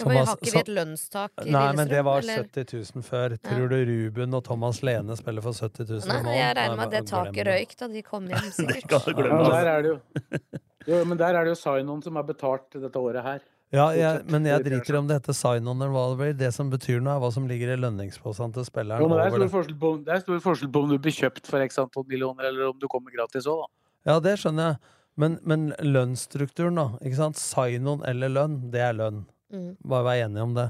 som 0.02 0.12
har 0.12 0.28
ikke 0.36 0.52
vi 0.52 0.60
et 0.60 0.70
lønnstak 0.76 1.46
i 1.46 1.54
Nei, 1.56 1.66
men 1.78 1.88
det 1.88 2.02
var 2.04 2.24
eller? 2.24 2.44
70 2.52 2.84
000 2.96 3.06
før. 3.06 3.36
Tror 3.48 3.72
du 3.72 3.78
Ruben 3.90 4.36
og 4.36 4.44
Thomas 4.44 4.82
Lene 4.84 5.16
spiller 5.16 5.46
for 5.46 5.56
70 5.56 5.88
000 5.88 6.12
Nei, 6.12 6.22
nei, 6.26 6.36
jeg 6.36 6.56
regner 6.60 6.80
med 6.80 6.86
at 6.86 6.96
det 6.98 7.04
taket 7.12 7.40
det. 7.40 7.46
røyk 7.50 7.76
da 7.80 7.90
de 7.94 8.06
kom 8.06 8.30
hjem, 8.32 8.48
sikkert. 8.60 8.88
Kan 8.92 9.06
du 9.08 9.12
Ja, 9.12 9.18
glemme 9.22 9.42
men 9.42 9.52
der 9.54 9.72
er 9.72 9.86
det 9.86 9.92
jo, 9.94 10.00
jo, 10.92 11.04
men 11.12 11.22
der 11.22 11.40
er 11.40 11.48
det 11.48 11.54
jo 11.56 11.60
sign-on 11.62 12.02
som 12.04 12.20
er 12.20 12.28
betalt 12.28 12.80
dette 12.88 13.04
året 13.08 13.24
her. 13.24 13.44
Ja, 13.74 13.86
jeg, 13.98 14.26
men 14.30 14.46
jeg 14.46 14.62
Det 14.64 14.70
er 14.70 14.76
driter 14.78 14.98
om 15.00 15.08
det 15.10 15.18
heter 15.18 15.36
sign-on 15.36 15.80
eller 15.82 15.94
hva 15.96 16.04
det 16.12 16.18
blir. 16.20 16.36
Det 16.44 16.52
som 16.54 16.68
betyr 16.72 17.00
noe, 17.00 17.16
er 17.16 17.24
hva 17.24 17.32
som 17.34 17.48
ligger 17.50 17.72
i 17.74 17.78
lønningsposen 17.80 18.54
til 18.56 18.68
spilleren. 18.68 19.02
Jo, 19.02 19.08
men 19.10 19.18
det, 19.20 19.26
er 19.26 19.40
over 19.40 19.48
stor 19.50 19.72
det. 19.72 19.78
på, 19.82 19.94
det 20.06 20.14
er 20.16 20.22
stor 20.24 20.44
forskjell 20.44 20.72
på 20.76 20.84
om 20.86 20.92
du 20.92 21.00
blir 21.02 21.16
kjøpt 21.16 21.50
for 21.50 21.64
x 21.66 21.80
antall 21.82 22.06
millioner, 22.12 22.52
eller 22.52 22.70
om 22.70 22.78
du 22.80 22.88
kommer 22.92 23.16
gratis 23.16 23.48
òg, 23.50 23.64
da. 23.64 23.72
Ja, 24.12 24.20
det 24.22 24.36
skjønner 24.44 24.70
jeg. 24.70 24.92
Men, 25.16 25.38
men 25.48 25.70
lønnsstrukturen, 25.80 26.78
da. 26.78 26.86
ikke 27.02 27.18
sant? 27.18 27.40
Sign-on 27.40 28.04
eller 28.08 28.32
lønn, 28.36 28.60
det 28.72 28.84
er 28.84 28.98
lønn. 29.00 29.24
Mm. 29.56 29.70
Bare 29.92 30.08
vær 30.10 30.26
enige 30.26 30.44
om 30.50 30.58
det. 30.58 30.68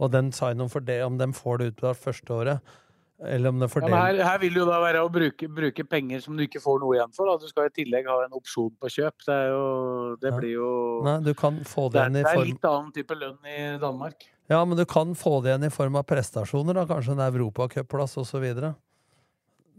Og 0.00 0.12
den 0.14 0.30
sign-on 0.32 0.70
for 0.72 0.84
det, 0.84 1.02
om 1.04 1.18
de 1.20 1.28
får 1.36 1.60
det 1.60 1.72
utbetalt 1.74 2.00
første 2.00 2.32
året, 2.32 2.76
eller 3.20 3.52
om 3.52 3.58
det 3.60 3.68
Ja, 3.68 3.88
her, 4.00 4.18
her 4.24 4.38
vil 4.40 4.54
jo 4.56 4.64
da 4.64 4.78
være 4.80 5.02
å 5.04 5.10
bruke, 5.12 5.44
bruke 5.52 5.84
penger 5.84 6.22
som 6.24 6.38
du 6.38 6.46
ikke 6.46 6.62
får 6.62 6.80
noe 6.80 6.96
igjen 6.96 7.12
for. 7.12 7.28
Da. 7.28 7.36
Du 7.36 7.50
skal 7.50 7.68
i 7.68 7.74
tillegg 7.76 8.08
ha 8.08 8.22
en 8.24 8.32
opsjon 8.38 8.72
på 8.80 8.88
kjøp. 8.88 9.26
Det, 9.26 9.34
er 9.34 9.50
jo, 9.52 10.16
det 10.22 10.30
Ja. 10.32 10.38
blir 10.38 10.54
jo 10.54 10.70
Nei, 11.04 11.18
du 11.26 11.34
kan 11.34 11.58
få 11.68 11.90
det 11.92 11.92
det 11.92 12.00
er, 12.00 12.06
igjen 12.08 12.16
i 12.16 12.22
det 12.22 12.32
er 12.32 12.48
litt 12.48 12.64
annen 12.70 12.92
type 12.96 13.18
lønn 13.20 13.38
i 13.44 13.78
Danmark. 13.82 14.24
Ja, 14.48 14.64
men 14.64 14.78
du 14.78 14.86
kan 14.88 15.12
få 15.14 15.42
det 15.42 15.52
igjen 15.52 15.68
i 15.68 15.70
form 15.74 15.96
av 16.00 16.06
prestasjoner, 16.08 16.74
da. 16.74 16.86
Kanskje 16.88 17.12
en 17.12 17.26
europacupplass 17.28 18.16
osv. 18.16 18.46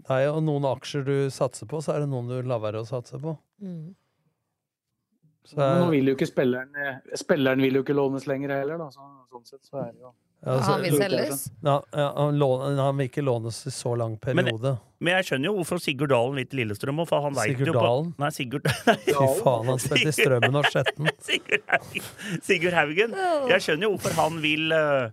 Det 0.02 0.10
er 0.10 0.28
jo 0.28 0.38
noen 0.40 0.64
aksjer 0.70 1.04
du 1.06 1.16
satser 1.34 1.66
på, 1.66 1.82
så 1.82 1.96
er 1.96 2.06
det 2.06 2.10
noen 2.14 2.30
du 2.30 2.38
lar 2.48 2.62
være 2.62 2.82
å 2.82 2.88
satse 2.88 3.18
på. 3.22 3.34
Mm. 3.62 3.96
Så 5.48 5.58
Men 5.58 5.80
nå 5.82 5.88
vil 5.92 6.12
jo 6.12 6.14
ikke 6.16 6.28
spilleren 6.30 6.76
eh, 6.78 6.98
Spilleren 7.18 7.62
vil 7.66 7.80
jo 7.80 7.82
ikke 7.82 7.96
lånes 7.98 8.28
lenger 8.30 8.52
heller, 8.60 8.78
da. 8.78 8.90
Så, 8.94 9.02
sånn 9.32 9.48
sett 9.50 9.64
så 9.66 9.80
er 9.82 9.88
det 9.96 10.04
jo 10.04 10.12
ja, 10.42 10.56
altså, 10.56 10.72
Han 10.72 10.82
vil 10.86 10.96
selges. 10.98 11.42
ja, 11.66 11.74
ja, 11.94 12.06
han, 12.18 12.38
låner, 12.42 12.78
han 12.82 12.98
vil 12.98 13.10
ikke 13.12 13.22
lånes 13.26 13.60
i 13.70 13.74
så 13.74 13.92
lang 14.00 14.16
periode. 14.22 14.72
Men 15.02 15.14
jeg 15.20 15.28
skjønner 15.28 15.50
jo 15.52 15.54
hvorfor 15.60 15.82
Sigurd 15.82 16.10
Dalen 16.14 16.38
vil 16.40 16.48
til 16.50 16.62
Lillestrøm. 16.64 17.02
For 17.10 17.22
han 17.28 17.38
Sigurd 17.38 17.70
jo 17.70 17.76
på- 17.76 17.84
Dalen? 17.86 18.10
Nei, 18.22 18.30
Sigurd 18.34 18.66
Fy 19.06 19.28
faen, 19.44 19.70
han 19.70 19.82
spilte 19.84 20.10
i 20.10 20.16
Strømmen 20.18 20.58
og 20.62 20.66
Skjetten. 20.74 21.10
Sigurd 21.30 21.68
Haugen. 21.70 22.08
Sigurd 22.50 22.78
Haugen. 22.80 23.14
Jeg 23.54 23.66
skjønner 23.68 23.86
jo 23.86 23.92
hvorfor 23.98 24.18
han 24.18 24.42
vil, 24.42 24.66
eh, 24.78 25.12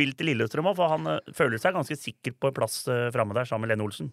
vil 0.00 0.12
til 0.16 0.30
Lillestrøm, 0.32 0.70
òg, 0.72 0.78
for 0.80 0.94
han 0.94 1.12
eh, 1.18 1.32
føler 1.36 1.60
seg 1.60 1.76
ganske 1.76 1.98
sikker 2.00 2.36
på 2.40 2.48
en 2.52 2.56
plass 2.56 2.78
framme 3.12 3.36
der 3.36 3.44
sammen 3.52 3.68
med 3.68 3.74
Lene 3.76 3.84
Olsen. 3.90 4.08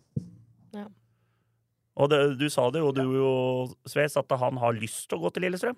Og 2.03 2.11
det, 2.11 2.19
du 2.39 2.45
sa 2.51 2.67
det 2.73 2.81
jo, 2.83 2.91
du 2.95 3.01
jo, 3.15 3.31
Sves, 3.89 4.17
at 4.19 4.35
han 4.41 4.59
har 4.61 4.75
lyst 4.77 5.07
til 5.09 5.19
å 5.19 5.25
gå 5.25 5.33
til 5.35 5.45
Lillestrøm. 5.47 5.77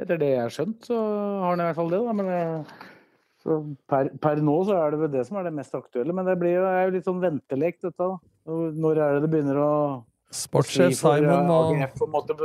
Etter 0.00 0.18
det 0.20 0.30
jeg 0.32 0.40
har 0.40 0.52
skjønt, 0.54 0.86
så 0.88 0.96
har 0.96 1.50
han 1.52 1.60
i 1.62 1.66
hvert 1.68 1.78
fall 1.78 1.92
det, 1.92 2.00
da. 2.06 2.14
Men 2.16 2.30
eh, 2.32 2.74
Så 3.42 3.58
per, 3.90 4.08
per 4.22 4.40
nå 4.40 4.54
så 4.68 4.76
er 4.78 4.94
det 4.94 5.00
vel 5.02 5.12
det 5.12 5.24
som 5.28 5.36
er 5.40 5.48
det 5.48 5.54
mest 5.56 5.74
aktuelle. 5.76 6.14
Men 6.16 6.28
det 6.30 6.38
blir 6.40 6.56
jo, 6.56 6.64
er 6.64 6.86
jo 6.86 6.94
litt 6.96 7.08
sånn 7.08 7.20
ventelek, 7.22 7.80
dette. 7.82 7.98
da. 7.98 8.16
Når- 8.48 9.00
er 9.02 9.16
det 9.18 9.24
det 9.26 9.32
begynner 9.34 9.58
å 9.62 9.72
Sportssjef 10.32 10.94
for, 10.96 11.18
Simon 11.20 11.50
og 11.52 11.74
AGF 11.74 12.00
og 12.06 12.08
måtte, 12.14 12.36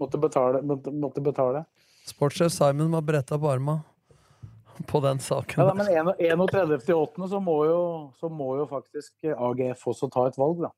måtte, 0.00 0.18
betale, 0.18 0.62
måtte, 0.66 0.90
måtte 0.90 1.22
betale? 1.22 1.60
sportssjef 2.06 2.50
Simon 2.54 2.90
må 2.90 3.00
bretta 3.06 3.38
på 3.38 3.48
arma 3.50 3.76
på 4.90 5.00
den 5.02 5.18
saken. 5.22 5.62
Ja, 5.62 5.68
da, 5.70 5.74
men 5.78 5.86
31.8. 6.18 7.28
så 7.30 7.40
må 7.42 7.54
jo, 7.68 7.78
så 8.18 8.28
må 8.30 8.56
jo 8.58 8.66
faktisk 8.70 9.30
AGF 9.30 9.86
også 9.92 10.10
ta 10.12 10.26
et 10.28 10.36
valg, 10.38 10.66
da. 10.66 10.72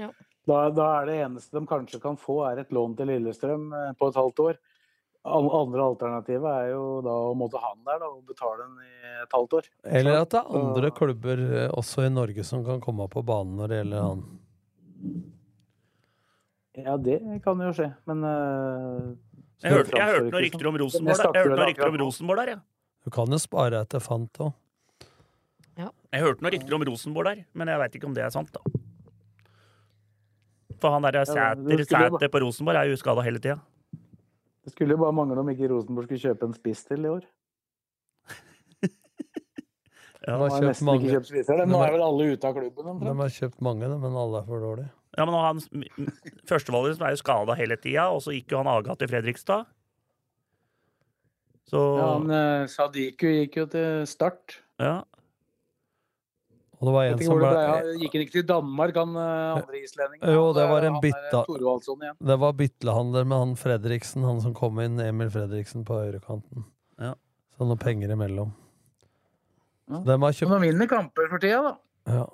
Ja. 0.00 0.08
Da, 0.44 0.68
da 0.74 0.86
er 1.00 1.08
det 1.08 1.16
eneste 1.24 1.56
de 1.56 1.64
kanskje 1.68 2.00
kan 2.02 2.16
få, 2.20 2.42
er 2.50 2.60
et 2.60 2.72
lån 2.74 2.96
til 2.98 3.08
Lillestrøm 3.08 3.70
eh, 3.72 3.92
på 3.98 4.10
et 4.10 4.18
halvt 4.20 4.42
år. 4.44 4.58
Andre 5.24 5.84
alternativet 5.86 6.50
er 6.50 6.66
jo 6.74 6.98
da 7.04 7.12
å 7.30 7.36
måtte 7.38 7.60
ha 7.62 7.70
den 7.72 7.86
der 7.86 8.02
da, 8.02 8.10
og 8.12 8.26
betale 8.28 8.66
den 8.66 8.74
i 8.84 9.12
et 9.22 9.32
halvt 9.32 9.56
år. 9.56 9.70
Eller 10.00 10.18
at 10.20 10.34
det 10.34 10.42
er 10.42 10.58
andre 10.60 10.90
klubber 10.98 11.44
eh, 11.46 11.70
også 11.72 12.04
i 12.04 12.10
Norge 12.12 12.44
som 12.44 12.64
kan 12.66 12.82
komme 12.84 13.08
på 13.12 13.24
banen 13.24 13.56
når 13.56 13.72
det 13.72 13.80
gjelder 13.80 14.04
han. 14.04 14.26
Ja, 16.74 16.98
det 17.00 17.20
kan 17.44 17.62
jo 17.62 17.70
skje, 17.72 17.86
men 18.10 18.24
uh, 18.26 19.14
Jeg 19.62 19.76
hørte, 19.78 19.94
jeg 19.94 20.10
hørte 20.10 20.26
noen 20.26 20.42
rykter 20.42 20.68
om 20.68 20.78
Rosenborg 20.82 21.20
der. 21.20 21.28
Jeg 21.30 21.44
hørte 21.46 21.56
noen 21.56 21.68
rykter 21.70 21.88
om 21.88 21.98
Rosenborg 22.02 22.40
der, 22.42 22.52
ja. 22.56 22.62
Du 23.04 23.12
kan 23.14 23.36
jo 23.36 23.40
spare 23.40 23.80
etter 23.86 24.02
fant 24.02 24.42
òg. 24.44 24.52
Jeg 26.14 26.22
hørte 26.22 26.44
noen 26.44 26.52
rykter 26.54 26.76
om 26.76 26.84
Rosenborg 26.90 27.30
der, 27.30 27.44
men 27.58 27.70
jeg 27.72 27.80
veit 27.80 27.96
ikke 27.98 28.10
om 28.10 28.16
det 28.16 28.26
er 28.26 28.34
sant, 28.34 28.52
da. 28.54 28.83
For 30.84 30.92
han 30.92 31.06
derre 31.06 31.22
Sæter, 31.24 31.84
Sæter 31.88 32.28
på 32.28 32.40
Rosenborg 32.44 32.76
er 32.76 32.90
jo 32.92 32.96
skada 33.00 33.22
hele 33.24 33.40
tida. 33.40 33.56
Det 34.64 34.72
skulle 34.74 34.92
jo 34.92 35.00
bare 35.00 35.14
mangle 35.16 35.40
om 35.40 35.48
ikke 35.52 35.70
Rosenborg 35.72 36.04
skulle 36.10 36.20
kjøpe 36.26 36.44
en 36.50 36.52
spiss 36.56 36.84
til 36.88 37.06
i 37.06 37.12
år. 37.14 37.24
Ja, 40.24 40.32
De 40.32 40.40
har 40.40 40.40
har 40.40 40.52
kjøpt 40.56 40.66
nesten 40.70 40.86
mange. 40.88 41.04
ikke 41.04 41.14
kjøpt 41.18 41.28
spisser. 41.28 41.62
Nå 41.68 41.80
er 41.84 41.90
vel 41.92 42.02
alle 42.04 42.26
ute 42.32 42.48
av 42.48 42.54
klubben 42.56 43.00
De 43.04 43.14
har 43.18 43.32
kjøpt 43.38 43.58
mange, 43.64 43.88
men 44.04 44.14
alle 44.16 44.38
er 44.40 44.46
for 44.48 44.62
dårlige. 44.62 44.90
Ja, 45.18 45.24
men 45.28 45.34
han, 45.36 45.58
Førstevalget 46.48 47.02
er 47.04 47.12
jo 47.12 47.20
skada 47.20 47.56
hele 47.58 47.76
tida, 47.80 48.06
og 48.10 48.22
så 48.24 48.32
gikk 48.34 48.52
jo 48.54 48.60
han 48.62 48.70
Aga 48.72 48.96
til 49.00 49.10
Fredrikstad. 49.12 49.66
Så 51.68 51.82
Ja, 51.98 52.06
han, 52.18 52.30
eh, 52.30 52.66
Sadiku 52.72 53.28
gikk 53.34 53.56
jo 53.60 53.66
til 53.66 54.06
start. 54.08 54.60
ja. 54.80 55.02
Og 56.84 56.88
det 56.88 56.92
var 56.94 57.04
en 57.08 57.18
som 57.24 57.38
det 57.38 57.40
ble 57.40 57.50
ble, 57.54 57.92
Gikk 58.02 58.12
han 58.16 58.22
ikke 58.26 58.32
til 58.34 58.42
Danmark, 58.48 58.96
han 59.00 59.14
eh, 59.16 59.54
andre 59.56 59.78
islendingen? 59.80 60.32
Jo, 60.34 60.42
det 60.52 60.62
er- 60.64 60.72
var 60.74 60.84
en 60.90 60.98
bytta 61.00 61.40
Det 62.28 62.36
var 62.42 62.52
byttehandler 62.58 63.24
med 63.30 63.38
han 63.38 63.54
Fredriksen, 63.56 64.24
han 64.28 64.40
som 64.44 64.52
kom 64.54 64.80
inn, 64.84 65.00
Emil 65.00 65.30
Fredriksen, 65.32 65.84
på 65.88 65.96
høyrekanten. 66.02 66.64
Ja. 67.00 67.14
Så 67.56 67.64
noen 67.64 67.78
penger 67.80 68.10
imellom. 68.12 68.52
Ja. 69.88 70.00
Så 70.00 70.04
dem 70.04 70.22
har 70.22 70.32
kjøpt 70.32 70.50
de 70.50 70.60
vinner 70.66 70.86
kamper 70.90 71.28
for 71.30 71.38
tida, 71.38 71.62
da. 71.62 71.76
Ja, 72.12 72.26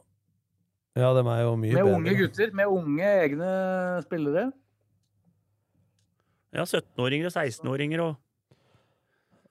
ja 0.96 1.12
dem 1.14 1.26
er 1.30 1.42
jo 1.44 1.54
mye 1.56 1.72
Med 1.74 1.84
bedre. 1.84 1.94
unge 2.00 2.16
gutter. 2.18 2.52
Med 2.54 2.66
unge 2.66 3.12
egne 3.22 4.02
spillere. 4.02 4.52
ja 6.52 6.64
17-åringer 6.66 7.26
og 7.30 7.32
16-åringer 7.38 8.00
og 8.08 8.16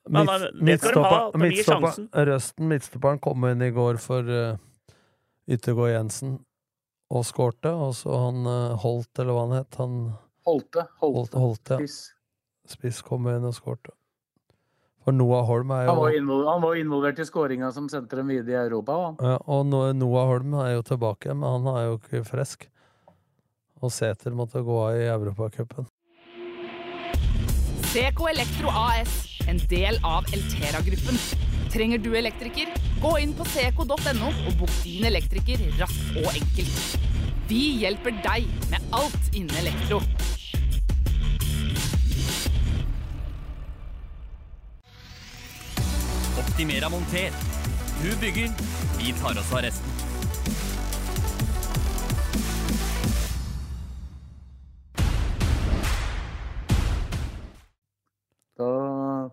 Midt, 0.09 0.25
Men, 0.25 0.41
men, 0.55 0.65
det 0.65 0.79
skal 0.81 0.93
de 0.95 1.01
ha, 1.03 1.09
midtstopper- 1.09 1.27
at 1.27 1.33
de 1.33 1.39
gir 1.39 1.51
midtstopper- 1.53 2.25
Røsten, 2.29 2.67
midtstopperen, 2.71 3.19
kom 3.21 3.43
inn 3.45 3.61
i 3.61 3.69
går 3.69 3.97
for 4.01 4.25
uh, 4.25 4.57
Yttergård 5.49 5.91
Jensen 5.93 6.39
og 7.09 7.25
skårte. 7.25 7.71
Og 7.73 7.95
så 7.97 8.13
han 8.27 8.45
eh, 8.49 8.77
Holt, 8.83 9.11
eller 9.17 9.35
hva 9.35 9.45
han 9.47 9.57
het. 9.59 9.79
Han 9.81 9.99
Holte. 10.47 10.85
Holte, 11.01 11.37
Holte. 11.37 11.39
Holt 11.39 11.73
ja. 11.73 11.79
Spiss. 11.81 11.99
Spiss 12.69 13.01
kom 13.05 13.27
inn 13.31 13.47
og 13.47 13.55
skårte. 13.57 13.95
For 15.05 15.15
Noah 15.15 15.45
Holm 15.47 15.71
er 15.71 15.87
Han 15.87 15.97
var, 15.97 16.11
jo 16.13 16.39
han 16.45 16.61
var 16.61 16.75
involvert 16.77 17.21
i 17.23 17.25
skåringa 17.25 17.71
som 17.73 17.87
sendte 17.89 18.19
dem 18.19 18.27
videre 18.29 18.51
i 18.51 18.67
Europa. 18.67 18.97
Han. 19.05 19.15
ja, 19.23 19.37
Og 19.47 19.95
Noah 19.95 20.27
Holm 20.27 20.53
er 20.59 20.73
jo 20.75 20.83
tilbake 20.85 21.33
men 21.33 21.63
han 21.63 21.69
er 21.75 21.87
jo 21.87 21.99
ikke 22.01 22.25
frisk. 22.27 22.67
Og 23.81 23.93
Sæter 23.95 24.35
måtte 24.35 24.61
gå 24.61 24.75
av 24.83 24.99
i 24.99 25.07
Europacupen. 25.07 25.87
Seco 27.89 28.27
Elektro 28.29 28.69
AS, 28.69 29.39
en 29.49 29.57
del 29.71 29.97
av 30.05 30.27
Eltera-gruppen. 30.35 31.48
Trenger 31.69 32.01
du 32.01 32.15
elektriker? 32.17 32.71
Gå 33.01 33.11
inn 33.21 33.35
på 33.37 33.45
seco.no 33.53 34.31
og 34.47 34.55
bok 34.57 34.71
din 34.81 35.05
elektriker 35.05 35.61
raskt 35.77 36.17
og 36.17 36.31
enkelt. 36.33 37.05
Vi 37.49 37.61
hjelper 37.83 38.15
deg 38.25 38.49
med 38.71 38.95
alt 38.97 39.29
innen 39.37 39.53
elektro. 39.61 40.01
Optimera 46.41 46.89
monter. 46.89 47.37
Du 48.01 48.09
bygger, 48.17 48.49
vi 48.97 49.13
tar 49.21 49.37
oss 49.37 49.53
av 49.53 49.65
resten. 49.67 49.88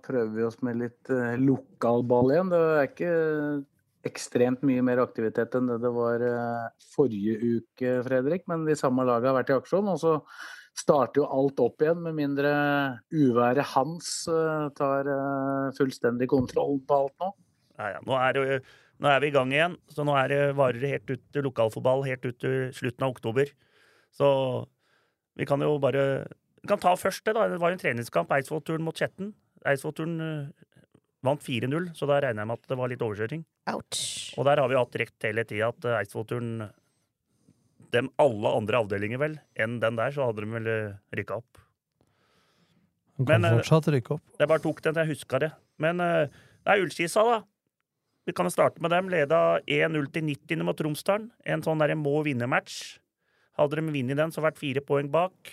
Prøver 0.07 0.33
vi 0.35 0.45
oss 0.47 0.61
med 0.67 0.79
litt 0.81 1.11
uh, 1.13 1.35
lokalball 1.41 2.33
igjen. 2.33 2.53
Det 2.53 2.61
er 2.67 2.91
ikke 2.91 3.15
ekstremt 4.07 4.63
mye 4.67 4.85
mer 4.85 5.01
aktivitet 5.03 5.57
enn 5.59 5.71
det 5.71 5.81
det 5.83 5.93
var 5.95 6.23
eh, 6.23 6.69
forrige 6.95 7.37
uke, 7.59 7.97
Fredrik. 8.07 8.47
Men 8.51 8.67
de 8.69 8.77
samme 8.79 9.07
lagene 9.07 9.33
har 9.33 9.39
vært 9.41 9.53
i 9.53 9.57
aksjon. 9.57 9.91
Og 9.93 10.01
så 10.03 10.15
starter 10.77 11.23
jo 11.23 11.29
alt 11.33 11.61
opp 11.65 11.83
igjen, 11.83 12.03
med 12.05 12.17
mindre 12.19 12.53
uværet 13.15 13.73
Hans 13.75 14.11
eh, 14.31 14.67
tar 14.79 15.11
eh, 15.11 15.69
fullstendig 15.79 16.29
kontroll 16.33 16.81
på 16.87 17.03
alt 17.03 17.17
nå. 17.23 17.31
Ja, 17.81 17.95
ja. 17.97 18.03
Nå, 18.07 18.17
er 18.21 18.37
det, 18.37 18.61
nå 19.03 19.13
er 19.13 19.23
vi 19.25 19.31
i 19.31 19.35
gang 19.35 19.53
igjen, 19.53 19.77
så 19.93 20.07
nå 20.07 20.17
er 20.21 20.33
det 20.33 20.43
varer 20.57 20.91
helt 20.95 21.13
ut 21.13 21.25
til 21.35 21.49
lokalfotball 21.49 22.07
helt 22.07 22.25
ut 22.25 22.39
til 22.41 22.59
slutten 22.77 23.09
av 23.09 23.17
oktober. 23.17 23.53
Så 24.17 24.29
vi 25.37 25.45
kan 25.49 25.61
jo 25.61 25.77
bare 25.83 26.25
Vi 26.63 26.69
kan 26.71 26.81
ta 26.81 26.97
først 26.99 27.23
det, 27.27 27.37
da. 27.37 27.45
Det 27.47 27.61
var 27.63 27.71
jo 27.71 27.77
en 27.77 27.83
treningskamp, 27.83 28.33
Eidsvoll-turen 28.33 28.83
mot 28.83 28.97
Skjetten. 28.97 29.35
Eidsvoll-turen 29.73 30.17
eh, 30.23 30.81
vant 31.27 31.43
4-0, 31.43 31.93
så 31.99 32.09
da 32.09 32.21
regner 32.23 32.45
jeg 32.45 32.51
med 32.53 32.61
at 32.61 32.73
det 32.73 32.81
var 32.81 32.93
litt 32.93 33.05
overkjøring. 33.05 33.45
Ouch. 33.73 34.03
Og 34.39 34.47
der 34.49 34.63
har 34.63 34.71
vi 34.71 34.79
hatt 34.79 34.99
rekt 35.03 35.29
hele 35.29 35.47
tida 35.49 35.71
at 35.73 35.89
eh, 35.89 36.01
Eidsvoll-turen 36.01 36.69
dem 37.95 38.11
alle 38.21 38.51
andre 38.59 38.83
avdelinger, 38.83 39.21
vel, 39.23 39.39
enn 39.63 39.79
den 39.83 39.99
der, 39.99 40.11
så 40.13 40.27
hadde 40.27 40.43
de 40.43 40.51
vel 40.57 40.73
rykka 41.15 41.39
opp. 41.39 41.63
De 43.17 43.25
kan 43.25 43.41
Men, 43.41 43.51
eh, 43.51 43.59
fortsatt 43.59 43.89
rykke 43.93 44.17
opp. 44.19 44.25
Jeg 44.39 44.49
bare 44.49 44.63
tok 44.63 44.83
den 44.83 44.95
til 44.95 45.03
jeg 45.03 45.17
huska 45.17 45.39
det. 45.41 45.53
Men 45.79 46.01
eh, 46.01 46.27
det 46.29 46.73
er 46.73 46.83
Ullskisa, 46.85 47.23
da. 47.25 47.43
Vi 48.27 48.33
kan 48.33 48.49
jo 48.49 48.53
starte 48.53 48.83
med 48.83 48.91
dem. 48.91 49.09
Leda 49.09 49.61
1-0 49.67 50.13
til 50.13 50.25
90. 50.27 50.65
mot 50.67 50.77
Tromsdalen. 50.77 51.31
En 51.47 51.63
sånn 51.63 51.79
derre 51.79 51.97
må 51.97 52.19
vinne-match. 52.27 52.99
Hadde 53.57 53.79
de 53.79 53.87
vunnet 53.87 54.19
den, 54.19 54.33
så 54.35 54.43
vært 54.45 54.59
fire 54.59 54.83
poeng 54.85 55.09
bak. 55.09 55.53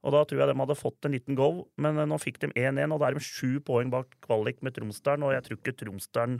Og 0.00 0.14
da 0.14 0.22
tror 0.24 0.40
jeg 0.40 0.48
de 0.48 0.56
hadde 0.62 0.78
fått 0.78 1.04
en 1.06 1.12
liten 1.12 1.36
go, 1.36 1.50
men 1.80 1.98
eh, 2.00 2.08
nå 2.08 2.16
fikk 2.20 2.40
de 2.44 2.48
1-1, 2.54 2.94
og 2.94 3.02
da 3.02 3.10
er 3.10 3.18
de 3.18 3.24
sju 3.24 3.58
poeng 3.64 3.90
bak 3.92 4.14
kvalik 4.24 4.62
med 4.64 4.76
Tromsdalen, 4.78 5.26
og 5.26 5.34
jeg 5.36 5.44
tror 5.46 5.60
ikke 5.60 5.76
Tromsdalen 5.82 6.38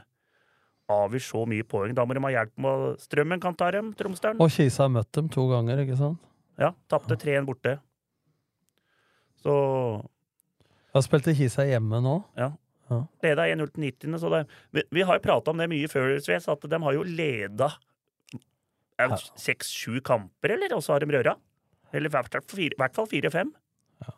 avgir 0.91 1.23
så 1.23 1.45
mye 1.47 1.67
poeng. 1.69 1.93
Da 1.95 2.07
må 2.09 2.17
de 2.17 2.23
ha 2.25 2.33
hjelp 2.39 2.57
med 2.65 3.03
Strømmen 3.03 3.43
kan 3.43 3.59
ta 3.59 3.69
dem, 3.75 3.93
Tromsdalen. 3.99 4.41
Og 4.43 4.51
Kisa 4.55 4.87
har 4.87 4.95
møtt 4.97 5.13
dem 5.17 5.29
to 5.33 5.45
ganger, 5.53 5.85
ikke 5.85 5.99
sant? 6.01 6.25
Ja, 6.61 6.73
tapte 6.91 7.17
3-1 7.21 7.47
borte. 7.49 7.77
Så 9.41 9.53
Jeg 10.91 11.07
spilte 11.07 11.37
Kisa 11.37 11.65
hjemme 11.69 12.01
nå. 12.05 12.17
Ja. 12.41 12.51
Ja. 12.91 13.05
Leda 13.23 13.45
1-0 13.47 13.71
til 13.71 13.85
90. 13.87 14.19
Så 14.19 14.33
det, 14.33 14.41
vi, 14.75 14.83
vi 14.99 15.05
har 15.07 15.21
jo 15.21 15.23
prata 15.23 15.53
om 15.53 15.61
det 15.61 15.69
mye 15.71 15.89
før, 15.89 16.17
Sves, 16.19 16.49
at 16.51 16.67
de 16.67 16.81
har 16.83 16.97
jo 16.97 17.05
leda 17.07 17.71
seks-sju 19.41 20.01
kamper, 20.05 20.57
eller? 20.57 20.75
Og 20.77 20.83
så 20.85 20.97
har 20.97 21.05
de 21.05 21.15
røra. 21.15 21.37
Eller 21.93 22.11
i 22.11 22.13
hvert 22.13 22.95
fall 22.97 23.09
fire-fem. 23.11 23.51
Ja, 24.05 24.13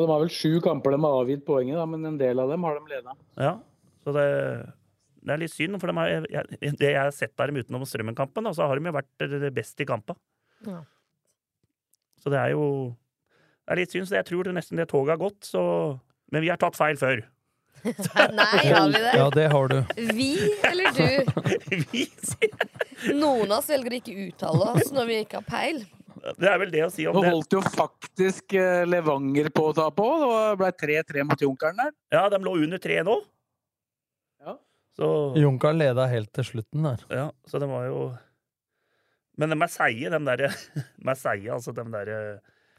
De 0.00 0.08
har 0.10 0.20
vel 0.20 0.32
sju 0.32 0.58
kamper 0.64 0.92
de 0.94 1.00
har 1.04 1.22
avgitt 1.22 1.46
poenget, 1.46 1.78
da, 1.80 1.86
men 1.88 2.04
en 2.04 2.18
del 2.20 2.42
av 2.42 2.52
dem 2.52 2.66
har 2.68 2.76
de 2.78 2.92
leda. 2.92 3.16
Ja, 3.40 3.54
så 4.04 4.14
det, 4.16 4.26
det 5.24 5.34
er 5.34 5.42
litt 5.42 5.54
synd, 5.54 5.80
for 5.80 5.90
de 5.90 5.96
har, 5.96 6.28
jeg, 6.28 6.76
det 6.76 6.92
jeg 6.92 7.00
har 7.00 7.14
sett 7.16 7.40
av 7.40 7.50
dem 7.50 7.62
utenom 7.62 7.86
Strømmen-kampen, 7.88 8.52
så 8.56 8.68
har 8.68 8.78
de 8.78 8.90
jo 8.90 8.96
vært 8.98 9.28
det 9.32 9.52
best 9.56 9.80
i 9.80 9.88
kampa. 9.88 10.16
Ja. 10.68 10.82
Så 12.18 12.32
det 12.34 12.40
er 12.42 12.52
jo 12.56 12.64
det 13.68 13.74
er 13.74 13.80
litt 13.82 13.92
synd, 13.92 14.06
så 14.08 14.16
jeg 14.16 14.24
tror 14.24 14.48
det 14.48 14.54
nesten 14.56 14.80
det 14.80 14.86
toget 14.88 15.12
har 15.12 15.20
gått, 15.20 15.42
så 15.44 15.62
Men 16.32 16.42
vi 16.44 16.48
har 16.48 16.56
tatt 16.60 16.76
feil 16.76 16.96
før. 17.00 17.20
Nei, 17.84 18.56
har 18.68 18.88
vi 18.88 19.00
det? 19.00 19.12
Ja, 19.16 19.28
det 19.32 19.44
har 19.52 19.68
du. 19.68 19.76
Vi 20.16 20.32
eller 20.64 20.92
du? 20.96 21.08
Noen 23.22 23.52
av 23.52 23.58
oss 23.60 23.68
velger 23.70 23.94
å 23.94 23.98
ikke 24.00 24.16
uttale 24.26 24.72
oss 24.74 24.90
når 24.92 25.08
vi 25.08 25.18
ikke 25.22 25.40
har 25.40 25.46
peil. 25.48 25.78
Det 26.36 26.48
er 26.50 26.58
vel 26.60 26.70
det 26.72 26.84
å 26.84 26.90
si 26.92 27.06
om 27.08 27.16
Nå 27.16 27.22
det. 27.24 27.32
holdt 27.32 27.54
jo 27.56 27.62
faktisk 27.64 28.54
eh, 28.58 28.84
Levanger 28.88 29.48
på 29.54 29.68
å 29.70 29.74
ta 29.76 29.88
på. 29.94 30.06
Det 30.24 30.58
ble 30.60 30.70
3-3 30.84 31.24
mot 31.28 31.44
Junkeren 31.44 31.80
der. 31.80 31.92
Ja, 32.14 32.26
de 32.32 32.40
lå 32.44 32.54
under 32.58 32.82
tre 32.82 33.00
nå. 33.06 33.16
Ja. 34.44 34.56
Så 34.98 35.08
Junkeren 35.38 35.80
leda 35.80 36.06
helt 36.10 36.32
til 36.36 36.46
slutten 36.50 36.88
der. 36.90 37.04
Ja, 37.12 37.26
så 37.48 37.60
det 37.62 37.70
var 37.70 37.86
jo 37.88 38.00
Men 39.38 39.54
de 39.54 39.58
er 39.62 39.70
seige, 39.72 40.10
de 40.10 40.22
derre 40.26 40.52
De 41.04 41.12
er 41.14 41.20
seige, 41.20 41.52
altså, 41.54 41.74
de 41.76 41.86
derre 41.94 42.20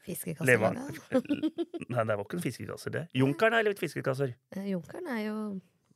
Fiskekasser? 0.10 0.62
Nei, 1.92 2.04
det 2.08 2.16
var 2.16 2.24
ikke 2.24 2.38
en 2.40 2.44
fiskekasser, 2.44 2.94
det. 2.96 3.02
Junkeren 3.20 3.58
er 3.60 3.66
litt 3.68 3.82
fiskekasser. 3.82 4.32
Eh, 4.56 4.70
Junkeren 4.72 5.10
er 5.12 5.24
jo 5.28 5.36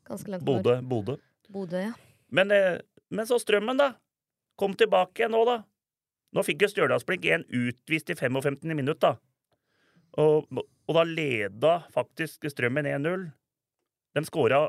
ganske 0.06 0.34
langt 0.34 0.46
Bodø. 0.46 0.76
Bodø. 0.86 1.16
Bodø, 1.54 1.80
ja. 1.88 1.94
Men, 2.34 2.52
eh, 2.52 2.82
men 3.10 3.30
så 3.30 3.40
Strømmen, 3.42 3.80
da. 3.80 3.94
Kom 4.60 4.76
tilbake 4.78 5.24
igjen 5.24 5.34
nå, 5.34 5.42
da. 5.50 5.56
Nå 6.34 6.44
fikk 6.46 6.64
jo 6.66 6.70
Stjørdalsblink 6.72 7.26
1 7.30 7.48
utvist 7.54 8.10
i 8.10 8.18
55. 8.18 8.64
minutt, 8.74 9.02
da. 9.04 9.16
Og, 10.22 10.46
og 10.54 10.96
da 10.98 11.04
leda 11.08 11.74
faktisk 11.94 12.46
Strømmen 12.50 12.88
1-0. 12.90 13.28
De 14.14 14.26
skåra 14.28 14.66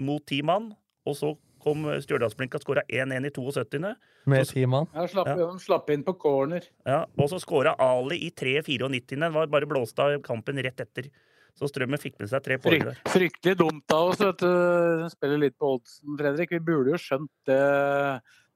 mot 0.00 0.24
ti 0.28 0.40
mann, 0.46 0.70
og 1.08 1.16
så 1.16 1.34
kom 1.60 1.84
Stjørdalsblink 2.00 2.54
og 2.56 2.62
skåra 2.64 2.84
1-1 2.88 3.28
i 3.28 3.32
72. 3.36 3.90
Med 4.30 4.48
ti 4.48 4.64
mann. 4.68 4.88
Ja, 4.96 5.06
slapp, 5.08 5.28
Ja. 5.32 5.36
De 5.40 5.60
slapp 5.64 5.90
inn 5.92 6.04
på 6.04 6.14
corner. 6.20 6.64
Ja, 6.88 7.02
og 7.16 7.28
så 7.32 7.40
skåra 7.40 7.74
Ali 7.80 8.20
i 8.26 8.30
3-94. 8.32 9.16
Den 9.16 9.32
var 9.36 9.50
bare 9.52 9.68
blåst 9.68 9.98
av 10.00 10.16
kampen 10.24 10.60
rett 10.64 10.80
etter. 10.80 11.10
Så 11.58 11.68
Strømmen 11.68 12.00
fikk 12.00 12.16
med 12.20 12.30
seg 12.30 12.44
tre 12.44 12.56
poeng 12.62 12.84
der. 12.86 13.00
Fryktelig 13.10 13.56
dumt 13.58 13.92
av 13.92 14.12
oss, 14.12 14.20
vet 14.22 14.40
du. 14.40 15.08
Spiller 15.12 15.40
litt 15.42 15.56
på 15.60 15.74
oddsen, 15.76 16.14
Fredrik. 16.16 16.52
Vi 16.54 16.60
burde 16.64 16.94
jo 16.94 17.00
skjønt 17.00 17.32
det 17.50 17.60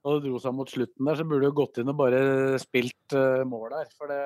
når 0.05 0.19
det 0.19 0.29
dro 0.29 0.39
seg 0.41 0.53
mot 0.53 0.69
slutten 0.69 1.07
der, 1.09 1.17
så 1.17 1.23
burde 1.25 1.47
du 1.49 1.55
gått 1.57 1.79
inn 1.81 1.89
og 1.89 1.95
bare 1.97 2.19
spilt 2.61 3.13
uh, 3.17 3.41
mål 3.49 3.71
der. 3.73 3.87
For 3.97 4.11
det, 4.11 4.19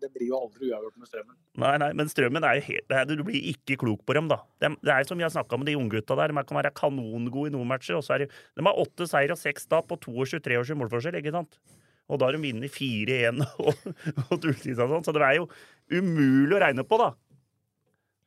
det 0.00 0.08
blir 0.14 0.30
jo 0.30 0.38
aldri 0.38 0.70
uavgjort 0.70 0.96
med 0.96 1.10
Strømmen. 1.10 1.36
Nei, 1.60 1.72
nei, 1.82 1.90
men 1.98 2.08
Strømmen 2.08 2.46
er 2.48 2.56
jo 2.56 2.62
helt 2.70 2.86
det 2.88 2.96
er, 2.96 3.10
Du 3.20 3.26
blir 3.28 3.50
ikke 3.50 3.76
klok 3.82 4.00
på 4.08 4.16
dem, 4.16 4.30
da. 4.32 4.38
Det, 4.62 4.70
det 4.80 4.94
er 4.94 5.02
jo 5.04 5.10
som 5.10 5.20
vi 5.20 5.26
har 5.26 5.34
snakka 5.34 5.58
om 5.58 5.66
de 5.68 5.76
unggutta 5.76 6.16
der. 6.16 6.32
De 6.32 6.44
kan 6.48 6.60
være 6.62 6.72
kanongode 6.80 7.52
i 7.52 7.54
noen 7.58 7.68
matcher. 7.68 7.98
Og 7.98 8.06
så 8.06 8.16
er 8.16 8.24
de, 8.24 8.30
de 8.56 8.64
har 8.64 8.80
åtte 8.80 9.08
seier 9.10 9.34
og 9.34 9.40
seks 9.42 9.68
tap 9.68 9.92
og 9.92 10.00
22-23 10.06 10.78
målforskjell, 10.80 11.20
ikke 11.20 11.34
sant? 11.36 11.60
Og 12.08 12.18
da 12.18 12.30
har 12.30 12.38
de 12.38 12.42
vunnet 12.42 12.72
4-1 12.72 13.44
og, 13.66 13.84
og 14.24 14.40
tulltid 14.40 14.80
og 14.80 14.96
sånn. 14.96 15.04
Så 15.04 15.14
det 15.18 15.26
er 15.26 15.36
jo 15.42 15.50
umulig 15.92 16.56
å 16.56 16.62
regne 16.64 16.86
på, 16.88 16.96
da. 17.02 17.12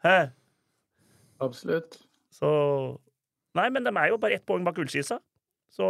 Hæ? 0.05 0.17
Absolutt. 1.41 1.97
Så 2.33 2.53
Nei, 3.57 3.67
men 3.73 3.85
de 3.85 3.91
er 3.93 4.09
jo 4.09 4.21
bare 4.21 4.37
ett 4.37 4.45
poeng 4.49 4.63
bak 4.65 4.79
Ullskisa. 4.81 5.19
Så 5.73 5.87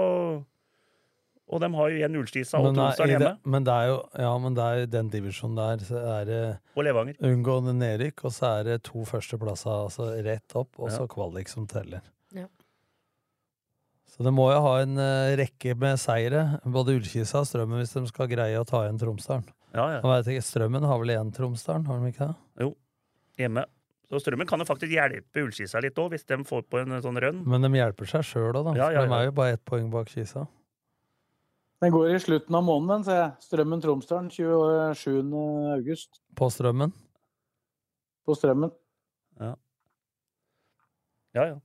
Og 1.51 1.59
de 1.59 1.67
har 1.75 1.89
jo 1.91 1.97
igjen 1.99 2.15
Ullskisa 2.17 2.57
og 2.57 2.69
Tromsdalen 2.73 3.11
i 3.11 3.17
det, 3.19 3.27
hjemme. 3.27 3.51
men 3.51 3.63
det 3.67 3.73
er 3.73 3.87
jo 3.91 3.97
Ja, 4.17 4.37
men 4.39 4.53
det 4.55 4.63
er 4.63 4.85
den 4.87 5.09
divisjonen 5.11 5.55
der, 5.59 5.83
så 5.85 5.99
er 6.21 6.25
det 6.25 6.41
Og 6.75 6.83
Levanger. 6.87 7.17
unngående 7.19 7.73
nedrykk, 7.75 8.23
og 8.25 8.31
så 8.31 8.59
er 8.59 8.63
det 8.63 8.83
to 8.83 9.03
førsteplasser 9.05 9.73
altså 9.89 10.07
rett 10.23 10.55
opp, 10.55 10.79
og 10.79 10.89
så 10.89 11.01
Ja. 11.03 11.07
kvalik 11.07 11.49
som 11.49 11.67
teller. 11.67 12.01
Ja. 12.33 12.47
Så 14.07 14.23
det 14.23 14.31
må 14.33 14.51
jo 14.53 14.61
ha 14.61 14.73
en 14.83 14.95
uh, 14.97 15.35
rekke 15.39 15.75
med 15.75 15.97
seire, 15.99 16.59
både 16.65 16.93
Ullkisa 16.99 17.39
og 17.41 17.47
Strømmen, 17.49 17.79
hvis 17.81 17.93
de 17.97 18.05
skal 18.07 18.27
greie 18.29 18.59
å 18.59 18.65
ta 18.65 18.83
igjen 18.85 18.99
Tromsdalen. 19.01 19.47
Ja, 19.73 19.87
ja. 19.99 20.01
Ikke, 20.21 20.41
Strømmen 20.45 20.85
har 20.85 20.99
vel 21.01 21.09
igjen 21.15 21.31
Tromsdalen, 21.33 21.87
har 21.89 21.99
de 21.99 22.11
ikke 22.13 22.27
det? 22.29 22.35
Jo. 22.61 22.75
Hjemme. 23.41 23.65
Så 24.11 24.19
Strømmen 24.21 24.45
kan 24.47 24.61
jo 24.61 24.65
faktisk 24.69 24.93
hjelpe 24.93 25.41
Ullskisa 25.41 25.81
litt 25.81 25.97
òg, 25.97 26.11
hvis 26.13 26.25
de 26.29 26.37
får 26.45 26.61
på 26.69 26.83
en 26.83 27.01
sånn 27.01 27.17
rønn. 27.19 27.43
Men 27.49 27.65
de 27.65 27.69
hjelper 27.79 28.05
seg 28.05 28.21
sjøl 28.29 28.53
òg, 28.53 28.67
da. 28.69 28.75
Ja, 28.77 28.89
ja, 28.93 29.01
for 29.01 29.09
De 29.09 29.13
er 29.17 29.25
jo 29.25 29.31
bare 29.31 29.53
ett 29.57 29.65
poeng 29.65 29.89
bak 29.89 30.07
Kisa. 30.13 30.45
Den 31.83 31.91
går 31.91 32.13
i 32.13 32.19
slutten 32.23 32.55
av 32.55 32.63
måneden, 32.63 33.03
ser 33.03 33.17
jeg. 33.17 33.31
Strømmen-Tromsdalen 33.43 34.29
27. 34.31 35.33
august. 35.73 36.21
På 36.39 36.47
Strømmen. 36.53 36.93
På 38.23 38.37
Strømmen. 38.39 38.71
Ja. 39.41 39.49
ja, 41.35 41.47
ja. 41.49 41.57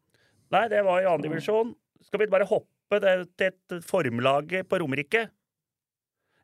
Nei, 0.50 0.64
det 0.72 0.82
var 0.82 1.04
i 1.04 1.06
andredivisjon. 1.06 1.70
Skal 2.02 2.24
vi 2.24 2.30
bare 2.32 2.48
hoppe 2.50 2.98
til 2.98 3.46
et 3.46 3.78
formlaget 3.86 4.66
på 4.66 4.80
Romerike? 4.82 5.28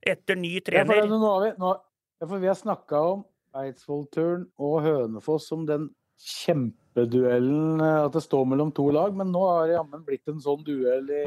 Etter 0.05 0.39
ny 0.39 0.55
Ja, 0.61 0.85
for 0.85 0.93
trener. 0.95 1.19
har 1.25 1.43
vi, 1.43 1.53
nå, 1.59 1.75
ja, 2.21 2.27
for 2.29 2.39
vi 2.39 2.51
har 2.53 2.59
snakka 2.61 3.01
om 3.15 3.25
Eidsvollturen 3.57 4.45
og 4.61 4.83
Hønefoss 4.85 5.49
som 5.51 5.65
den 5.67 5.89
kjempeduellen 6.21 7.81
eh, 7.81 8.03
At 8.05 8.15
det 8.15 8.23
står 8.23 8.45
mellom 8.51 8.71
to 8.77 8.91
lag, 8.95 9.17
men 9.17 9.33
nå 9.35 9.43
har 9.49 9.67
det 9.67 9.79
jammen 9.79 10.05
blitt 10.07 10.31
en 10.31 10.43
sånn 10.45 10.63
duell 10.67 11.09
i, 11.11 11.25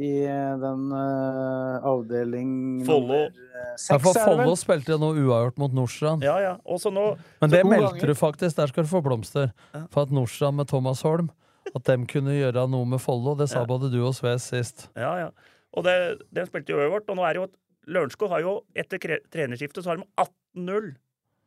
i 0.00 0.10
den 0.24 0.86
uh, 0.92 1.84
avdeling 1.84 2.52
Follo. 2.86 3.18
eh, 3.28 3.74
Ja, 3.90 3.98
for 4.00 4.14
Follo 4.16 4.54
spilte 4.56 4.96
noe 5.00 5.14
uavgjort 5.20 5.58
mot 5.60 5.74
Nordstrand. 5.76 6.24
Ja, 6.24 6.38
ja. 6.40 6.54
Nå 6.64 7.04
Men 7.42 7.50
det 7.52 7.60
meldte 7.66 7.98
ganger- 7.98 8.06
du 8.06 8.14
faktisk, 8.14 8.56
der 8.56 8.66
skal 8.72 8.84
du 8.84 8.88
få 8.88 9.02
blomster. 9.04 9.52
For 9.90 10.02
at 10.06 10.10
Nordstrand 10.10 10.56
med 10.56 10.68
Thomas 10.68 11.02
Holm, 11.02 11.30
at 11.76 11.84
dem 11.84 12.06
kunne 12.06 12.32
gjøre 12.32 12.64
noe 12.70 12.84
med 12.88 13.00
Follo. 13.00 13.34
Det 13.36 13.48
sa 13.50 13.60
Ja. 13.60 13.66
både 13.66 13.90
du 13.92 14.00
og 14.06 14.14
Sves 14.14 14.48
sist. 14.48 14.88
Ja, 14.96 15.16
ja. 15.18 15.30
Og 15.74 15.84
det, 15.84 16.22
den 16.32 16.46
spilte 16.46 16.72
jo 16.72 16.78
øvert, 16.80 17.08
og 17.08 17.16
nå 17.16 17.22
er 17.28 17.32
det 17.34 17.40
jo 17.42 17.44
at 17.44 17.56
Lørenskog 17.86 18.28
har 18.30 18.40
jo 18.40 18.64
etter 18.76 18.98
kre- 18.98 19.20
trenerskiftet 19.30 19.82
så 19.84 19.88
har 19.90 19.96
de 19.96 20.04
18-0 20.16 20.94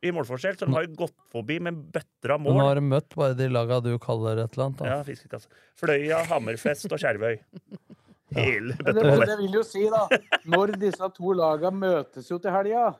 i 0.04 0.10
målforskjell, 0.12 0.56
så 0.58 0.66
de 0.66 0.72
har 0.74 0.84
jo 0.86 0.94
gått 0.94 1.14
forbi 1.32 1.58
med 1.60 1.74
bøtter 1.90 2.30
av 2.34 2.40
mål. 2.40 2.54
nå 2.54 2.60
har 2.68 2.74
de 2.76 2.80
møtt 2.82 3.14
bare 3.16 3.34
de 3.34 3.48
laga 3.48 3.80
du 3.82 3.98
kaller 3.98 4.38
et 4.44 4.52
eller 4.52 4.66
annet. 4.66 4.76
Da. 4.78 4.84
Ja, 4.86 5.02
fiskekasse. 5.02 5.46
Fløya, 5.74 6.24
Hammerfest 6.26 6.86
og 6.92 6.98
Skjervøy. 7.00 7.38
Hele 8.34 8.74
dette 8.74 8.82
det, 8.92 8.94
bøtteballet. 8.94 9.26
det 9.30 9.36
vil 9.38 9.52
jo 9.54 9.62
si, 9.62 9.84
da, 9.92 10.08
når 10.50 10.72
disse 10.82 11.08
to 11.14 11.32
laga 11.38 11.70
møtes 11.70 12.26
jo 12.30 12.38
til 12.42 12.50
helga 12.50 12.96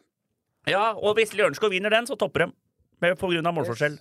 Ja, 0.71 0.93
og 0.95 1.17
hvis 1.19 1.33
Lørenskog 1.35 1.71
vinner 1.75 1.91
den, 1.91 2.07
så 2.07 2.15
topper 2.19 2.47
de. 2.47 2.53
Med, 3.03 3.19
på 3.19 3.29
grunn 3.31 3.47
av 3.47 3.55
målforskjell. 3.55 3.99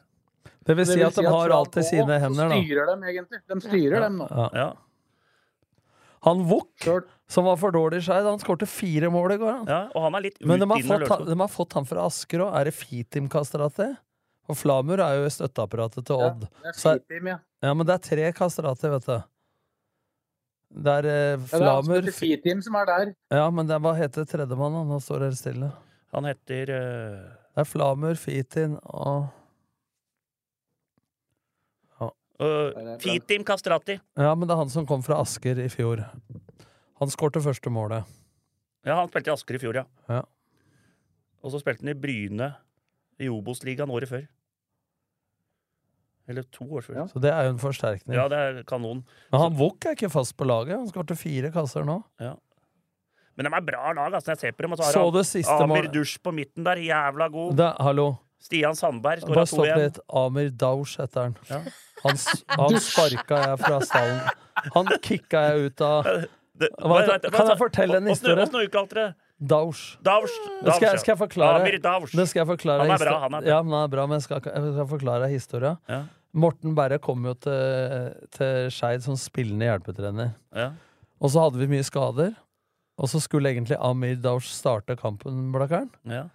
Det 0.66 0.76
vil 0.78 0.86
si 0.86 1.02
at 1.04 1.14
de 1.18 1.26
har 1.30 1.52
alt 1.54 1.76
i 1.78 1.84
sine 1.86 2.20
hender, 2.22 2.50
da. 2.50 2.56
styrer 2.62 2.88
dem, 2.92 3.04
egentlig. 3.10 3.40
De 3.50 3.58
styrer 3.62 4.06
dem 4.06 4.16
nå. 4.22 4.28
Ja. 4.32 4.48
Ja. 4.54 4.70
Han 6.26 6.42
Vuk, 6.50 6.88
som 7.30 7.46
var 7.46 7.58
for 7.62 7.72
dårlig 7.76 8.00
i 8.02 8.06
Skeid, 8.08 8.26
han 8.26 8.40
skårte 8.42 8.66
fire 8.70 9.12
mål 9.14 9.36
i 9.36 9.38
går. 9.42 9.52
Han. 9.60 9.68
ja, 9.70 9.82
og 9.94 10.08
han 10.08 10.16
er 10.18 10.24
litt 10.26 10.40
Men 10.42 10.60
de 10.64 10.66
har, 10.72 10.82
fått, 10.82 11.10
han- 11.12 11.28
de 11.28 11.38
har 11.44 11.52
fått 11.54 11.74
han 11.78 11.86
fra 11.86 12.06
Asker 12.10 12.42
òg. 12.48 12.56
Er 12.58 12.66
det 12.66 12.74
Fitim 12.74 13.28
Kastrati? 13.30 13.92
Og 14.50 14.58
Flamur 14.58 15.02
er 15.02 15.20
jo 15.20 15.26
i 15.30 15.34
støtteapparatet 15.34 16.06
til 16.06 16.16
Odd. 16.22 16.48
Det 16.50 16.72
er 16.72 16.74
Så 16.80 16.96
er- 16.96 17.00
Fitim, 17.04 17.28
ja. 17.30 17.38
ja, 17.62 17.74
men 17.74 17.86
det 17.86 17.94
er 17.94 18.04
tre 18.10 18.32
Kastrati, 18.34 18.90
vet 18.90 19.06
du. 19.06 19.24
Det 20.76 20.92
er 20.92 21.08
eh, 21.08 21.16
Ja, 21.16 21.38
det 21.40 21.62
er 21.62 21.70
han 21.70 21.86
som 21.86 21.94
Flamur 21.94 22.12
Fitim 22.12 22.62
som 22.66 22.76
er 22.76 22.90
der. 22.90 23.16
Ja, 23.32 23.48
men 23.54 23.68
det, 23.70 23.80
hva 23.84 23.96
heter 23.96 24.28
tredjemann? 24.28 24.76
da? 24.76 24.84
Nå 24.90 25.00
står 25.04 25.24
det 25.24 25.32
helt 25.32 25.40
stille. 25.40 25.72
Han 26.16 26.28
heter 26.28 26.72
eh, 26.76 27.26
Det 27.56 27.64
er 27.64 27.70
Flamur, 27.70 28.20
Fitin 28.20 28.76
og 28.84 29.30
uh, 32.42 32.98
Fitim 33.00 33.46
Kastrati. 33.48 34.00
Ja, 34.20 34.36
men 34.36 34.48
det 34.48 34.56
er 34.56 34.64
han 34.66 34.74
som 34.74 34.88
kom 34.88 35.04
fra 35.06 35.22
Asker 35.24 35.60
i 35.64 35.70
fjor. 35.72 36.04
Han 37.00 37.12
skårte 37.12 37.44
første 37.44 37.72
målet. 37.72 38.04
Ja, 38.86 39.00
han 39.00 39.10
spilte 39.10 39.32
i 39.32 39.36
Asker 39.36 39.58
i 39.58 39.62
fjor, 39.64 39.80
ja. 39.80 39.86
Ja. 40.12 40.22
Og 41.46 41.54
så 41.54 41.62
spilte 41.62 41.86
han 41.86 41.94
i 41.94 42.00
Bryne 42.00 42.52
i 43.22 43.32
Obos-ligaen 43.32 43.92
året 43.94 44.12
før. 44.12 44.26
Eller 46.28 46.44
to 46.52 46.66
år 46.66 46.82
før. 46.82 47.04
Så 47.12 47.22
det 47.22 47.30
er 47.32 47.44
jo 47.46 47.54
en 47.54 47.60
forsterkning. 47.62 48.16
Ja, 48.18 48.28
det 48.32 48.38
er 48.42 48.64
kanon. 48.66 49.04
Men 49.32 49.42
han 49.42 49.56
Wook 49.60 49.86
er 49.86 49.94
ikke 49.98 50.10
fast 50.10 50.34
på 50.38 50.46
laget. 50.50 50.74
Han 50.80 50.88
skårte 50.90 51.18
fire 51.20 51.52
kasser 51.54 51.86
nå. 51.86 52.00
Ja. 52.20 52.34
Men 53.38 53.46
de 53.50 53.52
er 53.58 53.66
bra 53.68 53.92
lag, 53.94 54.14
altså, 54.16 54.32
når 54.32 54.38
jeg 54.38 54.40
ser 54.46 54.52
på 54.58 54.64
dem. 54.66 54.72
Og 54.74 54.80
så 54.80 54.92
Så 54.92 55.00
har 55.04 55.12
du 55.12 55.18
han 55.20 55.28
siste 55.30 55.58
Amir 55.66 55.90
Dusj 55.94 56.18
på 56.24 56.32
midten 56.34 56.64
der, 56.66 56.80
jævla 56.82 57.28
god. 57.32 57.56
Da, 57.60 57.74
hallo. 57.84 58.08
Stian 58.46 58.76
Sandberg 58.78 59.22
skåra 59.24 59.36
Bare 59.36 59.46
stopp 59.50 59.78
litt. 59.82 60.00
Amir 60.22 60.50
Dausch 60.52 60.98
heter 61.02 61.22
han. 61.30 61.38
Ja. 61.50 61.60
Han, 62.06 62.18
han 62.58 62.80
sparka 62.88 63.40
jeg 63.50 63.60
fra 63.62 63.80
stallen. 63.82 64.20
Han 64.76 64.92
kicka 65.04 65.42
jeg 65.50 65.70
ut 65.72 65.82
av 65.82 66.10
Det- 66.56 66.70
Hva- 66.80 67.20
Kan 67.20 67.50
jeg 67.52 67.58
fortelle 67.60 67.98
en 68.00 68.06
historie? 68.08 68.46
Åssen 68.46 68.62
uttalte 68.64 68.96
dere 68.96 69.08
det? 69.10 69.16
Dausch. 69.40 69.98
Dausch. 70.06 70.32
Det 70.64 70.74
skal, 70.78 70.88
jeg- 70.88 71.00
skal 71.04 71.12
jeg 71.14 71.20
forklare 71.20 71.62
Amir 71.62 71.80
Dausch. 71.84 72.14
Det 72.16 72.28
skal 72.30 72.40
jeg 72.46 72.48
forklare 72.54 72.86
Han 72.86 72.92
er 72.96 73.02
bra, 73.02 73.16
han 73.20 73.34
er 73.34 73.42
bra. 73.42 73.50
Ja, 73.50 73.58
han 73.62 73.74
er 73.84 73.88
bra, 73.92 74.06
men 74.08 74.20
jeg 74.20 74.24
skal, 74.30 74.42
jeg 74.46 74.74
skal 74.78 74.88
forklare 74.88 75.28
historia. 75.32 75.74
Ja. 75.92 76.04
Morten 76.36 76.76
Berre 76.76 77.00
kom 77.00 77.24
jo 77.26 77.34
til, 77.34 78.16
til 78.36 78.70
Skeid 78.72 79.04
som 79.04 79.16
spillende 79.20 79.68
hjelpetrener. 79.68 80.34
Ja. 80.56 80.72
Og 81.22 81.32
så 81.32 81.44
hadde 81.46 81.60
vi 81.60 81.68
mye 81.72 81.84
skader. 81.84 82.34
Og 82.98 83.10
så 83.12 83.20
skulle 83.20 83.52
egentlig 83.52 83.76
Amir 83.80 84.16
Dausch 84.24 84.48
starte 84.56 84.96
kampen, 85.00 85.52
Blakkaren. 85.52 85.90
Ja. 86.08 86.26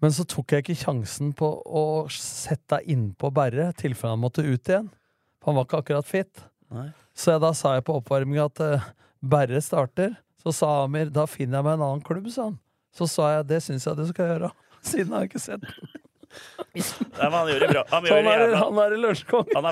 Men 0.00 0.10
så 0.16 0.24
tok 0.24 0.52
jeg 0.52 0.64
ikke 0.64 0.78
sjansen 0.80 1.34
på 1.36 1.48
å 1.68 1.84
sette 2.08 2.78
deg 2.78 2.88
innpå 2.88 3.28
Berre, 3.36 3.68
i 3.68 3.76
tilfelle 3.76 4.14
han 4.16 4.22
måtte 4.22 4.40
ut 4.44 4.64
igjen. 4.68 4.88
For 5.40 5.52
han 5.52 5.58
var 5.60 5.66
ikke 5.68 5.82
akkurat 5.84 6.08
fit. 6.08 6.40
Nei. 6.72 6.86
Så 7.12 7.34
jeg, 7.34 7.42
da 7.44 7.50
sa 7.56 7.74
jeg 7.76 7.84
på 7.84 7.98
oppvarminga 8.00 8.46
at 8.48 8.60
uh, 8.64 8.86
Berre 9.20 9.60
starter. 9.60 10.14
Så 10.42 10.52
sa 10.56 10.68
Amir 10.84 11.10
da 11.12 11.26
finner 11.28 11.58
jeg 11.60 11.64
meg 11.68 11.78
en 11.78 11.86
annen 11.86 12.04
klubb, 12.06 12.28
sa 12.32 12.48
han. 12.50 12.58
Så 12.96 13.06
sa 13.10 13.30
jeg 13.36 13.46
det 13.50 13.58
syns 13.62 13.84
jeg 13.86 13.96
du 13.98 14.06
skal 14.08 14.30
gjøre. 14.34 14.52
Siden 14.90 15.12
har 15.12 15.26
jeg 15.26 15.32
ikke 15.34 15.42
sett 15.46 15.60
den. 15.66 15.90
Nei, 16.78 16.84
men 17.26 17.34
han 17.34 17.48
gjør 17.50 17.62
det 17.64 17.68
bra. 17.72 17.80
Han, 17.90 18.04
gjør 18.06 18.14
han 18.14 18.24
det 18.24 18.32
er, 18.32 18.42
jævla, 18.44 18.58
han 18.62 18.78
er 18.84 18.92
i 18.94 18.98
Lørenskog. 19.02 19.48
han 19.50 19.64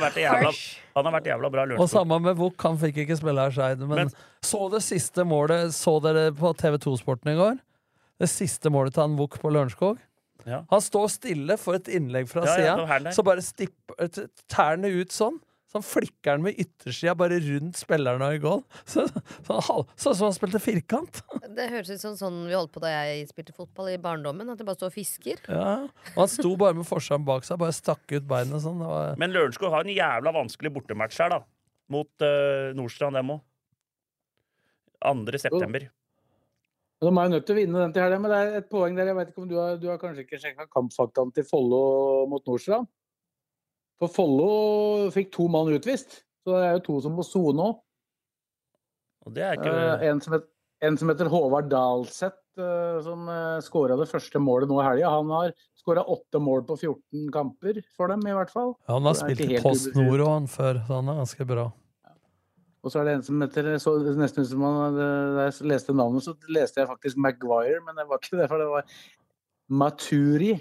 han 0.98 1.06
har 1.06 1.14
vært 1.14 1.28
jævla 1.30 1.50
bra 1.54 1.62
Og 1.62 1.68
Lørenskog. 1.70 1.90
samme 1.92 2.18
med 2.24 2.36
Vuk, 2.40 2.56
han 2.66 2.78
fikk 2.80 2.98
ikke 3.04 3.16
spille 3.20 3.44
her 3.46 3.54
Skeid. 3.54 3.78
Men, 3.84 3.94
Men- 4.00 4.10
så 4.42 4.64
det 4.72 4.80
siste 4.82 5.24
målet 5.26 5.72
Så 5.74 5.94
dere 6.02 6.32
på 6.34 6.50
TV2-sporten 6.58 7.30
i 7.32 7.36
går? 7.38 7.58
Det 8.18 8.28
siste 8.28 8.70
målet 8.74 8.94
til 8.96 9.04
han 9.06 9.14
Vuk 9.18 9.38
på 9.38 9.52
Lørenskog? 9.54 10.00
Ja. 10.46 10.64
Han 10.70 10.80
står 10.82 11.06
stille 11.14 11.56
for 11.60 11.78
et 11.78 11.86
innlegg 11.94 12.26
fra 12.30 12.42
Ja, 12.46 12.56
ja, 12.58 12.74
sida, 12.76 12.98
der. 13.04 13.14
så 13.14 13.22
bare 13.26 13.42
stipper 13.42 14.08
t- 14.10 14.26
tærne 14.50 14.90
ut 15.00 15.14
sånn. 15.14 15.38
Så 15.68 15.82
flikker 15.84 16.32
han 16.32 16.44
med 16.46 16.56
yttersida 16.56 17.12
bare 17.18 17.36
rundt 17.44 17.76
spillerne 17.76 18.30
i 18.32 18.40
goal. 18.40 18.62
Så, 18.88 19.04
så, 19.44 19.58
så 19.60 19.82
Sånn 20.00 20.14
som 20.16 20.26
han 20.30 20.36
spilte 20.36 20.60
firkant. 20.64 21.20
Det 21.58 21.66
høres 21.68 21.90
ut 21.92 22.00
som 22.00 22.14
sånn 22.16 22.38
vi 22.48 22.56
holdt 22.56 22.72
på 22.72 22.80
da 22.80 22.92
jeg 22.94 23.26
spilte 23.28 23.52
fotball 23.56 23.90
i 23.92 23.98
barndommen. 24.00 24.48
At 24.48 24.60
det 24.60 24.64
bare 24.68 24.78
står 24.80 24.94
fisker. 24.94 25.42
Ja. 25.44 25.74
Og 26.14 26.22
han 26.22 26.32
sto 26.32 26.54
bare 26.60 26.78
med 26.78 26.88
forskjerm 26.88 27.26
bak 27.28 27.44
seg, 27.44 27.60
bare 27.60 27.76
stakk 27.76 28.06
ut 28.14 28.24
beinet 28.30 28.64
sånn. 28.64 28.80
Det 28.80 28.88
var, 28.88 29.12
Men 29.20 29.34
Lørenskog 29.36 29.74
har 29.74 29.84
en 29.84 29.92
jævla 29.92 30.32
vanskelig 30.38 30.72
bortematch 30.78 31.20
her, 31.20 31.36
da. 31.36 31.42
mot 31.92 32.24
uh, 32.24 32.72
Nordstrand, 32.78 33.20
dem 33.20 33.36
òg. 33.36 33.44
2. 35.04 35.38
september. 35.38 35.84
De 36.98 37.06
er 37.06 37.28
jo 37.28 37.30
nødt 37.30 37.44
til 37.46 37.54
å 37.54 37.58
vinne 37.60 37.82
den 37.84 37.92
til 37.94 38.02
helga, 38.02 38.18
men 38.18 38.32
det 38.32 38.38
er 38.38 38.56
et 38.58 38.70
poeng 38.72 38.96
der. 38.98 39.12
Jeg 39.12 39.18
vet 39.20 39.28
ikke 39.30 39.42
om 39.44 39.50
du 39.50 39.58
har, 39.60 39.76
du 39.78 39.86
har 39.92 40.00
kanskje 40.00 40.24
ikke 40.24 40.40
sjekka 40.42 40.66
kampfaktaene 40.72 41.34
til 41.36 41.46
Follo 41.46 41.82
mot 42.30 42.42
Nordstrand? 42.48 42.88
For 43.98 44.12
Follo 44.12 44.50
fikk 45.14 45.32
to 45.34 45.48
mann 45.50 45.72
utvist, 45.74 46.20
så 46.44 46.54
det 46.54 46.66
er 46.66 46.76
jo 46.76 46.84
to 46.86 46.98
som 47.04 47.16
må 47.18 47.26
sone 47.26 47.70
òg. 47.70 47.80
Og 49.26 49.34
det 49.34 49.44
er 49.44 49.58
ikke 49.58 49.72
uh, 49.74 50.04
en, 50.08 50.20
som 50.24 50.36
heter, 50.36 50.48
en 50.86 51.00
som 51.00 51.10
heter 51.10 51.30
Håvard 51.32 51.66
Dalseth, 51.72 52.38
uh, 52.60 53.00
som 53.04 53.26
uh, 53.28 53.58
skåra 53.64 53.98
det 53.98 54.06
første 54.08 54.40
målet 54.40 54.70
nå 54.70 54.78
i 54.80 54.86
helga. 54.86 55.10
Han 55.18 55.34
har 55.34 55.52
skåra 55.76 56.06
åtte 56.14 56.40
mål 56.40 56.62
på 56.68 56.78
14 56.78 57.28
kamper 57.34 57.82
for 57.96 58.14
dem, 58.14 58.24
i 58.28 58.38
hvert 58.38 58.54
fall. 58.54 58.72
Ja, 58.86 58.94
han 58.94 59.10
har 59.10 59.18
spilt 59.18 59.44
i 59.44 59.60
Post 59.62 59.92
Nord 59.98 60.22
og 60.22 60.32
han 60.32 60.48
før, 60.52 60.80
så 60.86 61.02
han 61.02 61.12
er 61.12 61.20
ganske 61.24 61.48
bra. 61.48 61.68
Og 62.86 62.92
så 62.92 63.00
er 63.00 63.08
det 63.08 63.14
en 63.18 63.24
som 63.26 63.42
heter 63.42 63.68
så, 63.82 63.92
Nesten 64.16 64.46
som 64.46 64.62
eh, 64.64 64.98
Da 65.34 65.48
jeg 65.48 65.66
leste 65.68 65.94
navnet, 65.96 66.24
så 66.24 66.34
leste 66.54 66.80
jeg 66.80 66.88
faktisk 66.88 67.18
Maguire, 67.20 67.82
men 67.84 67.98
det 67.98 68.06
var 68.08 68.20
ikke 68.22 68.38
det, 68.38 68.46
for 68.50 68.62
det 68.62 68.68
var 68.70 68.98
Maturi. 69.68 70.52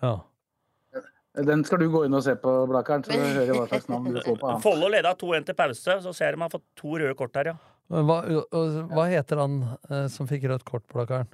Ja. 0.00 0.14
Den 1.34 1.62
skal 1.64 1.78
du 1.78 1.86
gå 1.92 2.04
inn 2.08 2.14
og 2.18 2.24
se 2.26 2.34
på, 2.42 2.52
Blakkaren, 2.70 3.04
så 3.06 3.14
du 3.14 3.20
hører 3.38 3.52
hva 3.54 3.66
slags 3.70 3.86
navn 3.92 4.08
du 4.14 4.20
får 4.24 4.38
på 4.40 4.48
han. 4.50 4.62
Follo 4.64 4.88
leda 4.90 5.12
2-1 5.14 5.46
til 5.50 5.54
pause, 5.58 5.98
så 6.02 6.14
ser 6.16 6.34
de 6.34 6.42
har 6.42 6.50
fått 6.50 6.64
to 6.80 6.96
røde 6.98 7.14
kort 7.18 7.36
her, 7.38 7.52
ja. 7.52 7.56
Men 7.90 8.06
hva, 8.06 8.16
hva 8.90 9.04
heter 9.10 9.40
han 9.42 9.54
eh, 9.90 10.06
som 10.10 10.26
fikk 10.30 10.44
rødt 10.50 10.64
kort, 10.66 10.84
Blakkaren? 10.90 11.30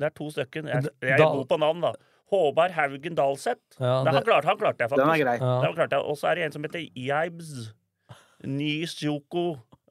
Det 0.00 0.06
er 0.08 0.14
to 0.16 0.28
stykker. 0.32 0.64
Jeg, 0.68 0.92
jeg 1.04 1.16
er 1.16 1.24
god 1.24 1.48
på 1.50 1.58
navn, 1.60 1.80
da. 1.84 1.90
Håvard 2.30 2.70
Haugen 2.76 3.16
Dalseth. 3.18 3.60
Ja, 3.80 4.02
Det- 4.04 4.12
han, 4.12 4.14
det- 4.20 4.24
klarte, 4.28 4.46
han 4.48 4.58
klarte 4.60 4.84
jeg 4.84 4.92
faktisk. 4.92 5.02
Den 5.02 5.14
er 5.16 5.22
grei. 5.24 5.34
Ja. 5.40 5.72
Klarte 5.74 5.96
jeg. 5.98 6.04
Og 6.12 6.16
så 6.20 6.28
er 6.30 6.34
det 6.38 6.44
en 6.46 6.52
som 6.54 6.62
heter 6.64 6.84
Jaibs 6.94 7.50
Nisjoko 8.46 9.44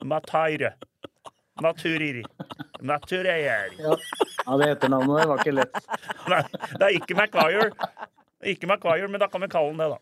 Mataire. 0.05 0.71
Naturiri. 1.61 2.23
Natureri. 2.81 3.73
Ja, 3.83 3.95
ja 4.47 4.57
det 4.61 4.69
etternavnet 4.77 5.27
var 5.29 5.41
ikke 5.43 5.53
lett. 5.57 5.81
Nei, 6.31 6.41
det 6.79 6.85
er 6.87 6.95
ikke 7.01 7.17
Maguire. 7.19 7.69
Ikke 8.47 8.67
Maguire, 8.69 9.07
men 9.11 9.19
da 9.19 9.27
kan 9.27 9.41
vi 9.43 9.49
kalle 9.51 9.73
den 9.73 9.81
det, 9.83 9.89
da. 9.95 9.99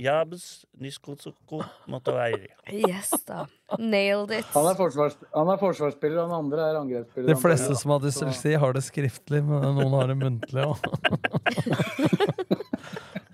Jabs 0.00 0.64
Niskotsuko 0.80 1.60
Mataire. 1.92 2.54
Yes, 2.72 3.10
da. 3.26 3.46
Nailed 3.78 4.32
it. 4.32 4.48
Han 4.54 4.70
er, 4.70 4.78
forsvars, 4.78 5.18
han 5.34 5.50
er 5.52 5.60
forsvarsspiller, 5.60 6.22
han 6.24 6.32
andre 6.38 6.70
er 6.70 6.78
angrepsspiller. 6.80 7.28
De 7.28 7.36
fleste 7.40 7.76
som 7.76 7.92
har 7.92 8.00
dysleksi, 8.06 8.54
har 8.56 8.72
det 8.76 8.84
skriftlig, 8.86 9.42
men 9.44 9.76
noen 9.76 9.98
har 9.98 10.08
det 10.08 10.16
muntlig 10.22 10.64
òg. 10.64 10.78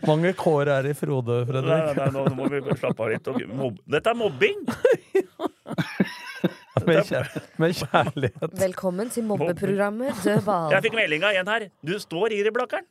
Mange 0.04 0.34
kår 0.36 0.68
er 0.68 0.90
i 0.90 0.92
Frode, 0.98 1.44
Nei, 1.48 1.62
nei, 1.64 1.94
nei, 1.96 2.10
nå 2.12 2.26
må 2.36 2.50
vi 2.52 2.60
slappe 2.76 3.06
av 3.06 3.14
litt. 3.14 3.30
Dette 3.94 4.10
er 4.10 4.18
mobbing! 4.18 4.66
Med, 6.82 7.04
kjær 7.06 7.28
med 7.62 7.74
kjærlighet. 7.78 8.54
Velkommen 8.58 9.10
til 9.14 9.22
mobbeprogrammet 9.28 10.16
Dødball. 10.24 10.72
Jeg 10.74 10.82
fikk 10.88 10.96
meldinga 10.98 11.28
igjen 11.30 11.46
her. 11.52 11.66
Du 11.86 11.92
står 12.02 12.34
i 12.34 12.40
reblakkeren! 12.42 12.88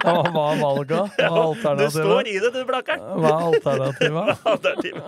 Hva 0.00 0.14
var 0.32 0.56
valga? 0.62 1.02
Hva 1.18 1.42
er 1.44 1.82
Du 1.82 1.84
står 1.92 2.22
alternativet? 2.22 2.30
i 2.32 2.38
det, 2.40 2.50
du, 2.54 2.62
blakkeren! 2.70 3.04
Hva 3.20 3.32
er 3.34 3.44
alternativet? 3.50 4.32
Alternativet. 4.54 5.04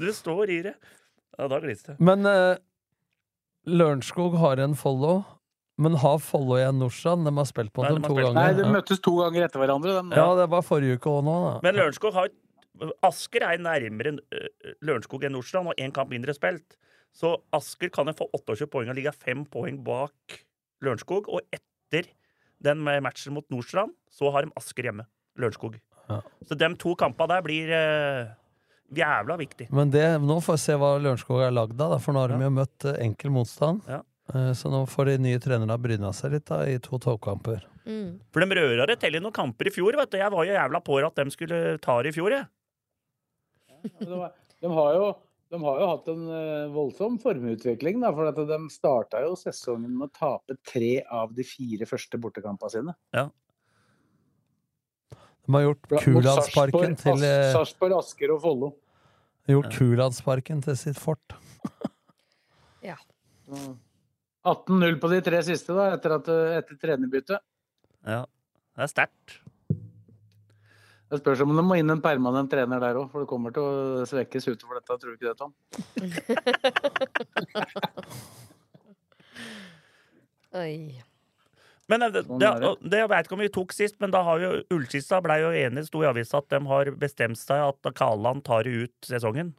Du 0.00 0.08
står 0.16 0.54
i 0.56 0.58
det. 0.70 0.72
Ja, 1.36 1.50
da 1.52 1.58
gliste 1.60 1.92
det. 1.92 1.98
Men 2.08 2.24
uh, 2.24 2.54
Lørenskog 3.68 4.38
har 4.40 4.62
en 4.64 4.76
follow. 4.78 5.20
Men 5.82 5.96
har 5.98 6.20
Follo 6.22 6.54
igjen 6.54 6.76
Norsan? 6.78 7.24
De 7.26 7.32
har 7.34 7.46
spilt 7.50 7.72
på 7.74 7.82
dem 7.82 7.98
to 8.04 8.12
spilt- 8.14 8.28
ganger. 8.28 8.36
Nei, 8.38 8.52
de 8.54 8.68
møttes 8.70 9.00
to 9.02 9.16
ganger 9.18 9.48
etter 9.48 9.58
hverandre. 9.58 9.96
De. 10.00 10.14
Ja, 10.16 10.26
det 10.38 10.44
var 10.52 10.62
forrige 10.62 10.96
uke 11.00 11.10
òg 11.10 11.24
nå, 11.26 11.34
da. 11.48 11.54
Men 11.66 11.74
Lørenskog 11.80 12.14
har 12.14 12.28
Asker 13.06 13.44
er 13.46 13.60
nærmere 13.62 14.16
Lørenskog 14.82 15.24
enn 15.26 15.36
Nordstrand, 15.36 15.70
og 15.70 15.78
én 15.80 15.92
kamp 15.94 16.10
mindre 16.10 16.34
spilt. 16.34 16.76
Så 17.14 17.36
Asker 17.54 17.92
kan 17.94 18.08
jo 18.10 18.16
få 18.18 18.26
28 18.34 18.66
poeng 18.72 18.90
og 18.90 18.96
ligge 18.98 19.12
fem 19.14 19.44
poeng 19.46 19.76
bak 19.86 20.40
Lørenskog. 20.82 21.28
Og 21.30 21.44
etter 21.54 22.08
den 22.64 22.82
matchen 22.82 23.36
mot 23.36 23.46
Nordstrand, 23.52 23.94
så 24.10 24.32
har 24.34 24.46
de 24.46 24.54
Asker 24.58 24.88
hjemme. 24.90 25.06
Lørenskog. 25.38 25.78
Ja. 26.10 26.20
Så 26.46 26.58
de 26.58 26.68
to 26.78 26.94
kampene 26.98 27.30
der 27.36 27.44
blir 27.46 27.70
uh, 27.74 28.32
jævla 28.94 29.38
viktig. 29.40 29.68
Men 29.74 29.90
det, 29.94 30.04
nå 30.22 30.40
får 30.44 30.58
vi 30.58 30.64
se 30.64 30.76
hva 30.78 30.96
Lørenskog 31.02 31.44
er 31.46 31.54
lagd 31.54 31.78
av, 31.80 31.96
for 32.02 32.14
nå 32.14 32.24
har 32.24 32.34
de 32.34 32.40
Ja. 32.42 32.48
jo 32.50 32.56
møtt 32.58 32.88
enkel 32.98 33.32
motstand. 33.34 33.86
Ja. 33.88 34.02
Så 34.56 34.70
nå 34.72 34.86
får 34.88 35.10
de 35.10 35.14
nye 35.20 35.38
trenerne 35.42 35.76
bryna 35.78 36.08
seg 36.16 36.32
litt 36.32 36.46
da, 36.48 36.62
i 36.64 36.78
to 36.80 36.96
toppkamper. 36.98 37.60
Mm. 37.84 38.14
For 38.32 38.40
de 38.40 38.56
rørere 38.56 38.94
til 38.96 39.18
i 39.18 39.20
noen 39.20 39.34
kamper 39.36 39.68
i 39.68 39.72
fjor, 39.74 39.98
vet 40.00 40.14
du. 40.14 40.16
Jeg 40.16 40.32
var 40.32 40.46
jo 40.48 40.54
jævla 40.54 40.80
på 40.80 40.96
at 41.04 41.18
de 41.20 41.34
skulle 41.34 41.58
ta 41.84 41.98
det 42.02 42.14
i 42.14 42.16
fjor, 42.16 42.32
jeg. 42.32 42.46
De, 43.84 44.18
de, 44.60 44.72
har 44.72 44.90
jo, 44.96 45.06
de 45.52 45.60
har 45.62 45.80
jo 45.80 45.88
hatt 45.90 46.10
en 46.12 46.26
eh, 46.32 46.66
voldsom 46.74 47.18
formutvikling, 47.22 48.00
da, 48.02 48.12
for 48.16 48.30
at 48.30 48.38
de 48.48 48.58
starta 48.72 49.22
jo 49.26 49.34
sesongen 49.38 49.92
med 49.92 50.08
å 50.08 50.14
tape 50.16 50.56
tre 50.66 50.98
av 51.12 51.34
de 51.36 51.46
fire 51.46 51.88
første 51.88 52.20
bortekampene 52.20 52.72
sine. 52.72 52.96
De 55.44 55.52
har 55.52 55.66
gjort 55.66 55.96
Kulandsparken 56.00 56.96
til, 57.00 57.24
eh, 57.28 57.52
Sarpsborg, 57.52 57.98
Asker 57.98 58.32
og 58.32 58.40
Follo. 58.44 58.74
gjort 59.50 59.72
Kulandsparken 59.76 60.62
til 60.64 60.80
sitt 60.80 61.00
fort. 61.00 61.36
Ja. 62.84 62.98
18-0 64.44 64.98
på 65.00 65.08
de 65.08 65.22
tre 65.24 65.38
siste 65.46 65.72
da, 65.72 65.86
etter, 65.96 66.18
at, 66.18 66.26
eh, 66.28 66.56
etter 66.58 66.76
trenerbyttet. 66.82 67.40
Ja. 68.04 68.26
Det 68.76 68.84
er 68.84 68.90
sterkt. 68.90 69.38
Det 71.12 71.18
spørs 71.20 71.40
om 71.44 71.52
det 71.56 71.64
må 71.66 71.74
inn 71.78 71.90
en 71.92 72.00
permanent 72.02 72.50
trener 72.50 72.80
der 72.82 72.96
òg, 72.98 73.10
for 73.12 73.18
det 73.22 73.28
kommer 73.30 73.50
til 73.54 73.62
å 73.64 74.04
svekkes 74.08 74.48
utover 74.48 74.74
dette. 74.80 74.96
Tror 75.00 75.10
du 75.10 75.14
ikke 75.18 75.30
det, 75.30 75.38
Tom? 75.38 75.52
Oi. 80.64 81.02
Men 81.90 82.00
det, 82.00 82.22
Sånn 82.24 82.40
det, 82.40 82.48
det. 82.62 82.68
det 82.88 82.98
jeg 83.02 83.10
vet 83.12 83.24
ikke 83.26 83.36
om 83.36 83.42
vi 83.44 83.50
tok 83.52 83.72
sist, 83.76 83.96
men 84.00 84.12
da 84.14 84.20
har 84.24 84.38
jo 84.40 84.50
Ullskissa 84.72 85.18
blei 85.24 85.38
jo 85.42 85.50
enig, 85.52 85.84
sto 85.90 85.98
i 86.00 86.08
avisa 86.08 86.38
at 86.40 86.48
de 86.54 86.60
har 86.70 86.84
bestemt 87.00 87.38
seg 87.40 87.58
at 87.60 87.80
Kaland 87.98 88.40
tar 88.46 88.64
ut 88.64 88.96
sesongen. 89.04 89.52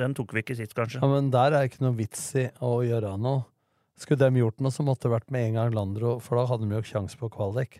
Den 0.00 0.14
tok 0.16 0.32
vi 0.36 0.40
ikke 0.44 0.56
sist, 0.58 0.74
kanskje. 0.76 0.98
Ja, 1.00 1.08
men 1.08 1.30
der 1.32 1.50
er 1.56 1.62
ikke 1.68 1.84
noe 1.84 1.96
vits 1.96 2.34
i 2.40 2.46
å 2.64 2.82
gjøre 2.84 3.16
noe. 3.20 3.44
Skulle 4.00 4.28
de 4.28 4.40
gjort 4.42 4.60
noe, 4.64 4.72
så 4.74 4.82
måtte 4.84 5.04
det 5.06 5.14
vært 5.14 5.30
med 5.32 5.42
en 5.48 5.56
gang 5.60 5.70
Landro, 5.76 6.10
for 6.20 6.32
da 6.40 6.44
hadde 6.50 6.66
de 6.68 6.74
jo 6.76 6.82
sjanse 6.92 7.16
på 7.20 7.26
kvalik. 7.32 7.72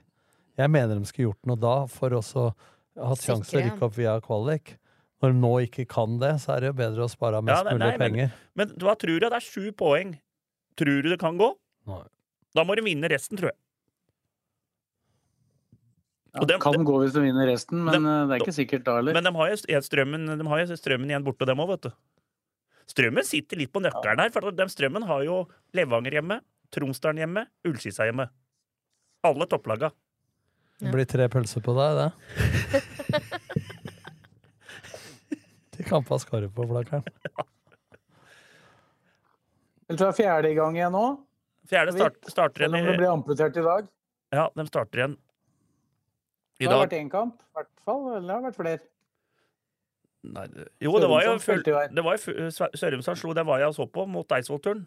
Jeg 0.59 0.71
mener 0.71 0.99
de 1.01 1.09
skulle 1.09 1.31
gjort 1.31 1.47
noe 1.49 1.57
da, 1.61 1.75
for 1.89 2.11
også 2.19 2.47
ha 3.01 3.15
sjanse 3.17 3.49
til 3.51 3.61
å 3.63 3.65
rykke 3.71 3.87
opp 3.89 3.95
via 3.97 4.17
kvalik. 4.21 4.75
Når 5.23 5.33
de 5.33 5.39
nå 5.39 5.53
ikke 5.69 5.87
kan 5.89 6.19
det, 6.19 6.33
så 6.43 6.57
er 6.57 6.61
det 6.61 6.73
jo 6.73 6.79
bedre 6.83 7.05
å 7.07 7.11
spare 7.11 7.39
av 7.39 7.45
mest 7.47 7.57
Ja, 7.57 7.63
nei, 7.71 7.73
mulig 7.79 7.87
nei, 7.87 7.97
men- 7.97 8.13
penger. 8.13 8.33
Men 8.59 8.69
hva 8.83 8.95
tror 8.99 9.21
du? 9.21 9.29
Det 9.31 9.33
er 9.39 9.47
sju 9.47 9.73
poeng. 9.73 10.19
Tror 10.77 11.03
du 11.03 11.09
det 11.09 11.19
kan 11.21 11.39
gå? 11.39 11.55
Nei. 11.87 12.03
Da 12.55 12.65
må 12.65 12.75
de 12.77 12.83
vinne 12.83 13.09
resten, 13.09 13.39
tror 13.39 13.53
jeg. 13.53 13.59
Ja, 16.33 16.41
Og 16.41 16.49
kan 16.65 16.85
gå 16.85 16.95
hvis 17.03 17.13
de 17.13 17.21
vinner 17.21 17.47
resten, 17.47 17.83
men 17.85 17.93
dem- 17.93 18.07
eh, 18.07 18.27
det 18.27 18.35
er 18.41 18.45
ikke 18.47 18.57
sikkert 18.57 18.85
da 18.85 18.97
heller. 18.97 19.13
Men 19.13 19.25
de 19.25 19.33
har 19.33 19.49
jo 19.51 19.81
strømmen, 19.85 20.39
de 20.39 20.45
har 20.49 20.59
jo 20.65 20.77
strømmen 20.77 21.11
igjen 21.11 21.25
borte, 21.25 21.45
dem 21.47 21.59
òg, 21.59 21.69
vet 21.69 21.81
du. 21.83 21.93
Strømmen 22.89 23.25
sitter 23.25 23.57
litt 23.59 23.73
på 23.73 23.83
nøkkelen 23.83 24.19
her, 24.19 24.31
for 24.31 24.51
de 24.51 24.65
strømmen 24.65 25.05
har 25.07 25.23
jo 25.25 25.47
Levanger 25.75 26.11
hjemme, 26.13 26.41
Tromsdalen 26.73 27.19
hjemme, 27.19 27.47
Ullskissa 27.67 28.09
hjemme. 28.11 28.31
Alle 29.23 29.47
topplaga. 29.47 29.93
Det 30.83 30.91
blir 30.91 31.07
tre 31.07 31.29
pølser 31.31 31.63
på 31.63 31.73
deg, 31.77 31.91
det. 32.01 33.23
De 35.77 35.85
kampa 35.87 36.19
skal 36.21 36.45
du 36.45 36.49
på, 36.53 36.67
Jeg 39.89 39.99
tror 39.99 40.07
det 40.07 40.09
er 40.09 40.17
fjerde 40.17 40.51
i 40.53 40.57
gang 40.57 40.77
igjen 40.79 40.95
nå. 40.95 41.05
Fjerde 41.71 41.93
start, 41.95 42.17
starter 42.31 42.65
Selv 42.65 42.75
om 42.75 42.79
det 42.81 42.83
igjen 42.89 42.99
blir 43.01 43.11
amputert 43.13 43.57
i 43.61 43.65
dag. 43.67 43.87
Ja, 44.33 44.47
de 44.57 44.65
starter 44.69 44.99
igjen 45.03 45.15
i 45.17 46.65
Det 46.65 46.71
har 46.71 46.75
dag. 46.79 46.83
vært 46.89 46.97
én 47.01 47.11
kamp, 47.13 47.35
i 47.43 47.59
hvert 47.59 47.71
fall. 47.87 48.03
Eller 48.17 48.27
det 48.29 48.35
har 48.37 48.43
vært 48.49 48.59
flere. 48.59 48.83
Nei, 50.23 50.47
det- 50.47 50.69
jo, 50.81 50.93
det 51.03 51.09
var 51.11 51.23
jo 51.23 51.29
Sørumsand 51.33 51.43
full, 51.43 51.63
spilte 51.63 51.95
det 51.95 52.05
var 52.05 52.13
jo 52.17 52.21
Sørumsand 52.79 53.19
slo, 53.19 53.33
det 53.35 53.45
var 53.47 53.59
jeg 53.59 53.69
og 53.69 53.75
så 53.75 53.87
på, 53.91 54.07
mot 54.09 54.29
Eidsvollturen. 54.33 54.85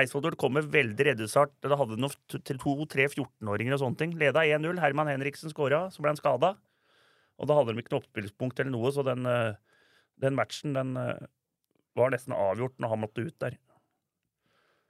Eidsvollturen 0.00 0.38
kom 0.40 0.54
med 0.56 0.68
veldig 0.72 1.06
reddesart. 1.10 1.52
Det 1.64 1.76
hadde 1.78 1.98
noen 2.00 2.14
to- 2.30 2.38
til 2.46 2.58
to, 2.62 2.74
tre 2.90 3.06
14-åringer 3.10 3.74
og 3.76 3.82
sånne 3.84 3.98
ting. 4.00 4.14
Leda 4.18 4.40
1-0. 4.46 4.78
Herman 4.82 5.10
Henriksen 5.12 5.50
skåra, 5.52 5.86
så 5.92 6.00
ble 6.04 6.12
han 6.14 6.20
skada. 6.20 6.54
Og 7.38 7.46
da 7.46 7.54
hadde 7.54 7.74
de 7.74 7.82
ikke 7.82 7.92
noe 7.94 8.02
oppspillspunkt 8.02 8.58
eller 8.60 8.72
noe, 8.74 8.90
så 8.94 9.04
den, 9.06 9.24
eh, 9.26 9.54
den 10.20 10.34
matchen 10.38 10.72
den 10.74 10.96
eh, 10.96 11.26
var 11.98 12.10
nesten 12.10 12.34
avgjort 12.34 12.78
når 12.78 12.88
han 12.94 13.00
måtte 13.04 13.22
ut 13.26 13.38
der. 13.38 13.56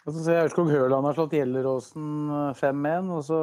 Og 0.09 0.14
så 0.14 0.22
ser 0.24 0.36
jeg 0.39 0.47
Aurskog 0.47 0.70
Høland 0.72 1.05
har 1.05 1.16
slått 1.18 1.35
Gjelleråsen 1.36 2.06
eh, 2.32 2.55
5-1, 2.56 3.10
og 3.12 3.24
så 3.26 3.40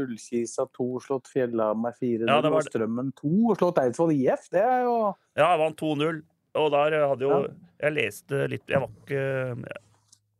Ullkisa 0.00 0.64
2 0.72 0.86
slått 1.04 1.28
Fjellhamar 1.28 1.92
4-0, 1.98 2.28
Ja, 2.30 2.38
og 2.48 2.62
Strømmen 2.64 3.10
2 3.20 3.32
og 3.52 3.58
slått 3.60 3.80
Eidsvoll 3.82 4.14
IF. 4.16 4.46
Det 4.54 4.62
er 4.64 4.86
jo 4.86 4.94
Ja, 5.36 5.50
jeg 5.50 5.60
vant 5.64 5.76
2-0. 5.82 6.22
Og 6.54 6.70
der 6.72 6.96
eh, 7.00 7.08
hadde 7.10 7.26
jo 7.26 7.34
Ja. 7.34 7.52
Jeg 7.84 7.92
leste 7.98 8.44
litt 8.48 8.70
Jeg 8.70 8.80
var 8.80 8.88
ikke 9.02 9.66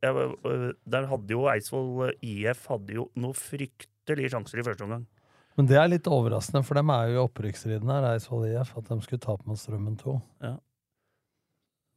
Der 0.05 1.09
hadde 1.11 1.37
jo 1.37 1.47
Eidsvoll 1.49 2.13
IF 2.21 2.67
hadde 2.71 2.99
jo 2.99 3.09
noen 3.17 3.37
fryktelige 3.39 4.35
sjanser 4.35 4.61
i 4.61 4.67
første 4.67 4.87
omgang. 4.87 5.07
Men 5.55 5.69
det 5.71 5.79
er 5.79 5.91
litt 5.91 6.09
overraskende, 6.11 6.65
for 6.67 6.79
dem 6.79 6.91
er 6.91 7.09
jo 7.09 7.17
i 7.17 7.25
opprykksstriden 7.29 7.91
her, 7.93 8.07
Eidsvoll 8.11 8.49
IF, 8.51 8.75
at 8.79 8.89
de 8.91 8.99
skulle 9.05 9.23
tape 9.23 9.47
mot 9.47 9.61
Strømmen 9.61 9.99
2. 10.01 10.15
Ja. 10.43 10.57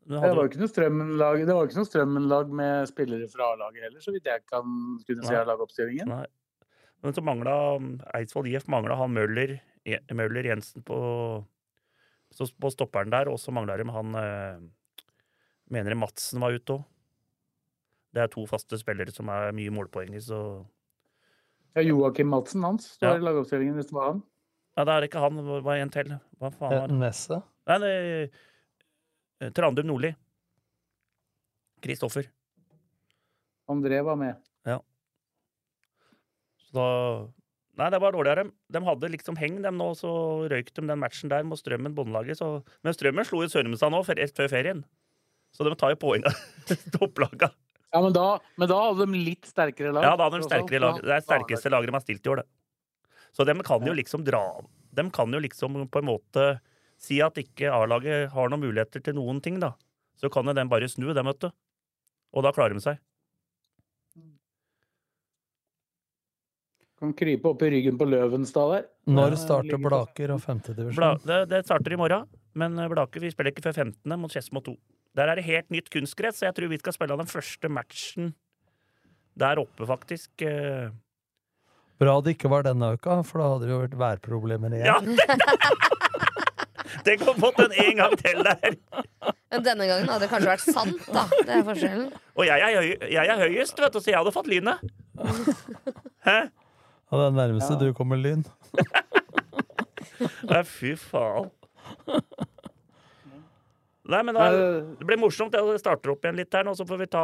Det 0.08 0.20
var 0.24 0.48
ikke 0.48 0.62
noe 0.62 0.72
Strømmen-lag 0.72 1.42
Det 1.42 1.52
var 1.52 1.66
jo 1.66 1.68
ikke 1.68 1.82
noe 1.82 1.90
Strømmen-lag 1.90 2.52
med 2.56 2.88
spillere 2.88 3.28
fra 3.32 3.50
A-laget 3.52 3.90
heller, 3.90 4.04
så 4.04 4.14
vidt 4.16 4.30
jeg 4.30 4.44
kan 4.48 4.64
kunne 5.04 5.26
se 5.26 5.34
Nei. 5.34 5.42
av 5.42 5.50
lagoppstillingen. 5.50 6.12
Nei. 6.14 6.28
Men 7.04 7.16
så 7.18 7.24
mangla 7.26 7.56
Eidsvoll 8.16 8.48
IF 8.54 8.70
mangla 8.72 8.96
han 9.02 9.14
Møller, 9.14 9.58
Møller 10.16 10.48
Jensen 10.48 10.86
på, 10.88 11.00
på 12.38 12.72
stopperen 12.74 13.12
der, 13.14 13.30
og 13.32 13.42
så 13.42 13.54
mangla 13.56 13.76
de 13.80 13.88
han 13.92 14.20
eh, 14.22 14.64
Mener 15.76 15.98
Madsen 16.00 16.40
var 16.40 16.56
ute 16.56 16.78
òg. 16.78 16.86
Det 18.18 18.24
er 18.24 18.32
to 18.34 18.48
faste 18.50 18.80
spillere 18.82 19.14
som 19.14 19.30
er 19.30 19.52
mye 19.54 19.70
målpoeng 19.76 20.16
i, 20.18 20.22
så 20.24 20.40
Ja, 21.78 21.84
Joakim 21.86 22.32
Madsen 22.34 22.64
hans 22.66 22.88
står 22.96 23.12
Ja. 23.12 23.18
i 23.22 23.26
lagoppstillingen 23.28 23.76
hvis 23.78 23.92
det 23.92 23.98
var 24.00 24.08
han. 24.16 24.24
Ja, 24.78 24.86
det 24.88 24.94
er 24.96 25.06
ikke 25.06 25.22
han. 25.22 25.38
Det 25.38 25.60
var 25.66 25.78
en 25.78 25.92
til. 25.94 26.10
Hva 26.42 26.50
faen 26.54 26.74
var 26.74 26.88
det? 26.90 26.98
Nesse? 27.02 27.38
Nei, 27.70 27.78
det 27.84 27.92
eh, 29.42 29.52
Trandum 29.54 29.86
Nordli. 29.90 30.12
Kristoffer. 31.86 32.26
André 33.70 34.02
var 34.06 34.18
med. 34.18 34.38
Ja. 34.66 34.80
Så 36.66 36.74
da 36.78 36.88
Nei, 37.78 37.92
det 37.94 38.00
var 38.02 38.16
dårlig 38.16 38.32
av 38.34 38.40
dem. 38.42 38.48
De 38.74 38.80
hadde 38.82 39.10
liksom 39.14 39.36
heng, 39.38 39.60
dem 39.62 39.76
nå, 39.78 39.92
så 39.94 40.10
røyk 40.50 40.72
de 40.74 40.82
den 40.82 40.98
matchen 40.98 41.30
der 41.30 41.44
mot 41.46 41.60
Strømmen 41.62 41.94
båndlaget. 41.94 42.40
Så... 42.40 42.64
Men 42.82 42.96
Strømmen 42.98 43.28
slo 43.30 43.44
jo 43.44 43.52
Sørumsand 43.54 43.94
nå, 43.94 44.00
rett 44.18 44.34
før 44.34 44.50
ferien. 44.50 44.80
Så 45.54 45.62
de 45.68 45.76
tar 45.78 45.94
jo 45.94 46.00
poeng 46.02 46.26
av 46.30 46.34
topplaga. 46.96 47.52
Ja, 47.98 48.02
men 48.04 48.14
da, 48.14 48.28
men 48.62 48.70
da 48.70 48.78
hadde 48.84 49.06
de 49.10 49.20
litt 49.26 49.48
sterkere 49.50 49.90
lag. 49.96 50.06
Ja, 50.06 50.14
da 50.20 50.28
hadde 50.28 50.44
de 50.44 50.46
sterkere 50.46 50.82
lag. 50.84 51.00
Det 51.02 51.16
er 51.16 51.24
sterkeste 51.26 51.72
laget 51.74 51.90
de 51.90 51.96
har 51.98 52.04
stilt 52.04 52.28
i 52.28 52.32
år, 52.34 52.44
det. 52.44 52.48
Så 53.34 53.46
de 53.48 53.56
kan 53.66 53.86
jo 53.86 53.94
liksom 53.94 54.24
dra 54.26 54.42
De 54.98 55.04
kan 55.14 55.34
jo 55.34 55.40
liksom 55.42 55.76
på 55.94 56.02
en 56.02 56.08
måte 56.10 56.46
si 56.98 57.20
at 57.22 57.38
ikke 57.38 57.70
A-laget 57.70 58.32
har 58.34 58.50
noen 58.50 58.64
muligheter 58.64 59.04
til 59.06 59.18
noen 59.18 59.42
ting, 59.42 59.60
da. 59.62 59.74
Så 60.18 60.30
kan 60.34 60.46
jo 60.50 60.54
de 60.58 60.66
bare 60.70 60.90
snu, 60.90 61.12
dem, 61.14 61.30
vet 61.30 61.42
du. 61.46 61.50
Og 62.34 62.46
da 62.46 62.54
klarer 62.54 62.78
de 62.78 62.82
seg. 62.86 63.02
Kan 66.98 67.14
krype 67.14 67.52
opp 67.52 67.62
i 67.62 67.70
ryggen 67.70 67.98
på 67.98 68.08
Løvenstad 68.10 68.74
der. 68.74 68.88
Når 69.10 69.38
starter 69.38 69.82
Blaker 69.82 70.34
og 70.34 70.42
femtedivisjon? 70.42 70.98
Bla, 70.98 71.12
det, 71.22 71.44
det 71.52 71.66
starter 71.68 71.94
i 71.94 72.00
morgen, 72.02 72.26
men 72.58 72.78
Blaker 72.90 73.22
vi 73.22 73.30
spiller 73.34 73.54
ikke 73.54 73.68
før 73.68 73.84
15. 73.86 74.18
mot 74.18 74.34
Skedsmo 74.34 74.66
2. 74.66 74.74
Der 75.18 75.32
er 75.32 75.40
det 75.40 75.48
helt 75.48 75.72
nytt 75.74 75.90
kunstgress, 75.94 76.40
så 76.40 76.48
jeg 76.48 76.56
tror 76.58 76.70
vi 76.72 76.78
skal 76.82 76.94
spille 76.96 77.18
den 77.18 77.30
første 77.30 77.72
matchen 77.74 78.32
der 79.38 79.60
oppe, 79.62 79.86
faktisk. 79.90 80.46
Bra 81.98 82.14
det 82.22 82.36
ikke 82.36 82.50
var 82.54 82.66
denne 82.66 82.94
uka, 82.94 83.20
for 83.26 83.42
da 83.42 83.50
hadde 83.54 83.66
det 83.66 83.74
jo 83.74 83.82
vært 83.84 83.98
værproblemer 84.02 84.78
igjen. 84.78 85.18
Ja! 85.18 85.28
Tenk 87.06 87.24
å 87.24 87.32
ha 87.32 87.36
fått 87.40 87.60
den 87.62 87.74
en 87.84 88.00
gang 88.00 88.14
til 88.20 88.44
der! 88.46 88.78
Men 89.52 89.64
denne 89.66 89.88
gangen 89.90 90.10
hadde 90.12 90.26
det 90.26 90.30
kanskje 90.32 90.52
vært 90.52 90.66
sant, 90.66 91.10
da. 91.14 91.24
Det 91.34 91.54
er 91.56 91.66
forskjellen. 91.68 92.08
Og 92.38 92.48
jeg 92.48 92.64
er, 92.64 92.78
høy, 92.78 92.90
jeg 93.14 93.32
er 93.34 93.42
høyest, 93.42 93.82
vet 93.82 93.96
du, 93.96 94.00
så 94.04 94.12
jeg 94.12 94.20
hadde 94.20 94.34
fått 94.36 94.50
lynet. 94.52 94.84
Hæ? 96.28 96.38
Ja, 97.08 97.20
det 97.22 97.26
er 97.30 97.38
nærmeste 97.38 97.78
du 97.80 97.88
kommer 97.96 98.20
lyn. 98.20 98.44
Nei, 100.50 100.64
fy 100.68 100.94
faen. 101.00 101.50
Nei, 104.08 104.22
men 104.24 104.38
da, 104.38 104.46
Det 105.00 105.06
blir 105.08 105.20
morsomt. 105.20 105.52
Jeg 105.58 105.80
starter 105.82 106.14
opp 106.14 106.24
igjen 106.24 106.38
litt 106.40 106.54
her 106.56 106.64
nå, 106.64 106.74
så 106.78 106.86
får 106.88 107.02
vi 107.02 107.08
ta 107.12 107.24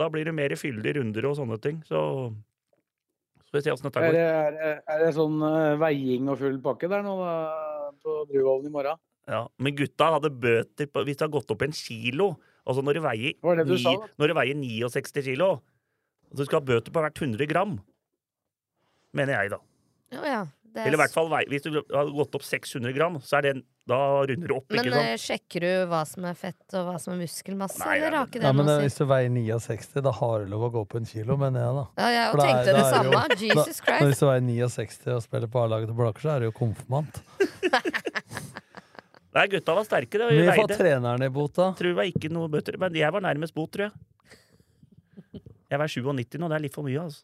Da 0.00 0.08
blir 0.10 0.24
det 0.26 0.34
mer 0.34 0.54
fyldige 0.58 0.96
runder 0.98 1.28
og 1.30 1.36
sånne 1.38 1.58
ting. 1.62 1.82
Så 1.86 2.00
så 3.50 3.56
vi 3.58 3.62
se 3.64 3.72
åssen 3.74 3.88
dette 3.90 3.98
Er 3.98 4.06
går. 4.06 4.14
det, 4.14 4.26
er, 4.30 4.50
det- 4.54 4.82
er 4.94 4.98
det 5.04 5.14
sånn 5.16 5.40
eh, 5.42 5.76
veiing 5.80 6.28
og 6.30 6.38
full 6.38 6.58
pakke 6.62 6.86
der 6.88 7.02
nå 7.02 7.16
da, 7.18 7.32
på 7.98 8.12
Bruvollen 8.30 8.68
i 8.68 8.70
morgen? 8.70 9.00
Ja, 9.26 9.40
men 9.58 9.74
gutta 9.74 10.12
hadde 10.14 10.30
bøter 10.30 10.86
på, 10.86 11.02
hvis 11.04 11.18
det 11.18 11.26
har 11.26 11.32
gått 11.34 11.50
opp 11.50 11.62
en 11.66 11.74
kilo. 11.74 12.36
Altså 12.66 12.82
når 12.86 12.94
det 13.00 13.02
veier, 13.02 13.34
det 13.58 13.66
du 13.66 13.74
ni, 13.74 13.82
sa, 13.82 13.96
da? 13.98 14.06
når 14.22 14.30
det 14.30 14.36
veier 14.38 14.54
69 14.54 15.24
kilo. 15.32 15.48
Så 16.30 16.46
skal 16.46 16.60
du 16.62 16.70
ha 16.72 16.78
bøter 16.78 16.94
på 16.94 17.02
hvert 17.02 17.18
100 17.26 17.46
gram. 17.50 17.74
Mener 19.18 19.34
jeg, 19.40 19.50
da. 19.50 19.58
Ja, 20.14 20.22
ja. 20.26 20.40
Det 20.70 20.78
er 20.78 20.86
Eller 20.86 21.00
i 21.00 21.02
hvert 21.02 21.14
fall 21.16 21.30
hvis 21.50 21.64
du 21.66 21.72
har 21.90 22.10
gått 22.14 22.34
opp 22.38 22.44
600 22.46 22.94
gram, 22.94 23.18
så 23.26 23.40
er 23.40 23.48
det, 23.48 23.54
da 23.90 23.98
runder 24.30 24.48
du 24.50 24.54
opp. 24.56 24.66
Men 24.70 24.80
ikke 24.86 24.92
sant? 24.94 25.06
Men 25.10 25.20
sjekker 25.24 25.64
du 25.66 25.70
hva 25.90 26.00
som 26.08 26.26
er 26.30 26.36
fett 26.38 26.76
og 26.78 26.86
hva 26.88 26.94
som 27.02 27.12
er 27.14 27.20
muskelmasse? 27.24 27.80
Nei, 27.82 27.96
eller 27.98 28.16
har 28.20 28.28
ikke 28.30 28.38
det 28.40 28.46
nei, 28.46 28.52
men 28.60 28.68
noe 28.70 28.76
eh, 28.78 28.84
hvis 28.86 28.98
du 29.00 29.04
veier 29.10 29.32
69, 29.34 30.02
da 30.06 30.12
har 30.20 30.44
du 30.44 30.50
lov 30.54 30.66
å 30.68 30.72
gå 30.78 30.84
på 30.94 31.00
en 31.02 31.08
kilo, 31.10 31.36
mener 31.40 31.64
jeg, 31.66 31.76
da. 31.80 31.84
Ja, 32.00 32.10
jeg 32.16 32.30
For 32.30 32.42
det, 32.42 32.46
er- 32.46 32.50
tenkte 32.50 32.74
det 32.76 32.84
er 32.84 32.92
samme. 32.94 33.10
jo- 33.10 33.40
Jesus 33.50 33.80
da, 33.80 33.86
Christ. 33.88 34.06
Hvis 34.06 34.22
du 34.22 34.26
veier 34.30 34.44
69 34.48 35.14
og 35.18 35.22
spiller 35.26 35.52
på 35.56 35.64
A-laget 35.66 35.90
til 35.92 35.98
Blaker, 36.00 36.24
så 36.26 36.32
er 36.36 36.44
du 36.44 36.48
jo 36.50 36.54
konfirmant. 36.60 37.20
Nei, 39.30 39.44
gutta 39.46 39.74
var 39.78 39.84
sterke. 39.86 40.18
Det, 40.18 40.28
Vi 40.34 40.46
får 40.58 40.72
treneren 40.74 41.22
i 41.22 41.28
bot, 41.30 41.52
da. 41.54 41.68
Tror 41.78 41.92
det 41.92 41.98
var 42.00 42.08
ikke 42.10 42.30
noe 42.34 42.48
bøter. 42.50 42.74
Men 42.82 42.96
jeg 42.98 43.12
var 43.14 43.22
nærmest 43.22 43.54
bot, 43.54 43.70
tror 43.76 43.86
jeg. 43.86 45.42
Jeg 45.70 45.78
var 45.78 45.86
97 45.92 46.40
nå, 46.42 46.48
det 46.50 46.56
er 46.56 46.64
litt 46.64 46.74
for 46.74 46.82
mye, 46.86 46.98
altså. 47.04 47.22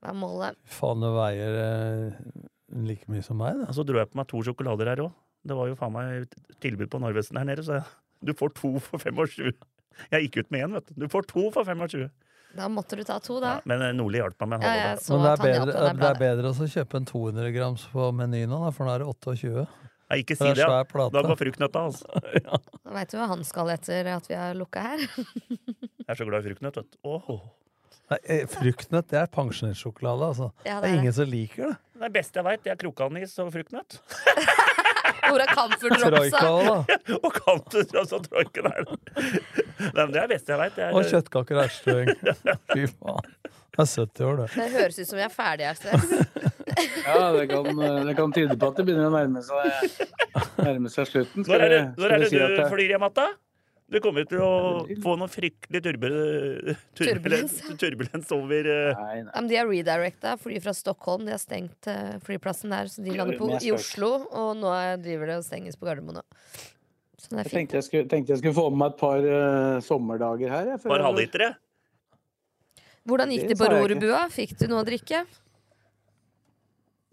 Hva 0.00 0.12
er 0.12 0.16
målet? 0.16 0.56
Faen, 0.72 1.02
du 1.04 1.10
veier 1.12 1.58
eh, 1.60 2.40
like 2.88 3.04
mye 3.12 3.24
som 3.26 3.36
meg, 3.40 3.58
da. 3.60 3.66
Og 3.68 3.76
så 3.76 3.84
dro 3.84 4.00
jeg 4.00 4.08
på 4.08 4.16
meg 4.22 4.28
to 4.32 4.40
sjokolader 4.48 4.88
her 4.94 5.02
òg. 5.04 5.12
Det 5.46 5.56
var 5.58 5.70
jo 5.70 5.78
faen 5.78 5.94
meg 5.94 6.36
tilbud 6.64 6.90
på 6.92 7.00
Narvesen 7.02 7.38
her 7.40 7.46
nede, 7.48 7.64
så 7.66 7.78
jeg, 7.78 7.88
du 8.26 8.32
får 8.36 8.54
to 8.58 8.72
for 8.82 9.02
25. 9.02 9.52
Jeg 10.12 10.26
gikk 10.26 10.40
ut 10.42 10.50
med 10.52 10.64
én, 10.66 10.76
vet 10.76 10.88
du. 10.90 10.94
Du 11.04 11.08
får 11.12 11.26
to 11.30 11.46
for 11.54 11.64
25. 11.68 12.08
Da 12.56 12.68
måtte 12.72 12.96
du 12.96 13.02
ta 13.04 13.18
to, 13.20 13.36
da. 13.42 13.58
Men 13.68 13.82
eh, 13.84 13.92
Nordli 13.96 14.20
hjalp 14.22 14.38
meg 14.46 14.48
med 14.54 14.64
en 14.64 14.78
Ja, 14.78 14.92
da. 14.94 15.02
så 15.02 15.16
Men 15.18 15.26
det 15.26 15.32
er 15.32 15.42
bedre, 15.44 15.66
det 15.72 15.82
er 15.90 15.98
det 16.00 16.08
er 16.08 16.20
bedre 16.22 16.52
å 16.52 16.68
kjøpe 16.72 17.00
en 17.00 17.08
200 17.10 17.50
grams 17.56 17.84
på 17.92 18.06
menyen 18.16 18.48
nå, 18.52 18.60
da, 18.64 18.70
for 18.74 18.88
nå 18.88 18.94
er 18.94 19.04
det 19.04 19.08
28. 19.12 19.66
Nei, 20.06 20.18
ikke 20.22 20.36
si 20.38 20.46
det 20.46 20.62
er 20.62 20.86
det. 20.86 20.96
ja. 21.02 21.08
Da 21.12 21.22
går 21.26 21.38
fruktnøtta, 21.42 21.82
altså. 21.90 22.22
Da 22.86 22.94
veit 22.94 23.10
du 23.12 23.16
hva 23.18 23.26
han 23.32 23.42
skal 23.44 23.72
etter 23.74 24.08
at 24.14 24.28
vi 24.30 24.36
har 24.38 24.54
lukka 24.56 24.84
her. 24.84 25.02
Jeg 26.06 26.08
er 26.14 26.20
så 26.20 26.26
glad 26.28 26.44
i 26.46 26.52
fruktnøtt, 26.52 26.78
vet 26.78 26.92
du. 26.94 26.98
Oh. 27.10 27.40
Nei, 28.12 28.18
eh, 28.30 28.44
fruktnøtt 28.46 29.08
det 29.10 29.18
er 29.18 29.30
pensjonistsjokolade, 29.34 30.28
altså. 30.30 30.52
Ja, 30.62 30.78
det 30.78 30.86
det 30.86 30.92
er 30.92 30.94
er 30.94 31.00
ingen 31.02 31.16
som 31.16 31.26
liker 31.28 31.72
det. 31.72 31.76
Det 32.06 32.12
beste 32.14 32.38
jeg 32.38 32.46
veit, 32.46 32.68
er 32.70 32.78
krokanis 32.78 33.34
og 33.42 33.50
fruktnøtt. 33.56 33.98
Hvor 35.26 35.42
Camphor 35.50 35.94
Troika 35.96 36.10
Dropsa? 36.14 36.42
òg, 36.50 36.66
da. 36.66 37.18
og 37.22 37.32
camferdropsa-troika 37.40 38.64
der. 38.66 38.84
Nei, 38.86 40.02
men 40.02 40.12
det 40.14 40.20
er 40.22 40.26
det 40.26 40.30
beste 40.36 40.52
jeg 40.54 40.60
veit. 40.62 40.78
Og 40.92 41.08
kjøttkaker 41.10 41.58
og 41.58 41.64
ertstuing. 41.66 42.12
Fy 42.72 42.86
faen. 42.96 43.32
Det 43.76 43.84
er 43.84 43.90
70 43.92 44.24
år, 44.24 44.36
det. 44.40 44.46
Det 44.56 44.66
høres 44.72 44.98
ut 45.02 45.08
som 45.10 45.18
vi 45.18 45.24
er 45.26 45.32
ferdige 45.34 45.66
her, 45.68 45.76
Stress. 45.76 46.06
Ja, 47.06 47.32
det 47.32 47.46
kan, 47.50 47.66
det 48.06 48.14
kan 48.18 48.32
tyde 48.36 48.56
på 48.60 48.68
at 48.70 48.78
det 48.80 48.84
begynner 48.88 49.08
å 49.08 49.12
nærme 49.14 49.40
seg, 49.44 50.06
nærme 50.60 50.90
seg 50.92 51.08
slutten. 51.10 51.44
Når 51.48 51.64
er 51.66 51.72
det, 51.72 51.82
når 52.00 52.14
er 52.14 52.22
det 52.24 52.26
vi 52.26 52.30
si 52.32 52.40
at 52.40 52.54
du 52.54 52.56
det- 52.62 52.70
flyr 52.72 52.94
hjem 52.94 53.04
igjen? 53.08 53.36
Du 53.86 54.00
kommer 54.02 54.26
til 54.26 54.40
å 54.42 54.50
få 55.02 55.12
noe 55.14 55.30
fryktelig 55.30 55.78
turbu 55.84 56.08
turbulens, 56.98 57.60
turbulens 57.78 58.32
over 58.34 58.66
uh... 58.66 58.98
nei, 58.98 59.20
nei. 59.28 59.42
de 59.46 59.58
er 59.60 59.68
redirecta 59.70 60.32
fly 60.42 60.58
fra 60.64 60.74
Stockholm. 60.74 61.22
De 61.28 61.30
har 61.30 61.38
stengt 61.38 61.86
eh, 61.92 62.16
flyplassen 62.26 62.74
der, 62.74 62.90
så 62.90 63.04
de 63.04 63.14
lander 63.14 63.38
på 63.38 63.52
i 63.60 63.70
Oslo. 63.76 64.10
Og 64.26 64.56
nå 64.58 64.72
er- 64.74 64.98
driver 65.04 65.30
det 65.30 65.38
og 65.38 65.46
stenges 65.46 65.78
på 65.78 65.86
Gardermoen. 65.86 66.18
nå. 66.18 66.24
Så 67.16 67.30
det 67.30 67.38
er 67.38 67.46
Jeg 67.46 67.54
tenkte 67.54 67.78
jeg 67.78 67.86
skulle, 67.86 68.08
tenkte 68.10 68.34
jeg 68.34 68.42
skulle 68.42 68.58
få 68.58 68.66
med 68.72 68.82
meg 68.82 68.96
et 68.96 69.00
par 69.04 69.30
uh, 69.30 69.78
sommerdager 69.86 70.50
her. 70.50 70.74
Et 70.74 70.90
par 70.90 71.06
halvlitere. 71.06 71.52
Hvordan 73.06 73.30
gikk 73.36 73.46
Det 73.46 73.54
det 73.54 73.60
på 73.62 73.70
rorbua? 73.70 74.24
Fikk 74.34 74.56
du 74.58 74.66
noe 74.72 74.82
å 74.82 74.86
drikke? 74.88 75.22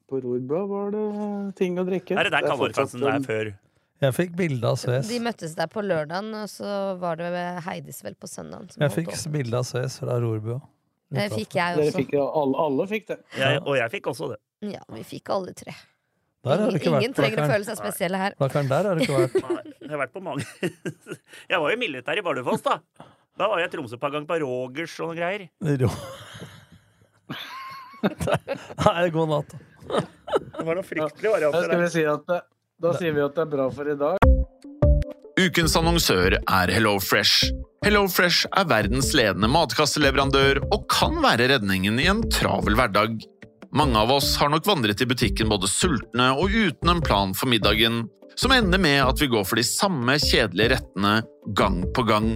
På 0.09 0.19
rorbua 0.25 0.65
var 0.73 0.89
det 0.93 1.05
ting 1.61 1.77
å 1.77 1.85
drikke. 1.85 2.17
Er 2.17 2.27
det 2.27 2.33
der 2.33 2.41
er 2.41 2.49
Kalvorfansen 2.49 3.05
er 3.05 3.21
um, 3.21 3.29
før? 3.29 3.53
Jeg 4.03 4.15
fikk 4.17 4.33
bilde 4.35 4.67
av 4.67 4.77
Sves. 4.81 5.07
De 5.07 5.19
møttes 5.23 5.53
der 5.55 5.69
på 5.71 5.83
lørdagen, 5.85 6.31
og 6.35 6.49
så 6.51 6.69
var 6.99 7.19
det 7.21 7.29
Heidis 7.31 7.65
Heidisvel 7.69 8.17
på 8.19 8.27
søndagen. 8.27 8.69
som 8.73 8.83
Jeg 8.83 8.95
fikk 8.97 9.13
bilde 9.31 9.61
av 9.61 9.67
Sves 9.69 9.99
fra 10.01 10.17
rorbua. 10.19 10.59
Det 11.13 11.29
fikk 11.31 11.55
jeg 11.59 11.77
Dere 11.77 11.87
også. 11.87 12.01
fikk, 12.01 12.13
alle, 12.19 12.59
alle 12.65 12.85
fikk 12.89 13.09
det. 13.11 13.17
Ja, 13.37 13.49
og 13.61 13.75
jeg 13.77 13.91
fikk 13.93 14.07
også 14.11 14.31
det. 14.33 14.39
Ja, 14.73 14.81
vi 14.95 15.03
fikk 15.05 15.29
alle 15.35 15.53
tre. 15.57 15.75
Der 16.43 16.59
har 16.59 16.71
du 16.73 16.75
ikke 16.75 16.89
Ingen 16.91 17.13
vært, 17.13 17.19
trenger 17.21 17.43
å 17.45 17.51
føle 17.53 17.67
seg 17.67 17.77
spesielle 17.79 18.19
her. 18.19 18.33
Blakkaren, 18.39 18.67
der 18.71 18.87
har 18.89 18.97
du 18.99 19.03
ikke 19.05 19.19
vært. 19.21 19.37
Nei, 19.45 19.75
jeg 19.79 19.91
har 19.93 20.01
vært 20.01 20.15
på 20.15 20.23
mange. 20.25 20.47
Jeg 21.53 21.61
var 21.63 21.71
jo 21.71 21.77
militær 21.79 22.19
i 22.19 22.23
Bardufoss, 22.25 22.65
da. 22.65 22.79
Da 23.39 23.47
var 23.49 23.61
jeg 23.63 23.69
i 23.69 23.73
Tromsø 23.73 23.97
på 23.97 24.09
gang 24.13 24.25
på 24.29 24.35
Rogers 24.43 24.93
og 25.01 25.09
noen 25.09 25.17
greier. 25.17 25.45
Ro. 25.81 25.87
Nei, 28.03 29.05
god 29.15 29.31
natt. 29.31 29.55
Det 29.87 30.65
var 30.67 30.77
noe 30.77 30.85
fryktelig 30.85 31.31
variant. 31.33 31.55
Ja, 31.55 31.63
skal 31.65 31.81
vi 31.81 31.87
si 31.95 32.03
at 32.11 32.27
det, 32.29 32.37
da 32.83 32.91
sier 32.97 33.15
vi 33.15 33.23
at 33.23 33.35
det 33.37 33.45
er 33.45 33.51
bra 33.51 33.69
for 33.71 33.87
i 33.87 33.95
dag. 33.95 34.17
Ukens 35.39 35.75
annonsør 35.79 36.35
er 36.37 36.71
HelloFresh. 36.71 37.53
HelloFresh 37.83 38.49
er 38.59 38.67
verdens 38.69 39.11
ledende 39.17 39.49
matkasseleverandør 39.51 40.61
og 40.69 40.85
kan 40.91 41.17
være 41.23 41.49
redningen 41.55 41.97
i 41.99 42.09
en 42.11 42.21
travel 42.31 42.77
hverdag. 42.79 43.17
Mange 43.73 43.97
av 43.97 44.11
oss 44.13 44.35
har 44.37 44.51
nok 44.53 44.67
vandret 44.69 45.01
i 45.01 45.07
butikken 45.09 45.49
både 45.49 45.69
sultne 45.71 46.29
og 46.37 46.53
uten 46.53 46.93
en 46.93 47.01
plan 47.03 47.33
for 47.33 47.49
middagen, 47.49 48.03
som 48.37 48.53
ender 48.53 48.81
med 48.81 48.99
at 49.01 49.21
vi 49.21 49.31
går 49.31 49.47
for 49.47 49.57
de 49.57 49.65
samme 49.65 50.19
kjedelige 50.21 50.75
rettene 50.75 51.15
gang 51.57 51.81
på 51.95 52.05
gang. 52.07 52.35